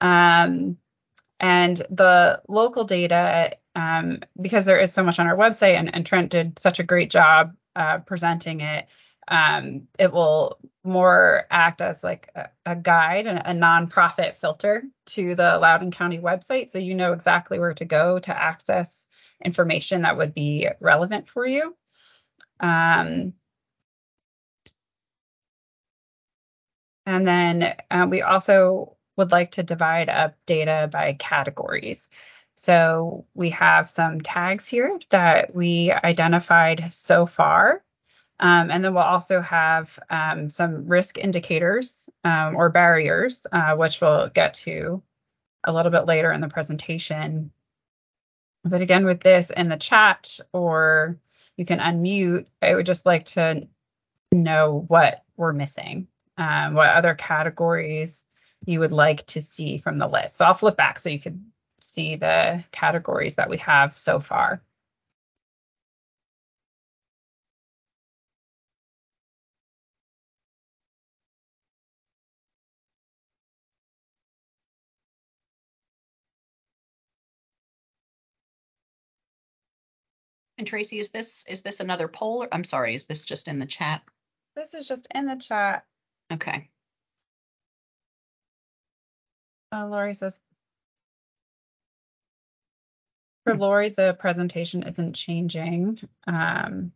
Um, 0.01 0.77
and 1.41 1.77
the 1.91 2.43
local 2.49 2.85
data, 2.85 3.57
um, 3.75 4.21
because 4.41 4.65
there 4.65 4.79
is 4.79 4.93
so 4.93 5.03
much 5.03 5.19
on 5.19 5.27
our 5.27 5.37
website, 5.37 5.79
and, 5.79 5.95
and 5.95 6.05
Trent 6.05 6.31
did 6.31 6.59
such 6.59 6.81
a 6.81 6.85
great 6.85 7.11
job 7.11 7.55
uh, 7.77 7.99
presenting 7.99 8.61
it, 8.61 8.87
um, 9.29 9.87
it 9.99 10.13
will 10.13 10.59
more 10.85 11.47
act 11.51 11.81
as 11.81 12.03
like 12.03 12.29
a, 12.35 12.49
a 12.67 12.77
guide 12.77 13.27
and 13.27 13.39
a 13.39 13.67
nonprofit 13.67 14.35
filter 14.35 14.83
to 15.07 15.35
the 15.35 15.59
Loudoun 15.59 15.91
County 15.91 16.19
website. 16.19 16.71
So 16.71 16.79
you 16.79 16.95
know 16.95 17.13
exactly 17.13 17.59
where 17.59 17.75
to 17.75 17.85
go 17.85 18.19
to 18.19 18.43
access 18.43 19.07
information 19.45 20.03
that 20.03 20.17
would 20.17 20.35
be 20.35 20.69
relevant 20.81 21.29
for 21.29 21.47
you. 21.47 21.77
Um, 22.61 23.35
and 27.07 27.27
then 27.27 27.75
uh, 27.91 28.07
we 28.09 28.23
also 28.23 28.97
would 29.17 29.31
like 29.31 29.53
to 29.53 29.63
divide 29.63 30.09
up 30.09 30.35
data 30.47 30.89
by 30.91 31.15
categories. 31.15 32.09
So 32.57 33.25
we 33.35 33.51
have 33.51 33.89
some 33.89 34.21
tags 34.21 34.67
here 34.67 34.99
that 35.11 35.55
we 35.55 35.93
identified 35.93 36.93
so 36.93 37.27
far. 37.27 37.85
Um, 38.41 38.71
and 38.71 38.85
then 38.85 38.95
we'll 38.95 39.03
also 39.03 39.41
have 39.41 39.99
um, 40.11 40.49
some 40.51 40.87
risk 40.87 41.19
indicators 41.19 42.09
um, 42.25 42.57
or 42.57 42.69
barriers, 42.69 43.47
uh, 43.51 43.75
which 43.75 44.01
we'll 44.01 44.29
get 44.29 44.55
to 44.55 45.03
a 45.65 45.73
little 45.73 45.91
bit 45.91 46.07
later 46.07 46.33
in 46.33 46.41
the 46.41 46.49
presentation. 46.49 47.51
But 48.65 48.81
again, 48.81 49.05
with 49.05 49.21
this 49.21 49.51
in 49.51 49.69
the 49.69 49.77
chat, 49.77 50.39
or 50.53 51.19
you 51.59 51.67
can 51.67 51.81
unmute, 51.81 52.47
I 52.63 52.75
would 52.75 52.87
just 52.87 53.05
like 53.05 53.25
to 53.27 53.69
know 54.33 54.85
what 54.87 55.25
we're 55.37 55.53
missing, 55.53 56.07
um, 56.39 56.75
what 56.75 56.89
other 56.89 57.15
categories 57.15 58.25
you 58.65 58.81
would 58.81 58.93
like 58.93 59.27
to 59.27 59.43
see 59.43 59.77
from 59.77 59.99
the 59.99 60.07
list. 60.07 60.37
So 60.37 60.45
I'll 60.45 60.55
flip 60.55 60.77
back 60.77 61.01
so 61.01 61.11
you 61.11 61.19
can 61.19 61.51
see 61.81 62.17
the 62.17 62.65
categories 62.71 63.35
that 63.35 63.51
we 63.51 63.57
have 63.59 63.97
so 63.97 64.21
far. 64.21 64.63
And 80.59 80.67
Tracy, 80.67 80.99
is 80.99 81.11
this 81.11 81.45
is 81.49 81.63
this 81.63 81.79
another 81.79 82.09
poll? 82.09 82.43
Or, 82.43 82.49
I'm 82.53 82.65
sorry, 82.65 82.97
is 82.97 83.07
this 83.07 83.25
just 83.25 83.47
in 83.47 83.61
the 83.61 83.67
chat? 83.67 84.03
This 84.57 84.75
is 84.75 84.89
just 84.89 85.07
in 85.15 85.27
the 85.27 85.37
chat. 85.37 85.85
Okay. 86.33 86.69
Uh, 89.73 89.87
Lori 89.87 90.15
says, 90.15 90.39
for 93.45 93.57
Lori, 93.57 93.91
the 93.91 94.15
presentation 94.19 94.83
isn't 94.83 95.15
changing. 95.15 96.01
Um, 96.27 96.93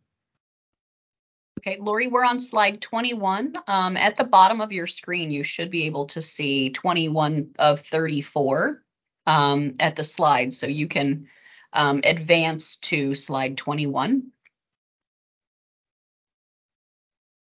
okay, 1.59 1.77
Lori, 1.79 2.07
we're 2.07 2.25
on 2.25 2.39
slide 2.39 2.81
21. 2.81 3.55
Um, 3.67 3.95
at 3.95 4.17
the 4.17 4.23
bottom 4.23 4.59
of 4.59 4.71
your 4.71 4.87
screen, 4.87 5.31
you 5.31 5.43
should 5.43 5.71
be 5.71 5.85
able 5.85 6.07
to 6.07 6.21
see 6.21 6.71
21 6.71 7.51
of 7.57 7.79
34 7.79 8.83
um, 9.25 9.73
at 9.79 9.95
the 9.95 10.03
slide. 10.03 10.53
So 10.53 10.67
you 10.67 10.87
can 10.87 11.27
um, 11.73 12.01
advance 12.03 12.77
to 12.77 13.15
slide 13.15 13.57
21. 13.57 14.31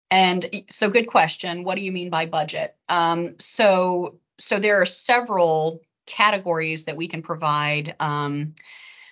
And 0.09 0.45
so 0.69 0.89
good 0.89 1.07
question. 1.07 1.63
What 1.63 1.75
do 1.75 1.81
you 1.81 1.91
mean 1.91 2.09
by 2.09 2.27
budget? 2.27 2.75
Um, 2.87 3.35
so, 3.39 4.19
so 4.37 4.59
there 4.59 4.81
are 4.81 4.85
several 4.85 5.81
categories 6.05 6.85
that 6.85 6.95
we 6.95 7.07
can 7.07 7.21
provide 7.21 7.95
um, 7.99 8.55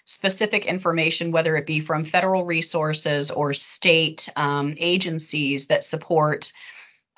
specific 0.06 0.66
information, 0.66 1.32
whether 1.32 1.58
it 1.58 1.66
be 1.66 1.80
from 1.80 2.04
federal 2.04 2.46
resources 2.46 3.32
or 3.32 3.54
state 3.54 4.30
um, 4.36 4.76
agencies 4.78 5.68
that 5.68 5.84
support 5.84 6.54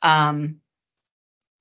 um, 0.01 0.59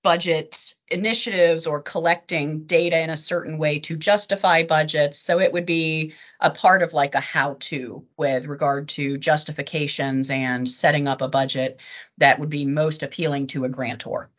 budget 0.07 0.73
initiatives 0.87 1.67
or 1.67 1.83
collecting 1.83 2.63
data 2.63 3.03
in 3.03 3.11
a 3.11 3.17
certain 3.17 3.59
way 3.59 3.81
to 3.81 3.97
justify 3.97 4.63
budgets. 4.63 5.19
So 5.19 5.41
it 5.41 5.53
would 5.53 5.67
be 5.67 6.15
a 6.41 6.49
part 6.49 6.85
of 6.85 6.93
like 6.93 7.17
a 7.17 7.21
how 7.21 7.57
to 7.59 8.05
with 8.17 8.47
regard 8.47 8.89
to 8.91 9.19
justifications 9.19 10.31
and 10.31 10.69
setting 10.69 11.09
up 11.09 11.23
a 11.23 11.29
budget 11.29 11.81
that 12.19 12.39
would 12.39 12.51
be 12.51 12.65
most 12.67 13.03
appealing 13.03 13.49
to 13.49 13.65
a 13.65 13.69
grantor. 13.69 14.31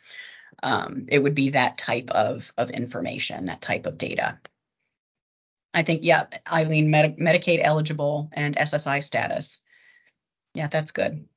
Um, 0.64 1.08
it 1.10 1.20
would 1.20 1.36
be 1.36 1.50
that 1.50 1.78
type 1.78 2.12
of, 2.12 2.50
of 2.58 2.70
information, 2.70 3.48
that 3.48 3.62
type 3.62 3.88
of 3.88 3.98
data. 3.98 4.40
I 5.74 5.84
think, 5.84 6.06
yeah, 6.06 6.28
Eileen, 6.50 6.92
Medi- 6.92 7.22
Medicaid 7.22 7.60
eligible 7.62 8.30
and 8.32 8.56
SSI 8.56 9.04
status. 9.04 9.60
Yeah, 10.54 10.68
that's 10.68 10.92
good. 10.92 11.28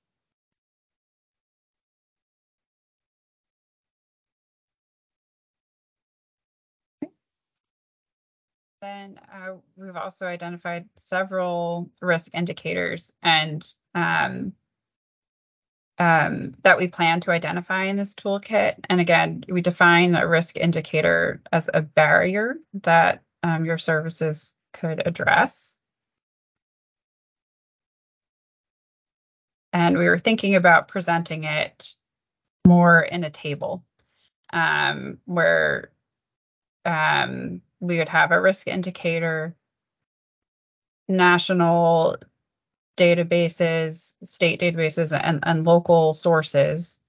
Then 8.80 9.20
uh, 9.30 9.56
we've 9.76 9.96
also 9.96 10.26
identified 10.26 10.88
several 10.96 11.90
risk 12.00 12.34
indicators 12.34 13.12
and 13.22 13.66
um, 13.94 14.54
um, 15.98 16.52
that 16.62 16.78
we 16.78 16.88
plan 16.88 17.20
to 17.20 17.30
identify 17.30 17.84
in 17.84 17.96
this 17.96 18.14
toolkit. 18.14 18.76
And 18.88 18.98
again, 19.00 19.44
we 19.48 19.60
define 19.60 20.14
a 20.14 20.26
risk 20.26 20.56
indicator 20.56 21.42
as 21.52 21.68
a 21.72 21.82
barrier 21.82 22.56
that 22.82 23.22
um, 23.42 23.66
your 23.66 23.76
services 23.76 24.54
could 24.72 25.06
address. 25.06 25.78
And 29.74 29.98
we 29.98 30.08
were 30.08 30.18
thinking 30.18 30.54
about 30.54 30.88
presenting 30.88 31.44
it 31.44 31.94
more 32.66 33.00
in 33.02 33.24
a 33.24 33.30
table 33.30 33.84
um, 34.54 35.18
where 35.26 35.90
um, 36.86 37.60
we 37.80 37.98
would 37.98 38.08
have 38.08 38.30
a 38.30 38.40
risk 38.40 38.68
indicator, 38.68 39.56
national 41.08 42.16
databases, 42.96 44.14
state 44.22 44.60
databases, 44.60 45.18
and, 45.18 45.40
and 45.42 45.64
local 45.64 46.12
sources 46.12 47.00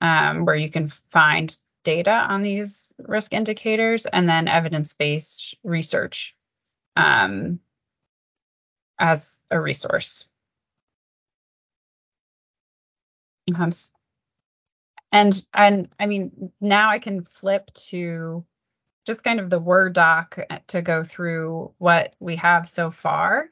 um, 0.00 0.44
where 0.44 0.56
you 0.56 0.70
can 0.70 0.88
find 0.88 1.56
data 1.84 2.12
on 2.12 2.42
these 2.42 2.94
risk 2.98 3.32
indicators, 3.32 4.06
and 4.06 4.28
then 4.28 4.48
evidence 4.48 4.92
based 4.92 5.56
research 5.64 6.36
um, 6.96 7.60
as 8.98 9.42
a 9.50 9.60
resource. 9.60 10.28
Um, 13.54 13.70
and 15.12 15.42
and 15.52 15.88
I 15.98 16.06
mean 16.06 16.52
now 16.60 16.90
I 16.90 16.98
can 16.98 17.24
flip 17.24 17.72
to 17.88 18.44
just 19.10 19.24
kind 19.24 19.40
of 19.40 19.50
the 19.50 19.58
Word 19.58 19.92
doc 19.92 20.38
uh, 20.48 20.58
to 20.68 20.82
go 20.82 21.02
through 21.02 21.72
what 21.78 22.14
we 22.20 22.36
have 22.36 22.68
so 22.68 22.92
far. 22.92 23.50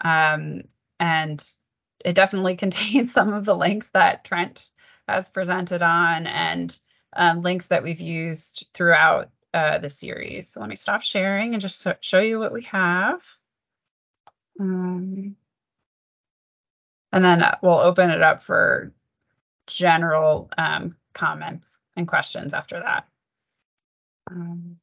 Um, 0.00 0.62
and 0.98 1.48
it 2.04 2.14
definitely 2.14 2.56
contains 2.64 3.12
some 3.12 3.32
of 3.32 3.44
the 3.44 3.54
links 3.54 3.90
that 3.90 4.24
Trent 4.24 4.68
has 5.06 5.28
presented 5.28 5.80
on 5.82 6.26
and 6.26 6.76
um, 7.14 7.40
links 7.40 7.68
that 7.68 7.84
we've 7.84 8.00
used 8.00 8.66
throughout 8.74 9.30
uh, 9.54 9.78
the 9.78 9.88
series. 9.88 10.48
So 10.48 10.60
let 10.60 10.68
me 10.68 10.76
stop 10.76 11.02
sharing 11.02 11.54
and 11.54 11.60
just 11.60 11.80
so 11.80 11.94
show 12.00 12.20
you 12.20 12.40
what 12.40 12.52
we 12.52 12.62
have. 12.62 13.24
Um, 14.58 15.36
and 17.12 17.24
then 17.24 17.48
we'll 17.62 17.78
open 17.78 18.10
it 18.10 18.22
up 18.22 18.42
for 18.42 18.92
general 19.68 20.50
um, 20.58 20.96
comments 21.12 21.78
and 21.94 22.08
questions 22.08 22.52
after 22.52 22.80
that. 22.80 23.06
Um, 24.28 24.78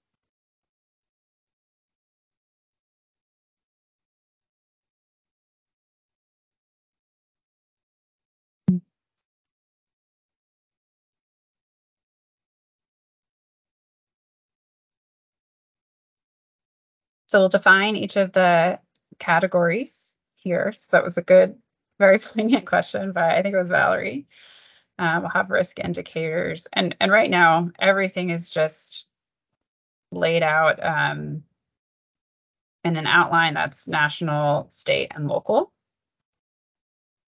So 17.34 17.40
we'll 17.40 17.50
define 17.50 17.96
each 17.96 18.16
of 18.16 18.32
the 18.32 18.80
categories 19.18 20.18
here. 20.36 20.72
So 20.72 20.90
that 20.92 21.04
was 21.04 21.18
a 21.18 21.24
good, 21.24 21.56
very 21.98 22.20
poignant 22.20 22.68
question 22.68 23.12
by 23.12 23.36
I 23.36 23.42
think 23.42 23.56
it 23.56 23.58
was 23.58 23.70
Valerie. 23.70 24.28
Um, 25.00 25.24
we'll 25.24 25.32
have 25.32 25.50
risk 25.50 25.80
indicators, 25.80 26.68
and 26.72 26.96
and 27.00 27.12
right 27.12 27.32
now 27.32 27.72
everything 27.80 28.30
is 28.30 28.52
just 28.52 29.08
laid 30.12 30.44
out 30.44 30.86
um, 30.86 31.42
in 32.84 32.98
an 32.98 33.08
outline 33.08 33.56
that's 33.56 33.88
national, 33.88 34.70
state, 34.70 35.14
and 35.16 35.28
local. 35.28 35.74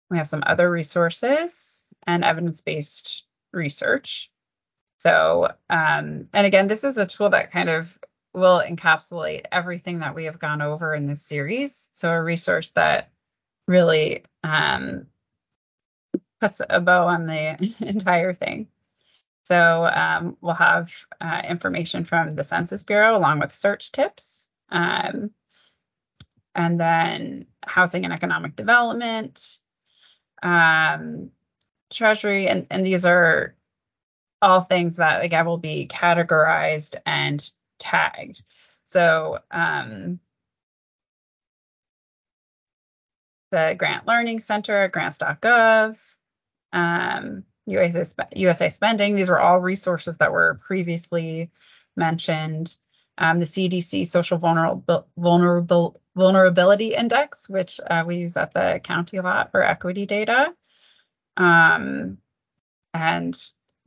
We 0.09 0.17
have 0.17 0.29
some 0.29 0.43
other 0.45 0.71
resources 0.71 1.85
and 2.07 2.23
evidence-based 2.23 3.25
research. 3.51 4.31
So, 4.99 5.49
um, 5.69 6.29
and 6.33 6.47
again, 6.47 6.67
this 6.67 6.85
is 6.85 6.97
a 6.97 7.05
tool 7.05 7.31
that 7.31 7.51
kind 7.51 7.67
of 7.67 7.99
will 8.33 8.61
encapsulate 8.61 9.45
everything 9.51 9.99
that 9.99 10.15
we 10.15 10.25
have 10.25 10.39
gone 10.39 10.61
over 10.61 10.93
in 10.93 11.05
this 11.05 11.21
series. 11.21 11.89
So 11.95 12.11
a 12.11 12.21
resource 12.21 12.71
that 12.71 13.11
really 13.67 14.25
um, 14.43 15.07
puts 16.39 16.61
a 16.67 16.79
bow 16.79 17.07
on 17.07 17.25
the 17.25 17.75
entire 17.79 18.33
thing. 18.33 18.67
So 19.45 19.85
um, 19.85 20.37
we'll 20.41 20.53
have 20.53 20.93
uh, 21.19 21.41
information 21.47 22.05
from 22.05 22.29
the 22.29 22.43
Census 22.43 22.83
Bureau 22.83 23.17
along 23.17 23.39
with 23.39 23.53
search 23.53 23.91
tips. 23.91 24.47
Um, 24.69 25.31
and 26.53 26.79
then 26.79 27.45
housing 27.65 28.05
and 28.05 28.13
economic 28.13 28.55
development, 28.55 29.59
um, 30.43 31.31
treasury, 31.89 32.47
and, 32.47 32.67
and 32.69 32.83
these 32.83 33.05
are 33.05 33.55
all 34.41 34.61
things 34.61 34.97
that 34.97 35.23
again 35.23 35.45
will 35.45 35.57
be 35.57 35.87
categorized 35.87 36.95
and 37.05 37.51
tagged. 37.79 38.43
So 38.83 39.39
um, 39.51 40.19
the 43.51 43.75
Grant 43.77 44.07
Learning 44.07 44.39
Center, 44.39 44.87
grants.gov, 44.87 45.97
um, 46.73 47.43
USA, 47.65 48.25
USA 48.35 48.69
Spending, 48.69 49.15
these 49.15 49.29
were 49.29 49.39
all 49.39 49.59
resources 49.59 50.17
that 50.17 50.31
were 50.31 50.59
previously 50.65 51.51
mentioned. 51.95 52.75
Um, 53.17 53.39
the 53.39 53.45
CDC 53.45 54.07
Social 54.07 54.37
Vulnerable, 54.37 55.07
Vulnerable, 55.17 56.01
Vulnerability 56.15 56.93
Index, 56.95 57.49
which 57.49 57.79
uh, 57.85 58.03
we 58.07 58.15
use 58.17 58.37
at 58.37 58.53
the 58.53 58.79
county 58.83 59.17
a 59.17 59.21
lot 59.21 59.51
for 59.51 59.61
equity 59.61 60.05
data. 60.05 60.53
Um, 61.35 62.17
and 62.93 63.37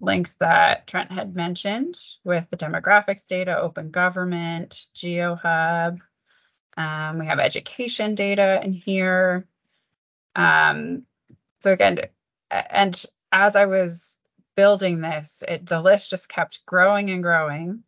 links 0.03 0.35
that 0.35 0.87
Trent 0.89 1.13
had 1.13 1.35
mentioned 1.35 1.97
with 2.25 2.45
the 2.51 2.57
demographics 2.57 3.27
data, 3.27 3.59
open 3.59 3.91
government, 3.91 4.87
GeoHub. 4.95 6.01
Um, 6.77 7.19
we 7.19 7.27
have 7.27 7.39
education 7.39 8.15
data 8.15 8.61
in 8.63 8.73
here. 8.73 9.47
Um, 10.35 11.05
so 11.61 11.73
again, 11.73 12.01
and 12.51 13.05
as 13.31 13.55
I 13.55 13.67
was 13.67 14.19
building 14.57 15.01
this, 15.01 15.45
it, 15.47 15.67
the 15.67 15.81
list 15.81 16.11
just 16.11 16.29
kept 16.29 16.67
growing 16.67 17.11
and 17.11 17.23
growing. 17.23 17.85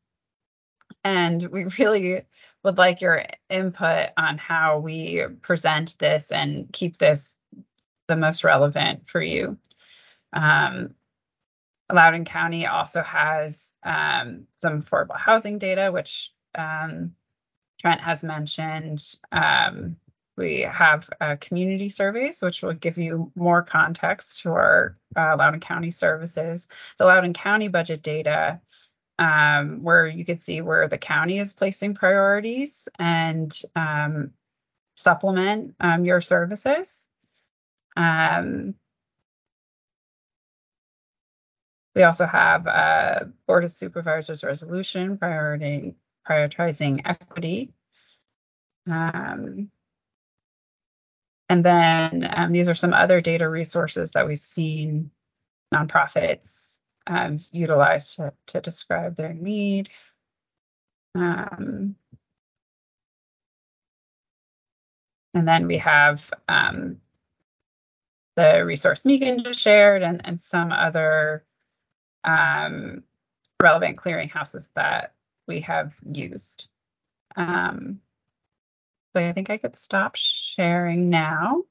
And 1.03 1.43
we 1.51 1.65
really 1.78 2.23
would 2.62 2.78
like 2.78 3.01
your 3.01 3.24
input 3.51 4.11
on 4.16 4.39
how 4.39 4.78
we 4.78 5.24
present 5.43 5.99
this 5.99 6.31
and 6.31 6.73
keep 6.73 6.97
this 6.97 7.39
the 8.07 8.16
most 8.16 8.45
relevant 8.45 9.09
for 9.09 9.20
you. 9.20 9.59
Um, 10.32 10.95
Loudoun 11.93 12.24
County 12.24 12.66
also 12.66 13.02
has 13.02 13.73
um, 13.82 14.47
some 14.56 14.81
affordable 14.81 15.19
housing 15.19 15.59
data, 15.59 15.90
which 15.93 16.32
um, 16.55 17.12
Trent 17.81 18.01
has 18.01 18.23
mentioned. 18.23 19.02
Um, 19.31 19.97
we 20.36 20.62
have 20.62 21.09
community 21.40 21.89
surveys, 21.89 22.43
which 22.43 22.62
will 22.62 22.73
give 22.73 22.98
you 22.98 23.31
more 23.36 23.62
context 23.62 24.43
to 24.43 24.51
our 24.51 24.98
uh, 25.15 25.36
Loudoun 25.39 25.61
County 25.61 25.90
services. 25.90 26.66
The 26.98 27.05
Loudoun 27.05 27.35
County 27.35 27.69
budget 27.69 28.02
data, 28.02 28.61
um, 29.19 29.82
where 29.82 30.09
you 30.09 30.24
can 30.24 30.39
see 30.39 30.61
where 30.61 30.89
the 30.89 30.98
county 30.98 31.39
is 31.39 31.52
placing 31.52 31.94
priorities 31.94 32.89
and 32.98 33.56
um, 33.77 34.32
supplement 34.97 35.77
um, 35.78 36.05
your 36.05 36.20
services. 36.20 37.09
Um, 37.97 38.74
we 41.95 42.03
also 42.03 42.27
have 42.27 42.66
a 42.66 43.31
Board 43.47 43.65
of 43.65 43.73
Supervisors 43.73 44.43
resolution 44.43 45.16
prioritizing 45.16 47.03
equity. 47.05 47.73
Um, 48.91 49.71
and 51.49 51.65
then 51.65 52.29
um, 52.35 52.53
these 52.53 52.69
are 52.69 52.75
some 52.75 52.93
other 52.93 53.21
data 53.21 53.49
resources 53.49 54.12
that 54.12 54.27
we've 54.27 54.39
seen 54.39 55.11
nonprofits 55.73 56.81
um, 57.07 57.39
utilize 57.53 58.16
to, 58.16 58.33
to 58.49 58.61
describe 58.61 59.15
their 59.15 59.35
need. 59.35 59.91
Um, 61.15 61.95
and 65.35 65.47
then 65.47 65.66
we 65.66 65.79
have 65.79 66.33
um, 66.49 66.99
the 68.37 68.65
resource 68.65 69.05
Megan 69.05 69.45
just 69.45 69.61
shared 69.61 70.03
and, 70.03 70.23
and 70.25 70.41
some 70.41 70.73
other 70.73 71.45
um, 72.25 73.03
relevant 73.63 73.97
clearinghouses 73.97 74.69
that 74.75 75.15
we 75.47 75.61
have 75.61 75.99
used. 76.05 76.69
Um, 77.37 78.01
so 79.15 79.27
I 79.27 79.33
think 79.33 79.51
I 79.51 79.59
could 79.59 79.77
stop 79.77 80.17
sharing 80.17 81.11
now. 81.11 81.65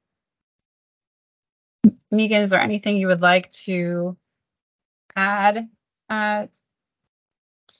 Megan, 2.12 2.42
is 2.42 2.52
there 2.52 2.62
anything 2.62 2.98
you 2.98 3.08
would 3.08 3.22
like 3.22 3.50
to 3.52 4.16
add 5.16 5.68
uh, 6.10 6.48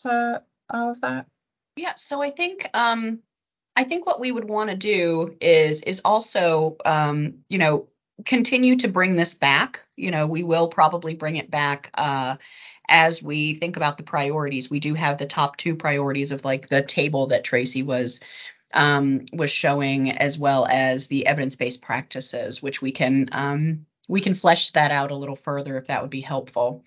to 0.02 0.44
all 0.70 0.92
of 0.92 1.02
that? 1.02 1.28
Yeah, 1.76 1.96
so 1.96 2.22
I 2.22 2.30
think 2.30 2.70
um, 2.74 3.20
I 3.76 3.84
think 3.84 4.06
what 4.06 4.20
we 4.20 4.32
would 4.32 4.48
want 4.48 4.70
to 4.70 4.76
do 4.76 5.36
is 5.40 5.82
is 5.84 6.02
also 6.04 6.78
um, 6.86 7.36
you 7.50 7.58
know 7.58 7.88
continue 8.26 8.78
to 8.78 8.88
bring 8.88 9.16
this 9.16 9.36
back. 9.36 9.82
You 9.96 10.12
know, 10.12 10.28
we 10.28 10.44
will 10.44 10.68
probably 10.68 11.16
bring 11.16 11.36
it 11.36 11.52
back 11.52 11.92
uh, 11.94 12.38
as 12.88 13.22
we 13.22 13.56
think 13.56 13.78
about 13.78 13.98
the 13.98 14.04
priorities. 14.04 14.70
We 14.70 14.80
do 14.80 14.94
have 14.94 15.18
the 15.18 15.26
top 15.26 15.58
two 15.58 15.76
priorities 15.76 16.32
of 16.32 16.46
like 16.46 16.68
the 16.68 16.84
table 16.84 17.28
that 17.28 17.44
Tracy 17.44 17.84
was 17.84 18.20
um, 18.74 19.26
was 19.32 19.52
showing, 19.52 20.12
as 20.12 20.38
well 20.38 20.66
as 20.66 21.08
the 21.08 21.28
evidence-based 21.28 21.82
practices, 21.82 22.62
which 22.62 22.82
we 22.82 22.92
can 22.92 23.30
um, 23.32 23.86
we 24.08 24.22
can 24.22 24.34
flesh 24.34 24.72
that 24.72 24.92
out 24.92 25.12
a 25.12 25.16
little 25.16 25.36
further 25.36 25.78
if 25.78 25.88
that 25.88 26.02
would 26.02 26.12
be 26.12 26.22
helpful. 26.22 26.84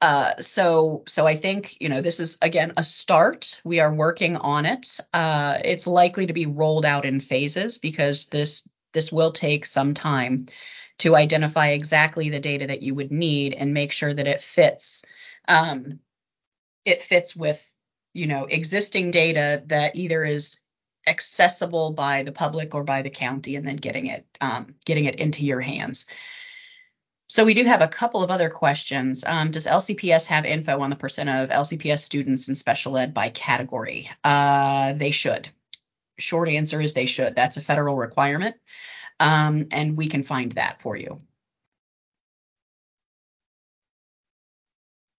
Uh, 0.00 0.36
so 0.40 1.04
so 1.06 1.26
I 1.28 1.36
think 1.36 1.80
you 1.80 1.88
know 1.88 2.00
this 2.00 2.18
is 2.18 2.36
again 2.42 2.72
a 2.76 2.82
start. 2.82 3.60
We 3.62 3.78
are 3.78 3.94
working 3.94 4.36
on 4.36 4.66
it. 4.66 4.98
Uh, 5.12 5.58
it's 5.64 5.86
likely 5.86 6.26
to 6.26 6.32
be 6.32 6.46
rolled 6.46 6.84
out 6.84 7.04
in 7.04 7.20
phases 7.20 7.78
because 7.78 8.26
this 8.26 8.68
this 8.92 9.12
will 9.12 9.32
take 9.32 9.66
some 9.66 9.94
time 9.94 10.46
to 10.98 11.16
identify 11.16 11.68
exactly 11.68 12.30
the 12.30 12.40
data 12.40 12.66
that 12.66 12.82
you 12.82 12.94
would 12.94 13.10
need 13.10 13.54
and 13.54 13.74
make 13.74 13.92
sure 13.92 14.12
that 14.12 14.26
it 14.26 14.40
fits 14.40 15.04
um, 15.48 16.00
it 16.84 17.02
fits 17.02 17.34
with 17.34 17.62
you 18.12 18.26
know 18.26 18.44
existing 18.44 19.10
data 19.10 19.62
that 19.66 19.96
either 19.96 20.24
is 20.24 20.60
accessible 21.06 21.92
by 21.92 22.22
the 22.22 22.32
public 22.32 22.74
or 22.74 22.84
by 22.84 23.02
the 23.02 23.10
county 23.10 23.56
and 23.56 23.66
then 23.66 23.76
getting 23.76 24.06
it 24.06 24.26
um, 24.40 24.74
getting 24.84 25.06
it 25.06 25.16
into 25.16 25.44
your 25.44 25.60
hands. 25.60 26.06
So 27.28 27.44
we 27.44 27.54
do 27.54 27.64
have 27.64 27.80
a 27.80 27.88
couple 27.88 28.22
of 28.22 28.30
other 28.30 28.50
questions. 28.50 29.24
Um, 29.24 29.50
does 29.50 29.66
LCPS 29.66 30.26
have 30.26 30.44
info 30.44 30.80
on 30.80 30.90
the 30.90 30.96
percent 30.96 31.30
of 31.30 31.48
LCPS 31.48 32.00
students 32.00 32.48
in 32.48 32.54
special 32.54 32.98
ed 32.98 33.14
by 33.14 33.30
category? 33.30 34.10
Uh, 34.22 34.92
they 34.92 35.12
should. 35.12 35.48
Short 36.18 36.48
answer 36.48 36.80
is 36.80 36.94
they 36.94 37.06
should. 37.06 37.34
That's 37.34 37.56
a 37.56 37.62
federal 37.62 37.96
requirement, 37.96 38.56
um, 39.20 39.68
and 39.70 39.96
we 39.96 40.08
can 40.08 40.22
find 40.22 40.52
that 40.52 40.82
for 40.82 40.96
you. 40.96 41.22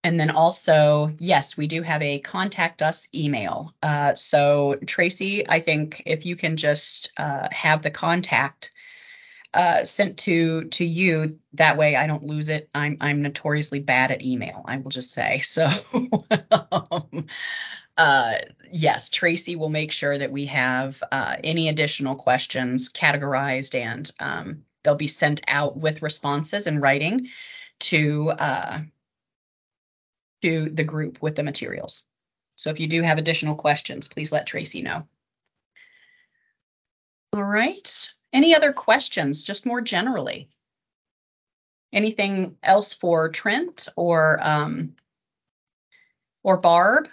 And 0.04 0.20
then 0.20 0.32
also, 0.32 1.14
yes, 1.18 1.56
we 1.56 1.68
do 1.68 1.82
have 1.82 2.02
a 2.02 2.20
contact 2.20 2.82
us 2.82 3.08
email. 3.16 3.74
Uh, 3.82 4.16
so 4.16 4.76
Tracy, 4.86 5.48
I 5.48 5.62
think 5.62 6.04
if 6.06 6.26
you 6.26 6.36
can 6.36 6.58
just 6.58 7.14
uh, 7.16 7.48
have 7.52 7.82
the 7.82 7.92
contact 7.92 8.74
uh, 9.54 9.86
sent 9.86 10.18
to 10.20 10.66
to 10.66 10.86
you, 10.86 11.40
that 11.54 11.78
way 11.78 11.96
I 11.96 12.08
don't 12.08 12.24
lose 12.24 12.50
it. 12.50 12.70
I'm 12.74 12.98
I'm 13.00 13.22
notoriously 13.22 13.80
bad 13.80 14.12
at 14.12 14.26
email. 14.26 14.64
I 14.66 14.78
will 14.78 14.92
just 14.92 15.12
say 15.12 15.40
so. 15.40 15.70
um, 16.72 17.28
uh, 17.98 18.36
yes, 18.72 19.10
Tracy 19.10 19.56
will 19.56 19.70
make 19.70 19.92
sure 19.92 20.18
that 20.18 20.32
we 20.32 20.46
have 20.48 21.02
uh, 21.12 21.36
any 21.44 21.70
additional 21.70 22.16
questions 22.16 22.92
categorized 22.92 23.80
and 23.80 24.12
um, 24.20 24.64
they'll 24.84 24.96
be 24.96 25.08
sent 25.08 25.42
out 25.48 25.78
with 25.78 26.02
responses 26.02 26.68
in 26.68 26.82
writing 26.82 27.28
to 27.80 28.32
uh, 28.32 28.80
to 30.42 30.70
the 30.70 30.84
group 30.84 31.22
with 31.22 31.36
the 31.36 31.44
materials. 31.44 32.06
So 32.56 32.70
if 32.70 32.80
you 32.80 32.88
do 32.88 33.02
have 33.02 33.18
additional 33.18 33.56
questions, 33.56 34.08
please 34.08 34.32
let 34.32 34.48
Tracy 34.48 34.82
know. 34.82 35.08
All 37.34 37.44
right. 37.44 38.12
Any 38.32 38.56
other 38.56 38.74
questions, 38.74 39.44
just 39.44 39.66
more 39.66 39.82
generally? 39.82 40.50
Anything 41.92 42.58
else 42.64 42.94
for 42.94 43.30
Trent 43.30 43.88
or 43.96 44.40
um, 44.42 44.96
or 46.44 46.58
Barb? 46.58 47.08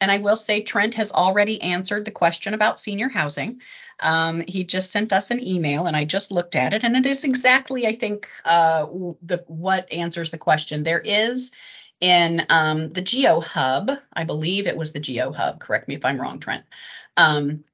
And 0.00 0.10
I 0.10 0.18
will 0.18 0.36
say 0.36 0.60
Trent 0.60 0.94
has 0.94 1.10
already 1.10 1.60
answered 1.62 2.04
the 2.04 2.10
question 2.10 2.52
about 2.54 2.78
senior 2.78 3.08
housing. 3.08 3.62
Um, 4.00 4.44
he 4.46 4.64
just 4.64 4.92
sent 4.92 5.12
us 5.12 5.30
an 5.30 5.44
email, 5.44 5.86
and 5.86 5.96
I 5.96 6.04
just 6.04 6.30
looked 6.30 6.54
at 6.54 6.74
it, 6.74 6.84
and 6.84 6.96
it 6.96 7.06
is 7.06 7.24
exactly, 7.24 7.86
I 7.86 7.94
think, 7.94 8.28
uh, 8.44 8.86
the 9.22 9.42
what 9.46 9.90
answers 9.92 10.30
the 10.30 10.38
question. 10.38 10.82
There 10.82 11.00
is 11.00 11.52
in 12.00 12.44
um, 12.50 12.90
the 12.90 13.00
Geo 13.00 13.40
Hub, 13.40 13.90
I 14.12 14.24
believe 14.24 14.66
it 14.66 14.76
was 14.76 14.92
the 14.92 15.00
Geo 15.00 15.32
Hub. 15.32 15.60
Correct 15.60 15.88
me 15.88 15.94
if 15.94 16.04
I'm 16.04 16.20
wrong, 16.20 16.40
Trent. 16.40 16.64
Um, 17.16 17.64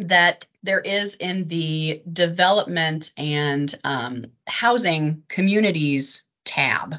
that 0.00 0.46
there 0.62 0.80
is 0.80 1.14
in 1.14 1.46
the 1.46 2.02
development 2.10 3.12
and 3.16 3.72
um, 3.84 4.26
housing 4.46 5.22
communities 5.28 6.24
tab 6.44 6.96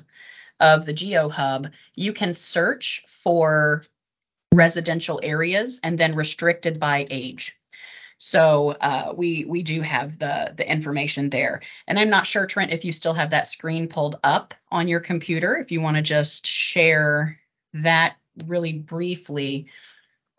of 0.59 0.85
the 0.85 0.93
Geo 0.93 1.27
Hub, 1.27 1.71
you 1.95 2.13
can 2.13 2.33
search 2.33 3.03
for 3.07 3.83
residential 4.53 5.19
areas 5.23 5.79
and 5.83 5.97
then 5.97 6.13
restricted 6.13 6.79
by 6.79 7.07
age. 7.09 7.57
So 8.17 8.75
uh, 8.79 9.13
we 9.15 9.45
we 9.45 9.63
do 9.63 9.81
have 9.81 10.19
the 10.19 10.53
the 10.55 10.69
information 10.69 11.31
there, 11.31 11.61
and 11.87 11.97
I'm 11.97 12.11
not 12.11 12.27
sure 12.27 12.45
Trent 12.45 12.71
if 12.71 12.85
you 12.85 12.91
still 12.91 13.15
have 13.15 13.31
that 13.31 13.47
screen 13.47 13.87
pulled 13.87 14.19
up 14.23 14.53
on 14.69 14.87
your 14.87 14.99
computer. 14.99 15.57
If 15.57 15.71
you 15.71 15.81
want 15.81 15.97
to 15.97 16.03
just 16.03 16.45
share 16.45 17.39
that 17.73 18.15
really 18.45 18.73
briefly, 18.73 19.67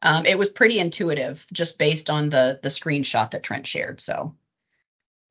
um, 0.01 0.27
it 0.27 0.39
was 0.39 0.51
pretty 0.51 0.79
intuitive 0.79 1.45
just 1.53 1.77
based 1.77 2.09
on 2.09 2.29
the 2.29 2.61
the 2.63 2.69
screenshot 2.69 3.33
that 3.33 3.43
Trent 3.43 3.67
shared. 3.67 4.01
So 4.01 4.37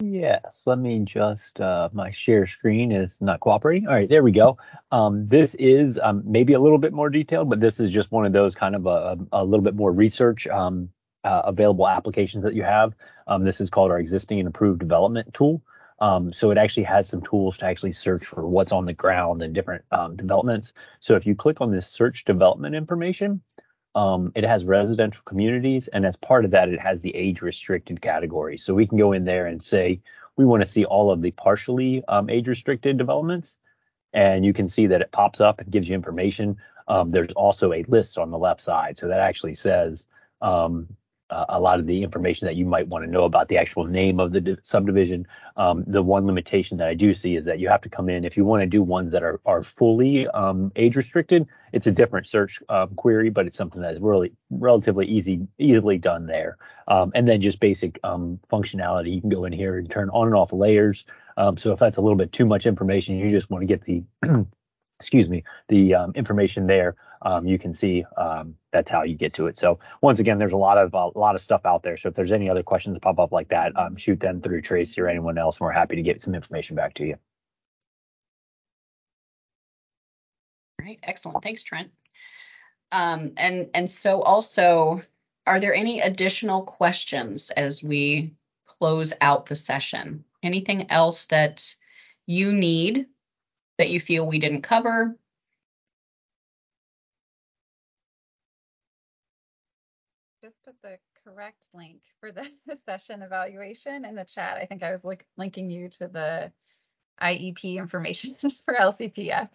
Yes, 0.03 0.63
let 0.65 0.79
me 0.79 0.99
just, 1.05 1.61
uh, 1.61 1.89
my 1.93 2.09
share 2.09 2.47
screen 2.47 2.91
is 2.91 3.21
not 3.21 3.39
cooperating. 3.39 3.87
All 3.87 3.93
right, 3.93 4.09
there 4.09 4.23
we 4.23 4.31
go. 4.31 4.57
Um, 4.91 5.27
this 5.27 5.53
is 5.55 5.99
um, 6.01 6.23
maybe 6.25 6.53
a 6.53 6.59
little 6.59 6.79
bit 6.79 6.91
more 6.91 7.09
detailed, 7.09 7.49
but 7.49 7.59
this 7.59 7.79
is 7.79 7.91
just 7.91 8.11
one 8.11 8.25
of 8.25 8.33
those 8.33 8.55
kind 8.55 8.75
of 8.75 8.87
a, 8.87 9.17
a 9.31 9.45
little 9.45 9.63
bit 9.63 9.75
more 9.75 9.91
research 9.91 10.47
um, 10.47 10.89
uh, 11.23 11.43
available 11.45 11.87
applications 11.87 12.43
that 12.43 12.55
you 12.55 12.63
have. 12.63 12.93
Um, 13.27 13.43
this 13.43 13.61
is 13.61 13.69
called 13.69 13.91
our 13.91 13.99
existing 13.99 14.39
and 14.39 14.47
approved 14.47 14.79
development 14.79 15.35
tool. 15.35 15.61
Um, 15.99 16.33
so 16.33 16.49
it 16.49 16.57
actually 16.57 16.83
has 16.83 17.07
some 17.07 17.21
tools 17.21 17.59
to 17.59 17.67
actually 17.67 17.91
search 17.91 18.25
for 18.25 18.47
what's 18.47 18.71
on 18.71 18.85
the 18.87 18.93
ground 18.93 19.43
and 19.43 19.53
different 19.53 19.85
um, 19.91 20.15
developments. 20.15 20.73
So 20.99 21.15
if 21.15 21.27
you 21.27 21.35
click 21.35 21.61
on 21.61 21.69
this 21.69 21.85
search 21.85 22.25
development 22.25 22.73
information, 22.73 23.41
um, 23.95 24.31
it 24.35 24.43
has 24.45 24.63
residential 24.65 25.23
communities, 25.25 25.87
and 25.89 26.05
as 26.05 26.15
part 26.15 26.45
of 26.45 26.51
that, 26.51 26.69
it 26.69 26.79
has 26.79 27.01
the 27.01 27.15
age 27.15 27.41
restricted 27.41 28.01
category. 28.01 28.57
So 28.57 28.73
we 28.73 28.87
can 28.87 28.97
go 28.97 29.11
in 29.11 29.25
there 29.25 29.47
and 29.47 29.61
say 29.61 30.01
we 30.37 30.45
want 30.45 30.61
to 30.61 30.67
see 30.67 30.85
all 30.85 31.11
of 31.11 31.21
the 31.21 31.31
partially 31.31 32.03
um, 32.07 32.29
age 32.29 32.47
restricted 32.47 32.97
developments, 32.97 33.57
and 34.13 34.45
you 34.45 34.53
can 34.53 34.67
see 34.67 34.87
that 34.87 35.01
it 35.01 35.11
pops 35.11 35.41
up 35.41 35.59
and 35.59 35.71
gives 35.71 35.89
you 35.89 35.95
information. 35.95 36.57
Um, 36.87 37.11
there's 37.11 37.31
also 37.33 37.73
a 37.73 37.83
list 37.83 38.17
on 38.17 38.31
the 38.31 38.37
left 38.37 38.61
side, 38.61 38.97
so 38.97 39.07
that 39.07 39.19
actually 39.19 39.55
says 39.55 40.07
um, 40.41 40.87
uh, 41.31 41.45
a 41.49 41.59
lot 41.59 41.79
of 41.79 41.87
the 41.87 42.03
information 42.03 42.45
that 42.45 42.55
you 42.55 42.65
might 42.65 42.87
want 42.87 43.05
to 43.05 43.09
know 43.09 43.23
about 43.23 43.47
the 43.47 43.57
actual 43.57 43.85
name 43.85 44.19
of 44.19 44.31
the 44.33 44.57
subdivision. 44.61 45.25
Um, 45.57 45.83
the 45.87 46.03
one 46.03 46.27
limitation 46.27 46.77
that 46.77 46.87
I 46.87 46.93
do 46.93 47.13
see 47.13 47.35
is 47.35 47.45
that 47.45 47.59
you 47.59 47.69
have 47.69 47.81
to 47.81 47.89
come 47.89 48.09
in 48.09 48.25
if 48.25 48.37
you 48.37 48.45
want 48.45 48.61
to 48.61 48.67
do 48.67 48.83
ones 48.83 49.11
that 49.11 49.23
are 49.23 49.39
are 49.45 49.63
fully 49.63 50.27
um, 50.29 50.71
age 50.75 50.95
restricted. 50.95 51.47
It's 51.71 51.87
a 51.87 51.91
different 51.91 52.27
search 52.27 52.61
um, 52.69 52.89
query, 52.95 53.29
but 53.29 53.47
it's 53.47 53.57
something 53.57 53.81
that's 53.81 53.99
really 53.99 54.33
relatively 54.49 55.07
easy 55.07 55.47
easily 55.57 55.97
done 55.97 56.27
there. 56.27 56.57
Um, 56.87 57.11
and 57.15 57.27
then 57.27 57.41
just 57.41 57.59
basic 57.59 57.99
um, 58.03 58.39
functionality. 58.51 59.15
You 59.15 59.21
can 59.21 59.29
go 59.29 59.45
in 59.45 59.53
here 59.53 59.77
and 59.77 59.89
turn 59.89 60.09
on 60.09 60.27
and 60.27 60.35
off 60.35 60.51
layers. 60.51 61.05
Um, 61.37 61.57
so 61.57 61.71
if 61.71 61.79
that's 61.79 61.97
a 61.97 62.01
little 62.01 62.17
bit 62.17 62.33
too 62.33 62.45
much 62.45 62.65
information, 62.65 63.17
you 63.17 63.31
just 63.31 63.49
want 63.49 63.61
to 63.61 63.65
get 63.65 63.83
the 63.85 64.03
excuse 65.01 65.27
me, 65.27 65.43
the 65.67 65.95
um, 65.95 66.11
information 66.13 66.67
there, 66.67 66.95
um, 67.23 67.47
you 67.47 67.57
can 67.57 67.73
see 67.73 68.05
um, 68.17 68.55
that's 68.71 68.91
how 68.91 69.01
you 69.01 69.15
get 69.15 69.33
to 69.33 69.47
it. 69.47 69.57
So 69.57 69.79
once 70.01 70.19
again, 70.19 70.37
there's 70.37 70.53
a 70.53 70.57
lot 70.57 70.77
of 70.77 70.93
a 70.93 71.17
lot 71.17 71.33
of 71.33 71.41
stuff 71.41 71.65
out 71.65 71.81
there. 71.81 71.97
So 71.97 72.09
if 72.09 72.15
there's 72.15 72.31
any 72.31 72.51
other 72.51 72.61
questions 72.61 72.93
that 72.93 73.01
pop 73.01 73.17
up 73.17 73.31
like 73.31 73.49
that, 73.49 73.75
um, 73.75 73.97
shoot 73.97 74.19
them 74.19 74.41
through 74.41 74.61
Tracy 74.61 75.01
or 75.01 75.07
anyone 75.07 75.39
else, 75.39 75.57
and 75.57 75.65
we're 75.65 75.71
happy 75.71 75.95
to 75.95 76.03
get 76.03 76.21
some 76.21 76.35
information 76.35 76.75
back 76.75 76.93
to 76.95 77.03
you. 77.03 77.15
All 80.79 80.85
right, 80.85 80.99
excellent. 81.01 81.43
Thanks, 81.43 81.63
Trent. 81.63 81.91
Um, 82.91 83.33
and 83.37 83.71
and 83.73 83.89
so 83.89 84.21
also, 84.21 85.01
are 85.47 85.59
there 85.59 85.73
any 85.73 86.01
additional 86.01 86.61
questions 86.61 87.49
as 87.49 87.81
we 87.81 88.35
close 88.65 89.13
out 89.19 89.47
the 89.47 89.55
session? 89.55 90.25
Anything 90.43 90.91
else 90.91 91.25
that 91.27 91.75
you 92.27 92.53
need 92.53 93.07
that 93.81 93.89
you 93.89 93.99
feel 93.99 94.27
we 94.27 94.37
didn't 94.37 94.61
cover? 94.61 95.17
Just 100.43 100.63
put 100.63 100.75
the 100.83 100.99
correct 101.23 101.65
link 101.73 102.01
for 102.19 102.31
the 102.31 102.47
session 102.85 103.23
evaluation 103.23 104.05
in 104.05 104.13
the 104.13 104.23
chat. 104.23 104.57
I 104.61 104.65
think 104.67 104.83
I 104.83 104.91
was 104.91 105.03
like 105.03 105.25
linking 105.35 105.71
you 105.71 105.89
to 105.89 106.07
the 106.07 106.51
IEP 107.19 107.77
information 107.77 108.35
for 108.65 108.75
LCPS. 108.75 109.49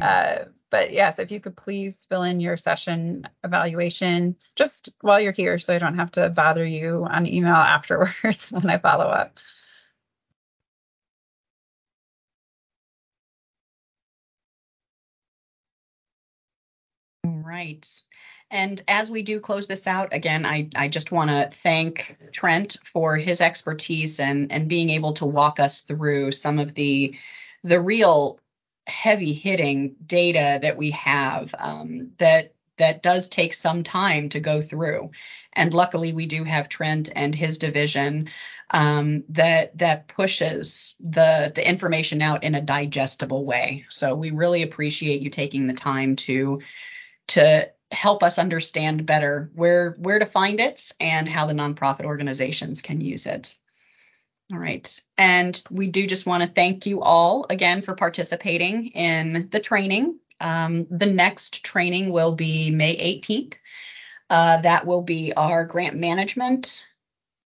Uh, 0.00 0.44
but 0.70 0.90
yes, 0.94 1.18
if 1.18 1.30
you 1.30 1.38
could 1.40 1.56
please 1.58 2.06
fill 2.08 2.22
in 2.22 2.40
your 2.40 2.56
session 2.56 3.28
evaluation 3.44 4.36
just 4.54 4.88
while 5.02 5.20
you're 5.20 5.32
here 5.32 5.58
so 5.58 5.74
I 5.74 5.78
don't 5.78 5.98
have 5.98 6.12
to 6.12 6.30
bother 6.30 6.64
you 6.64 7.06
on 7.10 7.26
email 7.26 7.54
afterwards 7.56 8.52
when 8.52 8.70
I 8.70 8.78
follow 8.78 9.06
up. 9.06 9.38
Right. 17.46 17.86
And 18.50 18.80
as 18.86 19.10
we 19.10 19.22
do 19.22 19.40
close 19.40 19.66
this 19.66 19.86
out, 19.86 20.12
again, 20.12 20.46
I, 20.46 20.68
I 20.76 20.88
just 20.88 21.10
want 21.10 21.30
to 21.30 21.48
thank 21.50 22.16
Trent 22.32 22.76
for 22.84 23.16
his 23.16 23.40
expertise 23.40 24.20
and, 24.20 24.52
and 24.52 24.68
being 24.68 24.90
able 24.90 25.14
to 25.14 25.26
walk 25.26 25.58
us 25.58 25.80
through 25.80 26.32
some 26.32 26.58
of 26.58 26.74
the 26.74 27.16
the 27.64 27.80
real 27.80 28.38
heavy 28.86 29.32
hitting 29.32 29.96
data 30.06 30.60
that 30.62 30.76
we 30.76 30.92
have 30.92 31.52
um, 31.58 32.12
that 32.18 32.52
that 32.78 33.02
does 33.02 33.28
take 33.28 33.54
some 33.54 33.82
time 33.82 34.28
to 34.28 34.40
go 34.40 34.60
through. 34.60 35.10
And 35.52 35.72
luckily, 35.72 36.12
we 36.12 36.26
do 36.26 36.44
have 36.44 36.68
Trent 36.68 37.10
and 37.16 37.34
his 37.34 37.58
division 37.58 38.28
um, 38.70 39.24
that 39.30 39.76
that 39.78 40.06
pushes 40.06 40.94
the 41.00 41.50
the 41.54 41.66
information 41.66 42.22
out 42.22 42.44
in 42.44 42.54
a 42.54 42.60
digestible 42.60 43.44
way. 43.44 43.86
So 43.88 44.14
we 44.14 44.30
really 44.30 44.62
appreciate 44.62 45.20
you 45.20 45.30
taking 45.30 45.66
the 45.66 45.74
time 45.74 46.16
to 46.16 46.60
to 47.28 47.70
help 47.90 48.22
us 48.22 48.38
understand 48.38 49.06
better 49.06 49.50
where 49.54 49.92
where 49.98 50.18
to 50.18 50.26
find 50.26 50.60
it 50.60 50.92
and 51.00 51.28
how 51.28 51.46
the 51.46 51.52
nonprofit 51.52 52.04
organizations 52.04 52.82
can 52.82 53.00
use 53.00 53.26
it. 53.26 53.54
All 54.52 54.58
right. 54.58 55.00
And 55.18 55.60
we 55.70 55.88
do 55.88 56.06
just 56.06 56.26
want 56.26 56.42
to 56.42 56.48
thank 56.48 56.86
you 56.86 57.02
all 57.02 57.46
again 57.50 57.82
for 57.82 57.94
participating 57.94 58.88
in 58.88 59.48
the 59.50 59.58
training. 59.58 60.20
Um, 60.40 60.86
the 60.90 61.06
next 61.06 61.64
training 61.64 62.10
will 62.10 62.34
be 62.34 62.70
May 62.70 62.96
18th. 63.20 63.54
Uh, 64.30 64.60
that 64.60 64.86
will 64.86 65.02
be 65.02 65.32
our 65.32 65.64
grant 65.64 65.96
management, 65.96 66.86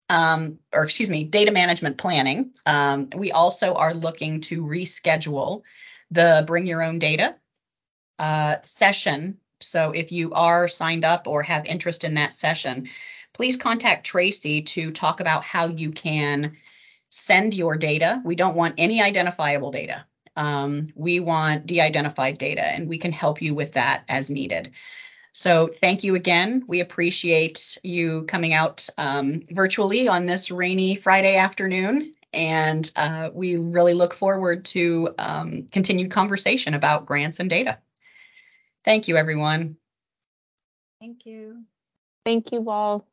um, 0.08 0.58
or 0.72 0.84
excuse 0.84 1.10
me, 1.10 1.24
data 1.24 1.52
management 1.52 1.98
planning. 1.98 2.52
Um, 2.66 3.10
we 3.14 3.32
also 3.32 3.74
are 3.74 3.94
looking 3.94 4.40
to 4.42 4.62
reschedule 4.62 5.62
the 6.10 6.44
Bring 6.46 6.66
Your 6.66 6.82
Own 6.82 6.98
Data 6.98 7.36
uh, 8.18 8.56
session 8.62 9.39
so 9.70 9.92
if 9.92 10.10
you 10.10 10.32
are 10.32 10.66
signed 10.66 11.04
up 11.04 11.28
or 11.28 11.44
have 11.44 11.64
interest 11.64 12.02
in 12.02 12.14
that 12.14 12.32
session, 12.32 12.88
please 13.32 13.56
contact 13.56 14.04
Tracy 14.04 14.62
to 14.62 14.90
talk 14.90 15.20
about 15.20 15.44
how 15.44 15.66
you 15.66 15.92
can 15.92 16.56
send 17.08 17.54
your 17.54 17.76
data. 17.76 18.20
We 18.24 18.34
don't 18.34 18.56
want 18.56 18.74
any 18.78 19.00
identifiable 19.00 19.70
data. 19.70 20.04
Um, 20.34 20.92
we 20.96 21.20
want 21.20 21.66
de-identified 21.66 22.38
data, 22.38 22.62
and 22.62 22.88
we 22.88 22.98
can 22.98 23.12
help 23.12 23.42
you 23.42 23.54
with 23.54 23.74
that 23.74 24.02
as 24.08 24.28
needed. 24.28 24.72
So 25.32 25.68
thank 25.68 26.02
you 26.02 26.16
again. 26.16 26.64
We 26.66 26.80
appreciate 26.80 27.78
you 27.84 28.24
coming 28.26 28.52
out 28.52 28.88
um, 28.98 29.44
virtually 29.50 30.08
on 30.08 30.26
this 30.26 30.50
rainy 30.50 30.96
Friday 30.96 31.36
afternoon, 31.36 32.14
and 32.32 32.90
uh, 32.96 33.30
we 33.32 33.56
really 33.56 33.94
look 33.94 34.14
forward 34.14 34.64
to 34.66 35.14
um, 35.16 35.68
continued 35.70 36.10
conversation 36.10 36.74
about 36.74 37.06
grants 37.06 37.38
and 37.38 37.48
data. 37.48 37.78
Thank 38.84 39.08
you, 39.08 39.16
everyone. 39.16 39.76
Thank 41.00 41.26
you. 41.26 41.64
Thank 42.24 42.52
you 42.52 42.68
all. 42.70 43.09